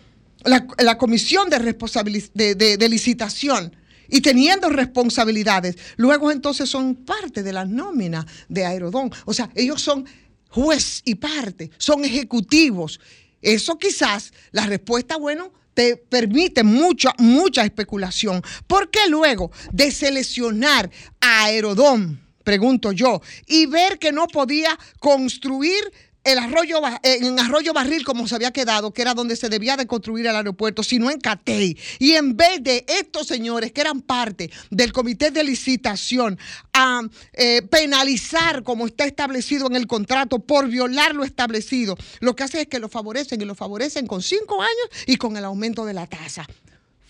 la, 0.45 0.97
comisión 0.97 1.49
de, 1.49 2.55
de, 2.55 2.77
de 2.77 2.89
licitación, 2.89 3.73
y 4.09 4.21
teniendo 4.21 4.69
responsabilidades, 4.69 5.77
luego 5.97 6.31
entonces 6.31 6.69
son 6.69 6.95
parte 6.95 7.43
de 7.43 7.53
la 7.53 7.65
nómina 7.65 8.25
de 8.49 8.65
Aerodón. 8.65 9.11
O 9.25 9.33
sea, 9.33 9.49
ellos 9.55 9.81
son 9.81 10.05
juez 10.49 11.01
y 11.05 11.15
parte, 11.15 11.71
son 11.77 12.05
ejecutivos. 12.05 12.99
Eso 13.41 13.77
quizás, 13.77 14.33
la 14.51 14.65
respuesta, 14.65 15.17
bueno, 15.17 15.51
te 15.73 15.95
permite 15.95 16.63
mucha, 16.63 17.13
mucha 17.19 17.63
especulación. 17.63 18.41
Porque 18.65 18.99
luego 19.09 19.51
de 19.71 19.91
seleccionar 19.91 20.89
a 21.21 21.43
Aerodón, 21.43 22.19
pregunto 22.43 22.91
yo, 22.91 23.21
y 23.45 23.67
ver 23.67 23.99
que 23.99 24.11
no 24.11 24.27
podía 24.27 24.77
construir 24.99 25.83
el 26.27 26.39
arroyo, 26.39 26.81
en 27.03 27.39
Arroyo 27.39 27.73
Barril, 27.73 28.03
como 28.03 28.27
se 28.27 28.35
había 28.35 28.51
quedado, 28.51 28.91
que 28.91 29.01
era 29.01 29.13
donde 29.13 29.37
se 29.37 29.47
debía 29.47 29.77
de 29.77 29.87
construir 29.87 30.27
el 30.27 30.35
aeropuerto, 30.35 30.83
sino 30.83 31.09
en 31.09 31.19
Catey. 31.19 31.77
Y 31.99 32.13
en 32.13 32.35
vez 32.35 32.61
de 32.61 32.85
estos 32.87 33.27
señores 33.27 33.71
que 33.71 33.81
eran 33.81 34.01
parte 34.01 34.51
del 34.69 34.91
comité 34.91 35.31
de 35.31 35.43
licitación 35.43 36.37
a 36.73 37.01
eh, 37.33 37.61
penalizar 37.63 38.63
como 38.63 38.87
está 38.87 39.05
establecido 39.05 39.67
en 39.67 39.75
el 39.77 39.87
contrato 39.87 40.39
por 40.39 40.67
violar 40.67 41.15
lo 41.15 41.23
establecido, 41.23 41.95
lo 42.19 42.35
que 42.35 42.43
hace 42.43 42.61
es 42.61 42.67
que 42.67 42.79
lo 42.79 42.89
favorecen 42.89 43.41
y 43.41 43.45
lo 43.45 43.55
favorecen 43.55 44.05
con 44.05 44.21
cinco 44.21 44.61
años 44.61 45.05
y 45.05 45.15
con 45.15 45.37
el 45.37 45.45
aumento 45.45 45.85
de 45.85 45.93
la 45.93 46.07
tasa 46.07 46.45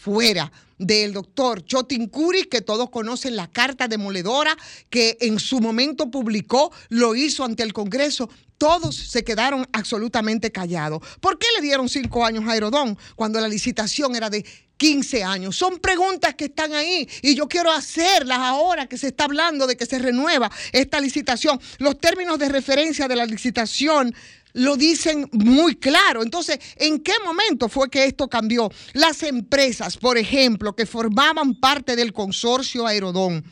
fuera 0.08 0.50
del 0.78 1.12
doctor 1.12 1.66
Chotin 1.66 2.08
Curi, 2.08 2.46
que 2.46 2.62
todos 2.62 2.90
conocen 2.90 3.36
la 3.36 3.52
carta 3.52 3.90
demoledora 3.90 4.56
que 4.90 5.18
en 5.20 5.38
su 5.38 5.60
momento 5.60 6.10
publicó, 6.10 6.72
lo 6.88 7.14
hizo 7.14 7.44
ante 7.44 7.64
el 7.64 7.74
Congreso. 7.74 8.30
Todos 8.58 8.96
se 8.96 9.26
quedaron 9.26 9.68
absolutamente 9.74 10.50
callados. 10.50 11.02
¿Por 11.20 11.38
qué 11.38 11.48
le 11.58 11.62
dieron 11.62 11.90
cinco 11.90 12.26
años 12.26 12.46
a 12.48 12.54
Aerodón 12.54 12.98
cuando 13.18 13.42
la 13.42 13.50
licitación 13.50 14.16
era 14.16 14.30
de 14.30 14.46
15 14.78 15.26
años? 15.26 15.58
Son 15.58 15.78
preguntas 15.78 16.36
que 16.36 16.46
están 16.46 16.74
ahí 16.74 17.08
y 17.22 17.36
yo 17.36 17.50
quiero 17.50 17.70
hacerlas 17.70 18.40
ahora 18.40 18.88
que 18.88 18.98
se 18.98 19.08
está 19.08 19.26
hablando 19.26 19.68
de 19.68 19.76
que 19.76 19.86
se 19.86 20.00
renueva 20.00 20.50
esta 20.72 21.02
licitación. 21.02 21.60
Los 21.80 22.00
términos 22.00 22.40
de 22.40 22.48
referencia 22.48 23.10
de 23.10 23.16
la 23.18 23.26
licitación 23.26 24.16
lo 24.58 24.76
dicen 24.76 25.30
muy 25.32 25.76
claro. 25.76 26.24
Entonces, 26.24 26.60
¿en 26.78 27.00
qué 27.00 27.14
momento 27.24 27.70
fue 27.70 27.90
que 27.90 28.06
esto 28.06 28.28
cambió? 28.28 28.72
Las 28.94 29.24
empresas, 29.24 29.98
por 29.98 30.18
ejemplo, 30.18 30.76
que 30.76 30.86
formaban 30.86 31.56
parte 31.56 31.96
del 31.96 32.12
consorcio 32.12 32.88
Aerodón, 32.88 33.46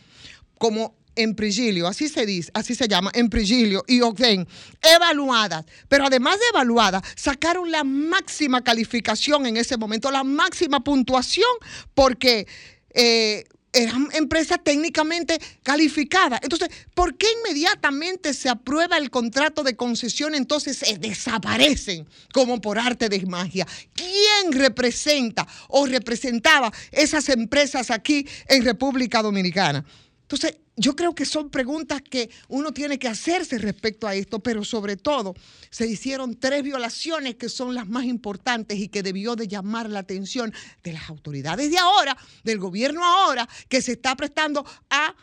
como 0.57 0.95
Emprigilio, 1.15 1.87
así 1.87 2.09
se 2.09 2.25
dice, 2.25 2.51
así 2.53 2.75
se 2.75 2.87
llama, 2.87 3.11
Emprigilio 3.13 3.85
y 3.87 4.01
Ogden, 4.01 4.47
evaluadas, 4.81 5.63
pero 5.87 6.07
además 6.07 6.39
de 6.39 6.45
evaluadas, 6.49 7.03
sacaron 7.15 7.71
la 7.71 7.83
máxima 7.83 8.63
calificación 8.63 9.45
en 9.45 9.57
ese 9.57 9.77
momento, 9.77 10.11
la 10.11 10.23
máxima 10.23 10.83
puntuación, 10.83 11.51
porque 11.93 12.47
eh, 12.93 13.45
eran 13.75 14.07
empresas 14.13 14.59
técnicamente 14.63 15.39
calificadas. 15.61 16.39
Entonces, 16.41 16.69
¿por 16.93 17.17
qué 17.17 17.27
inmediatamente 17.39 18.33
se 18.33 18.49
aprueba 18.49 18.97
el 18.97 19.09
contrato 19.09 19.63
de 19.63 19.75
concesión? 19.75 20.33
Entonces 20.33 20.77
se 20.77 20.97
desaparecen 20.97 22.07
como 22.33 22.61
por 22.61 22.79
arte 22.79 23.09
de 23.09 23.25
magia. 23.25 23.67
¿Quién 23.93 24.53
representa 24.53 25.47
o 25.67 25.85
representaba 25.85 26.71
esas 26.91 27.29
empresas 27.29 27.91
aquí 27.91 28.27
en 28.47 28.63
República 28.63 29.21
Dominicana? 29.21 29.85
Entonces, 30.21 30.55
yo 30.77 30.95
creo 30.95 31.15
que 31.15 31.25
son 31.25 31.49
preguntas 31.49 32.01
que 32.01 32.29
uno 32.49 32.73
tiene 32.73 32.99
que 32.99 33.07
hacerse 33.07 33.57
respecto 33.57 34.07
a 34.07 34.15
esto, 34.15 34.39
pero 34.39 34.63
sobre 34.63 34.97
todo 34.97 35.33
se 35.69 35.87
hicieron 35.87 36.37
tres 36.37 36.63
violaciones 36.63 37.35
que 37.35 37.49
son 37.49 37.73
las 37.73 37.87
más 37.87 38.05
importantes 38.05 38.77
y 38.77 38.89
que 38.89 39.03
debió 39.03 39.35
de 39.35 39.47
llamar 39.47 39.89
la 39.89 39.99
atención 39.99 40.53
de 40.83 40.93
las 40.93 41.09
autoridades 41.09 41.71
de 41.71 41.77
ahora, 41.77 42.17
del 42.43 42.59
gobierno 42.59 43.03
ahora, 43.05 43.47
que 43.69 43.81
se 43.81 43.93
está 43.93 44.15
prestando 44.15 44.65
a 44.89 45.15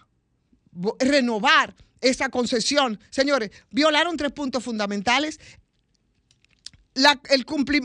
renovar 0.98 1.74
esa 2.00 2.30
concesión. 2.30 2.98
Señores, 3.10 3.50
violaron 3.70 4.16
tres 4.16 4.32
puntos 4.32 4.64
fundamentales. 4.64 5.38
La, 6.94 7.20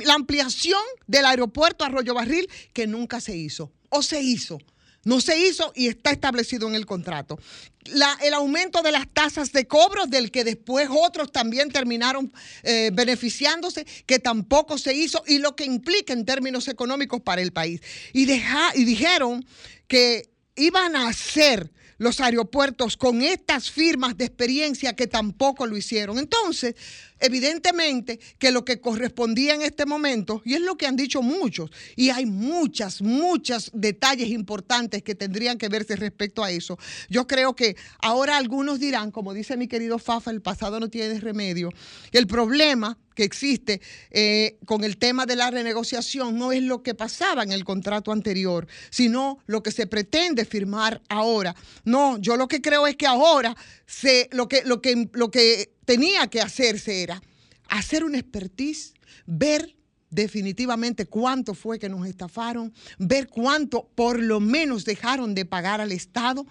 la 0.06 0.14
ampliación 0.14 0.82
del 1.06 1.26
aeropuerto 1.26 1.84
Arroyo 1.86 2.14
Barril, 2.14 2.50
que 2.74 2.88
nunca 2.88 3.22
se 3.22 3.36
hizo, 3.36 3.72
o 3.90 4.02
se 4.02 4.22
hizo 4.22 4.58
no 5.08 5.22
se 5.22 5.40
hizo 5.40 5.72
y 5.74 5.88
está 5.88 6.12
establecido 6.12 6.68
en 6.68 6.76
el 6.76 6.86
contrato. 6.86 7.40
el 8.22 8.34
aumento 8.34 8.82
de 8.82 8.92
las 8.92 9.08
tasas 9.08 9.54
de 9.54 9.66
cobros, 9.66 10.10
del 10.10 10.32
que 10.32 10.44
después 10.44 10.90
otros 10.92 11.32
también 11.32 11.72
terminaron 11.72 12.34
eh, 12.64 12.92
beneficiándose, 12.94 13.88
que 14.06 14.20
tampoco 14.20 14.78
se 14.78 14.94
hizo, 14.94 15.24
y 15.26 15.38
lo 15.38 15.56
que 15.56 15.64
implica 15.64 16.12
en 16.12 16.26
términos 16.26 16.68
económicos 16.68 17.22
para 17.22 17.42
el 17.42 17.54
país. 17.54 17.80
Y, 18.12 18.30
y 18.30 18.84
dijeron 18.84 19.46
que 19.88 20.30
iban 20.58 20.98
a 20.98 21.08
hacer 21.08 21.72
los 21.98 22.20
aeropuertos 22.20 22.98
con 22.98 23.22
estas 23.22 23.72
firmas 23.72 24.18
de 24.18 24.26
experiencia 24.26 24.94
que 24.94 25.08
tampoco 25.08 25.66
lo 25.66 25.78
hicieron. 25.78 26.18
Entonces, 26.20 26.76
evidentemente 27.20 28.20
que 28.38 28.52
lo 28.52 28.66
que 28.66 28.80
correspondía 28.80 29.56
en 29.56 29.62
este 29.62 29.86
momento, 29.86 30.42
y 30.46 30.54
es 30.54 30.62
lo 30.62 30.78
que 30.78 30.88
han 30.88 30.96
dicho 30.96 31.22
muchos, 31.22 31.72
y 31.96 32.10
hay 32.10 32.26
muchas, 32.26 33.02
muchos 33.02 33.72
detalles 33.74 34.30
importantes 34.30 35.04
que 35.04 35.16
tendrían 35.16 35.58
que 35.58 35.70
verse 35.70 35.96
respecto 35.96 36.44
a 36.44 36.52
eso. 36.52 36.78
Yo 37.10 37.28
creo 37.28 37.56
que 37.56 37.76
ahora 38.00 38.38
algunos 38.38 38.80
dirán, 38.80 39.12
como 39.12 39.34
dice 39.34 39.58
mi 39.58 39.68
querido 39.68 40.00
Fafa, 40.00 40.32
el 40.32 40.42
pasado 40.42 40.80
no 40.80 40.90
tiene 40.90 41.20
remedio. 41.20 41.70
El 42.12 42.28
problema 42.28 42.98
que 43.18 43.24
existe 43.24 43.82
eh, 44.12 44.60
con 44.66 44.84
el 44.84 44.98
tema 44.98 45.26
de 45.26 45.36
la 45.36 45.50
renegociación 45.50 46.38
no 46.38 46.52
es 46.52 46.62
lo 46.62 46.84
que 46.84 46.94
pasaba 46.94 47.42
en 47.42 47.52
el 47.52 47.66
contrato 47.66 48.12
anterior, 48.12 48.68
sino 48.92 49.40
lo 49.48 49.64
que 49.64 49.72
se 49.72 49.88
pretende 49.88 50.46
firmar 50.46 51.02
ahora. 51.10 51.56
No, 51.84 52.20
yo 52.20 52.38
lo 52.38 52.48
que 52.48 52.62
creo 52.62 52.86
es 52.86 52.96
que 52.96 53.08
ahora 53.08 53.58
se, 53.88 54.30
lo, 54.32 54.48
que, 54.48 54.62
lo, 54.66 54.84
que, 54.84 55.10
lo 55.14 55.32
que 55.32 55.77
tenía 55.88 56.28
que 56.28 56.42
hacerse 56.42 57.02
era 57.02 57.24
hacer 57.70 58.04
una 58.04 58.20
expertise, 58.20 58.94
ver 59.26 59.77
definitivamente 60.10 61.06
cuánto 61.06 61.54
fue 61.54 61.80
que 61.80 61.90
nos 61.90 62.08
estafaron, 62.08 62.74
ver 62.98 63.28
cuánto 63.28 63.90
por 63.96 64.22
lo 64.22 64.40
menos 64.40 64.86
dejaron 64.86 65.36
de 65.36 65.46
pagar 65.46 65.82
al 65.82 65.92
Estado, 65.92 66.46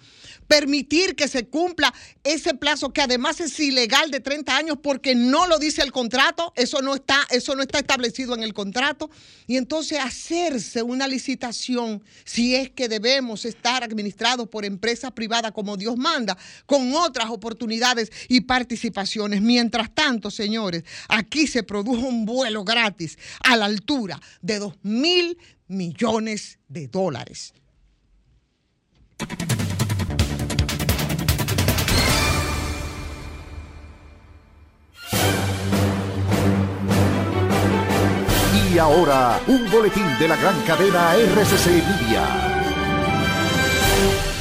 permitir 0.47 1.15
que 1.15 1.27
se 1.27 1.47
cumpla 1.47 1.93
ese 2.23 2.53
plazo 2.53 2.93
que 2.93 3.01
además 3.01 3.39
es 3.39 3.59
ilegal 3.59 4.11
de 4.11 4.19
30 4.19 4.55
años 4.55 4.77
porque 4.81 5.15
no 5.15 5.47
lo 5.47 5.57
dice 5.57 5.81
el 5.81 5.91
contrato, 5.91 6.53
eso 6.55 6.81
no 6.81 6.95
está, 6.95 7.25
eso 7.29 7.55
no 7.55 7.63
está 7.63 7.79
establecido 7.79 8.35
en 8.35 8.43
el 8.43 8.53
contrato, 8.53 9.09
y 9.47 9.57
entonces 9.57 9.99
hacerse 9.99 10.83
una 10.83 11.07
licitación 11.07 12.03
si 12.25 12.55
es 12.55 12.69
que 12.69 12.87
debemos 12.87 13.45
estar 13.45 13.83
administrados 13.83 14.47
por 14.49 14.65
empresas 14.65 15.11
privadas 15.11 15.51
como 15.51 15.77
Dios 15.77 15.97
manda, 15.97 16.37
con 16.65 16.93
otras 16.93 17.29
oportunidades 17.29 18.11
y 18.27 18.41
participaciones. 18.41 19.41
Mientras 19.41 19.93
tanto, 19.93 20.29
señores, 20.29 20.83
aquí 21.07 21.47
se 21.47 21.63
produjo 21.63 22.07
un 22.07 22.25
vuelo 22.25 22.63
gratis 22.63 23.17
a 23.47 23.55
la 23.55 23.65
altura 23.65 24.19
de 24.41 24.59
2 24.59 24.73
mil 24.83 25.37
millones 25.67 26.59
de 26.67 26.87
dólares. 26.87 27.53
Y 38.69 38.77
ahora, 38.77 39.41
un 39.47 39.71
boletín 39.71 40.05
de 40.19 40.27
la 40.27 40.35
gran 40.35 40.61
cadena 40.63 41.15
RCC 41.15 41.67
Media. 41.67 42.56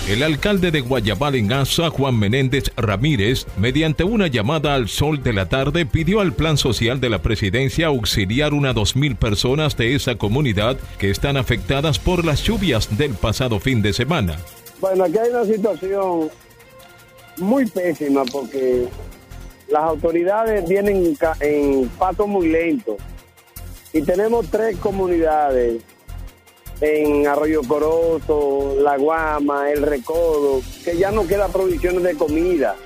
El 0.08 0.22
alcalde 0.22 0.70
de 0.70 0.82
Guayabal 0.82 1.34
en 1.34 1.52
Asa, 1.52 1.90
Juan 1.90 2.16
Menéndez 2.16 2.70
Ramírez, 2.76 3.44
mediante 3.56 4.04
una 4.04 4.28
llamada 4.28 4.76
al 4.76 4.88
sol 4.88 5.20
de 5.20 5.32
la 5.32 5.48
tarde, 5.48 5.84
pidió 5.84 6.20
al 6.20 6.32
Plan 6.32 6.56
Social 6.56 7.00
de 7.00 7.10
la 7.10 7.22
Presidencia 7.22 7.88
auxiliar 7.88 8.54
una 8.54 8.72
dos 8.72 8.94
mil 8.94 9.16
personas 9.16 9.76
de 9.76 9.96
esa 9.96 10.14
comunidad 10.14 10.76
que 10.98 11.10
están 11.10 11.36
afectadas 11.36 11.98
por 11.98 12.24
las 12.24 12.44
lluvias 12.44 12.96
del 12.96 13.14
pasado 13.14 13.58
fin 13.58 13.82
de 13.82 13.92
semana. 13.92 14.36
Bueno, 14.80 15.02
aquí 15.02 15.18
hay 15.18 15.30
una 15.30 15.44
situación 15.44 16.30
muy 17.38 17.66
pésima 17.66 18.22
porque 18.26 18.86
las 19.68 19.82
autoridades 19.82 20.68
vienen 20.68 21.16
en 21.40 21.88
pato 21.98 22.28
muy 22.28 22.48
lento 22.48 22.96
y 23.92 24.02
tenemos 24.02 24.48
tres 24.52 24.76
comunidades 24.76 25.82
en 26.80 27.26
Arroyo 27.26 27.62
Corozo, 27.66 28.76
La 28.80 28.96
Guama, 28.96 29.70
El 29.70 29.82
Recodo, 29.82 30.60
que 30.84 30.96
ya 30.96 31.10
no 31.10 31.26
queda 31.26 31.48
provisiones 31.48 32.02
de 32.02 32.16
comida 32.16 32.76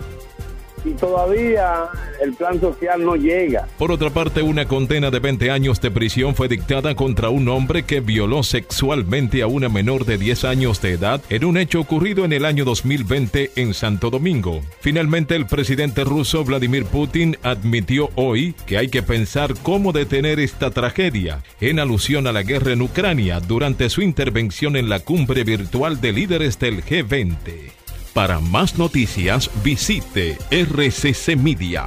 y 0.84 0.90
todavía 0.90 1.88
el 2.22 2.34
plan 2.34 2.60
social 2.60 3.04
no 3.04 3.16
llega. 3.16 3.66
Por 3.78 3.92
otra 3.92 4.10
parte, 4.10 4.42
una 4.42 4.66
condena 4.66 5.10
de 5.10 5.18
20 5.18 5.50
años 5.50 5.80
de 5.80 5.90
prisión 5.90 6.34
fue 6.34 6.48
dictada 6.48 6.94
contra 6.94 7.30
un 7.30 7.48
hombre 7.48 7.84
que 7.84 8.00
violó 8.00 8.42
sexualmente 8.42 9.42
a 9.42 9.46
una 9.46 9.68
menor 9.68 10.04
de 10.04 10.18
10 10.18 10.44
años 10.44 10.80
de 10.80 10.92
edad 10.92 11.20
en 11.30 11.44
un 11.44 11.56
hecho 11.56 11.80
ocurrido 11.80 12.24
en 12.24 12.32
el 12.32 12.44
año 12.44 12.64
2020 12.64 13.52
en 13.56 13.74
Santo 13.74 14.10
Domingo. 14.10 14.60
Finalmente, 14.80 15.36
el 15.36 15.46
presidente 15.46 16.04
ruso 16.04 16.44
Vladimir 16.44 16.84
Putin 16.84 17.36
admitió 17.42 18.10
hoy 18.14 18.54
que 18.66 18.78
hay 18.78 18.88
que 18.88 19.02
pensar 19.02 19.54
cómo 19.62 19.92
detener 19.92 20.40
esta 20.40 20.70
tragedia, 20.70 21.42
en 21.60 21.78
alusión 21.78 22.26
a 22.26 22.32
la 22.32 22.42
guerra 22.42 22.72
en 22.72 22.82
Ucrania 22.82 23.40
durante 23.40 23.90
su 23.90 24.02
intervención 24.02 24.76
en 24.76 24.88
la 24.88 25.00
cumbre 25.00 25.44
virtual 25.44 26.00
de 26.00 26.12
líderes 26.12 26.58
del 26.58 26.84
G20. 26.84 27.79
Para 28.14 28.40
más 28.40 28.76
noticias 28.76 29.50
visite 29.62 30.36
rccmedia.com.do. 30.50 31.80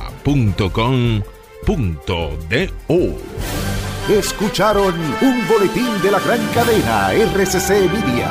Escucharon 4.10 4.94
un 5.22 5.48
boletín 5.48 6.02
de 6.02 6.12
la 6.12 6.20
gran 6.20 6.40
cadena 6.54 7.14
RCC 7.14 7.90
Media. 7.92 8.30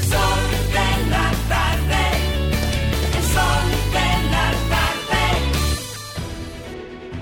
Sol 0.00 0.42
de 0.72 0.88
la 1.10 1.32
tarde. 1.48 2.02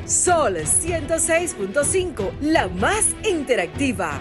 Sol 0.07 0.55
106.5, 0.57 2.31
la 2.41 2.69
más 2.69 3.15
interactiva 3.25 4.21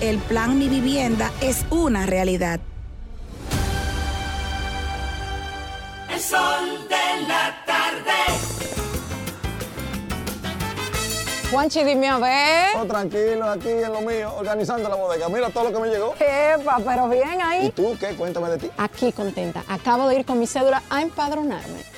El 0.00 0.18
plan 0.18 0.56
Mi 0.56 0.68
Vivienda 0.68 1.32
es 1.40 1.64
una 1.70 2.06
realidad. 2.06 2.60
El 6.08 6.20
sol 6.20 6.86
de 6.88 7.26
la 7.26 7.64
tarde. 7.66 8.12
Juanchi, 11.50 11.82
dime 11.82 12.08
a 12.08 12.18
ver. 12.18 12.76
Oh, 12.76 12.84
tranquilo, 12.84 13.50
aquí 13.50 13.70
en 13.70 13.92
lo 13.92 14.00
mío, 14.02 14.32
organizando 14.36 14.88
la 14.88 14.94
bodega. 14.94 15.28
Mira 15.28 15.50
todo 15.50 15.64
lo 15.64 15.72
que 15.72 15.80
me 15.80 15.88
llegó. 15.88 16.14
Epa, 16.20 16.78
pero 16.86 17.08
bien 17.08 17.42
ahí. 17.42 17.66
¿Y 17.66 17.70
tú 17.70 17.96
qué? 17.98 18.14
Cuéntame 18.14 18.50
de 18.50 18.58
ti. 18.58 18.70
Aquí 18.76 19.10
contenta. 19.10 19.64
Acabo 19.66 20.06
de 20.06 20.20
ir 20.20 20.24
con 20.24 20.38
mi 20.38 20.46
cédula 20.46 20.80
a 20.90 21.02
empadronarme. 21.02 21.97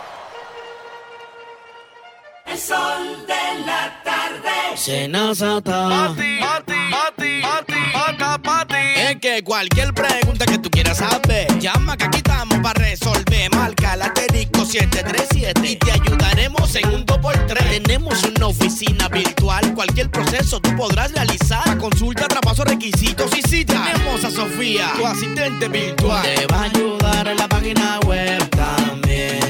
El 2.51 2.59
sol 2.59 3.25
de 3.27 3.65
la 3.65 4.01
tarde. 4.03 4.75
Senazata. 4.75 5.87
Pati, 5.87 6.39
pati, 6.41 6.73
pati, 6.91 7.41
pati, 7.41 7.73
pata, 7.93 8.37
pati. 8.39 8.75
Es 8.97 9.15
que 9.21 9.41
cualquier 9.41 9.93
pregunta 9.93 10.45
que 10.45 10.57
tú 10.57 10.69
quieras 10.69 10.97
saber, 10.97 11.47
llama 11.59 11.95
que 11.95 12.05
aquí 12.05 12.17
estamos 12.17 12.59
para 12.59 12.83
resolver. 12.83 13.55
Marca 13.55 13.95
la 13.95 14.07
asterisco 14.07 14.65
737 14.65 15.61
y 15.65 15.75
te 15.77 15.91
ayudaremos 15.93 16.75
en 16.75 16.89
un 16.89 17.05
2x3. 17.05 17.83
Tenemos 17.83 18.21
una 18.23 18.47
oficina 18.47 19.07
virtual, 19.07 19.73
cualquier 19.73 20.11
proceso 20.11 20.59
tú 20.59 20.75
podrás 20.75 21.13
realizar. 21.13 21.77
Consulta, 21.77 22.27
traspaso, 22.27 22.65
requisitos 22.65 23.31
y 23.37 23.41
si 23.43 23.63
Tenemos 23.63 24.25
a 24.25 24.29
Sofía, 24.29 24.91
tu 24.97 25.05
asistente 25.05 25.69
virtual. 25.69 26.23
Te 26.23 26.47
va 26.47 26.59
a 26.59 26.63
ayudar 26.63 27.27
en 27.29 27.37
la 27.37 27.47
página 27.47 27.99
web, 28.05 28.49
también 28.49 29.40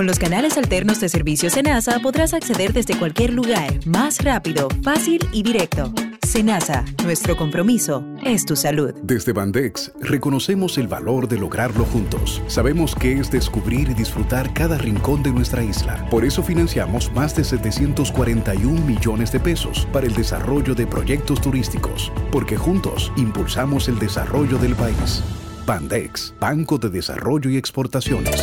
Con 0.00 0.06
los 0.06 0.18
canales 0.18 0.56
alternos 0.56 0.98
de 0.98 1.10
servicio 1.10 1.50
Senasa 1.50 1.98
podrás 2.00 2.32
acceder 2.32 2.72
desde 2.72 2.98
cualquier 2.98 3.34
lugar, 3.34 3.86
más 3.86 4.24
rápido, 4.24 4.70
fácil 4.82 5.20
y 5.30 5.42
directo. 5.42 5.92
Senasa, 6.26 6.86
nuestro 7.04 7.36
compromiso 7.36 8.02
es 8.24 8.46
tu 8.46 8.56
salud. 8.56 8.94
Desde 9.02 9.34
Bandex 9.34 9.92
reconocemos 10.00 10.78
el 10.78 10.88
valor 10.88 11.28
de 11.28 11.36
lograrlo 11.36 11.84
juntos. 11.84 12.40
Sabemos 12.46 12.94
que 12.94 13.12
es 13.12 13.30
descubrir 13.30 13.90
y 13.90 13.94
disfrutar 13.94 14.54
cada 14.54 14.78
rincón 14.78 15.22
de 15.22 15.32
nuestra 15.32 15.62
isla. 15.62 16.08
Por 16.08 16.24
eso 16.24 16.42
financiamos 16.42 17.12
más 17.12 17.36
de 17.36 17.44
741 17.44 18.80
millones 18.80 19.30
de 19.32 19.40
pesos 19.40 19.86
para 19.92 20.06
el 20.06 20.14
desarrollo 20.14 20.74
de 20.74 20.86
proyectos 20.86 21.42
turísticos, 21.42 22.10
porque 22.32 22.56
juntos 22.56 23.12
impulsamos 23.18 23.86
el 23.90 23.98
desarrollo 23.98 24.56
del 24.56 24.74
país. 24.76 25.22
Bandex, 25.66 26.34
Banco 26.40 26.78
de 26.78 26.88
Desarrollo 26.88 27.50
y 27.50 27.58
Exportaciones. 27.58 28.42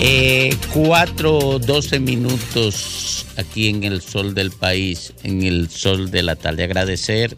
Eh, 0.00 0.56
4, 0.72 1.58
12 1.58 1.98
minutos 1.98 3.26
aquí 3.36 3.68
en 3.68 3.82
el 3.82 4.00
sol 4.00 4.32
del 4.32 4.52
país, 4.52 5.12
en 5.24 5.42
el 5.42 5.68
sol 5.70 6.12
de 6.12 6.22
la 6.22 6.36
tarde. 6.36 6.62
Agradecer, 6.62 7.36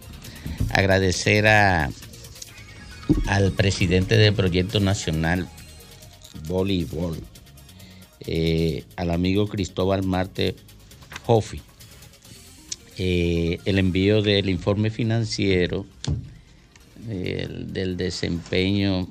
agradecer 0.71 1.47
a, 1.47 1.91
al 3.27 3.53
presidente 3.53 4.19
del 4.19 4.35
Proyecto 4.35 4.79
Nacional 4.79 5.49
Voleibol, 6.47 7.19
eh, 8.27 8.85
al 8.97 9.11
amigo 9.11 9.49
Cristóbal 9.49 10.03
Marte 10.05 10.55
Joffi, 11.25 11.63
eh, 12.99 13.59
el 13.65 13.79
envío 13.79 14.21
del 14.21 14.51
informe 14.51 14.91
financiero 14.91 15.87
eh, 17.09 17.49
del 17.49 17.97
desempeño 17.97 19.09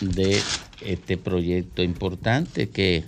de 0.00 0.40
este 0.84 1.16
proyecto 1.16 1.82
importante 1.82 2.68
que 2.68 3.04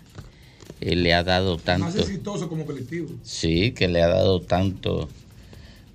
eh, 0.81 0.97
le 0.97 1.15
ha 1.15 1.23
dado 1.23 1.59
tanto. 1.59 1.87
Más 1.87 1.97
exitoso 1.97 2.49
como 2.49 2.67
colectivo. 2.67 3.09
Sí, 3.23 3.73
que 3.73 3.89
le 3.89 4.03
ha 4.03 4.09
dado 4.09 4.41
tanto 4.41 5.09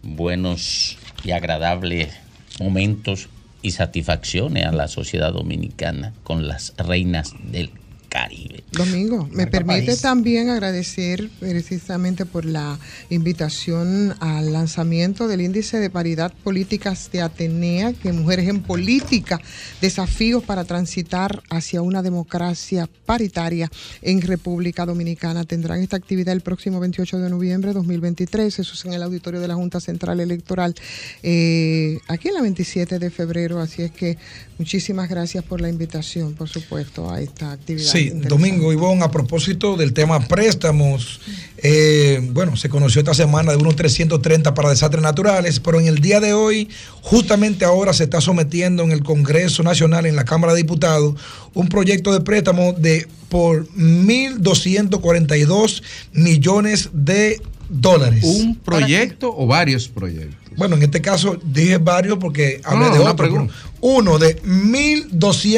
buenos 0.03 0.97
y 1.23 1.31
agradables 1.31 2.13
momentos 2.59 3.29
y 3.61 3.71
satisfacciones 3.71 4.65
a 4.65 4.71
la 4.71 4.87
sociedad 4.87 5.33
dominicana 5.33 6.13
con 6.23 6.47
las 6.47 6.73
reinas 6.77 7.33
del 7.51 7.71
Caribe. 8.09 8.63
Domingo, 8.71 9.27
me 9.31 9.47
permite 9.47 9.87
país. 9.87 10.01
también 10.01 10.49
agradecer 10.49 11.29
precisamente 11.39 12.25
por 12.25 12.45
la 12.45 12.77
invitación 13.09 14.15
al 14.19 14.51
lanzamiento 14.51 15.27
del 15.27 15.41
índice 15.41 15.79
de 15.79 15.89
paridad 15.89 16.33
políticas 16.43 17.09
de 17.11 17.21
Atenea, 17.21 17.93
que 17.93 18.11
Mujeres 18.11 18.47
en 18.47 18.61
Política, 18.61 19.39
desafíos 19.81 20.43
para 20.43 20.65
transitar 20.65 21.41
hacia 21.49 21.81
una 21.81 22.01
democracia 22.01 22.89
paritaria 23.05 23.69
en 24.01 24.21
República 24.21 24.85
Dominicana. 24.85 25.43
Tendrán 25.43 25.81
esta 25.81 25.97
actividad 25.97 26.33
el 26.33 26.41
próximo 26.41 26.79
28 26.79 27.19
de 27.19 27.29
noviembre 27.29 27.69
de 27.69 27.75
2023, 27.75 28.59
eso 28.59 28.73
es 28.73 28.85
en 28.85 28.93
el 28.93 29.03
auditorio 29.03 29.39
de 29.39 29.47
la 29.47 29.55
Junta 29.55 29.79
Central 29.79 30.19
Electoral, 30.19 30.75
eh, 31.23 31.99
aquí 32.07 32.29
en 32.29 32.33
la 32.33 32.41
27 32.41 32.99
de 32.99 33.09
febrero, 33.09 33.59
así 33.59 33.83
es 33.83 33.91
que 33.91 34.17
muchísimas 34.59 35.09
gracias 35.09 35.43
por 35.43 35.61
la 35.61 35.69
invitación, 35.69 36.35
por 36.35 36.49
supuesto, 36.49 37.09
a 37.09 37.19
esta 37.21 37.53
actividad. 37.53 37.91
Sí. 37.91 38.11
Domingo 38.13 38.71
Ivón, 38.71 39.01
a 39.01 39.09
propósito 39.09 39.75
del 39.77 39.93
tema 39.93 40.19
préstamos, 40.27 41.21
eh, 41.57 42.19
bueno, 42.33 42.55
se 42.57 42.69
conoció 42.69 42.99
esta 42.99 43.13
semana 43.13 43.53
de 43.53 43.57
unos 43.57 43.77
330 43.77 44.53
para 44.53 44.69
desastres 44.69 45.01
naturales, 45.01 45.61
pero 45.61 45.79
en 45.79 45.87
el 45.87 45.99
día 45.99 46.19
de 46.19 46.33
hoy, 46.33 46.69
justamente 47.01 47.65
ahora 47.65 47.93
se 47.93 48.03
está 48.03 48.21
sometiendo 48.21 48.83
en 48.83 48.91
el 48.91 49.01
Congreso 49.01 49.63
Nacional, 49.63 50.05
en 50.05 50.17
la 50.17 50.25
Cámara 50.25 50.53
de 50.53 50.59
Diputados, 50.59 51.15
un 51.53 51.69
proyecto 51.69 52.11
de 52.11 52.19
préstamo 52.19 52.73
de 52.73 53.07
por 53.29 53.65
1.242 53.69 55.81
millones 56.11 56.89
de 56.91 57.41
dólares. 57.69 58.23
¿Un 58.23 58.55
proyecto 58.55 59.33
o 59.35 59.47
varios 59.47 59.87
proyectos? 59.87 60.38
Bueno, 60.57 60.75
en 60.75 60.83
este 60.83 61.01
caso 61.01 61.37
dije 61.43 61.77
varios 61.77 62.17
porque 62.17 62.61
hablé 62.63 62.85
No, 62.87 62.93
de 62.93 62.99
una 62.99 63.11
otro. 63.11 63.25
pregunta. 63.25 63.53
Uno 63.81 64.17
de 64.19 64.39
Uno 64.43 65.33
solo, 65.33 65.53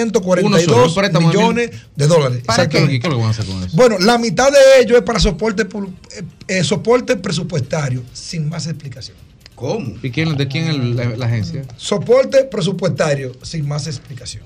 un 0.46 0.54
1.242 0.54 0.94
préstamo 0.94 1.30
de 1.32 1.38
millones 1.38 1.72
de 1.96 2.08
dólares. 2.08 2.44
¿Para 2.46 2.70
qué? 2.70 2.78
Exactamente. 2.78 2.96
¿Y 2.96 3.00
qué 3.00 3.08
es 3.08 3.12
lo 3.12 3.18
que 3.18 3.22
van 3.22 3.28
a 3.28 3.32
hacer 3.32 3.46
con 3.46 3.64
eso? 3.64 3.76
Bueno, 3.76 3.98
la 4.00 4.18
mitad 4.18 4.52
de 4.52 4.82
ello 4.82 4.96
es 4.98 5.04
para 5.04 5.20
soporte, 5.20 5.64
eh, 5.64 6.24
eh, 6.48 6.64
soporte 6.64 7.16
presupuestario, 7.16 8.04
sin 8.14 8.48
más 8.50 8.68
explicación. 8.68 9.18
¿Cómo? 9.56 9.94
¿Y 10.02 10.10
quién, 10.12 10.36
de 10.38 10.48
quién 10.48 10.68
es 10.68 10.76
la, 10.96 11.16
la 11.18 11.26
agencia? 11.26 11.64
Soporte 11.78 12.44
presupuestario, 12.46 13.32
sin 13.44 13.68
más 13.68 13.88
explicación. 13.88 14.44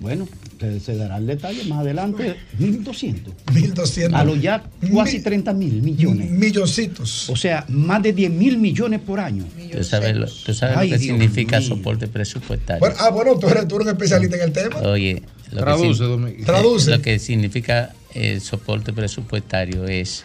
Bueno, 0.00 0.28
que 0.58 0.80
se 0.80 0.96
dará 0.96 1.16
el 1.18 1.26
detalle 1.26 1.64
más 1.64 1.80
adelante. 1.80 2.36
1.200. 2.58 3.32
1.200. 3.46 4.14
A 4.14 4.24
lo 4.24 4.34
ya 4.36 4.64
casi 4.94 5.20
30 5.22 5.52
mil 5.54 5.82
millones. 5.82 6.30
Milloncitos. 6.30 7.30
O 7.30 7.36
sea, 7.36 7.64
más 7.68 8.02
de 8.02 8.12
10 8.12 8.30
mil 8.32 8.58
millones 8.58 9.00
por 9.00 9.20
año. 9.20 9.44
¿Tú 9.72 9.84
sabes 9.84 10.16
lo, 10.16 10.26
tú 10.26 10.52
sabes 10.52 10.74
lo 10.74 10.80
Ay, 10.82 10.90
que 10.90 10.98
Dios 10.98 11.18
significa 11.18 11.60
mío. 11.60 11.68
soporte 11.68 12.08
presupuestario? 12.08 12.80
Bueno, 12.80 12.96
ah, 12.98 13.10
bueno, 13.10 13.38
tú 13.38 13.48
eres, 13.48 13.66
tú 13.68 13.76
eres 13.76 13.86
un 13.86 13.92
especialista 13.92 14.36
en 14.36 14.42
el 14.42 14.52
tema. 14.52 14.76
Oye, 14.80 15.22
lo 15.52 15.60
Traduce, 15.60 16.04
que. 16.36 16.44
Traduce. 16.44 16.90
lo 16.90 17.00
que 17.02 17.18
significa 17.18 17.94
el 18.14 18.40
soporte 18.40 18.92
presupuestario 18.92 19.86
es 19.86 20.24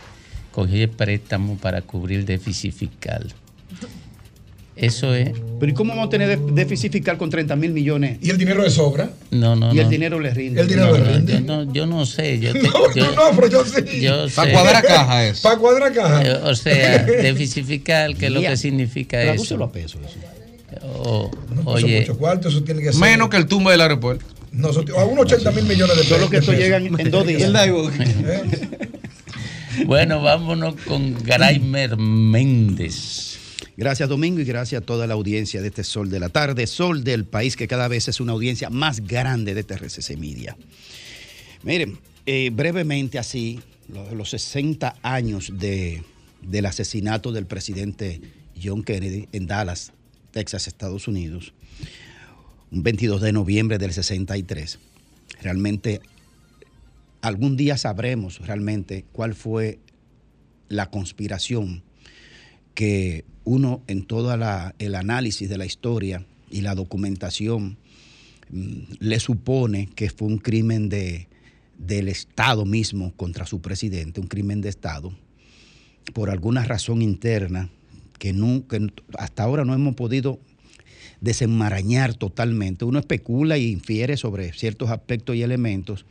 coger 0.51 0.89
préstamo 0.89 1.57
para 1.57 1.81
cubrir 1.81 2.25
déficit 2.25 2.73
fiscal. 2.73 3.33
Eso 4.75 5.13
es. 5.13 5.29
Pero 5.59 5.71
¿y 5.71 5.75
cómo 5.75 5.91
vamos 5.91 6.07
a 6.07 6.09
tener 6.09 6.27
de- 6.39 6.51
déficit 6.53 6.91
fiscal 6.91 7.17
con 7.17 7.29
30 7.29 7.55
mil 7.55 7.71
millones? 7.71 8.17
¿Y 8.21 8.31
el 8.31 8.37
dinero 8.39 8.63
de 8.63 8.71
sobra? 8.71 9.11
No, 9.29 9.55
no, 9.55 9.73
Y 9.73 9.77
el 9.77 9.83
no. 9.85 9.89
dinero 9.89 10.19
le 10.19 10.33
rinde. 10.33 10.61
El 10.61 10.67
dinero 10.67 10.87
No, 10.87 10.93
le 10.97 11.03
no, 11.03 11.11
rinde. 11.15 11.33
Yo 11.33 11.39
no, 11.41 11.73
yo 11.73 11.85
no 11.85 12.05
sé. 12.07 12.39
Yo 12.39 12.53
te- 12.53 12.61
No, 12.63 12.93
yo- 12.95 13.11
no, 13.15 13.21
pero 13.35 13.47
yo 13.49 13.63
sí. 13.65 14.01
yo 14.01 14.25
Pa' 14.35 14.45
sé. 14.45 14.51
cuadrar 14.51 14.83
caja 14.83 15.25
es. 15.27 15.41
Para 15.41 15.57
cuadrar 15.57 15.93
caja. 15.93 16.23
Eh, 16.23 16.39
O 16.43 16.55
sea, 16.55 17.03
déficit 17.03 17.65
fiscal, 17.65 18.17
¿qué 18.17 18.25
es 18.27 18.31
lo 18.31 18.41
que 18.41 18.57
significa 18.57 19.21
Tradúcelo 19.21 19.65
eso? 19.65 19.69
a 19.69 19.71
peso 19.71 19.99
eso. 20.03 20.17
O- 21.03 21.29
No, 21.53 21.61
eso 21.61 21.77
es 21.77 21.83
oye, 21.83 21.99
mucho 22.01 22.17
cuarto, 22.17 22.49
eso 22.49 22.63
tiene 22.63 22.81
que 22.81 22.91
ser. 22.91 22.99
Menos 22.99 23.29
que 23.29 23.37
el 23.37 23.45
tumbo 23.45 23.69
del 23.69 23.79
aeropuerto. 23.81 24.25
No, 24.51 24.71
eso- 24.71 24.83
a 24.97 25.05
unos 25.05 25.25
80 25.31 25.51
mil 25.51 25.65
millones 25.65 25.95
de 25.97 26.01
pesos. 26.03 26.17
Solo 26.17 26.29
que 26.31 26.37
esto 26.37 26.51
llega 26.51 26.77
en 26.77 27.11
dos 27.11 27.27
días. 27.27 27.43
¿Eh? 27.43 28.41
bueno, 29.85 30.21
vámonos 30.21 30.75
con 30.87 31.13
Graimer 31.23 31.95
Méndez. 31.97 33.37
Gracias 33.75 34.07
Domingo 34.07 34.39
y 34.39 34.43
gracias 34.45 34.81
a 34.81 34.85
toda 34.85 35.07
la 35.07 35.15
audiencia 35.15 35.61
de 35.61 35.67
este 35.69 35.83
Sol 35.83 36.09
de 36.09 36.19
la 36.19 36.29
Tarde, 36.29 36.67
Sol 36.67 37.03
del 37.03 37.25
país 37.25 37.55
que 37.55 37.67
cada 37.67 37.87
vez 37.87 38.07
es 38.07 38.19
una 38.19 38.33
audiencia 38.33 38.69
más 38.69 39.01
grande 39.01 39.55
de 39.55 39.63
TRCC 39.63 40.15
Media. 40.17 40.55
Miren, 41.63 41.97
eh, 42.25 42.51
brevemente 42.53 43.17
así, 43.17 43.59
lo- 43.87 44.13
los 44.13 44.29
60 44.29 44.95
años 45.01 45.51
de, 45.57 46.03
del 46.43 46.65
asesinato 46.67 47.31
del 47.31 47.47
presidente 47.47 48.21
John 48.61 48.83
Kennedy 48.83 49.27
en 49.31 49.47
Dallas, 49.47 49.91
Texas, 50.31 50.67
Estados 50.67 51.07
Unidos, 51.07 51.53
un 52.71 52.83
22 52.83 53.21
de 53.21 53.31
noviembre 53.31 53.79
del 53.79 53.91
63. 53.93 54.77
Realmente, 55.41 55.99
algún 57.21 57.57
día 57.57 57.77
sabremos 57.77 58.39
realmente 58.45 59.05
cuál 59.11 59.33
fue 59.33 59.79
la 60.69 60.89
conspiración 60.91 61.81
que 62.75 63.25
uno 63.45 63.81
en 63.87 64.03
todo 64.03 64.33
el 64.33 64.95
análisis 64.95 65.49
de 65.49 65.57
la 65.57 65.65
historia 65.65 66.25
y 66.49 66.61
la 66.61 66.75
documentación 66.75 67.77
mm, 68.49 68.77
le 68.99 69.19
supone 69.19 69.87
que 69.95 70.09
fue 70.09 70.27
un 70.27 70.37
crimen 70.37 70.89
de, 70.89 71.27
del 71.77 72.07
Estado 72.07 72.65
mismo 72.65 73.13
contra 73.15 73.45
su 73.45 73.61
presidente, 73.61 74.21
un 74.21 74.27
crimen 74.27 74.61
de 74.61 74.69
Estado, 74.69 75.13
por 76.13 76.29
alguna 76.29 76.63
razón 76.63 77.01
interna 77.01 77.69
que, 78.19 78.33
hasta 79.17 79.43
ahora 79.43 79.65
no 79.65 79.73
hemos 79.73 79.95
podido 79.95 80.39
desenmarañar 81.19 82.13
totalmente. 82.13 82.85
Uno 82.85 82.99
especula 82.99 83.57
y 83.57 83.71
infiere 83.71 84.17
sobre 84.17 84.53
ciertos 84.53 84.89
aspectos 84.89 85.35
y 85.35 85.41
elementos 85.41 86.05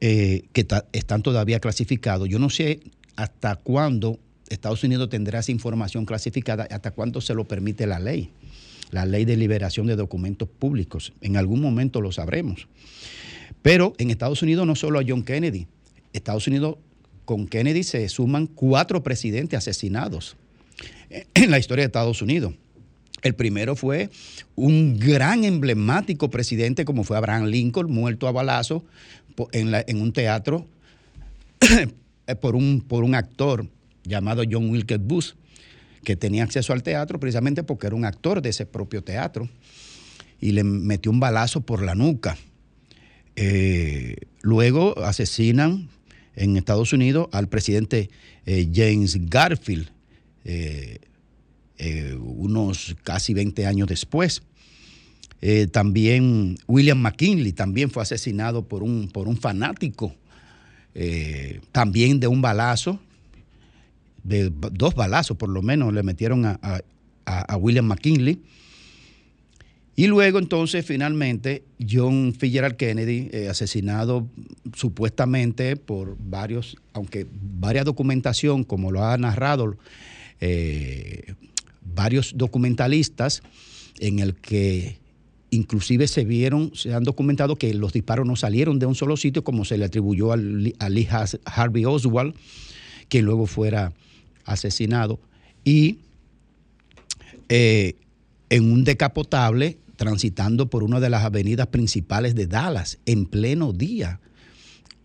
eh, 0.00 0.44
que 0.52 0.66
están 0.92 1.22
todavía 1.22 1.60
clasificados. 1.60 2.28
Yo 2.28 2.38
no 2.38 2.50
sé 2.50 2.80
hasta 3.16 3.56
cuándo 3.56 4.18
Estados 4.54 4.82
Unidos 4.84 5.08
tendrá 5.08 5.40
esa 5.40 5.52
información 5.52 6.06
clasificada, 6.06 6.66
hasta 6.70 6.90
cuándo 6.92 7.20
se 7.20 7.34
lo 7.34 7.44
permite 7.44 7.86
la 7.86 7.98
ley, 7.98 8.30
la 8.90 9.04
ley 9.04 9.24
de 9.24 9.36
liberación 9.36 9.86
de 9.86 9.96
documentos 9.96 10.48
públicos. 10.48 11.12
En 11.20 11.36
algún 11.36 11.60
momento 11.60 12.00
lo 12.00 12.12
sabremos. 12.12 12.68
Pero 13.62 13.94
en 13.98 14.10
Estados 14.10 14.42
Unidos 14.42 14.66
no 14.66 14.74
solo 14.74 14.98
a 14.98 15.04
John 15.06 15.22
Kennedy, 15.22 15.66
Estados 16.12 16.46
Unidos 16.46 16.76
con 17.24 17.46
Kennedy 17.46 17.82
se 17.82 18.08
suman 18.08 18.46
cuatro 18.46 19.02
presidentes 19.02 19.58
asesinados 19.58 20.36
en 21.34 21.50
la 21.50 21.58
historia 21.58 21.82
de 21.82 21.86
Estados 21.86 22.22
Unidos. 22.22 22.54
El 23.22 23.34
primero 23.34 23.74
fue 23.74 24.10
un 24.54 24.98
gran 24.98 25.44
emblemático 25.44 26.28
presidente 26.28 26.84
como 26.84 27.04
fue 27.04 27.16
Abraham 27.16 27.46
Lincoln, 27.46 27.90
muerto 27.90 28.28
a 28.28 28.32
balazo 28.32 28.84
en, 29.52 30.00
un 30.00 30.12
teatro 30.12 30.66
por 32.40 32.54
un 32.54 33.14
actor 33.14 33.66
llamado 34.04 34.42
John 34.48 34.70
Wilkes 34.70 35.00
Booth, 35.00 35.34
que 36.04 36.16
tenía 36.16 36.44
acceso 36.44 36.72
al 36.72 36.82
teatro 36.82 37.18
precisamente 37.18 37.62
porque 37.62 37.86
era 37.86 37.96
un 37.96 38.04
actor 38.04 38.42
de 38.42 38.50
ese 38.50 38.66
propio 38.66 39.02
teatro, 39.02 39.48
y 40.40 40.52
le 40.52 40.64
metió 40.64 41.10
un 41.10 41.20
balazo 41.20 41.62
por 41.62 41.82
la 41.82 41.94
nuca. 41.94 42.36
Eh, 43.36 44.16
luego 44.42 44.98
asesinan 45.04 45.88
en 46.36 46.56
Estados 46.56 46.92
Unidos 46.92 47.28
al 47.32 47.48
presidente 47.48 48.10
eh, 48.46 48.68
James 48.72 49.18
Garfield, 49.28 49.88
eh, 50.44 51.00
unos 52.18 52.94
casi 53.02 53.34
20 53.34 53.66
años 53.66 53.88
después. 53.88 54.42
También 55.72 56.56
William 56.66 56.98
McKinley 56.98 57.52
también 57.52 57.90
fue 57.90 58.02
asesinado 58.02 58.66
por 58.66 58.82
un, 58.82 59.08
por 59.08 59.28
un 59.28 59.36
fanático, 59.36 60.14
también 61.70 62.18
de 62.18 62.28
un 62.28 62.40
balazo, 62.40 62.98
de 64.24 64.50
dos 64.72 64.94
balazos 64.94 65.36
por 65.36 65.48
lo 65.48 65.62
menos 65.62 65.92
le 65.92 66.02
metieron 66.02 66.44
a, 66.46 66.58
a- 66.62 66.80
a- 67.26 67.56
William 67.56 67.86
McKinley. 67.86 68.40
Y 69.96 70.08
luego 70.08 70.40
entonces 70.40 70.84
finalmente 70.84 71.62
John 71.88 72.34
Fitzgerald 72.36 72.76
Kennedy, 72.76 73.28
eh, 73.32 73.48
asesinado 73.48 74.26
supuestamente 74.74 75.76
por 75.76 76.16
varios, 76.18 76.76
aunque 76.94 77.26
varias 77.60 77.84
documentación, 77.84 78.64
como 78.64 78.90
lo 78.90 79.04
ha 79.04 79.16
narrado 79.18 79.76
eh, 80.40 81.34
varios 81.94 82.32
documentalistas, 82.36 83.42
en 84.00 84.18
el 84.18 84.34
que 84.34 84.98
inclusive 85.50 86.08
se 86.08 86.24
vieron, 86.24 86.72
se 86.74 86.92
han 86.92 87.04
documentado 87.04 87.54
que 87.54 87.72
los 87.74 87.92
disparos 87.92 88.26
no 88.26 88.34
salieron 88.34 88.80
de 88.80 88.86
un 88.86 88.96
solo 88.96 89.16
sitio, 89.16 89.44
como 89.44 89.64
se 89.64 89.78
le 89.78 89.84
atribuyó 89.84 90.32
a 90.32 90.36
Lee 90.36 90.74
Harvey 91.44 91.84
Oswald, 91.84 92.34
quien 93.08 93.24
luego 93.26 93.46
fuera 93.46 93.92
asesinado. 94.44 95.20
Y 95.64 95.98
eh, 97.48 97.96
en 98.50 98.70
un 98.70 98.84
decapotable 98.84 99.78
transitando 99.96 100.68
por 100.68 100.82
una 100.82 101.00
de 101.00 101.10
las 101.10 101.24
avenidas 101.24 101.68
principales 101.68 102.34
de 102.34 102.46
Dallas 102.46 102.98
en 103.06 103.26
pleno 103.26 103.72
día. 103.72 104.20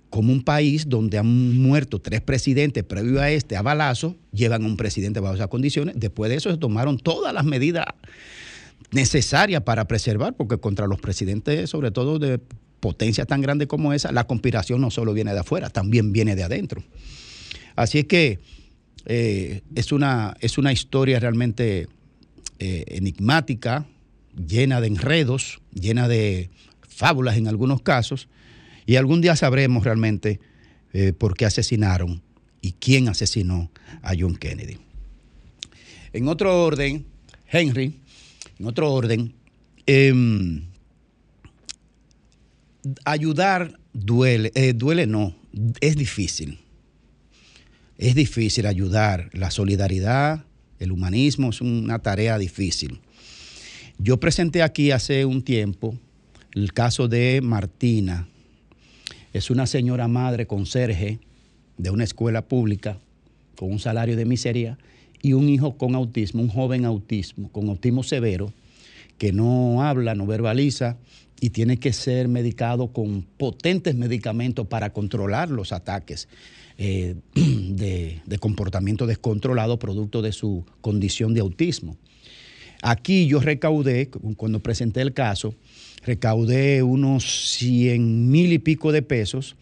Como 0.09 0.33
un 0.33 0.43
país 0.43 0.89
donde 0.89 1.19
han 1.19 1.61
muerto 1.61 1.99
tres 1.99 2.21
presidentes 2.21 2.83
previo 2.83 3.21
a 3.21 3.29
este 3.29 3.55
a 3.55 3.61
balazo, 3.61 4.15
llevan 4.33 4.63
a 4.63 4.65
un 4.65 4.75
presidente 4.75 5.19
bajo 5.19 5.35
esas 5.35 5.47
condiciones. 5.47 5.95
Después 5.97 6.31
de 6.31 6.37
eso 6.37 6.49
se 6.49 6.57
tomaron 6.57 6.97
todas 6.97 7.33
las 7.33 7.45
medidas 7.45 7.85
necesarias 8.91 9.61
para 9.61 9.85
preservar, 9.85 10.35
porque 10.35 10.57
contra 10.57 10.87
los 10.87 10.99
presidentes, 10.99 11.69
sobre 11.69 11.91
todo 11.91 12.17
de 12.17 12.39
potencia 12.79 13.25
tan 13.25 13.41
grande 13.41 13.67
como 13.67 13.93
esa, 13.93 14.11
la 14.11 14.25
conspiración 14.25 14.81
no 14.81 14.89
solo 14.89 15.13
viene 15.13 15.33
de 15.33 15.39
afuera, 15.39 15.69
también 15.69 16.11
viene 16.11 16.35
de 16.35 16.43
adentro. 16.43 16.83
Así 17.75 17.99
es 17.99 18.05
que 18.05 18.39
eh, 19.05 19.61
es, 19.75 19.91
una, 19.91 20.35
es 20.41 20.57
una 20.57 20.71
historia 20.71 21.19
realmente 21.19 21.87
eh, 22.59 22.85
enigmática, 22.87 23.85
llena 24.35 24.81
de 24.81 24.87
enredos, 24.87 25.61
llena 25.73 26.07
de 26.07 26.49
fábulas 26.81 27.37
en 27.37 27.47
algunos 27.47 27.81
casos, 27.81 28.27
y 28.85 28.95
algún 28.95 29.21
día 29.21 29.35
sabremos 29.35 29.83
realmente 29.83 30.39
eh, 30.93 31.13
por 31.13 31.35
qué 31.35 31.45
asesinaron 31.45 32.21
y 32.61 32.73
quién 32.73 33.07
asesinó 33.07 33.71
a 34.01 34.13
John 34.17 34.35
Kennedy. 34.35 34.77
En 36.11 36.27
otro 36.27 36.63
orden, 36.63 37.05
Henry, 37.47 37.99
en 38.57 38.65
otro 38.65 38.91
orden, 38.91 39.33
em, 39.85 40.63
ayudar 43.05 43.79
duele, 43.93 44.51
duele 44.73 45.05
no, 45.05 45.35
es 45.79 45.95
difícil. 45.95 46.59
Es 47.99 48.15
difícil 48.15 48.65
ayudar. 48.65 49.29
La 49.33 49.51
solidaridad, 49.51 50.45
el 50.79 50.93
humanismo 50.93 51.49
es 51.49 51.59
una 51.59 51.99
tarea 51.99 52.37
difícil. 52.37 53.01
Yo 53.97 54.21
presenté 54.21 54.63
aquí 54.63 54.91
hace 54.91 55.25
un 55.25 55.41
tiempo 55.41 55.97
el 56.53 56.71
caso 56.71 57.09
de 57.09 57.41
Martina. 57.43 58.29
Es 59.33 59.49
una 59.49 59.67
señora 59.67 60.07
madre 60.07 60.47
conserje 60.47 61.19
de 61.77 61.89
una 61.89 62.05
escuela 62.05 62.47
pública 62.47 62.97
con 63.57 63.69
un 63.69 63.79
salario 63.79 64.15
de 64.15 64.23
miseria 64.23 64.77
y 65.21 65.33
un 65.33 65.49
hijo 65.49 65.77
con 65.77 65.93
autismo, 65.93 66.41
un 66.41 66.47
joven 66.47 66.85
autismo, 66.85 67.51
con 67.51 67.67
autismo 67.67 68.03
severo, 68.03 68.53
que 69.17 69.33
no 69.33 69.83
habla, 69.83 70.15
no 70.15 70.25
verbaliza 70.25 70.95
y 71.41 71.49
tiene 71.49 71.79
que 71.79 71.91
ser 71.91 72.29
medicado 72.29 72.93
con 72.93 73.23
potentes 73.23 73.93
medicamentos 73.95 74.67
para 74.67 74.93
controlar 74.93 75.49
los 75.49 75.73
ataques 75.73 76.29
eh, 76.81 77.15
de, 77.35 78.37
comportamiento 78.39 79.05
descontrolado 79.05 79.77
producto 79.79 80.21
de 80.21 80.31
su 80.31 80.65
condición 80.79 81.33
de 81.33 81.41
autismo. 81.41 81.97
Aquí 82.81 83.27
yo 83.27 83.41
recaudé, 83.41 84.09
cuando 84.37 84.61
presenté 84.61 85.01
el 85.01 85.13
caso, 85.13 85.53
recaudé 86.05 86.81
unos 86.81 87.57
100 87.57 88.31
mil 88.31 88.53
y 88.53 88.59
pico 88.59 88.93
de 88.93 89.01
pesos, 89.01 89.57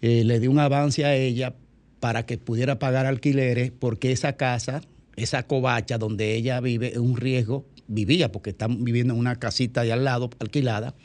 eh, 0.00 0.24
le 0.24 0.40
di 0.40 0.48
un 0.48 0.58
avance 0.58 1.04
a 1.04 1.14
ella 1.14 1.54
para 2.00 2.26
que 2.26 2.38
pudiera 2.38 2.80
pagar 2.80 3.06
alquileres, 3.06 3.70
porque 3.70 4.10
esa 4.10 4.32
casa, 4.32 4.82
esa 5.14 5.44
covacha 5.44 5.96
donde 5.96 6.34
ella 6.34 6.60
vive, 6.60 6.88
es 6.88 6.98
un 6.98 7.16
riesgo, 7.16 7.66
vivía, 7.86 8.32
porque 8.32 8.50
están 8.50 8.82
viviendo 8.82 9.14
en 9.14 9.20
una 9.20 9.36
casita 9.36 9.84
de 9.84 9.92
al 9.92 10.02
lado, 10.02 10.28
alquilada, 10.40 10.96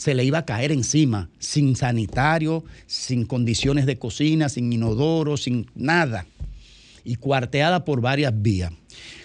se 0.00 0.14
le 0.14 0.24
iba 0.24 0.38
a 0.38 0.46
caer 0.46 0.72
encima, 0.72 1.28
sin 1.38 1.76
sanitario, 1.76 2.64
sin 2.86 3.26
condiciones 3.26 3.84
de 3.84 3.98
cocina, 3.98 4.48
sin 4.48 4.72
inodoro, 4.72 5.36
sin 5.36 5.66
nada, 5.74 6.24
y 7.04 7.16
cuarteada 7.16 7.84
por 7.84 8.00
varias 8.00 8.32
vías. 8.40 8.72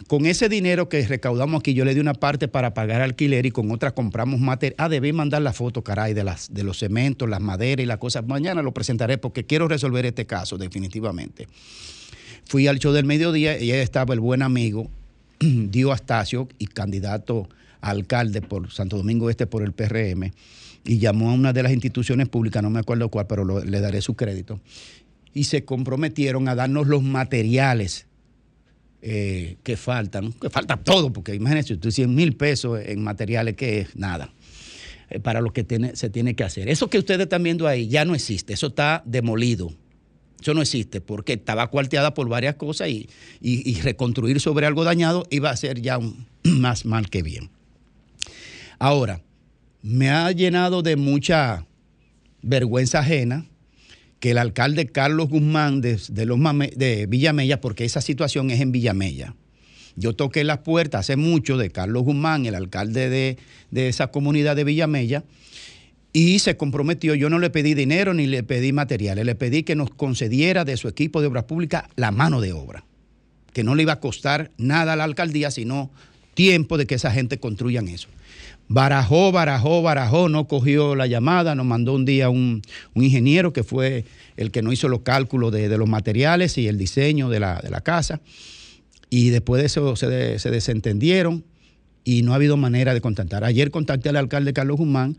Con 0.08 0.26
ese 0.26 0.50
dinero 0.50 0.90
que 0.90 1.08
recaudamos 1.08 1.62
aquí, 1.62 1.74
yo 1.74 1.86
le 1.86 1.94
di 1.94 2.02
una 2.02 2.14
parte 2.14 2.50
para 2.50 2.74
pagar 2.74 3.02
alquiler 3.02 3.46
y 3.46 3.52
con 3.52 3.72
otra 3.72 3.92
compramos 3.92 4.42
material. 4.42 4.76
Ah, 4.78 4.90
debí 4.90 5.14
mandar 5.14 5.44
la 5.44 5.54
foto, 5.54 5.82
caray, 5.82 6.14
de, 6.14 6.26
las, 6.26 6.54
de 6.54 6.66
los 6.66 6.78
cementos, 6.78 7.30
las 7.30 7.40
maderas 7.40 7.82
y 7.82 7.88
las 7.88 8.00
cosas. 8.00 8.28
Mañana 8.28 8.62
lo 8.62 8.74
presentaré 8.74 9.18
porque 9.18 9.46
quiero 9.46 9.70
resolver 9.70 10.06
este 10.06 10.26
caso, 10.26 10.58
definitivamente. 10.58 11.48
Fui 12.44 12.68
al 12.68 12.80
show 12.80 12.92
del 12.92 13.06
mediodía 13.06 13.58
y 13.58 13.72
ahí 13.72 13.80
estaba 13.80 14.14
el 14.14 14.20
buen 14.20 14.42
amigo 14.42 14.90
Dio 15.40 15.94
Astacio 15.94 16.50
y 16.60 16.68
candidato 16.68 17.48
a 17.80 17.92
alcalde 17.92 18.42
por 18.42 18.70
Santo 18.74 18.98
Domingo 18.98 19.30
Este 19.30 19.48
por 19.48 19.64
el 19.64 19.72
PRM 19.72 20.34
y 20.86 21.00
llamó 21.00 21.32
a 21.32 21.34
una 21.34 21.52
de 21.54 21.64
las 21.64 21.72
instituciones 21.74 22.30
públicas, 22.30 22.62
no 22.62 22.70
me 22.70 22.80
acuerdo 22.80 23.10
cuál, 23.10 23.28
pero 23.28 23.64
le 23.64 23.80
daré 23.82 24.02
su 24.02 24.16
crédito, 24.16 24.60
y 25.34 25.46
se 25.46 25.66
comprometieron 25.66 26.48
a 26.48 26.56
darnos 26.56 26.88
los 26.88 27.04
materiales 27.04 28.08
eh, 29.02 29.58
que 29.64 29.78
faltan, 29.78 30.32
que 30.34 30.50
falta 30.50 30.78
todo, 30.78 31.12
porque 31.12 31.36
imagínense, 31.36 31.74
usted 31.74 31.92
100 31.92 32.16
mil 32.16 32.36
pesos 32.36 32.80
en 32.84 33.04
materiales 33.04 33.56
que 33.56 33.82
es 33.82 33.96
nada 33.96 34.34
eh, 35.10 35.20
para 35.20 35.42
lo 35.42 35.52
que 35.54 35.66
se 35.94 36.10
tiene 36.10 36.36
que 36.36 36.44
hacer. 36.44 36.70
Eso 36.70 36.90
que 36.90 36.98
ustedes 36.98 37.22
están 37.22 37.44
viendo 37.44 37.68
ahí 37.68 37.88
ya 37.88 38.06
no 38.06 38.16
existe, 38.16 38.54
eso 38.54 38.68
está 38.68 39.04
demolido. 39.06 39.72
Eso 40.42 40.54
no 40.54 40.62
existe 40.62 41.02
porque 41.02 41.34
estaba 41.34 41.68
cuarteada 41.72 42.14
por 42.14 42.30
varias 42.30 42.56
cosas 42.56 42.90
y, 42.90 43.10
y- 43.42 43.80
reconstruir 43.82 44.40
sobre 44.40 44.66
algo 44.68 44.84
dañado 44.84 45.26
iba 45.32 45.50
a 45.50 45.56
ser 45.58 45.82
ya 45.82 46.00
más 46.44 46.86
mal 46.86 47.10
que 47.10 47.24
bien. 47.24 47.50
Ahora, 48.80 49.22
me 49.86 50.10
ha 50.10 50.32
llenado 50.32 50.82
de 50.82 50.96
mucha 50.96 51.68
vergüenza 52.42 53.00
ajena 53.00 53.46
que 54.20 54.32
el 54.32 54.40
alcalde 54.40 54.88
Carlos 54.88 55.30
Guzmán 55.30 55.80
de, 55.80 56.02
de 56.10 56.26
los 56.26 56.40
Villamella, 57.08 57.62
porque 57.62 57.86
esa 57.86 58.02
situación 58.02 58.50
es 58.50 58.62
en 58.62 58.72
Villamella. 58.72 59.36
Yo 59.96 60.16
toqué 60.16 60.44
las 60.44 60.60
puertas 60.60 61.02
hace 61.02 61.18
mucho 61.18 61.58
de 61.58 61.70
Carlos 61.70 62.02
Guzmán, 62.04 62.48
el 62.48 62.56
alcalde 62.56 63.10
de, 63.10 63.38
de 63.70 63.88
esa 63.88 64.08
comunidad 64.08 64.56
de 64.56 64.64
Villamella, 64.64 65.24
y 66.12 66.40
se 66.40 66.58
comprometió. 66.58 67.14
Yo 67.14 67.30
no 67.30 67.38
le 67.38 67.52
pedí 67.52 67.76
dinero 67.76 68.16
ni 68.16 68.26
le 68.26 68.42
pedí 68.42 68.74
materiales, 68.74 69.24
le 69.24 69.36
pedí 69.36 69.62
que 69.62 69.76
nos 69.76 69.92
concediera 69.92 70.66
de 70.66 70.78
su 70.78 70.88
equipo 70.88 71.22
de 71.22 71.28
obras 71.28 71.44
públicas 71.44 71.84
la 71.96 72.10
mano 72.10 72.42
de 72.42 72.54
obra, 72.54 72.86
que 73.54 73.64
no 73.64 73.76
le 73.76 73.84
iba 73.84 73.94
a 73.94 74.00
costar 74.00 74.50
nada 74.58 74.94
a 74.94 74.96
la 74.96 75.04
alcaldía, 75.04 75.52
sino 75.52 75.92
tiempo 76.34 76.80
de 76.80 76.88
que 76.88 76.96
esa 76.96 77.12
gente 77.12 77.38
construyan 77.38 77.88
eso. 77.88 78.08
Barajó, 78.68 79.32
barajó, 79.32 79.82
barajó, 79.82 80.28
no 80.28 80.48
cogió 80.48 80.96
la 80.96 81.06
llamada, 81.06 81.54
nos 81.54 81.66
mandó 81.66 81.94
un 81.94 82.04
día 82.04 82.30
un, 82.30 82.64
un 82.94 83.04
ingeniero 83.04 83.54
que 83.54 83.64
fue 83.64 84.06
el 84.38 84.52
que 84.52 84.64
no 84.64 84.72
hizo 84.72 84.88
los 84.88 85.02
cálculos 85.02 85.52
de, 85.52 85.70
de 85.70 85.78
los 85.78 85.88
materiales 85.88 86.58
y 86.58 86.68
el 86.68 86.78
diseño 86.78 87.30
de 87.30 87.40
la, 87.40 87.60
de 87.62 87.70
la 87.70 87.82
casa. 87.82 88.22
Y 89.10 89.30
después 89.30 89.62
de 89.62 89.68
eso 89.68 89.96
se, 89.96 90.40
se 90.40 90.52
desentendieron 90.52 91.44
y 92.04 92.24
no 92.24 92.34
ha 92.34 92.36
habido 92.36 92.58
manera 92.58 92.94
de 92.94 93.02
contactar. 93.02 93.44
Ayer 93.44 93.72
contacté 93.72 94.10
al 94.10 94.16
alcalde 94.16 94.54
Carlos 94.54 94.78
Guzmán 94.78 95.18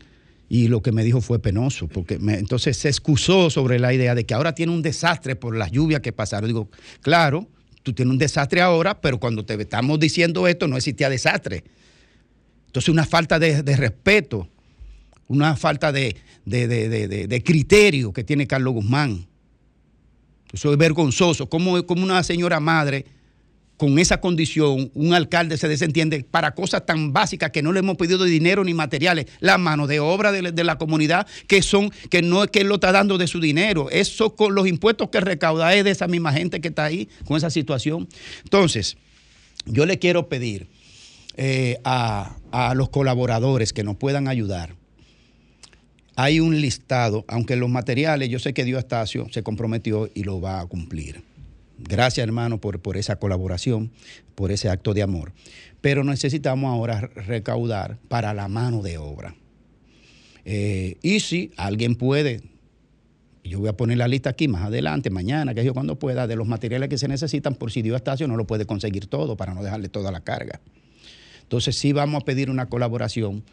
y 0.49 0.67
lo 0.67 0.81
que 0.81 0.91
me 0.91 1.03
dijo 1.03 1.21
fue 1.21 1.39
penoso, 1.39 1.87
porque 1.87 2.15
entonces 2.15 2.77
se 2.77 2.87
excusó 2.87 3.49
sobre 3.49 3.79
la 3.79 3.93
idea 3.93 4.15
de 4.15 4.25
que 4.25 4.33
ahora 4.33 4.55
tiene 4.55 4.71
un 4.71 4.81
desastre 4.81 5.35
por 5.35 5.55
las 5.55 5.71
lluvias 5.71 6.01
que 6.01 6.13
pasaron. 6.13 6.47
Digo, 6.47 6.69
claro, 7.01 7.47
tú 7.83 7.93
tienes 7.93 8.11
un 8.11 8.17
desastre 8.17 8.61
ahora, 8.61 9.01
pero 9.01 9.19
cuando 9.19 9.45
te 9.45 9.55
estamos 9.61 9.99
diciendo 9.99 10.47
esto 10.47 10.67
no 10.67 10.77
existía 10.77 11.09
desastre. 11.09 11.63
Entonces 12.77 12.93
una 12.93 13.07
falta 13.07 13.39
de, 13.39 13.75
respeto, 13.75 14.47
una 15.27 15.55
falta 15.55 15.91
de, 15.91 16.15
criterio 17.43 18.13
que 18.13 18.23
tiene 18.23 18.45
Carlos 18.45 18.75
Guzmán. 18.75 19.25
Eso 20.53 20.71
es 20.71 20.77
vergonzoso. 20.77 21.49
Como, 21.49 21.73
una 21.73 22.21
señora 22.21 22.59
madre 22.59 23.07
con 23.77 23.97
esa 23.97 24.21
condición, 24.21 24.91
un 24.93 25.15
alcalde 25.15 25.57
se 25.57 25.67
desentiende 25.67 26.23
para 26.23 26.53
cosas 26.53 26.85
tan 26.85 27.13
básicas 27.13 27.49
que 27.49 27.63
no 27.63 27.73
le 27.73 27.79
hemos 27.79 27.97
pedido 27.97 28.25
dinero 28.25 28.63
ni 28.63 28.75
materiales, 28.75 29.25
la 29.39 29.57
mano 29.57 29.87
de 29.87 29.99
obra 29.99 30.31
de, 30.31 30.43
la- 30.43 30.51
de 30.51 30.63
la 30.63 30.77
comunidad, 30.77 31.25
que 31.47 31.63
son, 31.63 31.89
que 32.11 32.21
no 32.21 32.43
es 32.43 32.51
que 32.51 32.59
él 32.59 32.67
lo 32.67 32.75
está 32.75 32.91
dando 32.91 33.17
de 33.17 33.25
su 33.25 33.39
dinero, 33.39 33.89
eso 33.89 34.35
con 34.35 34.53
los 34.53 34.67
impuestos 34.67 35.09
que 35.09 35.19
recauda 35.19 35.73
es 35.73 35.83
de 35.83 35.89
esa 35.89 36.07
misma 36.07 36.31
gente 36.31 36.61
que 36.61 36.67
está 36.67 36.85
ahí 36.85 37.09
con 37.25 37.37
esa 37.37 37.49
situación. 37.49 38.07
Entonces, 38.43 38.97
yo 39.65 39.87
le 39.87 39.97
quiero 39.97 40.29
pedir 40.29 40.67
eh, 41.37 41.79
a, 41.83 42.35
a 42.51 42.73
los 42.75 42.89
colaboradores 42.89 43.71
que 43.73 43.83
nos 43.83 43.95
puedan 43.95 44.27
ayudar. 44.27 44.75
Hay 46.15 46.39
un 46.39 46.59
listado, 46.59 47.25
aunque 47.27 47.55
los 47.55 47.69
materiales, 47.69 48.29
yo 48.29 48.39
sé 48.39 48.53
que 48.53 48.65
Dios 48.65 48.79
Astacio 48.79 49.27
se 49.31 49.43
comprometió 49.43 50.09
y 50.15 50.23
lo 50.23 50.41
va 50.41 50.59
a 50.59 50.65
cumplir. 50.65 51.23
Gracias, 51.77 52.25
hermano, 52.25 52.59
por, 52.59 52.79
por 52.79 52.97
esa 52.97 53.17
colaboración, 53.17 53.91
por 54.33 54.51
ese 54.51 54.67
acto 54.67 54.95
de 54.95 55.03
amor. 55.03 55.33
Pero 55.79 56.03
necesitamos 56.03 56.73
ahora 56.73 57.01
recaudar 57.01 57.99
para 58.07 58.33
la 58.33 58.47
mano 58.47 58.81
de 58.81 58.97
obra. 58.97 59.35
Eh, 60.43 60.97
y 61.03 61.19
si 61.19 61.51
alguien 61.55 61.95
puede, 61.95 62.41
yo 63.43 63.59
voy 63.59 63.69
a 63.69 63.77
poner 63.77 63.99
la 63.99 64.07
lista 64.07 64.31
aquí 64.31 64.47
más 64.47 64.63
adelante, 64.63 65.11
mañana, 65.11 65.53
que 65.53 65.63
yo 65.63 65.75
cuando 65.75 65.99
pueda, 65.99 66.25
de 66.25 66.35
los 66.35 66.47
materiales 66.47 66.89
que 66.89 66.97
se 66.97 67.07
necesitan, 67.07 67.53
por 67.53 67.71
si 67.71 67.83
Dios 67.83 67.97
Astacio 67.97 68.27
no 68.27 68.37
lo 68.37 68.47
puede 68.47 68.65
conseguir 68.65 69.05
todo, 69.05 69.37
para 69.37 69.53
no 69.53 69.61
dejarle 69.61 69.87
toda 69.87 70.11
la 70.11 70.21
carga. 70.21 70.61
Entonces 71.47 71.77
sí 71.77 71.93
vamos 71.93 72.21
a 72.21 72.25
pedir 72.25 72.49
una 72.49 72.65
colaboración 72.65 73.45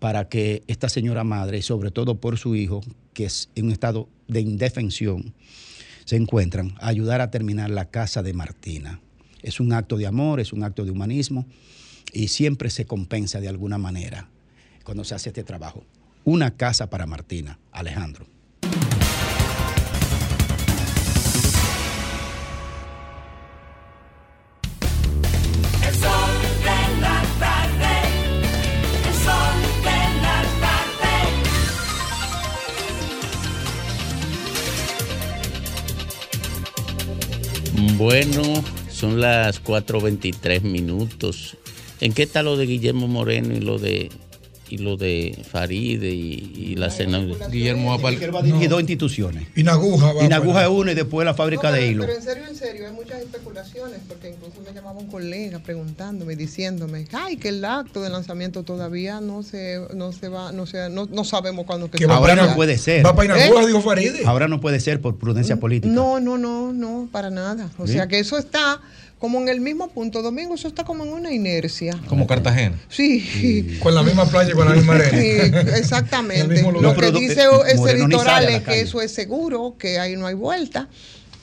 para 0.00 0.28
que 0.28 0.64
esta 0.66 0.88
señora 0.88 1.22
madre, 1.22 1.62
sobre 1.62 1.92
todo 1.92 2.16
por 2.16 2.38
su 2.38 2.56
hijo, 2.56 2.80
que 3.12 3.26
es 3.26 3.50
en 3.54 3.66
un 3.66 3.70
estado 3.70 4.08
de 4.26 4.40
indefensión, 4.40 5.32
se 6.06 6.16
encuentran, 6.16 6.74
a 6.80 6.88
ayudar 6.88 7.20
a 7.20 7.30
terminar 7.30 7.70
la 7.70 7.84
casa 7.84 8.24
de 8.24 8.32
Martina. 8.32 9.00
Es 9.42 9.60
un 9.60 9.72
acto 9.72 9.96
de 9.96 10.08
amor, 10.08 10.40
es 10.40 10.52
un 10.52 10.64
acto 10.64 10.84
de 10.84 10.90
humanismo 10.90 11.46
y 12.12 12.28
siempre 12.28 12.68
se 12.68 12.84
compensa 12.84 13.40
de 13.40 13.48
alguna 13.48 13.78
manera 13.78 14.28
cuando 14.82 15.04
se 15.04 15.14
hace 15.14 15.28
este 15.28 15.44
trabajo. 15.44 15.84
Una 16.24 16.56
casa 16.56 16.90
para 16.90 17.06
Martina, 17.06 17.60
Alejandro. 17.70 18.26
Bueno, 37.96 38.42
son 38.90 39.20
las 39.20 39.62
4.23 39.64 40.62
minutos. 40.62 41.56
¿En 42.00 42.12
qué 42.12 42.22
está 42.24 42.42
lo 42.42 42.56
de 42.56 42.66
Guillermo 42.66 43.08
Moreno 43.08 43.54
y 43.54 43.60
lo 43.60 43.78
de 43.78 44.10
y 44.70 44.78
lo 44.78 44.96
de 44.96 45.36
Faride 45.50 46.10
y, 46.10 46.52
y 46.56 46.76
la 46.76 46.90
senadora? 46.90 47.48
Guillermo 47.48 47.98
va 47.98 48.10
Él 48.10 48.34
va 48.34 48.40
a 48.40 48.42
dirigir 48.42 48.68
dos 48.68 48.80
instituciones. 48.80 49.48
Inaguja 49.56 50.12
va 50.12 50.24
Inaguja 50.24 50.62
es 50.62 50.68
una 50.68 50.92
y 50.92 50.94
después 50.94 51.24
la 51.24 51.34
fábrica 51.34 51.70
No, 51.70 51.74
de 51.74 51.86
hilo. 51.88 52.04
Pero 52.06 52.16
en 52.16 52.22
serio, 52.22 52.44
en 52.48 52.56
serio, 52.56 52.86
hay 52.86 52.92
muchas 52.92 53.20
especulaciones, 53.20 54.00
porque 54.06 54.30
incluso 54.30 54.60
me 54.64 54.72
llamaba 54.72 54.98
un 54.98 55.08
colega 55.08 55.58
preguntándome, 55.58 56.36
diciéndome, 56.36 57.06
ay, 57.12 57.36
que 57.36 57.48
el 57.48 57.64
acto 57.64 58.00
de 58.02 58.10
lanzamiento 58.10 58.62
todavía 58.62 59.20
no 59.20 59.42
se, 59.42 59.80
no 59.94 60.12
se 60.12 60.28
va, 60.28 60.52
no 60.52 60.66
se, 60.66 60.88
no, 60.90 61.06
no 61.06 61.24
sabemos 61.24 61.66
cuándo 61.66 61.90
que 61.90 61.98
se 61.98 62.04
Ahora 62.04 62.36
va 62.36 62.44
a 62.44 62.46
no 62.46 62.54
puede 62.54 62.78
ser. 62.78 63.04
Va 63.04 63.14
para 63.14 63.36
Inaguja, 63.36 63.62
¿Eh? 63.62 63.66
dijo 63.66 63.80
Faride. 63.80 64.22
Ahora 64.24 64.48
no 64.48 64.60
puede 64.60 64.80
ser 64.80 65.00
por 65.00 65.16
prudencia 65.16 65.56
política. 65.56 65.92
No, 65.92 66.20
no, 66.20 66.38
no, 66.38 66.72
no, 66.72 67.08
para 67.10 67.30
nada. 67.30 67.70
O 67.78 67.86
¿Sí? 67.86 67.94
sea 67.94 68.06
que 68.06 68.18
eso 68.18 68.38
está 68.38 68.80
como 69.20 69.38
en 69.38 69.50
el 69.50 69.60
mismo 69.60 69.88
punto, 69.90 70.22
Domingo, 70.22 70.54
eso 70.54 70.66
está 70.66 70.82
como 70.82 71.04
en 71.04 71.12
una 71.12 71.30
inercia. 71.30 71.94
Como 72.08 72.26
Cartagena. 72.26 72.80
Sí. 72.88 73.78
Con 73.82 73.94
la 73.94 74.02
misma 74.02 74.24
playa 74.24 74.50
y 74.50 74.54
con 74.54 74.66
la 74.66 74.74
misma 74.74 74.94
arena. 74.94 75.10
Sí, 75.10 75.30
En 75.40 75.54
el 75.54 75.68
exactamente. 75.74 76.62
Lo 76.62 76.96
que 76.96 77.12
dice 77.12 77.42
ese 77.66 77.76
Moreno 77.76 78.24
la 78.24 78.40
es 78.42 78.58
que 78.60 78.64
calle. 78.64 78.80
eso 78.80 79.02
es 79.02 79.12
seguro, 79.12 79.76
que 79.78 79.98
ahí 79.98 80.16
no 80.16 80.26
hay 80.26 80.32
vuelta, 80.32 80.88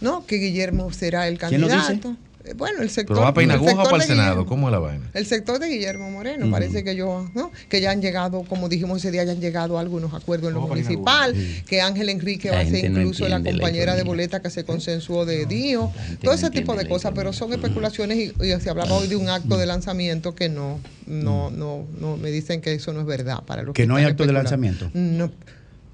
¿no? 0.02 0.26
Que 0.26 0.38
Guillermo 0.38 0.92
será 0.92 1.28
el 1.28 1.38
¿Quién 1.38 1.62
lo 1.62 1.68
candidato. 1.68 2.16
Bueno, 2.56 2.82
el 2.82 2.90
sector. 2.90 3.18
Pero 3.34 3.54
va 3.54 3.60
sector 3.60 3.84
para 3.84 3.96
el 3.96 4.02
de 4.02 4.08
Senado. 4.08 4.30
Guillermo. 4.30 4.46
¿Cómo 4.46 4.68
es 4.68 4.72
la 4.72 4.80
vaina? 4.80 5.10
El 5.14 5.26
sector 5.26 5.60
de 5.60 5.68
Guillermo 5.68 6.10
Moreno, 6.12 6.50
parece 6.52 6.84
que 6.84 6.96
yo, 6.96 7.30
¿no? 7.34 7.52
Que 7.70 7.82
ya 7.82 7.92
han 7.92 8.02
llegado, 8.02 8.44
como 8.44 8.70
dijimos 8.70 9.00
ese 9.00 9.12
día, 9.12 9.24
ya 9.24 9.32
han 9.32 9.42
llegado 9.42 9.78
a 9.78 9.82
algunos 9.82 10.14
acuerdos 10.14 10.50
en 10.50 10.56
lo 10.56 10.62
municipal, 10.62 11.36
que 11.68 11.82
Ángel 11.82 12.10
Enrique 12.10 12.50
La 12.50 12.56
va 12.56 12.62
a 12.62 12.66
ser 12.66 12.90
no 12.92 13.00
incluso 13.02 13.28
la 13.28 13.42
compañera 13.42 13.96
de 13.96 14.04
boleta 14.04 14.42
que 14.42 14.50
se 14.50 14.64
consensuó 14.64 15.26
de 15.26 15.46
Dio, 15.46 15.92
todo 16.22 16.34
ese 16.34 16.50
tipo 16.50 16.76
de 16.76 16.88
cosas, 16.88 17.14
pero 17.16 17.34
son 17.34 17.54
especulaciones 17.54 18.18
y, 18.18 18.34
y 18.44 18.60
se 18.60 18.70
hablaba 18.70 18.94
hoy 18.94 19.08
de 19.08 19.16
un 19.16 19.30
acto 19.30 19.58
de 19.58 19.66
lanzamiento 19.66 20.36
que 20.36 20.50
no, 20.50 20.80
no, 21.06 21.50
no, 21.50 21.86
no, 22.00 22.18
me 22.18 22.30
dicen 22.32 22.62
que 22.62 22.74
eso 22.74 22.94
no 22.94 23.02
es 23.02 23.06
verdad 23.06 23.44
para 23.46 23.64
los 23.64 23.74
Que 23.74 23.88
no 23.88 23.96
hay 23.96 24.06
acto 24.06 24.26
de 24.26 24.34
lanzamiento. 24.34 24.90
No. 24.94 25.32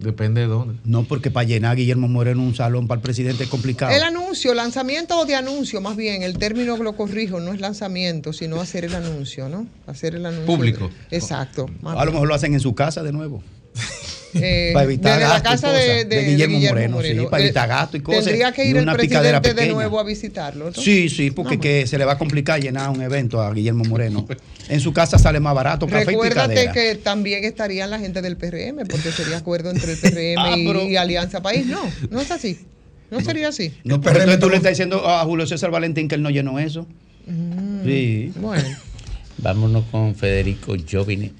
Depende 0.04 0.42
de 0.42 0.48
dónde. 0.48 0.76
No, 0.84 1.04
porque 1.04 1.32
para 1.32 1.48
llenar 1.48 1.72
a 1.72 1.76
Guillermo 1.76 2.08
Moreno 2.08 2.44
un 2.44 2.54
salón 2.54 2.88
para 2.88 3.00
el 3.00 3.02
presidente 3.02 3.46
es 3.46 3.50
complicado. 3.50 3.94
El 3.94 4.04
anuncio, 4.04 4.54
lanzamiento 4.54 5.18
o 5.18 5.26
de 5.26 5.36
anuncio, 5.36 5.82
más 5.82 5.96
bien, 5.96 6.24
el 6.24 6.38
término 6.38 6.78
lo 6.78 6.96
corrijo, 6.96 7.40
no 7.40 7.54
es 7.54 7.62
lanzamiento, 7.62 8.34
sino 8.34 8.60
hacer 8.60 8.86
el 8.86 8.96
anuncio, 8.96 9.50
¿no? 9.50 9.66
Hacer 9.88 10.16
el 10.16 10.26
anuncio. 10.26 10.46
Público. 10.46 10.90
Exacto. 11.10 11.68
A 11.84 12.06
lo 12.06 12.12
mejor 12.12 12.28
lo 12.28 12.36
hacen 12.36 12.54
en 12.54 12.60
su 12.60 12.76
casa 12.76 13.02
de 13.02 13.14
nuevo. 13.14 13.42
Eh, 14.36 14.72
para 14.74 14.86
evitar 14.86 15.20
desde 15.20 15.34
la 15.34 15.40
y 15.40 15.42
casa 15.42 15.72
de, 15.72 15.80
cosas. 15.80 15.96
de- 15.96 16.06
de 16.06 16.24
Guillermo, 16.24 16.56
Guillermo 16.58 16.76
Moreno, 16.76 16.96
Moreno. 16.98 17.22
sí, 17.24 17.28
para 17.30 17.44
Eh, 17.44 17.46
evitar 17.48 17.68
gastos 17.70 18.00
y 18.00 18.04
cosas. 18.04 18.24
Tendría 18.26 18.52
que 18.52 18.66
y 18.66 18.70
ir 18.70 18.78
el 18.78 18.86
presidente 18.92 19.54
de 19.54 19.68
nuevo 19.70 20.00
a 20.00 20.04
visitarlo. 20.04 20.66
¿no? 20.66 20.74
Sí, 20.74 21.10
sí, 21.10 21.32
porque 21.32 21.56
No, 21.56 21.62
que 21.62 21.88
se 21.88 21.98
le 21.98 22.06
va 22.06 22.14
a 22.14 22.18
complicar 22.18 22.60
llenar 22.62 22.90
un 22.90 23.02
evento 23.02 23.42
a 23.42 23.54
Guillermo 23.54 23.84
Moreno. 23.86 24.28
En 24.70 24.80
su 24.80 24.94
casa 24.94 25.20
sale 25.20 25.42
más 25.42 25.54
barato, 25.54 25.86
café 25.88 26.04
y 26.04 26.06
Recuérdate 26.06 26.50
picadera. 26.54 26.72
que 26.72 26.96
también 26.96 27.44
estarían 27.44 27.90
la 27.90 28.00
gente 28.00 28.22
del 28.22 28.38
PRM, 28.38 28.86
porque 28.90 29.12
sería 29.12 29.36
acuerdo 29.38 29.70
entre 29.72 29.92
el 29.92 29.98
PRM 30.02 30.36
Ah, 30.38 30.58
y, 30.58 30.66
pero- 30.66 30.84
y 30.88 30.96
Alianza 30.96 31.42
País. 31.42 31.66
No, 31.66 31.82
no 32.10 32.22
es 32.22 32.32
así. 32.32 32.58
No 33.12 33.20
sería 33.20 33.50
así. 33.50 33.74
No, 33.84 34.00
pero 34.00 34.16
entonces 34.20 34.40
tú 34.40 34.50
le 34.50 34.56
estás 34.56 34.72
diciendo 34.72 35.06
a 35.06 35.24
Julio 35.26 35.46
César 35.46 35.70
Valentín 35.70 36.08
que 36.08 36.16
él 36.16 36.22
no 36.24 36.30
llenó 36.30 36.60
eso. 36.60 36.88
Sí. 37.86 38.32
Bueno. 38.38 38.64
Vámonos 39.40 39.84
con 39.92 40.16
Federico 40.16 40.76
Jovine. 40.90 41.32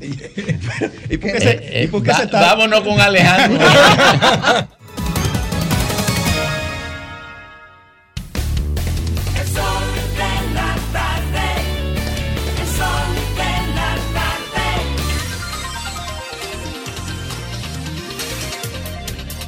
¿Y 1.10 1.16
por 1.18 1.30
qué 1.32 1.36
Eh, 1.36 1.40
se, 1.40 1.50
eh, 1.80 1.84
y 1.84 1.86
por 1.88 2.02
qué 2.02 2.10
va- 2.10 2.16
se 2.18 2.24
está- 2.24 2.40
Vámonos 2.40 2.80
con 2.82 3.00
Alejandro. 3.00 3.60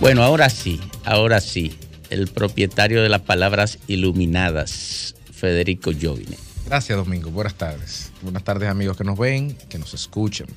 Bueno, 0.00 0.22
ahora 0.22 0.48
sí, 0.48 0.80
ahora 1.04 1.40
sí. 1.40 1.76
El 2.10 2.28
propietario 2.28 3.02
de 3.02 3.08
las 3.10 3.20
palabras 3.22 3.78
iluminadas, 3.86 5.14
Federico 5.32 5.90
Jovine. 6.00 6.36
Gracias, 6.68 6.98
Domingo. 6.98 7.30
Buenas 7.30 7.54
tardes. 7.54 8.12
Buenas 8.20 8.44
tardes, 8.44 8.68
amigos 8.68 8.94
que 8.94 9.02
nos 9.02 9.18
ven, 9.18 9.56
que 9.70 9.78
nos 9.78 9.94
escuchan. 9.94 10.48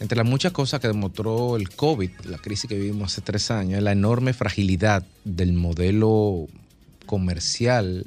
Entre 0.00 0.16
las 0.16 0.26
muchas 0.26 0.52
cosas 0.52 0.80
que 0.80 0.88
demostró 0.88 1.58
el 1.58 1.68
COVID, 1.68 2.10
la 2.24 2.38
crisis 2.38 2.66
que 2.66 2.76
vivimos 2.76 3.12
hace 3.12 3.20
tres 3.20 3.50
años, 3.50 3.76
es 3.76 3.84
la 3.84 3.92
enorme 3.92 4.32
fragilidad 4.32 5.04
del 5.24 5.52
modelo 5.52 6.48
comercial, 7.04 8.06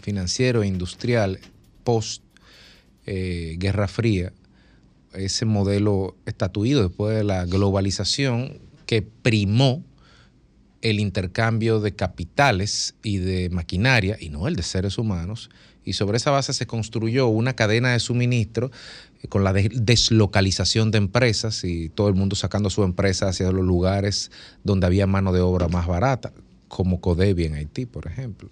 financiero 0.00 0.64
e 0.64 0.66
industrial 0.66 1.38
post 1.84 2.24
eh, 3.06 3.54
Guerra 3.56 3.86
Fría. 3.86 4.32
Ese 5.12 5.44
modelo 5.44 6.16
estatuido 6.26 6.82
después 6.82 7.16
de 7.16 7.22
la 7.22 7.44
globalización 7.44 8.58
que 8.86 9.02
primó 9.02 9.84
el 10.82 10.98
intercambio 10.98 11.78
de 11.78 11.94
capitales 11.94 12.96
y 13.04 13.18
de 13.18 13.50
maquinaria, 13.50 14.16
y 14.18 14.30
no 14.30 14.48
el 14.48 14.56
de 14.56 14.64
seres 14.64 14.98
humanos, 14.98 15.48
y 15.90 15.92
sobre 15.92 16.16
esa 16.16 16.30
base 16.30 16.52
se 16.52 16.66
construyó 16.66 17.26
una 17.26 17.54
cadena 17.54 17.92
de 17.92 17.98
suministro 17.98 18.70
eh, 19.22 19.28
con 19.28 19.44
la 19.44 19.52
de- 19.52 19.70
deslocalización 19.72 20.90
de 20.90 20.98
empresas 20.98 21.64
y 21.64 21.88
todo 21.88 22.08
el 22.08 22.14
mundo 22.14 22.36
sacando 22.36 22.70
su 22.70 22.82
empresa 22.82 23.28
hacia 23.28 23.50
los 23.52 23.64
lugares 23.64 24.30
donde 24.64 24.86
había 24.86 25.06
mano 25.06 25.32
de 25.32 25.40
obra 25.40 25.68
más 25.68 25.86
barata, 25.86 26.32
como 26.68 27.00
Codevi 27.00 27.44
en 27.44 27.54
Haití, 27.54 27.86
por 27.86 28.06
ejemplo. 28.06 28.48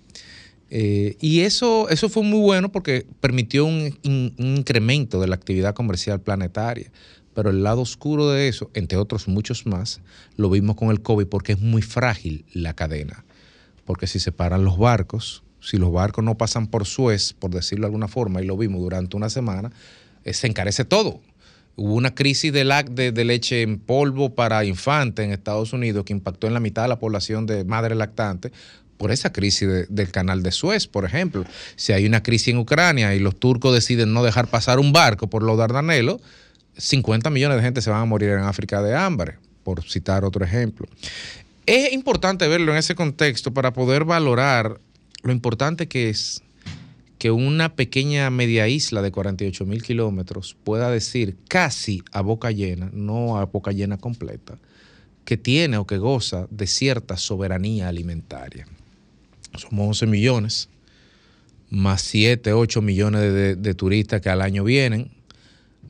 Eh, 0.71 1.17
y 1.21 1.41
eso, 1.41 1.89
eso 1.89 2.09
fue 2.11 2.23
muy 2.23 2.41
bueno 2.41 2.71
porque 2.71 3.07
permitió 3.21 3.65
un, 3.65 3.97
un 4.05 4.57
incremento 4.57 5.21
de 5.21 5.29
la 5.29 5.35
actividad 5.35 5.75
comercial 5.75 6.21
planetaria. 6.21 6.91
Pero 7.35 7.51
el 7.51 7.63
lado 7.63 7.83
oscuro 7.83 8.31
de 8.31 8.49
eso, 8.49 8.69
entre 8.75 8.99
otros 8.99 9.29
muchos 9.29 9.65
más, 9.65 10.01
lo 10.37 10.51
vimos 10.51 10.75
con 10.75 10.91
el 10.91 11.01
COVID 11.03 11.27
porque 11.27 11.53
es 11.53 11.61
muy 11.61 11.83
frágil 11.83 12.45
la 12.53 12.75
cadena. 12.75 13.25
Porque 13.85 14.09
si 14.09 14.19
se 14.19 14.33
paran 14.33 14.65
los 14.65 14.77
barcos, 14.77 15.45
si 15.61 15.77
los 15.77 15.93
barcos 15.93 16.25
no 16.25 16.37
pasan 16.37 16.67
por 16.67 16.87
Suez, 16.87 17.33
por 17.33 17.51
decirlo 17.51 17.83
de 17.83 17.89
alguna 17.89 18.09
forma, 18.09 18.41
y 18.43 18.47
lo 18.47 18.57
vimos 18.57 18.81
durante 18.81 19.17
una 19.17 19.31
semana, 19.31 19.71
eh, 20.25 20.35
se 20.35 20.47
encarece 20.47 20.85
todo. 20.85 21.21
Hubo 21.77 21.95
una 21.95 22.15
crisis 22.15 22.53
de, 22.53 22.65
leche 23.25 23.63
en 23.63 23.79
polvo 23.79 24.35
para 24.35 24.65
infantes 24.65 25.25
en 25.25 25.33
Estados 25.33 25.73
Unidos 25.73 26.05
que 26.05 26.13
impactó 26.13 26.47
en 26.49 26.55
la 26.55 26.61
mitad 26.61 26.83
de 26.83 26.89
la 26.89 26.99
población 26.99 27.47
de 27.47 27.65
madres 27.65 27.97
lactantes 27.97 28.51
por 28.97 29.13
esa 29.13 29.33
crisis 29.33 29.69
de- 29.69 29.87
del 29.87 30.11
canal 30.11 30.43
de 30.43 30.51
Suez, 30.51 30.89
por 30.89 31.05
ejemplo. 31.05 31.45
Si 31.77 31.93
hay 31.93 32.05
una 32.05 32.23
crisis 32.23 32.49
en 32.49 32.59
Ucrania 32.59 33.15
y 33.15 33.21
los 33.21 33.39
turcos 33.39 33.73
deciden 33.73 34.13
no 34.13 34.25
dejar 34.25 34.49
pasar 34.49 34.81
un 34.81 34.93
barco 34.93 35.29
por 35.29 35.45
los 35.45 35.57
Dardanelos, 35.57 36.21
50 36.77 37.31
millones 37.31 37.59
de 37.59 37.63
gente 37.63 37.81
se 37.81 37.91
van 37.91 38.03
a 38.03 38.07
morir 38.07 38.31
en 38.31 38.41
África 38.41 38.83
de 38.83 38.97
hambre, 38.97 39.37
por 39.63 39.85
citar 39.85 40.25
otro 40.25 40.45
ejemplo. 40.45 40.89
Es 41.67 41.93
importante 41.93 42.49
verlo 42.49 42.73
en 42.73 42.79
ese 42.79 42.95
contexto 42.95 43.53
para 43.53 43.73
poder 43.73 44.05
valorar 44.05 44.81
lo 45.23 45.33
importante 45.33 45.89
que 45.89 46.09
es 46.11 46.43
que 47.19 47.31
una 47.33 47.75
pequeña 47.75 48.31
media 48.31 48.69
isla 48.69 49.03
de 49.03 49.11
48 49.11 49.65
mil 49.67 49.83
kilómetros 49.83 50.57
pueda 50.63 50.91
decir 50.91 51.37
casi 51.49 52.03
a 52.13 52.21
boca 52.21 52.51
llena, 52.53 52.91
no 52.93 53.39
a 53.39 53.45
boca 53.47 53.73
llena 53.73 53.99
completa, 53.99 54.57
que 55.25 55.37
tiene 55.37 55.79
o 55.79 55.87
que 55.87 55.99
goza 55.99 56.47
de 56.51 56.67
cierta 56.69 57.17
soberanía 57.17 57.89
alimentaria. 57.89 58.67
Somos 59.57 59.89
11 59.89 60.07
millones, 60.07 60.69
más 61.71 62.03
7, 62.03 62.53
8 62.53 62.81
millones 62.83 63.21
de, 63.21 63.33
de- 63.33 63.57
de 63.57 63.75
turistas 63.75 64.21
que 64.21 64.31
al 64.31 64.41
año 64.41 64.63
vienen, 64.63 65.11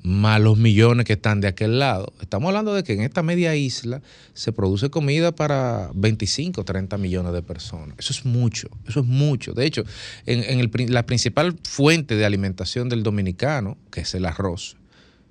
más 0.03 0.41
los 0.41 0.59
millones 0.59 1.07
que 1.07 1.15
están 1.15 1.41
de 1.41 1.49
aquel 1.49 1.79
lado. 1.79 2.13
Estamos 2.21 2.49
hablando 2.49 2.75
de 2.75 2.85
que 2.85 2.93
en 2.93 3.03
esta 3.03 3.23
media 3.23 3.55
isla 3.57 4.03
se 4.35 4.53
produce 4.53 4.91
comida 4.91 5.33
para 5.33 5.91
25, 5.95 6.65
30 6.65 6.99
millones 6.99 7.33
de 7.33 7.43
personas. 7.43 7.97
Eso 7.99 8.13
es 8.13 8.25
mucho, 8.25 8.69
eso 8.87 9.01
es 9.01 9.07
mucho. 9.07 9.53
De 9.53 9.67
hecho, 9.67 9.85
en, 10.27 10.45
en 10.45 10.61
el 10.61 10.93
la 10.93 11.07
principal 11.07 11.57
fuente 11.63 12.17
de 12.17 12.25
alimentación 12.25 12.89
del 12.89 13.03
dominicano, 13.03 13.77
que 13.91 14.03
es 14.03 14.15
el 14.15 14.25
arroz, 14.27 14.77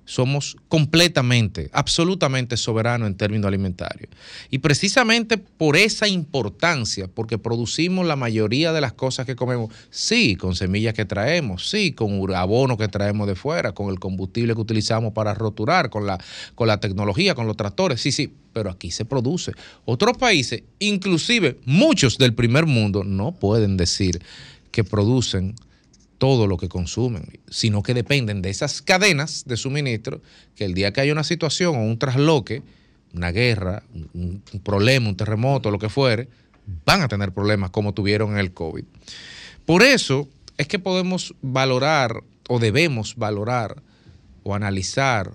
somos 0.08 0.56
completamente, 0.68 1.68
absolutamente 1.74 2.56
soberanos 2.56 3.08
en 3.08 3.14
términos 3.14 3.46
alimentarios. 3.46 4.08
Y 4.48 4.58
precisamente 4.60 5.36
por 5.36 5.76
esa 5.76 6.08
importancia, 6.08 7.08
porque 7.08 7.36
producimos 7.36 8.06
la 8.06 8.16
mayoría 8.16 8.72
de 8.72 8.80
las 8.80 8.94
cosas 8.94 9.26
que 9.26 9.36
comemos, 9.36 9.70
sí, 9.90 10.34
con 10.36 10.56
semillas 10.56 10.94
que 10.94 11.04
traemos, 11.04 11.68
sí, 11.68 11.92
con 11.92 12.34
abono 12.34 12.78
que 12.78 12.88
traemos 12.88 13.26
de 13.26 13.34
fuera, 13.34 13.72
con 13.72 13.90
el 13.90 14.00
combustible 14.00 14.54
que 14.54 14.60
utilizamos 14.62 15.12
para 15.12 15.34
roturar, 15.34 15.90
con 15.90 16.06
la, 16.06 16.18
con 16.54 16.68
la 16.68 16.80
tecnología, 16.80 17.34
con 17.34 17.46
los 17.46 17.58
tractores, 17.58 18.00
sí, 18.00 18.10
sí, 18.10 18.32
pero 18.54 18.70
aquí 18.70 18.90
se 18.90 19.04
produce. 19.04 19.52
Otros 19.84 20.16
países, 20.16 20.62
inclusive 20.78 21.58
muchos 21.66 22.16
del 22.16 22.32
primer 22.32 22.64
mundo, 22.64 23.04
no 23.04 23.32
pueden 23.32 23.76
decir 23.76 24.22
que 24.70 24.84
producen 24.84 25.54
todo 26.18 26.46
lo 26.46 26.56
que 26.56 26.68
consumen, 26.68 27.40
sino 27.48 27.82
que 27.82 27.94
dependen 27.94 28.42
de 28.42 28.50
esas 28.50 28.82
cadenas 28.82 29.44
de 29.46 29.56
suministro 29.56 30.20
que 30.54 30.64
el 30.64 30.74
día 30.74 30.92
que 30.92 31.00
haya 31.00 31.12
una 31.12 31.24
situación 31.24 31.76
o 31.76 31.82
un 31.82 31.98
trasloque, 31.98 32.62
una 33.14 33.30
guerra, 33.30 33.84
un, 33.94 34.42
un 34.52 34.60
problema, 34.60 35.08
un 35.08 35.16
terremoto, 35.16 35.70
lo 35.70 35.78
que 35.78 35.88
fuere, 35.88 36.28
van 36.84 37.02
a 37.02 37.08
tener 37.08 37.32
problemas 37.32 37.70
como 37.70 37.94
tuvieron 37.94 38.32
en 38.32 38.38
el 38.38 38.52
COVID. 38.52 38.84
Por 39.64 39.82
eso 39.82 40.28
es 40.56 40.66
que 40.68 40.78
podemos 40.78 41.34
valorar 41.40 42.22
o 42.48 42.58
debemos 42.58 43.14
valorar 43.16 43.82
o 44.42 44.54
analizar 44.54 45.32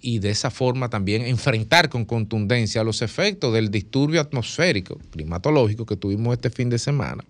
y 0.00 0.18
de 0.18 0.30
esa 0.30 0.50
forma 0.50 0.90
también 0.90 1.22
enfrentar 1.22 1.88
con 1.88 2.04
contundencia 2.04 2.82
los 2.84 3.02
efectos 3.02 3.54
del 3.54 3.70
disturbio 3.70 4.20
atmosférico, 4.20 4.98
climatológico 5.10 5.86
que 5.86 5.96
tuvimos 5.96 6.34
este 6.34 6.50
fin 6.50 6.68
de 6.68 6.78
semana. 6.78 7.24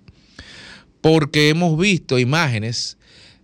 Porque 1.03 1.51
hemos 1.51 1.79
visto 1.79 2.19
imágenes 2.19 2.97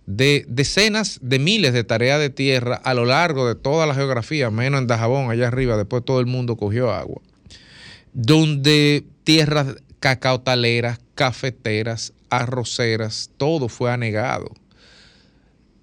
de 0.07 0.43
decenas 0.47 1.19
de 1.21 1.37
miles 1.37 1.71
de 1.71 1.83
tareas 1.83 2.19
de 2.19 2.31
tierra 2.31 2.81
a 2.83 2.95
lo 2.95 3.05
largo 3.05 3.47
de 3.47 3.53
toda 3.53 3.85
la 3.85 3.93
geografía, 3.93 4.49
menos 4.49 4.81
en 4.81 4.87
Dajabón, 4.87 5.29
allá 5.29 5.49
arriba, 5.49 5.77
después 5.77 6.03
todo 6.03 6.19
el 6.19 6.25
mundo 6.25 6.57
cogió 6.57 6.91
agua, 6.91 7.21
donde 8.13 9.05
tierras 9.23 9.75
cacautaleras, 9.99 10.99
cafeteras, 11.13 12.13
arroceras, 12.31 13.29
todo 13.37 13.69
fue 13.69 13.91
anegado. 13.91 14.49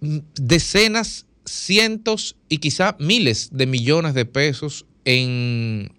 Decenas, 0.00 1.26
cientos 1.44 2.34
y 2.48 2.58
quizá 2.58 2.96
miles 2.98 3.50
de 3.52 3.66
millones 3.66 4.14
de 4.14 4.24
pesos 4.24 4.86
en, 5.04 5.92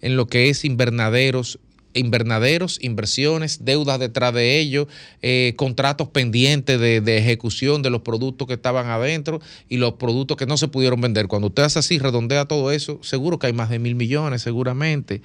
en 0.00 0.16
lo 0.16 0.26
que 0.26 0.48
es 0.48 0.64
invernaderos, 0.64 1.60
invernaderos, 1.94 2.78
inversiones, 2.82 3.64
deudas 3.64 3.98
detrás 3.98 4.34
de 4.34 4.58
ellos, 4.58 4.86
eh, 5.22 5.54
contratos 5.56 6.08
pendientes 6.08 6.80
de, 6.80 7.00
de 7.00 7.18
ejecución 7.18 7.82
de 7.82 7.90
los 7.90 8.02
productos 8.02 8.46
que 8.46 8.54
estaban 8.54 8.86
adentro 8.88 9.40
y 9.68 9.78
los 9.78 9.94
productos 9.94 10.36
que 10.36 10.46
no 10.46 10.56
se 10.56 10.68
pudieron 10.68 11.00
vender. 11.00 11.28
Cuando 11.28 11.48
usted 11.48 11.62
hace 11.62 11.78
así, 11.78 11.98
redondea 11.98 12.44
todo 12.46 12.70
eso, 12.70 12.98
seguro 13.02 13.38
que 13.38 13.46
hay 13.46 13.52
más 13.52 13.70
de 13.70 13.78
mil 13.78 13.94
millones, 13.94 14.42
seguramente. 14.42 15.22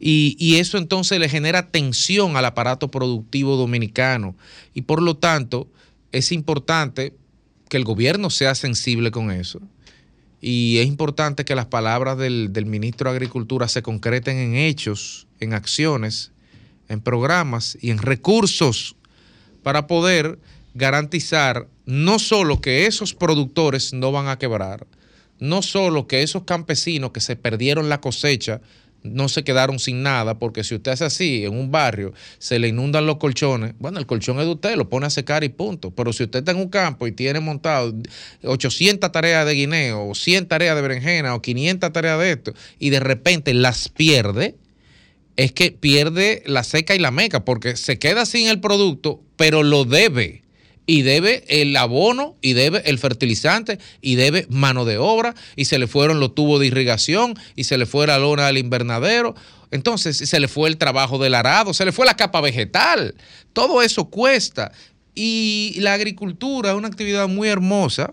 Y, 0.00 0.36
y 0.38 0.56
eso 0.56 0.78
entonces 0.78 1.18
le 1.18 1.28
genera 1.28 1.70
tensión 1.70 2.36
al 2.36 2.44
aparato 2.44 2.90
productivo 2.90 3.56
dominicano. 3.56 4.36
Y 4.72 4.82
por 4.82 5.02
lo 5.02 5.16
tanto, 5.16 5.68
es 6.12 6.32
importante 6.32 7.14
que 7.68 7.76
el 7.76 7.84
gobierno 7.84 8.30
sea 8.30 8.54
sensible 8.54 9.10
con 9.10 9.30
eso. 9.30 9.60
Y 10.46 10.76
es 10.76 10.86
importante 10.88 11.46
que 11.46 11.54
las 11.54 11.64
palabras 11.64 12.18
del, 12.18 12.52
del 12.52 12.66
ministro 12.66 13.08
de 13.08 13.16
Agricultura 13.16 13.66
se 13.66 13.80
concreten 13.80 14.36
en 14.36 14.56
hechos, 14.56 15.26
en 15.40 15.54
acciones, 15.54 16.32
en 16.90 17.00
programas 17.00 17.78
y 17.80 17.90
en 17.90 17.96
recursos 17.96 18.94
para 19.62 19.86
poder 19.86 20.38
garantizar 20.74 21.66
no 21.86 22.18
solo 22.18 22.60
que 22.60 22.84
esos 22.84 23.14
productores 23.14 23.94
no 23.94 24.12
van 24.12 24.28
a 24.28 24.38
quebrar, 24.38 24.86
no 25.38 25.62
solo 25.62 26.06
que 26.06 26.22
esos 26.22 26.42
campesinos 26.42 27.12
que 27.12 27.20
se 27.20 27.36
perdieron 27.36 27.88
la 27.88 28.02
cosecha 28.02 28.60
no 29.04 29.28
se 29.28 29.44
quedaron 29.44 29.78
sin 29.78 30.02
nada, 30.02 30.38
porque 30.38 30.64
si 30.64 30.74
usted 30.74 30.92
hace 30.92 31.04
así 31.04 31.44
en 31.44 31.56
un 31.56 31.70
barrio, 31.70 32.12
se 32.38 32.58
le 32.58 32.68
inundan 32.68 33.06
los 33.06 33.18
colchones, 33.18 33.74
bueno, 33.78 33.98
el 34.00 34.06
colchón 34.06 34.40
es 34.40 34.46
de 34.46 34.52
usted, 34.52 34.76
lo 34.76 34.88
pone 34.88 35.06
a 35.06 35.10
secar 35.10 35.44
y 35.44 35.50
punto. 35.50 35.90
Pero 35.90 36.12
si 36.12 36.24
usted 36.24 36.40
está 36.40 36.52
en 36.52 36.58
un 36.58 36.68
campo 36.68 37.06
y 37.06 37.12
tiene 37.12 37.38
montado 37.40 37.94
800 38.42 39.12
tareas 39.12 39.46
de 39.46 39.54
guineo, 39.54 40.08
o 40.08 40.14
100 40.14 40.48
tareas 40.48 40.74
de 40.74 40.82
berenjena, 40.82 41.34
o 41.34 41.42
500 41.42 41.92
tareas 41.92 42.18
de 42.18 42.32
esto, 42.32 42.54
y 42.78 42.90
de 42.90 43.00
repente 43.00 43.52
las 43.52 43.90
pierde, 43.90 44.56
es 45.36 45.52
que 45.52 45.70
pierde 45.72 46.42
la 46.46 46.64
seca 46.64 46.94
y 46.94 46.98
la 46.98 47.10
meca, 47.10 47.44
porque 47.44 47.76
se 47.76 47.98
queda 47.98 48.24
sin 48.24 48.48
el 48.48 48.60
producto, 48.60 49.20
pero 49.36 49.62
lo 49.62 49.84
debe. 49.84 50.43
Y 50.86 51.02
debe 51.02 51.44
el 51.48 51.74
abono, 51.76 52.36
y 52.42 52.52
debe 52.52 52.82
el 52.84 52.98
fertilizante, 52.98 53.78
y 54.02 54.16
debe 54.16 54.46
mano 54.50 54.84
de 54.84 54.98
obra, 54.98 55.34
y 55.56 55.64
se 55.64 55.78
le 55.78 55.86
fueron 55.86 56.20
los 56.20 56.34
tubos 56.34 56.60
de 56.60 56.66
irrigación, 56.66 57.34
y 57.56 57.64
se 57.64 57.78
le 57.78 57.86
fue 57.86 58.06
la 58.06 58.18
lona 58.18 58.46
del 58.46 58.58
invernadero. 58.58 59.34
Entonces 59.70 60.16
se 60.16 60.40
le 60.40 60.46
fue 60.46 60.68
el 60.68 60.76
trabajo 60.76 61.18
del 61.18 61.34
arado, 61.34 61.74
se 61.74 61.84
le 61.84 61.92
fue 61.92 62.06
la 62.06 62.16
capa 62.16 62.40
vegetal. 62.40 63.14
Todo 63.52 63.82
eso 63.82 64.04
cuesta. 64.04 64.72
Y 65.14 65.76
la 65.78 65.94
agricultura 65.94 66.70
es 66.70 66.76
una 66.76 66.88
actividad 66.88 67.28
muy 67.28 67.48
hermosa, 67.48 68.12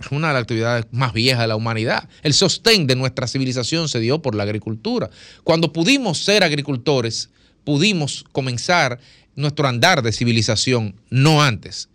es 0.00 0.06
una 0.10 0.28
de 0.28 0.34
las 0.34 0.42
actividades 0.42 0.86
más 0.92 1.12
viejas 1.12 1.40
de 1.40 1.48
la 1.48 1.56
humanidad. 1.56 2.08
El 2.22 2.34
sostén 2.34 2.86
de 2.86 2.96
nuestra 2.96 3.26
civilización 3.26 3.88
se 3.88 4.00
dio 4.00 4.20
por 4.20 4.34
la 4.34 4.42
agricultura. 4.42 5.10
Cuando 5.42 5.72
pudimos 5.72 6.18
ser 6.18 6.44
agricultores, 6.44 7.30
pudimos 7.64 8.24
comenzar 8.32 9.00
nuestro 9.34 9.68
andar 9.68 10.02
de 10.02 10.12
civilización, 10.12 10.94
no 11.10 11.42
antes. 11.42 11.88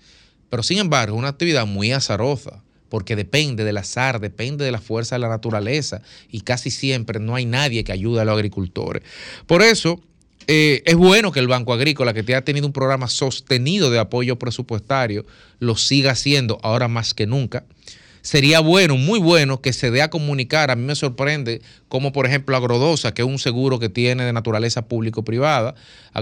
Pero 0.52 0.64
sin 0.64 0.80
embargo, 0.80 1.16
es 1.16 1.20
una 1.20 1.30
actividad 1.30 1.66
muy 1.66 1.94
azarosa, 1.94 2.62
porque 2.90 3.16
depende 3.16 3.64
del 3.64 3.78
azar, 3.78 4.20
depende 4.20 4.66
de 4.66 4.72
la 4.72 4.82
fuerza 4.82 5.16
de 5.16 5.20
la 5.20 5.30
naturaleza, 5.30 6.02
y 6.30 6.42
casi 6.42 6.70
siempre 6.70 7.22
no 7.22 7.36
hay 7.36 7.46
nadie 7.46 7.86
que 7.86 7.94
ayude 7.94 8.20
a 8.20 8.26
los 8.26 8.36
agricultores. 8.36 9.02
Por 9.48 9.62
eso, 9.62 10.02
eh, 10.48 10.84
es 10.86 10.96
bueno 10.98 11.32
que 11.32 11.40
el 11.40 11.48
Banco 11.48 11.72
Agrícola, 11.72 12.14
que 12.14 12.22
te 12.22 12.36
ha 12.36 12.44
tenido 12.44 12.68
un 12.68 12.74
programa 12.74 13.08
sostenido 13.08 13.90
de 13.90 14.00
apoyo 14.00 14.38
presupuestario, 14.38 15.26
lo 15.60 15.78
siga 15.78 16.12
haciendo 16.12 16.60
ahora 16.64 16.90
más 16.90 17.14
que 17.14 17.26
nunca. 17.28 17.64
Sería 18.22 18.60
bueno, 18.60 18.98
muy 18.98 19.20
bueno, 19.20 19.62
que 19.62 19.74
se 19.74 19.90
dé 19.90 20.02
a 20.02 20.10
comunicar. 20.10 20.72
A 20.72 20.76
mí 20.76 20.84
me 20.84 20.96
sorprende 20.96 21.62
como, 21.88 22.12
por 22.12 22.26
ejemplo, 22.26 22.56
Agrodosa, 22.56 23.14
que 23.14 23.22
es 23.22 23.28
un 23.28 23.40
seguro 23.40 23.80
que 23.80 23.90
tiene 23.90 24.24
de 24.24 24.34
naturaleza 24.34 24.88
público-privada, 24.88 25.76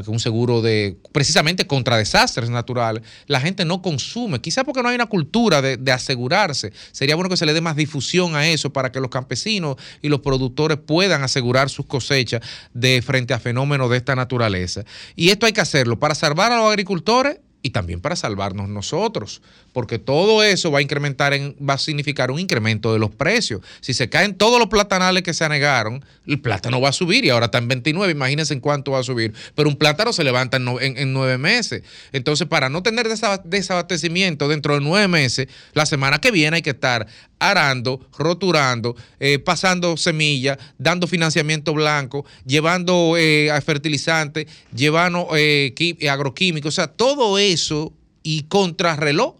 un 0.08 0.20
seguro 0.20 0.62
de 0.62 0.98
precisamente 1.12 1.68
contra 1.68 1.98
desastres 1.98 2.50
naturales, 2.50 3.04
la 3.28 3.42
gente 3.42 3.66
no 3.66 3.82
consume, 3.82 4.40
quizás 4.40 4.64
porque 4.64 4.82
no 4.82 4.90
hay 4.90 4.96
una 4.96 5.08
cultura 5.08 5.62
de, 5.62 5.78
de 5.78 5.92
asegurarse. 5.92 6.72
Sería 6.92 7.16
bueno 7.16 7.30
que 7.30 7.38
se 7.38 7.46
le 7.46 7.54
dé 7.54 7.62
más 7.62 7.76
difusión 7.76 8.36
a 8.36 8.48
eso 8.48 8.72
para 8.72 8.92
que 8.92 9.00
los 9.00 9.10
campesinos 9.10 9.76
y 10.02 10.10
los 10.10 10.22
productores 10.22 10.78
puedan 10.78 11.24
asegurar 11.24 11.70
sus 11.70 11.86
cosechas 11.86 12.42
de 12.74 13.02
frente 13.02 13.34
a 13.34 13.40
fenómenos 13.40 13.90
de 13.90 13.98
esta 13.98 14.16
naturaleza. 14.16 14.84
Y 15.16 15.30
esto 15.30 15.46
hay 15.46 15.54
que 15.54 15.62
hacerlo 15.62 16.00
para 16.00 16.16
salvar 16.16 16.52
a 16.52 16.58
los 16.58 16.70
agricultores 16.70 17.40
y 17.62 17.72
también 17.72 18.00
para 18.00 18.16
salvarnos 18.16 18.70
nosotros, 18.70 19.42
porque 19.74 20.00
todo 20.00 20.44
eso 20.44 20.72
va 20.72 20.80
a 20.80 20.82
incrementar 20.82 21.34
en, 21.34 21.56
va 21.58 21.76
a 21.76 21.78
significar 21.78 22.32
un 22.32 22.40
incremento 22.40 22.94
de 22.94 23.00
los 23.00 23.10
precios. 23.12 23.62
Si 23.82 23.94
se 23.94 24.10
caen 24.10 24.36
todos 24.36 24.60
los 24.60 24.68
platanales 24.68 25.24
que 25.24 25.34
se 25.34 25.44
anegaron, 25.44 26.04
el 26.26 26.42
plátano 26.42 26.82
va 26.82 26.90
a 26.90 26.94
subir 26.94 27.26
y 27.26 27.30
ahora 27.30 27.46
está 27.46 27.58
en 27.58 27.68
29, 27.68 28.12
imagínense 28.12 28.54
en 28.54 28.60
cuánto 28.60 28.92
va 28.92 29.00
a 29.00 29.04
subir, 29.04 29.34
pero 29.56 29.70
un 29.70 29.76
plátano 29.76 30.14
se 30.14 30.24
levanta 30.24 30.58
en, 30.58 31.14
nueve 31.14 31.38
meses. 31.38 31.84
Entonces, 32.12 32.48
para 32.48 32.70
no 32.70 32.84
tener 32.84 33.08
desaba- 33.08 33.42
desabastecimiento 33.44 34.48
dentro 34.48 34.76
de 34.76 34.82
nueve 34.82 35.08
meses, 35.08 35.48
la 35.74 35.86
semana 35.86 36.20
que 36.20 36.32
viene 36.32 36.58
hay 36.58 36.62
que 36.62 36.72
estar 36.72 37.08
arando, 37.40 38.06
roturando, 38.18 38.96
eh, 39.20 39.40
pasando 39.40 39.98
semillas, 39.98 40.58
dando 40.78 41.08
financiamiento 41.08 41.74
blanco, 41.74 42.26
llevando 42.46 43.16
eh, 43.18 43.50
fertilizantes, 43.66 44.46
llevando 44.76 45.30
eh, 45.36 45.74
agroquímicos, 46.10 46.74
o 46.74 46.76
sea, 46.76 46.88
todo 46.88 47.40
eso 47.40 47.94
y 48.24 48.44
contrarreloj. 48.44 49.36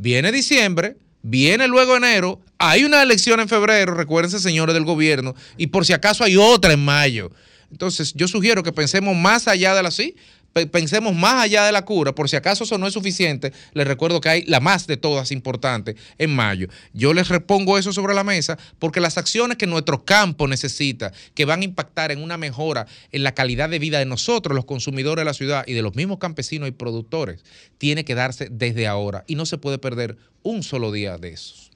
Viene 0.00 0.32
diciembre, 0.32 0.96
viene 1.20 1.68
luego 1.68 1.94
enero, 1.94 2.40
hay 2.56 2.84
una 2.84 3.02
elección 3.02 3.38
en 3.38 3.50
febrero, 3.50 3.92
recuérdense 3.92 4.40
señores 4.40 4.72
del 4.72 4.86
gobierno, 4.86 5.34
y 5.58 5.66
por 5.66 5.84
si 5.84 5.92
acaso 5.92 6.24
hay 6.24 6.38
otra 6.38 6.72
en 6.72 6.82
mayo. 6.82 7.30
Entonces, 7.70 8.14
yo 8.14 8.26
sugiero 8.26 8.62
que 8.62 8.72
pensemos 8.72 9.14
más 9.14 9.46
allá 9.46 9.74
de 9.74 9.82
la 9.82 9.90
sí, 9.90 10.16
pensemos 10.52 11.14
más 11.14 11.44
allá 11.44 11.64
de 11.64 11.72
la 11.72 11.84
cura, 11.84 12.14
por 12.14 12.28
si 12.28 12.36
acaso 12.36 12.64
eso 12.64 12.78
no 12.78 12.86
es 12.86 12.94
suficiente, 12.94 13.52
les 13.72 13.86
recuerdo 13.86 14.20
que 14.20 14.28
hay 14.28 14.42
la 14.46 14.60
más 14.60 14.86
de 14.86 14.96
todas 14.96 15.32
importante 15.32 15.96
en 16.18 16.34
mayo. 16.34 16.68
Yo 16.92 17.14
les 17.14 17.28
repongo 17.28 17.78
eso 17.78 17.92
sobre 17.92 18.14
la 18.14 18.24
mesa 18.24 18.58
porque 18.78 19.00
las 19.00 19.18
acciones 19.18 19.56
que 19.56 19.66
nuestro 19.66 20.04
campo 20.04 20.48
necesita, 20.48 21.12
que 21.34 21.44
van 21.44 21.60
a 21.60 21.64
impactar 21.64 22.10
en 22.12 22.22
una 22.22 22.36
mejora 22.36 22.86
en 23.12 23.22
la 23.22 23.34
calidad 23.34 23.68
de 23.68 23.78
vida 23.78 23.98
de 23.98 24.06
nosotros, 24.06 24.54
los 24.54 24.64
consumidores 24.64 25.22
de 25.22 25.26
la 25.26 25.34
ciudad 25.34 25.64
y 25.66 25.72
de 25.72 25.82
los 25.82 25.94
mismos 25.94 26.18
campesinos 26.18 26.68
y 26.68 26.72
productores, 26.72 27.44
tiene 27.78 28.04
que 28.04 28.14
darse 28.14 28.48
desde 28.50 28.86
ahora 28.86 29.24
y 29.26 29.34
no 29.34 29.46
se 29.46 29.58
puede 29.58 29.78
perder 29.78 30.16
un 30.42 30.62
solo 30.62 30.92
día 30.92 31.18
de 31.18 31.30
esos. 31.30 31.69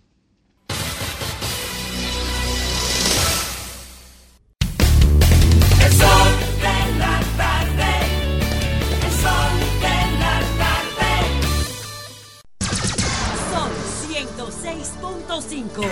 106.5. 14.24 15.86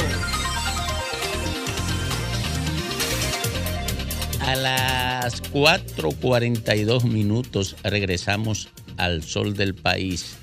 A 4.41 4.57
las 4.57 5.43
4.42 5.53 7.05
minutos 7.05 7.77
regresamos 7.83 8.71
al 8.97 9.23
sol 9.23 9.55
del 9.55 9.75
país, 9.75 10.37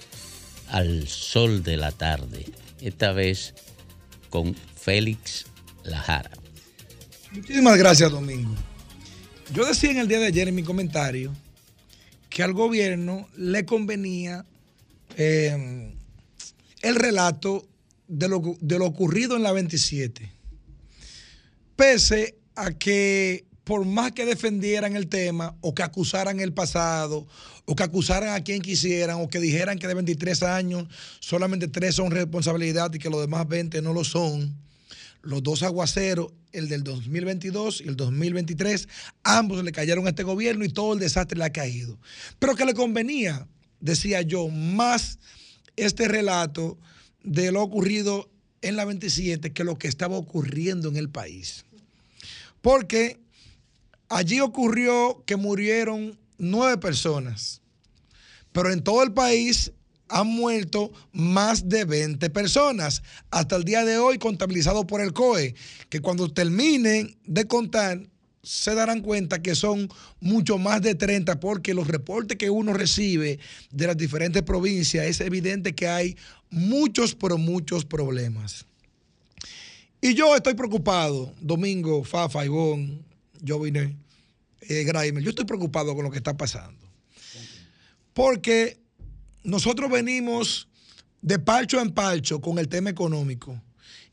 al 0.70 1.08
sol 1.08 1.64
de 1.64 1.78
la 1.78 1.92
tarde, 1.92 2.46
esta 2.80 3.12
vez 3.12 3.56
con 4.30 4.54
Félix 4.76 5.48
Lajara. 5.84 6.32
Muchísimas 7.32 7.78
gracias, 7.78 8.12
Domingo. 8.12 8.54
Yo 9.52 9.66
decía 9.66 9.90
en 9.92 9.98
el 9.98 10.08
día 10.08 10.20
de 10.20 10.28
ayer 10.28 10.48
en 10.48 10.54
mi 10.56 10.64
comentario 10.64 11.34
que 12.30 12.44
al 12.44 12.54
gobierno 12.54 13.28
le 13.36 13.66
convenía 13.66 14.46
eh, 15.18 15.92
el 16.82 16.96
relato 16.96 17.66
de 18.10 18.28
lo, 18.28 18.42
de 18.60 18.80
lo 18.80 18.86
ocurrido 18.86 19.38
en 19.38 19.44
la 19.44 19.54
27, 19.54 20.30
pese 21.76 22.36
a 22.56 22.72
que 22.72 23.46
por 23.64 23.86
más 23.86 24.12
que 24.14 24.26
defendieran 24.26 24.96
el 24.96 25.08
tema 25.08 25.56
o 25.62 25.76
que 25.76 25.84
acusaran 25.84 26.40
el 26.40 26.54
pasado 26.54 27.28
o 27.66 27.76
que 27.76 27.84
acusaran 27.84 28.34
a 28.34 28.44
quien 28.44 28.64
quisieran 28.64 29.22
o 29.22 29.30
que 29.30 29.40
dijeran 29.40 29.78
que 29.78 29.88
de 29.88 29.94
23 29.94 30.42
años 30.42 30.88
solamente 31.20 31.68
tres 31.68 31.96
son 31.96 32.10
responsabilidad 32.10 32.92
y 32.94 32.98
que 32.98 33.12
los 33.12 33.22
demás 33.22 33.48
20 33.48 33.84
no 33.84 33.94
lo 33.94 34.04
son, 34.04 34.58
los 35.22 35.44
dos 35.44 35.62
aguaceros, 35.62 36.34
el 36.52 36.68
del 36.68 36.84
2022 36.84 37.82
y 37.82 37.90
el 37.90 37.96
2023, 37.96 38.88
ambos 39.24 39.64
le 39.64 39.72
cayeron 39.72 40.08
a 40.08 40.10
este 40.10 40.24
gobierno 40.24 40.66
y 40.66 40.70
todo 40.70 40.94
el 40.94 41.00
desastre 41.00 41.38
le 41.38 41.46
ha 41.46 41.52
caído. 41.52 42.00
Pero 42.40 42.56
que 42.56 42.66
le 42.66 42.74
convenía, 42.74 43.48
decía 43.80 44.24
yo, 44.24 44.48
más 44.48 45.20
este 45.76 46.08
relato 46.08 46.80
de 47.30 47.52
lo 47.52 47.62
ocurrido 47.62 48.28
en 48.62 48.76
la 48.76 48.86
27 48.86 49.54
que 49.54 49.64
lo 49.64 49.78
que 49.78 49.88
estaba 49.88 50.18
ocurriendo 50.18 50.90
en 50.90 50.98
el 50.98 51.10
país. 51.10 51.64
Porque 52.62 53.20
allí 54.10 54.40
ocurrió 54.42 55.24
que 55.28 55.36
murieron 55.36 56.20
nueve 56.40 56.80
personas, 56.80 57.62
pero 58.52 58.74
en 58.74 58.84
todo 58.84 59.04
el 59.04 59.14
país 59.14 59.72
han 60.08 60.26
muerto 60.26 60.92
más 61.14 61.70
de 61.70 61.86
20 61.86 62.32
personas 62.32 63.04
hasta 63.30 63.56
el 63.56 63.64
día 63.64 63.86
de 63.86 64.00
hoy 64.00 64.18
contabilizado 64.18 64.88
por 64.88 65.00
el 65.00 65.14
COE, 65.14 65.54
que 65.90 66.02
cuando 66.02 66.34
terminen 66.34 67.16
de 67.26 67.46
contar 67.46 68.02
se 68.42 68.74
darán 68.74 69.02
cuenta 69.02 69.42
que 69.42 69.56
son 69.56 69.90
mucho 70.20 70.58
más 70.58 70.82
de 70.82 70.96
30 70.96 71.40
porque 71.40 71.74
los 71.74 71.88
reportes 71.88 72.38
que 72.38 72.50
uno 72.50 72.74
recibe 72.74 73.40
de 73.72 73.88
las 73.88 73.98
diferentes 73.98 74.44
provincias 74.44 75.06
es 75.06 75.20
evidente 75.22 75.76
que 75.76 75.88
hay 75.88 76.18
muchos, 76.50 77.16
pero 77.16 77.38
muchos 77.38 77.86
problemas. 77.86 78.66
Y 80.02 80.14
yo 80.14 80.36
estoy 80.36 80.54
preocupado, 80.54 81.34
Domingo, 81.42 82.04
Fafa, 82.06 82.46
Ivón, 82.46 83.04
yo 83.42 83.60
vine, 83.60 83.96
eh, 84.62 84.84
Graimer, 84.86 85.22
yo 85.22 85.32
estoy 85.32 85.46
preocupado 85.46 85.94
con 85.94 86.06
lo 86.06 86.12
que 86.12 86.18
está 86.18 86.38
pasando. 86.38 86.80
Porque 88.14 88.80
nosotros 89.44 89.92
venimos 89.92 90.70
de 91.22 91.38
palcho 91.40 91.82
en 91.82 91.92
palcho 91.92 92.40
con 92.40 92.60
el 92.60 92.70
tema 92.70 92.90
económico. 92.90 93.62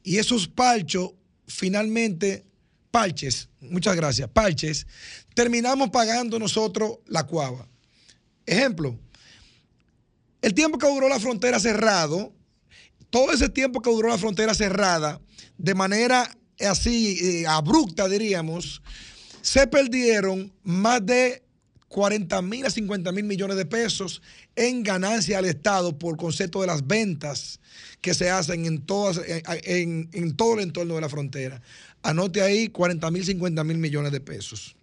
Y 0.03 0.19
esos 0.19 0.49
palchos, 0.49 1.13
finalmente, 1.47 2.45
parches, 2.91 3.49
muchas 3.61 3.97
gracias, 3.97 4.29
parches, 4.31 4.87
terminamos 5.35 5.91
pagando 5.91 6.39
nosotros 6.39 6.99
la 7.07 7.27
cuava. 7.27 7.69
Ejemplo, 8.47 8.99
el 10.43 10.55
tiempo 10.55 10.79
que 10.79 10.89
duró 10.89 11.09
la 11.09 11.21
frontera 11.21 11.59
cerrado, 11.59 12.33
todo 13.11 13.33
ese 13.33 13.49
tiempo 13.49 13.83
que 13.83 13.91
duró 13.91 14.09
la 14.09 14.19
frontera 14.19 14.55
cerrada, 14.55 15.21
de 15.59 15.75
manera 15.75 16.31
así 16.61 17.19
eh, 17.21 17.47
abrupta, 17.47 18.09
diríamos, 18.09 18.83
se 19.43 19.67
perdieron 19.67 20.53
más 20.63 21.05
de 21.05 21.43
40 21.89 22.43
mil 22.43 22.67
a 22.67 22.71
50 22.71 23.13
mil 23.13 23.25
millones 23.25 23.57
de 23.57 23.65
pesos 23.65 24.21
en 24.55 24.83
ganancia 24.83 25.39
al 25.39 25.45
Estado 25.45 25.97
por 25.99 26.17
concepto 26.17 26.61
de 26.61 26.67
las 26.67 26.87
ventas 26.87 27.61
que 28.01 28.15
se 28.15 28.31
hacen 28.31 28.67
en, 28.67 30.11
en 30.13 30.37
todo 30.37 30.55
el 30.55 30.61
entorno 30.61 30.95
de 30.97 31.01
la 31.01 31.09
frontera. 31.09 31.63
Anote 32.07 32.41
ahí 32.41 32.69
40 32.69 33.11
mil, 33.11 33.25
50 33.25 33.65
mil 33.65 33.79
millones 33.79 34.13
de 34.13 34.21
pesos. 34.21 34.77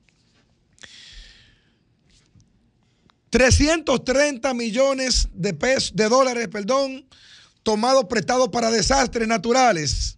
330 3.30 4.54
millones 4.54 5.30
de 5.34 5.54
pesos, 5.54 5.96
de 5.96 6.10
dólares, 6.10 6.50
perdón, 6.50 7.08
tomados 7.64 8.06
prestados 8.10 8.50
para 8.50 8.70
desastres 8.72 9.26
naturales. 9.26 10.18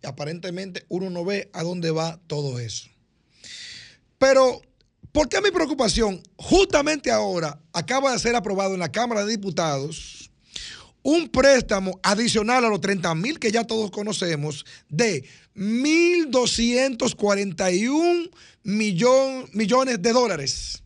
Y 0.00 0.06
aparentemente 0.06 0.86
uno 0.88 1.10
no 1.10 1.24
ve 1.24 1.50
a 1.52 1.64
dónde 1.64 1.90
va 1.90 2.20
todo 2.28 2.60
eso. 2.60 2.88
Pero, 4.18 4.62
¿por 5.10 5.28
qué 5.28 5.40
mi 5.40 5.50
preocupación? 5.50 6.22
Justamente 6.36 7.10
ahora 7.10 7.60
acaba 7.72 8.12
de 8.12 8.20
ser 8.20 8.36
aprobado 8.36 8.74
en 8.74 8.80
la 8.80 8.92
Cámara 8.92 9.24
de 9.24 9.32
Diputados 9.32 10.19
un 11.02 11.28
préstamo 11.28 11.98
adicional 12.02 12.64
a 12.64 12.68
los 12.68 12.80
30 12.80 13.14
mil 13.14 13.38
que 13.38 13.50
ya 13.50 13.64
todos 13.64 13.90
conocemos 13.90 14.64
de 14.88 15.24
1.241 15.56 18.30
millón- 18.64 19.48
millones 19.52 20.02
de 20.02 20.12
dólares. 20.12 20.82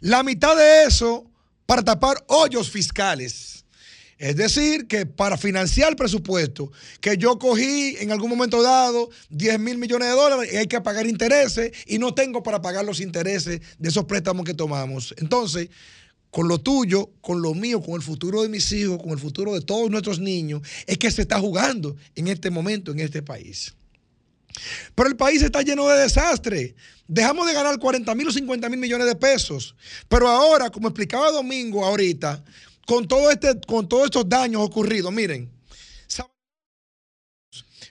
La 0.00 0.22
mitad 0.22 0.56
de 0.56 0.84
eso 0.84 1.24
para 1.66 1.82
tapar 1.82 2.22
hoyos 2.28 2.70
fiscales. 2.70 3.52
Es 4.18 4.34
decir, 4.36 4.86
que 4.86 5.04
para 5.04 5.36
financiar 5.36 5.90
el 5.90 5.96
presupuesto, 5.96 6.72
que 7.02 7.18
yo 7.18 7.38
cogí 7.38 7.96
en 7.98 8.12
algún 8.12 8.30
momento 8.30 8.62
dado 8.62 9.10
10 9.28 9.58
mil 9.58 9.76
millones 9.76 10.08
de 10.08 10.14
dólares 10.14 10.50
y 10.52 10.56
hay 10.56 10.66
que 10.68 10.80
pagar 10.80 11.06
intereses 11.06 11.70
y 11.86 11.98
no 11.98 12.14
tengo 12.14 12.42
para 12.42 12.62
pagar 12.62 12.84
los 12.86 13.00
intereses 13.00 13.60
de 13.78 13.88
esos 13.88 14.06
préstamos 14.06 14.46
que 14.46 14.54
tomamos. 14.54 15.14
Entonces, 15.18 15.68
con 16.36 16.48
lo 16.48 16.58
tuyo, 16.58 17.12
con 17.22 17.40
lo 17.40 17.54
mío, 17.54 17.80
con 17.80 17.94
el 17.94 18.02
futuro 18.02 18.42
de 18.42 18.50
mis 18.50 18.70
hijos, 18.70 19.02
con 19.02 19.12
el 19.12 19.18
futuro 19.18 19.54
de 19.54 19.62
todos 19.62 19.90
nuestros 19.90 20.20
niños, 20.20 20.60
es 20.86 20.98
que 20.98 21.10
se 21.10 21.22
está 21.22 21.40
jugando 21.40 21.96
en 22.14 22.28
este 22.28 22.50
momento, 22.50 22.92
en 22.92 23.00
este 23.00 23.22
país. 23.22 23.74
Pero 24.94 25.08
el 25.08 25.16
país 25.16 25.40
está 25.40 25.62
lleno 25.62 25.88
de 25.88 25.98
desastre. 25.98 26.74
Dejamos 27.08 27.46
de 27.46 27.54
ganar 27.54 27.78
40 27.78 28.14
mil 28.14 28.28
o 28.28 28.30
50 28.30 28.68
mil 28.68 28.78
millones 28.78 29.06
de 29.06 29.16
pesos. 29.16 29.76
Pero 30.10 30.28
ahora, 30.28 30.68
como 30.68 30.88
explicaba 30.88 31.30
Domingo 31.30 31.86
ahorita, 31.86 32.44
con, 32.86 33.08
todo 33.08 33.30
este, 33.30 33.58
con 33.66 33.88
todos 33.88 34.04
estos 34.04 34.28
daños 34.28 34.60
ocurridos, 34.60 35.10
miren, 35.14 35.50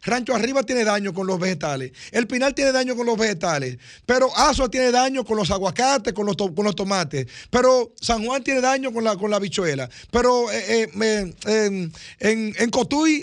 Rancho 0.06 0.36
Arriba 0.36 0.64
tiene 0.64 0.84
daño 0.84 1.14
con 1.14 1.28
los 1.28 1.40
vegetales. 1.40 1.92
El 2.12 2.28
Pinal 2.28 2.54
tiene 2.54 2.72
daño 2.72 2.96
con 2.96 3.06
los 3.06 3.18
vegetales. 3.18 3.78
Pero 4.06 4.36
Azua 4.38 4.70
tiene 4.70 4.92
daño 4.92 5.26
con 5.26 5.38
los 5.38 5.52
aguacates, 5.52 6.14
con 6.14 6.26
los, 6.26 6.36
con 6.38 6.64
los 6.64 6.76
tomates. 6.76 7.28
Pero 7.50 7.94
San 8.00 8.24
Juan 8.26 8.44
tiene 8.44 8.62
daño 8.62 8.94
con 8.94 9.04
la, 9.04 9.18
con 9.18 9.32
la 9.32 9.40
bichuela. 9.40 9.90
Pero 10.12 10.52
eh, 10.52 10.90
eh, 11.02 11.34
en, 11.46 11.92
en- 12.20 12.54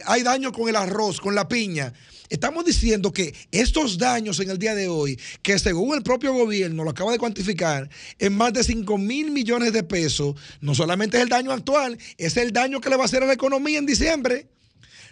hay 0.04 0.22
daño 0.22 0.52
con 0.52 0.68
el 0.68 0.76
arroz, 0.76 1.20
con 1.20 1.34
la 1.34 1.48
piña. 1.48 1.92
Estamos 2.28 2.64
diciendo 2.64 3.12
que 3.12 3.34
estos 3.50 3.98
daños 3.98 4.40
en 4.40 4.48
el 4.48 4.59
día 4.59 4.74
de 4.74 4.88
hoy, 4.88 5.20
que 5.42 5.59
según 5.59 5.94
el 5.94 6.02
propio 6.02 6.32
gobierno 6.32 6.82
lo 6.82 6.90
acaba 6.90 7.12
de 7.12 7.18
cuantificar 7.18 7.90
en 8.18 8.34
más 8.34 8.54
de 8.54 8.64
5 8.64 8.96
mil 8.96 9.30
millones 9.30 9.74
de 9.74 9.82
pesos, 9.82 10.34
no 10.62 10.74
solamente 10.74 11.18
es 11.18 11.24
el 11.24 11.28
daño 11.28 11.52
actual, 11.52 11.98
es 12.16 12.38
el 12.38 12.52
daño 12.52 12.80
que 12.80 12.88
le 12.88 12.96
va 12.96 13.02
a 13.02 13.04
hacer 13.04 13.22
a 13.22 13.26
la 13.26 13.34
economía 13.34 13.78
en 13.78 13.84
diciembre. 13.84 14.46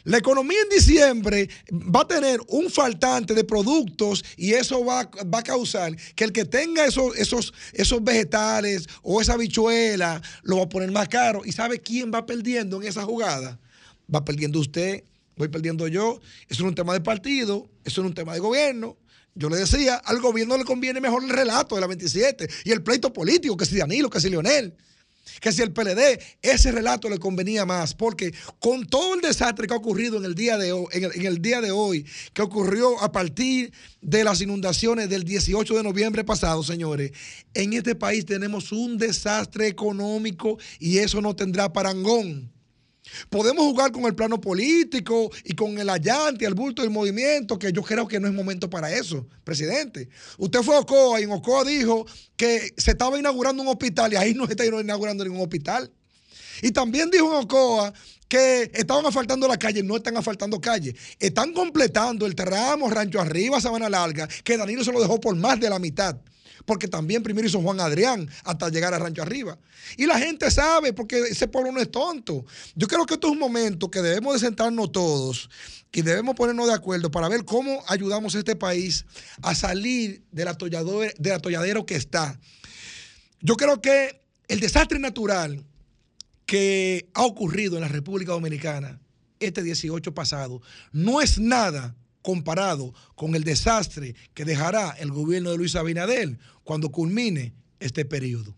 La 0.05 0.18
economía 0.18 0.59
en 0.62 0.68
diciembre 0.68 1.48
va 1.72 2.02
a 2.02 2.09
tener 2.09 2.40
un 2.48 2.70
faltante 2.70 3.35
de 3.35 3.44
productos 3.44 4.24
y 4.36 4.52
eso 4.52 4.85
va, 4.85 5.10
va 5.32 5.40
a 5.40 5.43
causar 5.43 5.94
que 6.14 6.24
el 6.24 6.32
que 6.32 6.44
tenga 6.44 6.86
esos, 6.86 7.16
esos, 7.16 7.52
esos 7.72 8.02
vegetales 8.02 8.86
o 9.02 9.20
esa 9.20 9.36
bichuela 9.36 10.22
lo 10.43 10.59
va 10.59 10.64
a 10.64 10.68
poner 10.68 10.90
más 10.90 11.09
caro. 11.09 11.43
¿Y 11.44 11.52
sabe 11.52 11.81
quién 11.81 12.10
va 12.12 12.24
perdiendo 12.24 12.81
en 12.81 12.89
esa 12.89 13.02
jugada? 13.02 13.59
Va 14.12 14.24
perdiendo 14.24 14.59
usted, 14.59 15.05
voy 15.36 15.48
perdiendo 15.48 15.86
yo. 15.86 16.20
Eso 16.48 16.62
no 16.62 16.68
es 16.68 16.70
un 16.70 16.74
tema 16.74 16.94
de 16.94 17.01
partido, 17.01 17.68
eso 17.85 18.01
no 18.01 18.09
es 18.09 18.10
un 18.10 18.14
tema 18.14 18.32
de 18.32 18.40
gobierno. 18.40 18.97
Yo 19.35 19.48
le 19.48 19.59
decía, 19.59 19.97
al 19.97 20.20
gobierno 20.20 20.56
le 20.56 20.64
conviene 20.64 21.01
mejor 21.01 21.22
el 21.22 21.31
relato 21.31 21.74
de 21.74 21.81
la 21.81 21.86
27 21.86 22.48
y 22.64 22.72
el 22.72 22.82
pleito 22.82 23.12
político, 23.12 23.56
que 23.56 23.66
si 23.66 23.77
Danilo, 23.77 24.10
que 24.10 24.20
si 24.20 24.28
Leonel 24.28 24.74
que 25.40 25.52
si 25.52 25.62
el 25.62 25.73
PLD, 25.73 26.20
ese 26.43 26.73
relato 26.73 27.09
le 27.09 27.19
convenía 27.19 27.65
más, 27.65 27.94
porque 27.94 28.32
con 28.59 28.86
todo 28.86 29.15
el 29.15 29.20
desastre 29.20 29.66
que 29.66 29.74
ha 29.74 29.77
ocurrido 29.77 30.19
en 30.19 30.24
el 30.24 30.35
día 30.35 30.59
de 30.59 30.73
hoy, 30.73 30.86
en 30.93 31.27
el, 31.27 31.40
día 31.40 31.61
de 31.61 31.70
hoy, 31.70 32.05
que 32.32 32.43
ocurrió 32.43 33.01
a 33.02 33.12
partir 33.12 33.73
de 34.01 34.24
las 34.24 34.40
inundaciones 34.40 35.09
del 35.09 35.24
18 35.24 35.77
de 35.77 35.82
noviembre 35.82 36.24
pasado, 36.24 36.62
señores, 36.62 37.12
en 37.55 37.73
este 37.73 37.94
país 37.94 38.24
tenemos 38.24 38.73
un 38.73 38.98
desastre 38.98 39.66
económico 39.66 40.59
y 40.78 40.98
eso 40.98 41.20
no 41.20 41.36
tendrá 41.36 41.73
parangón. 41.73 42.51
Podemos 43.28 43.64
jugar 43.64 43.92
con 43.92 44.04
el 44.04 44.14
plano 44.14 44.40
político 44.40 45.30
y 45.44 45.54
con 45.54 45.78
el 45.78 45.88
allante, 45.88 46.44
el 46.44 46.54
bulto 46.54 46.82
del 46.82 46.90
movimiento, 46.90 47.58
que 47.58 47.72
yo 47.72 47.82
creo 47.82 48.06
que 48.06 48.20
no 48.20 48.28
es 48.28 48.34
momento 48.34 48.68
para 48.68 48.92
eso, 48.92 49.26
presidente. 49.44 50.08
Usted 50.38 50.60
fue 50.62 50.76
a 50.76 50.80
Ocoa 50.80 51.20
y 51.20 51.24
en 51.24 51.32
Ocoa 51.32 51.64
dijo 51.64 52.06
que 52.36 52.72
se 52.76 52.92
estaba 52.92 53.18
inaugurando 53.18 53.62
un 53.62 53.68
hospital 53.68 54.12
y 54.12 54.16
ahí 54.16 54.34
no 54.34 54.46
se 54.46 54.52
está 54.52 54.64
inaugurando 54.64 55.24
ningún 55.24 55.40
hospital. 55.40 55.90
Y 56.62 56.72
también 56.72 57.10
dijo 57.10 57.26
en 57.26 57.44
Ocoa 57.44 57.92
que 58.28 58.70
estaban 58.74 59.04
asfaltando 59.06 59.48
la 59.48 59.58
calle, 59.58 59.82
no 59.82 59.96
están 59.96 60.16
asfaltando 60.16 60.60
calle. 60.60 60.94
Están 61.18 61.52
completando 61.52 62.26
el 62.26 62.34
tramo 62.34 62.88
Rancho 62.88 63.20
Arriba, 63.20 63.60
Sabana 63.60 63.88
Larga, 63.88 64.28
que 64.44 64.56
Danilo 64.56 64.84
se 64.84 64.92
lo 64.92 65.00
dejó 65.00 65.18
por 65.20 65.34
más 65.34 65.58
de 65.58 65.68
la 65.68 65.78
mitad 65.78 66.16
porque 66.64 66.88
también 66.88 67.22
primero 67.22 67.46
hizo 67.46 67.60
Juan 67.60 67.80
Adrián 67.80 68.28
hasta 68.44 68.68
llegar 68.68 68.94
a 68.94 68.98
Rancho 68.98 69.22
Arriba. 69.22 69.58
Y 69.96 70.06
la 70.06 70.18
gente 70.18 70.50
sabe, 70.50 70.92
porque 70.92 71.18
ese 71.20 71.48
pueblo 71.48 71.72
no 71.72 71.80
es 71.80 71.90
tonto. 71.90 72.44
Yo 72.74 72.86
creo 72.86 73.06
que 73.06 73.14
esto 73.14 73.28
es 73.28 73.32
un 73.32 73.38
momento 73.38 73.90
que 73.90 74.02
debemos 74.02 74.34
de 74.34 74.40
sentarnos 74.40 74.92
todos 74.92 75.50
y 75.92 76.02
debemos 76.02 76.36
ponernos 76.36 76.68
de 76.68 76.74
acuerdo 76.74 77.10
para 77.10 77.28
ver 77.28 77.44
cómo 77.44 77.82
ayudamos 77.88 78.34
a 78.34 78.38
este 78.38 78.56
país 78.56 79.04
a 79.42 79.54
salir 79.54 80.22
del 80.30 80.48
atolladero 80.48 81.86
que 81.86 81.96
está. 81.96 82.38
Yo 83.40 83.56
creo 83.56 83.80
que 83.80 84.20
el 84.48 84.60
desastre 84.60 84.98
natural 84.98 85.64
que 86.46 87.08
ha 87.14 87.24
ocurrido 87.24 87.76
en 87.76 87.82
la 87.82 87.88
República 87.88 88.32
Dominicana 88.32 89.00
este 89.40 89.62
18 89.62 90.12
pasado 90.14 90.60
no 90.92 91.20
es 91.20 91.38
nada 91.38 91.96
comparado 92.22 92.92
con 93.14 93.34
el 93.34 93.44
desastre 93.44 94.14
que 94.34 94.44
dejará 94.44 94.90
el 94.98 95.10
gobierno 95.10 95.51
de 95.51 95.56
Luis 95.56 95.76
Abinader 95.76 96.38
cuando 96.64 96.90
culmine 96.90 97.55
este 97.78 98.05
periodo. 98.05 98.55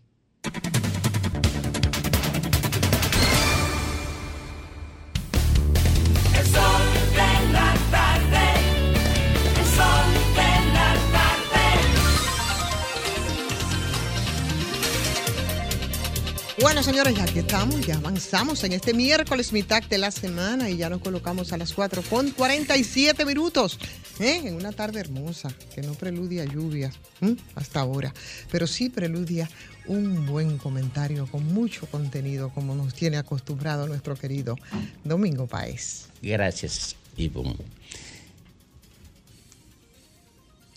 Bueno, 16.61 16.83
señores, 16.83 17.15
ya 17.15 17.23
aquí 17.23 17.39
estamos, 17.39 17.81
ya 17.85 17.95
avanzamos 17.95 18.63
en 18.63 18.73
este 18.73 18.93
miércoles, 18.93 19.51
mitad 19.51 19.81
de 19.81 19.97
la 19.97 20.11
semana, 20.11 20.69
y 20.69 20.77
ya 20.77 20.87
nos 20.87 21.01
colocamos 21.01 21.51
a 21.51 21.57
las 21.57 21.73
4 21.73 22.03
con 22.03 22.29
47 22.29 23.25
minutos, 23.25 23.79
¿eh? 24.19 24.39
en 24.45 24.53
una 24.53 24.71
tarde 24.71 24.99
hermosa, 24.99 25.51
que 25.73 25.81
no 25.81 25.93
preludia 25.95 26.45
lluvia 26.45 26.91
¿m? 27.21 27.37
hasta 27.55 27.79
ahora, 27.79 28.13
pero 28.51 28.67
sí 28.67 28.89
preludia 28.89 29.49
un 29.87 30.27
buen 30.27 30.59
comentario 30.59 31.25
con 31.25 31.43
mucho 31.43 31.87
contenido, 31.87 32.51
como 32.53 32.75
nos 32.75 32.93
tiene 32.93 33.17
acostumbrado 33.17 33.87
nuestro 33.87 34.15
querido 34.15 34.55
Domingo 35.03 35.47
Paez. 35.47 36.09
Gracias, 36.21 36.95
Ivonne. 37.17 37.55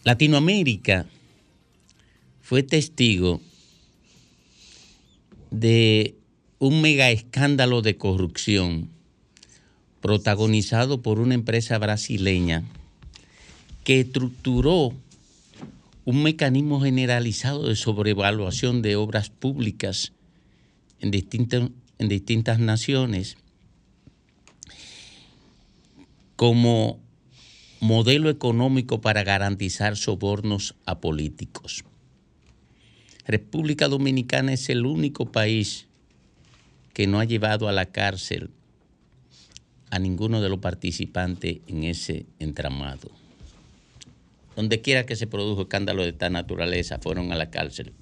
Latinoamérica 0.05 1.05
fue 2.41 2.63
testigo 2.63 3.43
de 5.51 6.17
un 6.59 6.81
mega 6.81 7.11
escándalo 7.11 7.83
de 7.83 7.97
corrupción 7.97 8.91
protagonizado 10.01 11.03
por 11.03 11.21
una 11.21 11.35
empresa 11.35 11.79
brasileña 11.79 12.65
que 13.85 14.01
estructuró 14.01 14.93
un 16.05 16.23
mecanismo 16.23 16.81
generalizado 16.81 17.69
de 17.69 17.77
sobrevaluación 17.77 18.83
de 18.83 18.97
obras 18.97 19.31
públicas 19.31 20.13
en, 21.01 21.11
distintas- 21.11 21.71
en 21.99 22.09
distintas 22.09 22.59
naciones 22.59 23.37
como 26.37 27.01
modelo 27.81 28.31
económico 28.31 29.01
para 29.01 29.25
garantizar 29.25 29.97
sobornos 29.97 30.77
a 30.85 31.01
políticos. 31.01 31.85
República 33.27 33.89
Dominicana 33.89 34.53
es 34.53 34.69
el 34.69 34.87
único 34.87 35.33
país 35.33 35.87
que 36.93 37.07
no 37.07 37.19
ha 37.19 37.25
llevado 37.25 37.69
a 37.69 37.73
la 37.73 37.87
cárcel 37.87 38.51
a 39.91 39.99
ninguno 39.99 40.41
de 40.41 40.49
los 40.49 40.61
participantes 40.61 41.59
en 41.67 41.85
ese 41.85 42.27
entramado. 42.39 43.11
Donde 44.55 44.81
quiera 44.81 45.07
que 45.07 45.17
se 45.17 45.27
produjo 45.27 45.63
escándalo 45.63 46.03
de 46.03 46.11
esta 46.11 46.31
naturaleza, 46.31 46.99
fueron 46.99 47.33
a 47.33 47.37
la 47.37 47.51
cárcel 47.51 47.93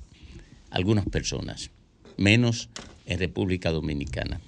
algunas 0.71 1.07
personas, 1.07 1.71
menos 2.17 2.69
en 3.07 3.19
República 3.19 3.71
Dominicana. 3.71 4.41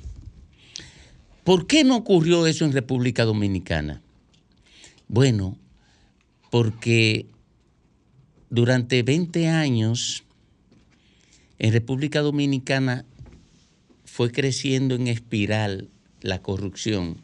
¿Por 1.42 1.66
qué 1.66 1.84
no 1.84 1.96
ocurrió 1.96 2.46
eso 2.46 2.64
en 2.64 2.72
República 2.72 3.24
Dominicana? 3.24 4.02
Bueno, 5.08 5.56
porque 6.50 7.26
durante 8.50 9.02
20 9.02 9.48
años 9.48 10.25
en 11.58 11.72
República 11.72 12.20
Dominicana 12.20 13.04
fue 14.04 14.30
creciendo 14.30 14.94
en 14.94 15.08
espiral 15.08 15.88
la 16.20 16.42
corrupción 16.42 17.18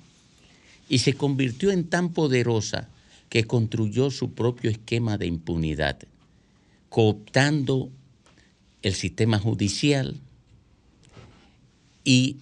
y 0.89 0.99
se 0.99 1.15
convirtió 1.15 1.71
en 1.71 1.89
tan 1.89 2.13
poderosa 2.13 2.89
que 3.29 3.45
construyó 3.45 4.11
su 4.11 4.33
propio 4.33 4.71
esquema 4.71 5.17
de 5.17 5.27
impunidad, 5.27 5.99
cooptando 6.89 7.91
el 8.83 8.95
sistema 8.95 9.39
judicial 9.39 10.21
y 12.05 12.37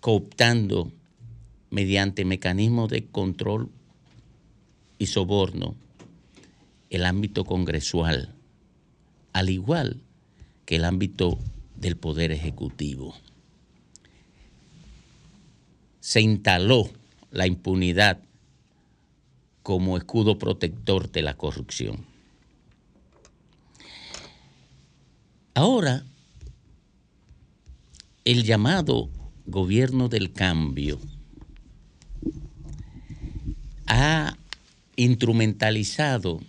cooptando 0.00 0.92
mediante 1.70 2.24
mecanismos 2.24 2.90
de 2.90 3.06
control 3.06 3.70
y 4.98 5.06
soborno 5.06 5.74
el 6.90 7.04
ámbito 7.04 7.44
congresual, 7.44 8.32
al 9.32 9.50
igual 9.50 10.03
que 10.66 10.76
el 10.76 10.84
ámbito 10.84 11.38
del 11.76 11.96
poder 11.96 12.32
ejecutivo. 12.32 13.14
Se 16.00 16.20
instaló 16.20 16.90
la 17.30 17.46
impunidad 17.46 18.20
como 19.62 19.96
escudo 19.96 20.38
protector 20.38 21.10
de 21.10 21.22
la 21.22 21.36
corrupción. 21.36 22.04
Ahora, 25.54 26.04
el 28.24 28.44
llamado 28.44 29.08
gobierno 29.46 30.08
del 30.08 30.32
cambio 30.32 30.98
ha 33.86 34.36
instrumentalizado 34.96 36.40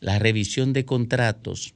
la 0.00 0.18
revisión 0.18 0.72
de 0.72 0.84
contratos 0.84 1.74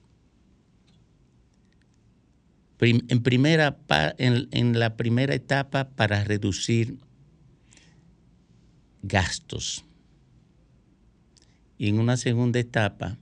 en, 2.81 3.23
primera, 3.23 3.79
en, 4.19 4.49
en 4.53 4.79
la 4.79 4.97
primera 4.97 5.35
etapa 5.35 5.91
para 5.91 6.23
reducir 6.25 6.99
gastos 9.03 9.85
y 11.77 11.89
en 11.89 11.99
una 11.99 12.17
segunda 12.17 12.59
etapa 12.59 13.17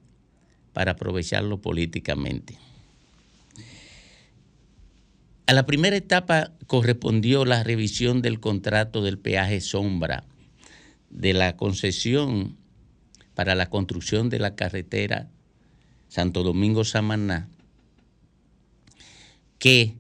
para 0.73 0.93
aprovecharlo 0.93 1.61
políticamente. 1.61 2.59
A 5.47 5.53
la 5.53 5.65
primera 5.65 5.97
etapa 5.97 6.53
correspondió 6.67 7.45
la 7.45 7.63
revisión 7.63 8.21
del 8.21 8.41
contrato 8.41 9.03
del 9.03 9.19
peaje 9.19 9.61
sombra 9.61 10.25
de 11.09 11.33
la 11.33 11.57
concesión 11.57 12.57
para 13.35 13.55
la 13.55 13.71
construcción 13.71 14.29
de 14.29 14.41
la 14.41 14.57
carretera 14.57 15.29
Santo 16.09 16.43
Domingo-Samaná, 16.43 17.49
que 19.59 19.97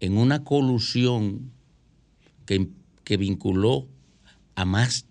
en 0.00 0.16
una 0.16 0.44
colusión 0.44 1.50
que, 2.46 2.68
que 3.04 3.16
vinculó 3.16 3.88
a 4.54 4.64
más 4.64 5.06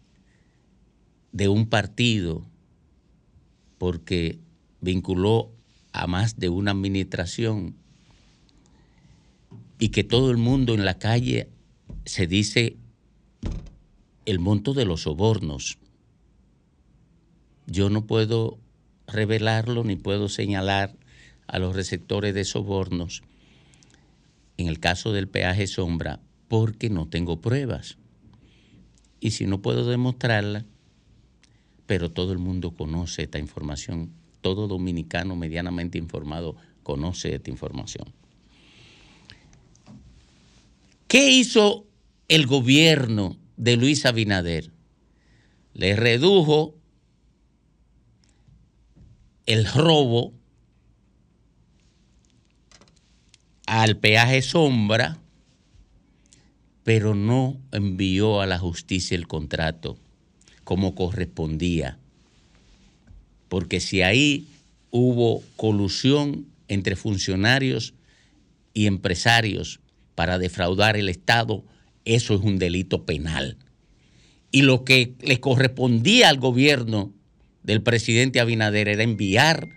de 1.31 1.49
un 1.49 1.67
partido, 1.67 2.45
porque 3.77 4.39
vinculó 4.81 5.51
a 5.91 6.07
más 6.07 6.37
de 6.37 6.49
una 6.49 6.71
administración, 6.71 7.75
y 9.79 9.89
que 9.89 10.03
todo 10.03 10.31
el 10.31 10.37
mundo 10.37 10.73
en 10.73 10.85
la 10.85 10.97
calle 10.97 11.49
se 12.05 12.25
dice 12.25 12.77
el 14.25 14.39
monto 14.39 14.73
de 14.73 14.85
los 14.85 15.03
sobornos. 15.03 15.77
Yo 17.67 17.89
no 17.89 18.05
puedo 18.05 18.57
revelarlo 19.07 19.83
ni 19.83 19.95
puedo 19.95 20.29
señalar 20.29 20.95
a 21.47 21.59
los 21.59 21.75
receptores 21.75 22.33
de 22.33 22.43
sobornos 22.43 23.21
en 24.57 24.67
el 24.67 24.79
caso 24.79 25.13
del 25.13 25.27
peaje 25.27 25.67
sombra 25.67 26.19
porque 26.47 26.89
no 26.89 27.07
tengo 27.07 27.41
pruebas. 27.41 27.97
Y 29.19 29.31
si 29.31 29.45
no 29.45 29.61
puedo 29.61 29.87
demostrarla, 29.87 30.65
pero 31.85 32.11
todo 32.11 32.31
el 32.31 32.37
mundo 32.37 32.71
conoce 32.71 33.23
esta 33.23 33.39
información, 33.39 34.11
todo 34.41 34.67
dominicano 34.67 35.35
medianamente 35.35 35.97
informado 35.97 36.55
conoce 36.83 37.35
esta 37.35 37.49
información. 37.49 38.13
¿Qué 41.07 41.31
hizo 41.31 41.85
el 42.27 42.47
gobierno 42.47 43.37
de 43.55 43.77
Luis 43.77 44.05
Abinader? 44.05 44.71
Le 45.73 45.95
redujo 45.95 46.75
el 49.45 49.65
robo 49.65 50.33
al 53.67 53.97
peaje 53.97 54.41
sombra, 54.41 55.19
pero 56.83 57.13
no 57.13 57.59
envió 57.71 58.41
a 58.41 58.47
la 58.47 58.57
justicia 58.57 59.15
el 59.15 59.27
contrato 59.27 59.97
como 60.63 60.95
correspondía. 60.95 61.99
Porque 63.49 63.79
si 63.79 64.01
ahí 64.01 64.47
hubo 64.89 65.43
colusión 65.57 66.47
entre 66.69 66.95
funcionarios 66.95 67.93
y 68.73 68.87
empresarios 68.87 69.81
para 70.15 70.39
defraudar 70.39 70.95
el 70.95 71.09
Estado, 71.09 71.63
eso 72.05 72.35
es 72.35 72.41
un 72.41 72.57
delito 72.57 73.05
penal. 73.05 73.57
Y 74.49 74.61
lo 74.61 74.85
que 74.85 75.13
le 75.19 75.41
correspondía 75.41 76.29
al 76.29 76.39
gobierno 76.39 77.13
del 77.63 77.81
presidente 77.81 78.39
Abinader 78.39 78.87
era 78.87 79.03
enviar 79.03 79.67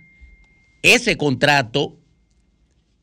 ese 0.82 1.16
contrato 1.16 1.98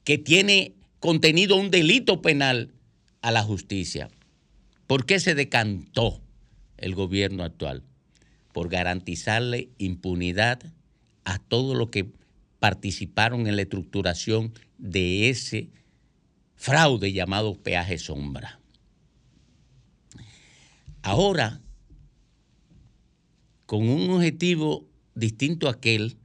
que 0.06 0.18
tiene 0.18 0.77
contenido 1.00 1.56
un 1.56 1.72
delito 1.72 2.22
penal 2.22 2.74
a 3.22 3.32
la 3.32 3.44
justicia. 3.44 4.10
¿Por 4.88 5.06
qué 5.06 5.20
se 5.20 5.36
decantó 5.36 6.22
el 6.78 6.96
gobierno 6.96 7.44
actual? 7.44 7.84
por 8.58 8.70
garantizarle 8.70 9.70
impunidad 9.78 10.60
a 11.26 11.38
todos 11.38 11.78
los 11.78 11.92
que 11.92 12.12
participaron 12.58 13.46
en 13.46 13.56
la 13.56 13.62
estructuración 13.62 14.52
de 14.80 15.30
ese 15.30 15.70
fraude 16.56 17.14
llamado 17.14 17.54
peaje 17.62 18.00
sombra. 18.00 18.60
Ahora, 21.04 21.62
con 23.68 23.88
un 23.88 24.10
objetivo 24.10 24.90
distinto 25.14 25.68
a 25.68 25.74
aquel, 25.74 26.18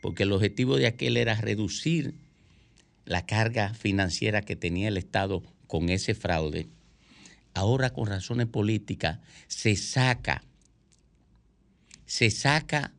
porque 0.00 0.22
el 0.22 0.32
objetivo 0.32 0.78
de 0.78 0.86
aquel 0.86 1.18
era 1.18 1.38
reducir 1.38 2.14
la 3.04 3.26
carga 3.26 3.74
financiera 3.74 4.42
que 4.42 4.56
tenía 4.56 4.88
el 4.88 4.96
Estado 4.96 5.42
con 5.66 5.88
ese 5.88 6.14
fraude, 6.14 6.68
ahora 7.52 7.90
con 7.90 8.06
razones 8.06 8.46
políticas 8.46 9.20
se 9.46 9.76
saca, 9.76 10.42
se 12.06 12.30
saca 12.30 12.92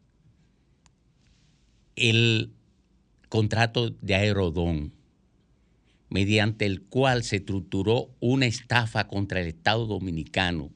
el 1.95 2.51
contrato 3.29 3.89
de 3.89 4.15
Aerodón, 4.15 4.93
mediante 6.09 6.65
el 6.65 6.83
cual 6.83 7.23
se 7.23 7.37
estructuró 7.37 8.09
una 8.19 8.45
estafa 8.45 9.07
contra 9.07 9.41
el 9.41 9.47
Estado 9.47 9.85
dominicano, 9.85 10.69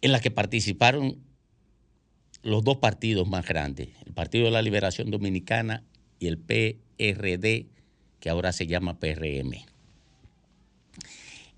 en 0.00 0.12
la 0.12 0.20
que 0.20 0.30
participaron 0.30 1.18
los 2.42 2.64
dos 2.64 2.78
partidos 2.78 3.28
más 3.28 3.46
grandes, 3.46 3.88
el 4.06 4.14
Partido 4.14 4.46
de 4.46 4.50
la 4.50 4.62
Liberación 4.62 5.10
Dominicana 5.10 5.84
y 6.18 6.28
el 6.28 6.38
PRD, 7.00 7.66
que 8.20 8.28
ahora 8.28 8.52
se 8.52 8.66
llama 8.66 8.98
PRM. 8.98 9.52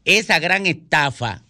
Esa 0.05 0.39
gran 0.39 0.67
estafa 0.67 1.45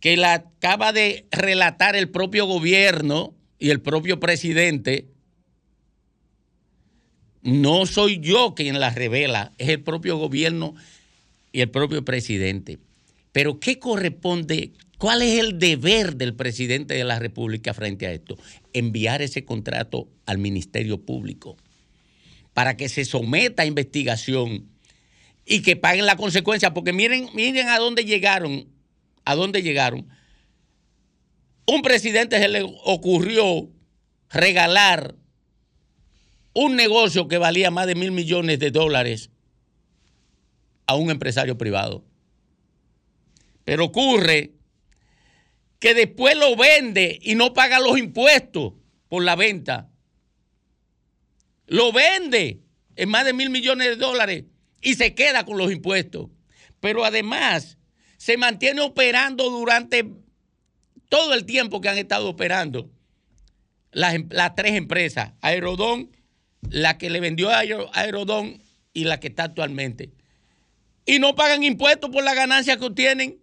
que 0.00 0.16
la 0.16 0.34
acaba 0.34 0.92
de 0.92 1.26
relatar 1.30 1.96
el 1.96 2.10
propio 2.10 2.46
gobierno 2.46 3.34
y 3.58 3.70
el 3.70 3.80
propio 3.80 4.20
presidente, 4.20 5.08
no 7.42 7.86
soy 7.86 8.20
yo 8.20 8.54
quien 8.54 8.78
la 8.78 8.90
revela, 8.90 9.54
es 9.58 9.70
el 9.70 9.82
propio 9.82 10.18
gobierno 10.18 10.74
y 11.50 11.62
el 11.62 11.70
propio 11.70 12.04
presidente. 12.04 12.78
Pero 13.32 13.58
¿qué 13.58 13.78
corresponde? 13.78 14.72
¿Cuál 14.98 15.22
es 15.22 15.38
el 15.38 15.58
deber 15.58 16.16
del 16.16 16.34
presidente 16.34 16.94
de 16.94 17.04
la 17.04 17.18
República 17.18 17.72
frente 17.72 18.06
a 18.06 18.12
esto? 18.12 18.36
Enviar 18.72 19.22
ese 19.22 19.44
contrato 19.44 20.08
al 20.26 20.38
Ministerio 20.38 21.00
Público 21.00 21.56
para 22.58 22.76
que 22.76 22.88
se 22.88 23.04
someta 23.04 23.62
a 23.62 23.66
investigación 23.66 24.68
y 25.46 25.62
que 25.62 25.76
paguen 25.76 26.06
la 26.06 26.16
consecuencia, 26.16 26.74
porque 26.74 26.92
miren, 26.92 27.28
miren 27.32 27.68
a 27.68 27.78
dónde 27.78 28.04
llegaron, 28.04 28.66
a 29.24 29.36
dónde 29.36 29.62
llegaron. 29.62 30.08
Un 31.68 31.82
presidente 31.82 32.36
se 32.40 32.48
le 32.48 32.62
ocurrió 32.64 33.70
regalar 34.28 35.14
un 36.52 36.74
negocio 36.74 37.28
que 37.28 37.38
valía 37.38 37.70
más 37.70 37.86
de 37.86 37.94
mil 37.94 38.10
millones 38.10 38.58
de 38.58 38.72
dólares 38.72 39.30
a 40.86 40.96
un 40.96 41.12
empresario 41.12 41.56
privado. 41.56 42.04
Pero 43.64 43.84
ocurre 43.84 44.54
que 45.78 45.94
después 45.94 46.36
lo 46.36 46.56
vende 46.56 47.20
y 47.22 47.36
no 47.36 47.54
paga 47.54 47.78
los 47.78 47.96
impuestos 47.96 48.72
por 49.08 49.22
la 49.22 49.36
venta. 49.36 49.92
Lo 51.68 51.92
vende 51.92 52.62
en 52.96 53.08
más 53.10 53.24
de 53.24 53.34
mil 53.34 53.50
millones 53.50 53.88
de 53.88 53.96
dólares 53.96 54.44
y 54.80 54.94
se 54.94 55.14
queda 55.14 55.44
con 55.44 55.58
los 55.58 55.70
impuestos. 55.70 56.28
Pero 56.80 57.04
además 57.04 57.78
se 58.16 58.36
mantiene 58.36 58.80
operando 58.80 59.50
durante 59.50 60.10
todo 61.08 61.34
el 61.34 61.44
tiempo 61.44 61.80
que 61.80 61.88
han 61.88 61.98
estado 61.98 62.28
operando 62.28 62.90
las, 63.92 64.16
las 64.30 64.54
tres 64.54 64.74
empresas, 64.74 65.32
Aerodón, 65.40 66.10
la 66.70 66.98
que 66.98 67.10
le 67.10 67.20
vendió 67.20 67.50
a 67.50 67.60
Aerodón 67.92 68.62
y 68.92 69.04
la 69.04 69.20
que 69.20 69.28
está 69.28 69.44
actualmente. 69.44 70.12
Y 71.04 71.18
no 71.18 71.34
pagan 71.34 71.62
impuestos 71.62 72.10
por 72.10 72.24
la 72.24 72.34
ganancia 72.34 72.78
que 72.78 72.86
obtienen. 72.86 73.38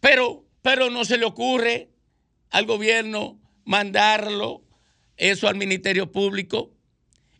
Pero, 0.00 0.44
pero 0.62 0.90
no 0.90 1.04
se 1.04 1.18
le 1.18 1.24
ocurre 1.24 1.90
al 2.50 2.66
gobierno 2.66 3.40
mandarlo 3.64 4.67
eso 5.18 5.48
al 5.48 5.56
Ministerio 5.56 6.10
Público. 6.10 6.72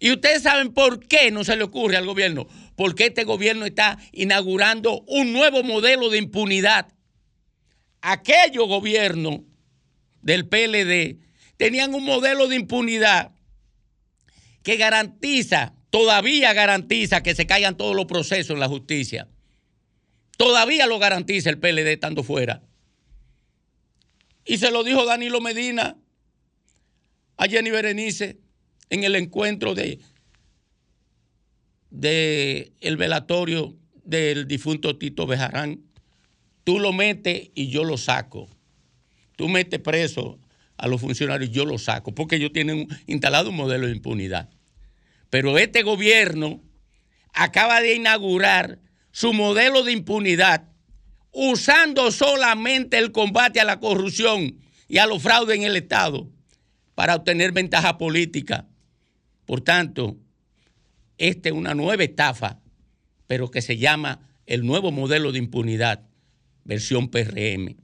Y 0.01 0.13
ustedes 0.13 0.43
saben 0.43 0.73
por 0.73 1.07
qué 1.07 1.31
no 1.31 1.45
se 1.45 1.57
le 1.57 1.65
ocurre 1.65 1.97
al 1.97 2.07
gobierno. 2.07 2.47
Porque 2.77 3.07
este 3.07 3.25
gobierno 3.25 3.65
está 3.65 3.99
inaugurando 4.13 5.03
un 5.07 5.33
nuevo 5.33 5.63
modelo 5.63 6.11
de 6.11 6.19
impunidad. 6.19 6.93
Aquellos 8.01 8.69
gobiernos 8.69 9.41
del 10.23 10.47
PLD 10.47 11.19
tenían 11.57 11.95
un 11.95 12.05
modelo 12.05 12.47
de 12.47 12.57
impunidad 12.57 13.33
que 14.63 14.77
garantiza, 14.77 15.75
todavía 15.91 16.53
garantiza 16.53 17.23
que 17.23 17.35
se 17.35 17.47
caigan 17.47 17.77
todos 17.77 17.97
los 17.97 18.07
procesos 18.07 18.51
en 18.51 18.61
la 18.61 18.69
justicia. 18.69 19.29
Todavía 20.37 20.87
lo 20.87 21.01
garantiza 21.01 21.51
el 21.51 21.59
PLD 21.59 21.89
estando 21.89 22.23
fuera. 22.23 22.63
Y 24.45 24.59
se 24.59 24.71
lo 24.71 24.85
dijo 24.85 25.05
Danilo 25.05 25.41
Medina 25.41 25.97
a 27.39 27.47
Jenny 27.47 27.70
Berenice 27.70 28.36
en 28.90 29.05
el 29.05 29.15
encuentro 29.15 29.74
de, 29.74 30.01
de 31.90 32.73
el 32.81 32.97
velatorio 32.97 33.77
del 34.05 34.47
difunto 34.47 34.98
Tito 34.98 35.27
Bejarán. 35.27 35.81
Tú 36.65 36.81
lo 36.81 36.93
metes 36.93 37.51
y 37.55 37.69
yo 37.69 37.85
lo 37.85 37.97
saco. 37.97 38.48
Tú 39.36 39.48
metes 39.48 39.81
preso 39.81 40.39
a 40.77 40.89
los 40.89 41.01
funcionarios, 41.01 41.51
yo 41.51 41.65
lo 41.65 41.78
saco, 41.78 42.12
porque 42.12 42.36
ellos 42.36 42.52
tienen 42.52 42.89
instalado 43.06 43.51
un 43.51 43.56
modelo 43.56 43.86
de 43.86 43.93
impunidad. 43.93 44.51
Pero 45.31 45.59
este 45.59 45.82
gobierno 45.82 46.60
acaba 47.32 47.81
de 47.81 47.94
inaugurar 47.94 48.81
su 49.12 49.32
modelo 49.32 49.85
de 49.85 49.93
impunidad 49.93 50.69
usando 51.31 52.10
solamente 52.10 52.98
el 52.98 53.12
combate 53.12 53.60
a 53.60 53.65
la 53.65 53.78
corrupción 53.78 54.59
y 54.89 54.98
a 54.98 55.06
los 55.06 55.23
fraudes 55.23 55.56
en 55.56 55.65
el 55.65 55.77
Estado 55.77 56.28
para 56.99 57.15
obtener 57.15 57.53
ventaja 57.53 57.97
política. 57.97 58.66
Por 59.47 59.61
tanto, 59.61 60.16
esta 61.16 61.49
es 61.49 61.55
una 61.55 61.73
nueva 61.73 62.03
estafa, 62.03 62.59
pero 63.29 63.53
que 63.53 63.62
se 63.62 63.77
llama 63.77 64.29
el 64.47 64.66
nuevo 64.66 64.91
modelo 64.91 65.31
de 65.31 65.39
impunidad, 65.39 66.09
versión 66.65 67.09
PRM. 67.09 67.77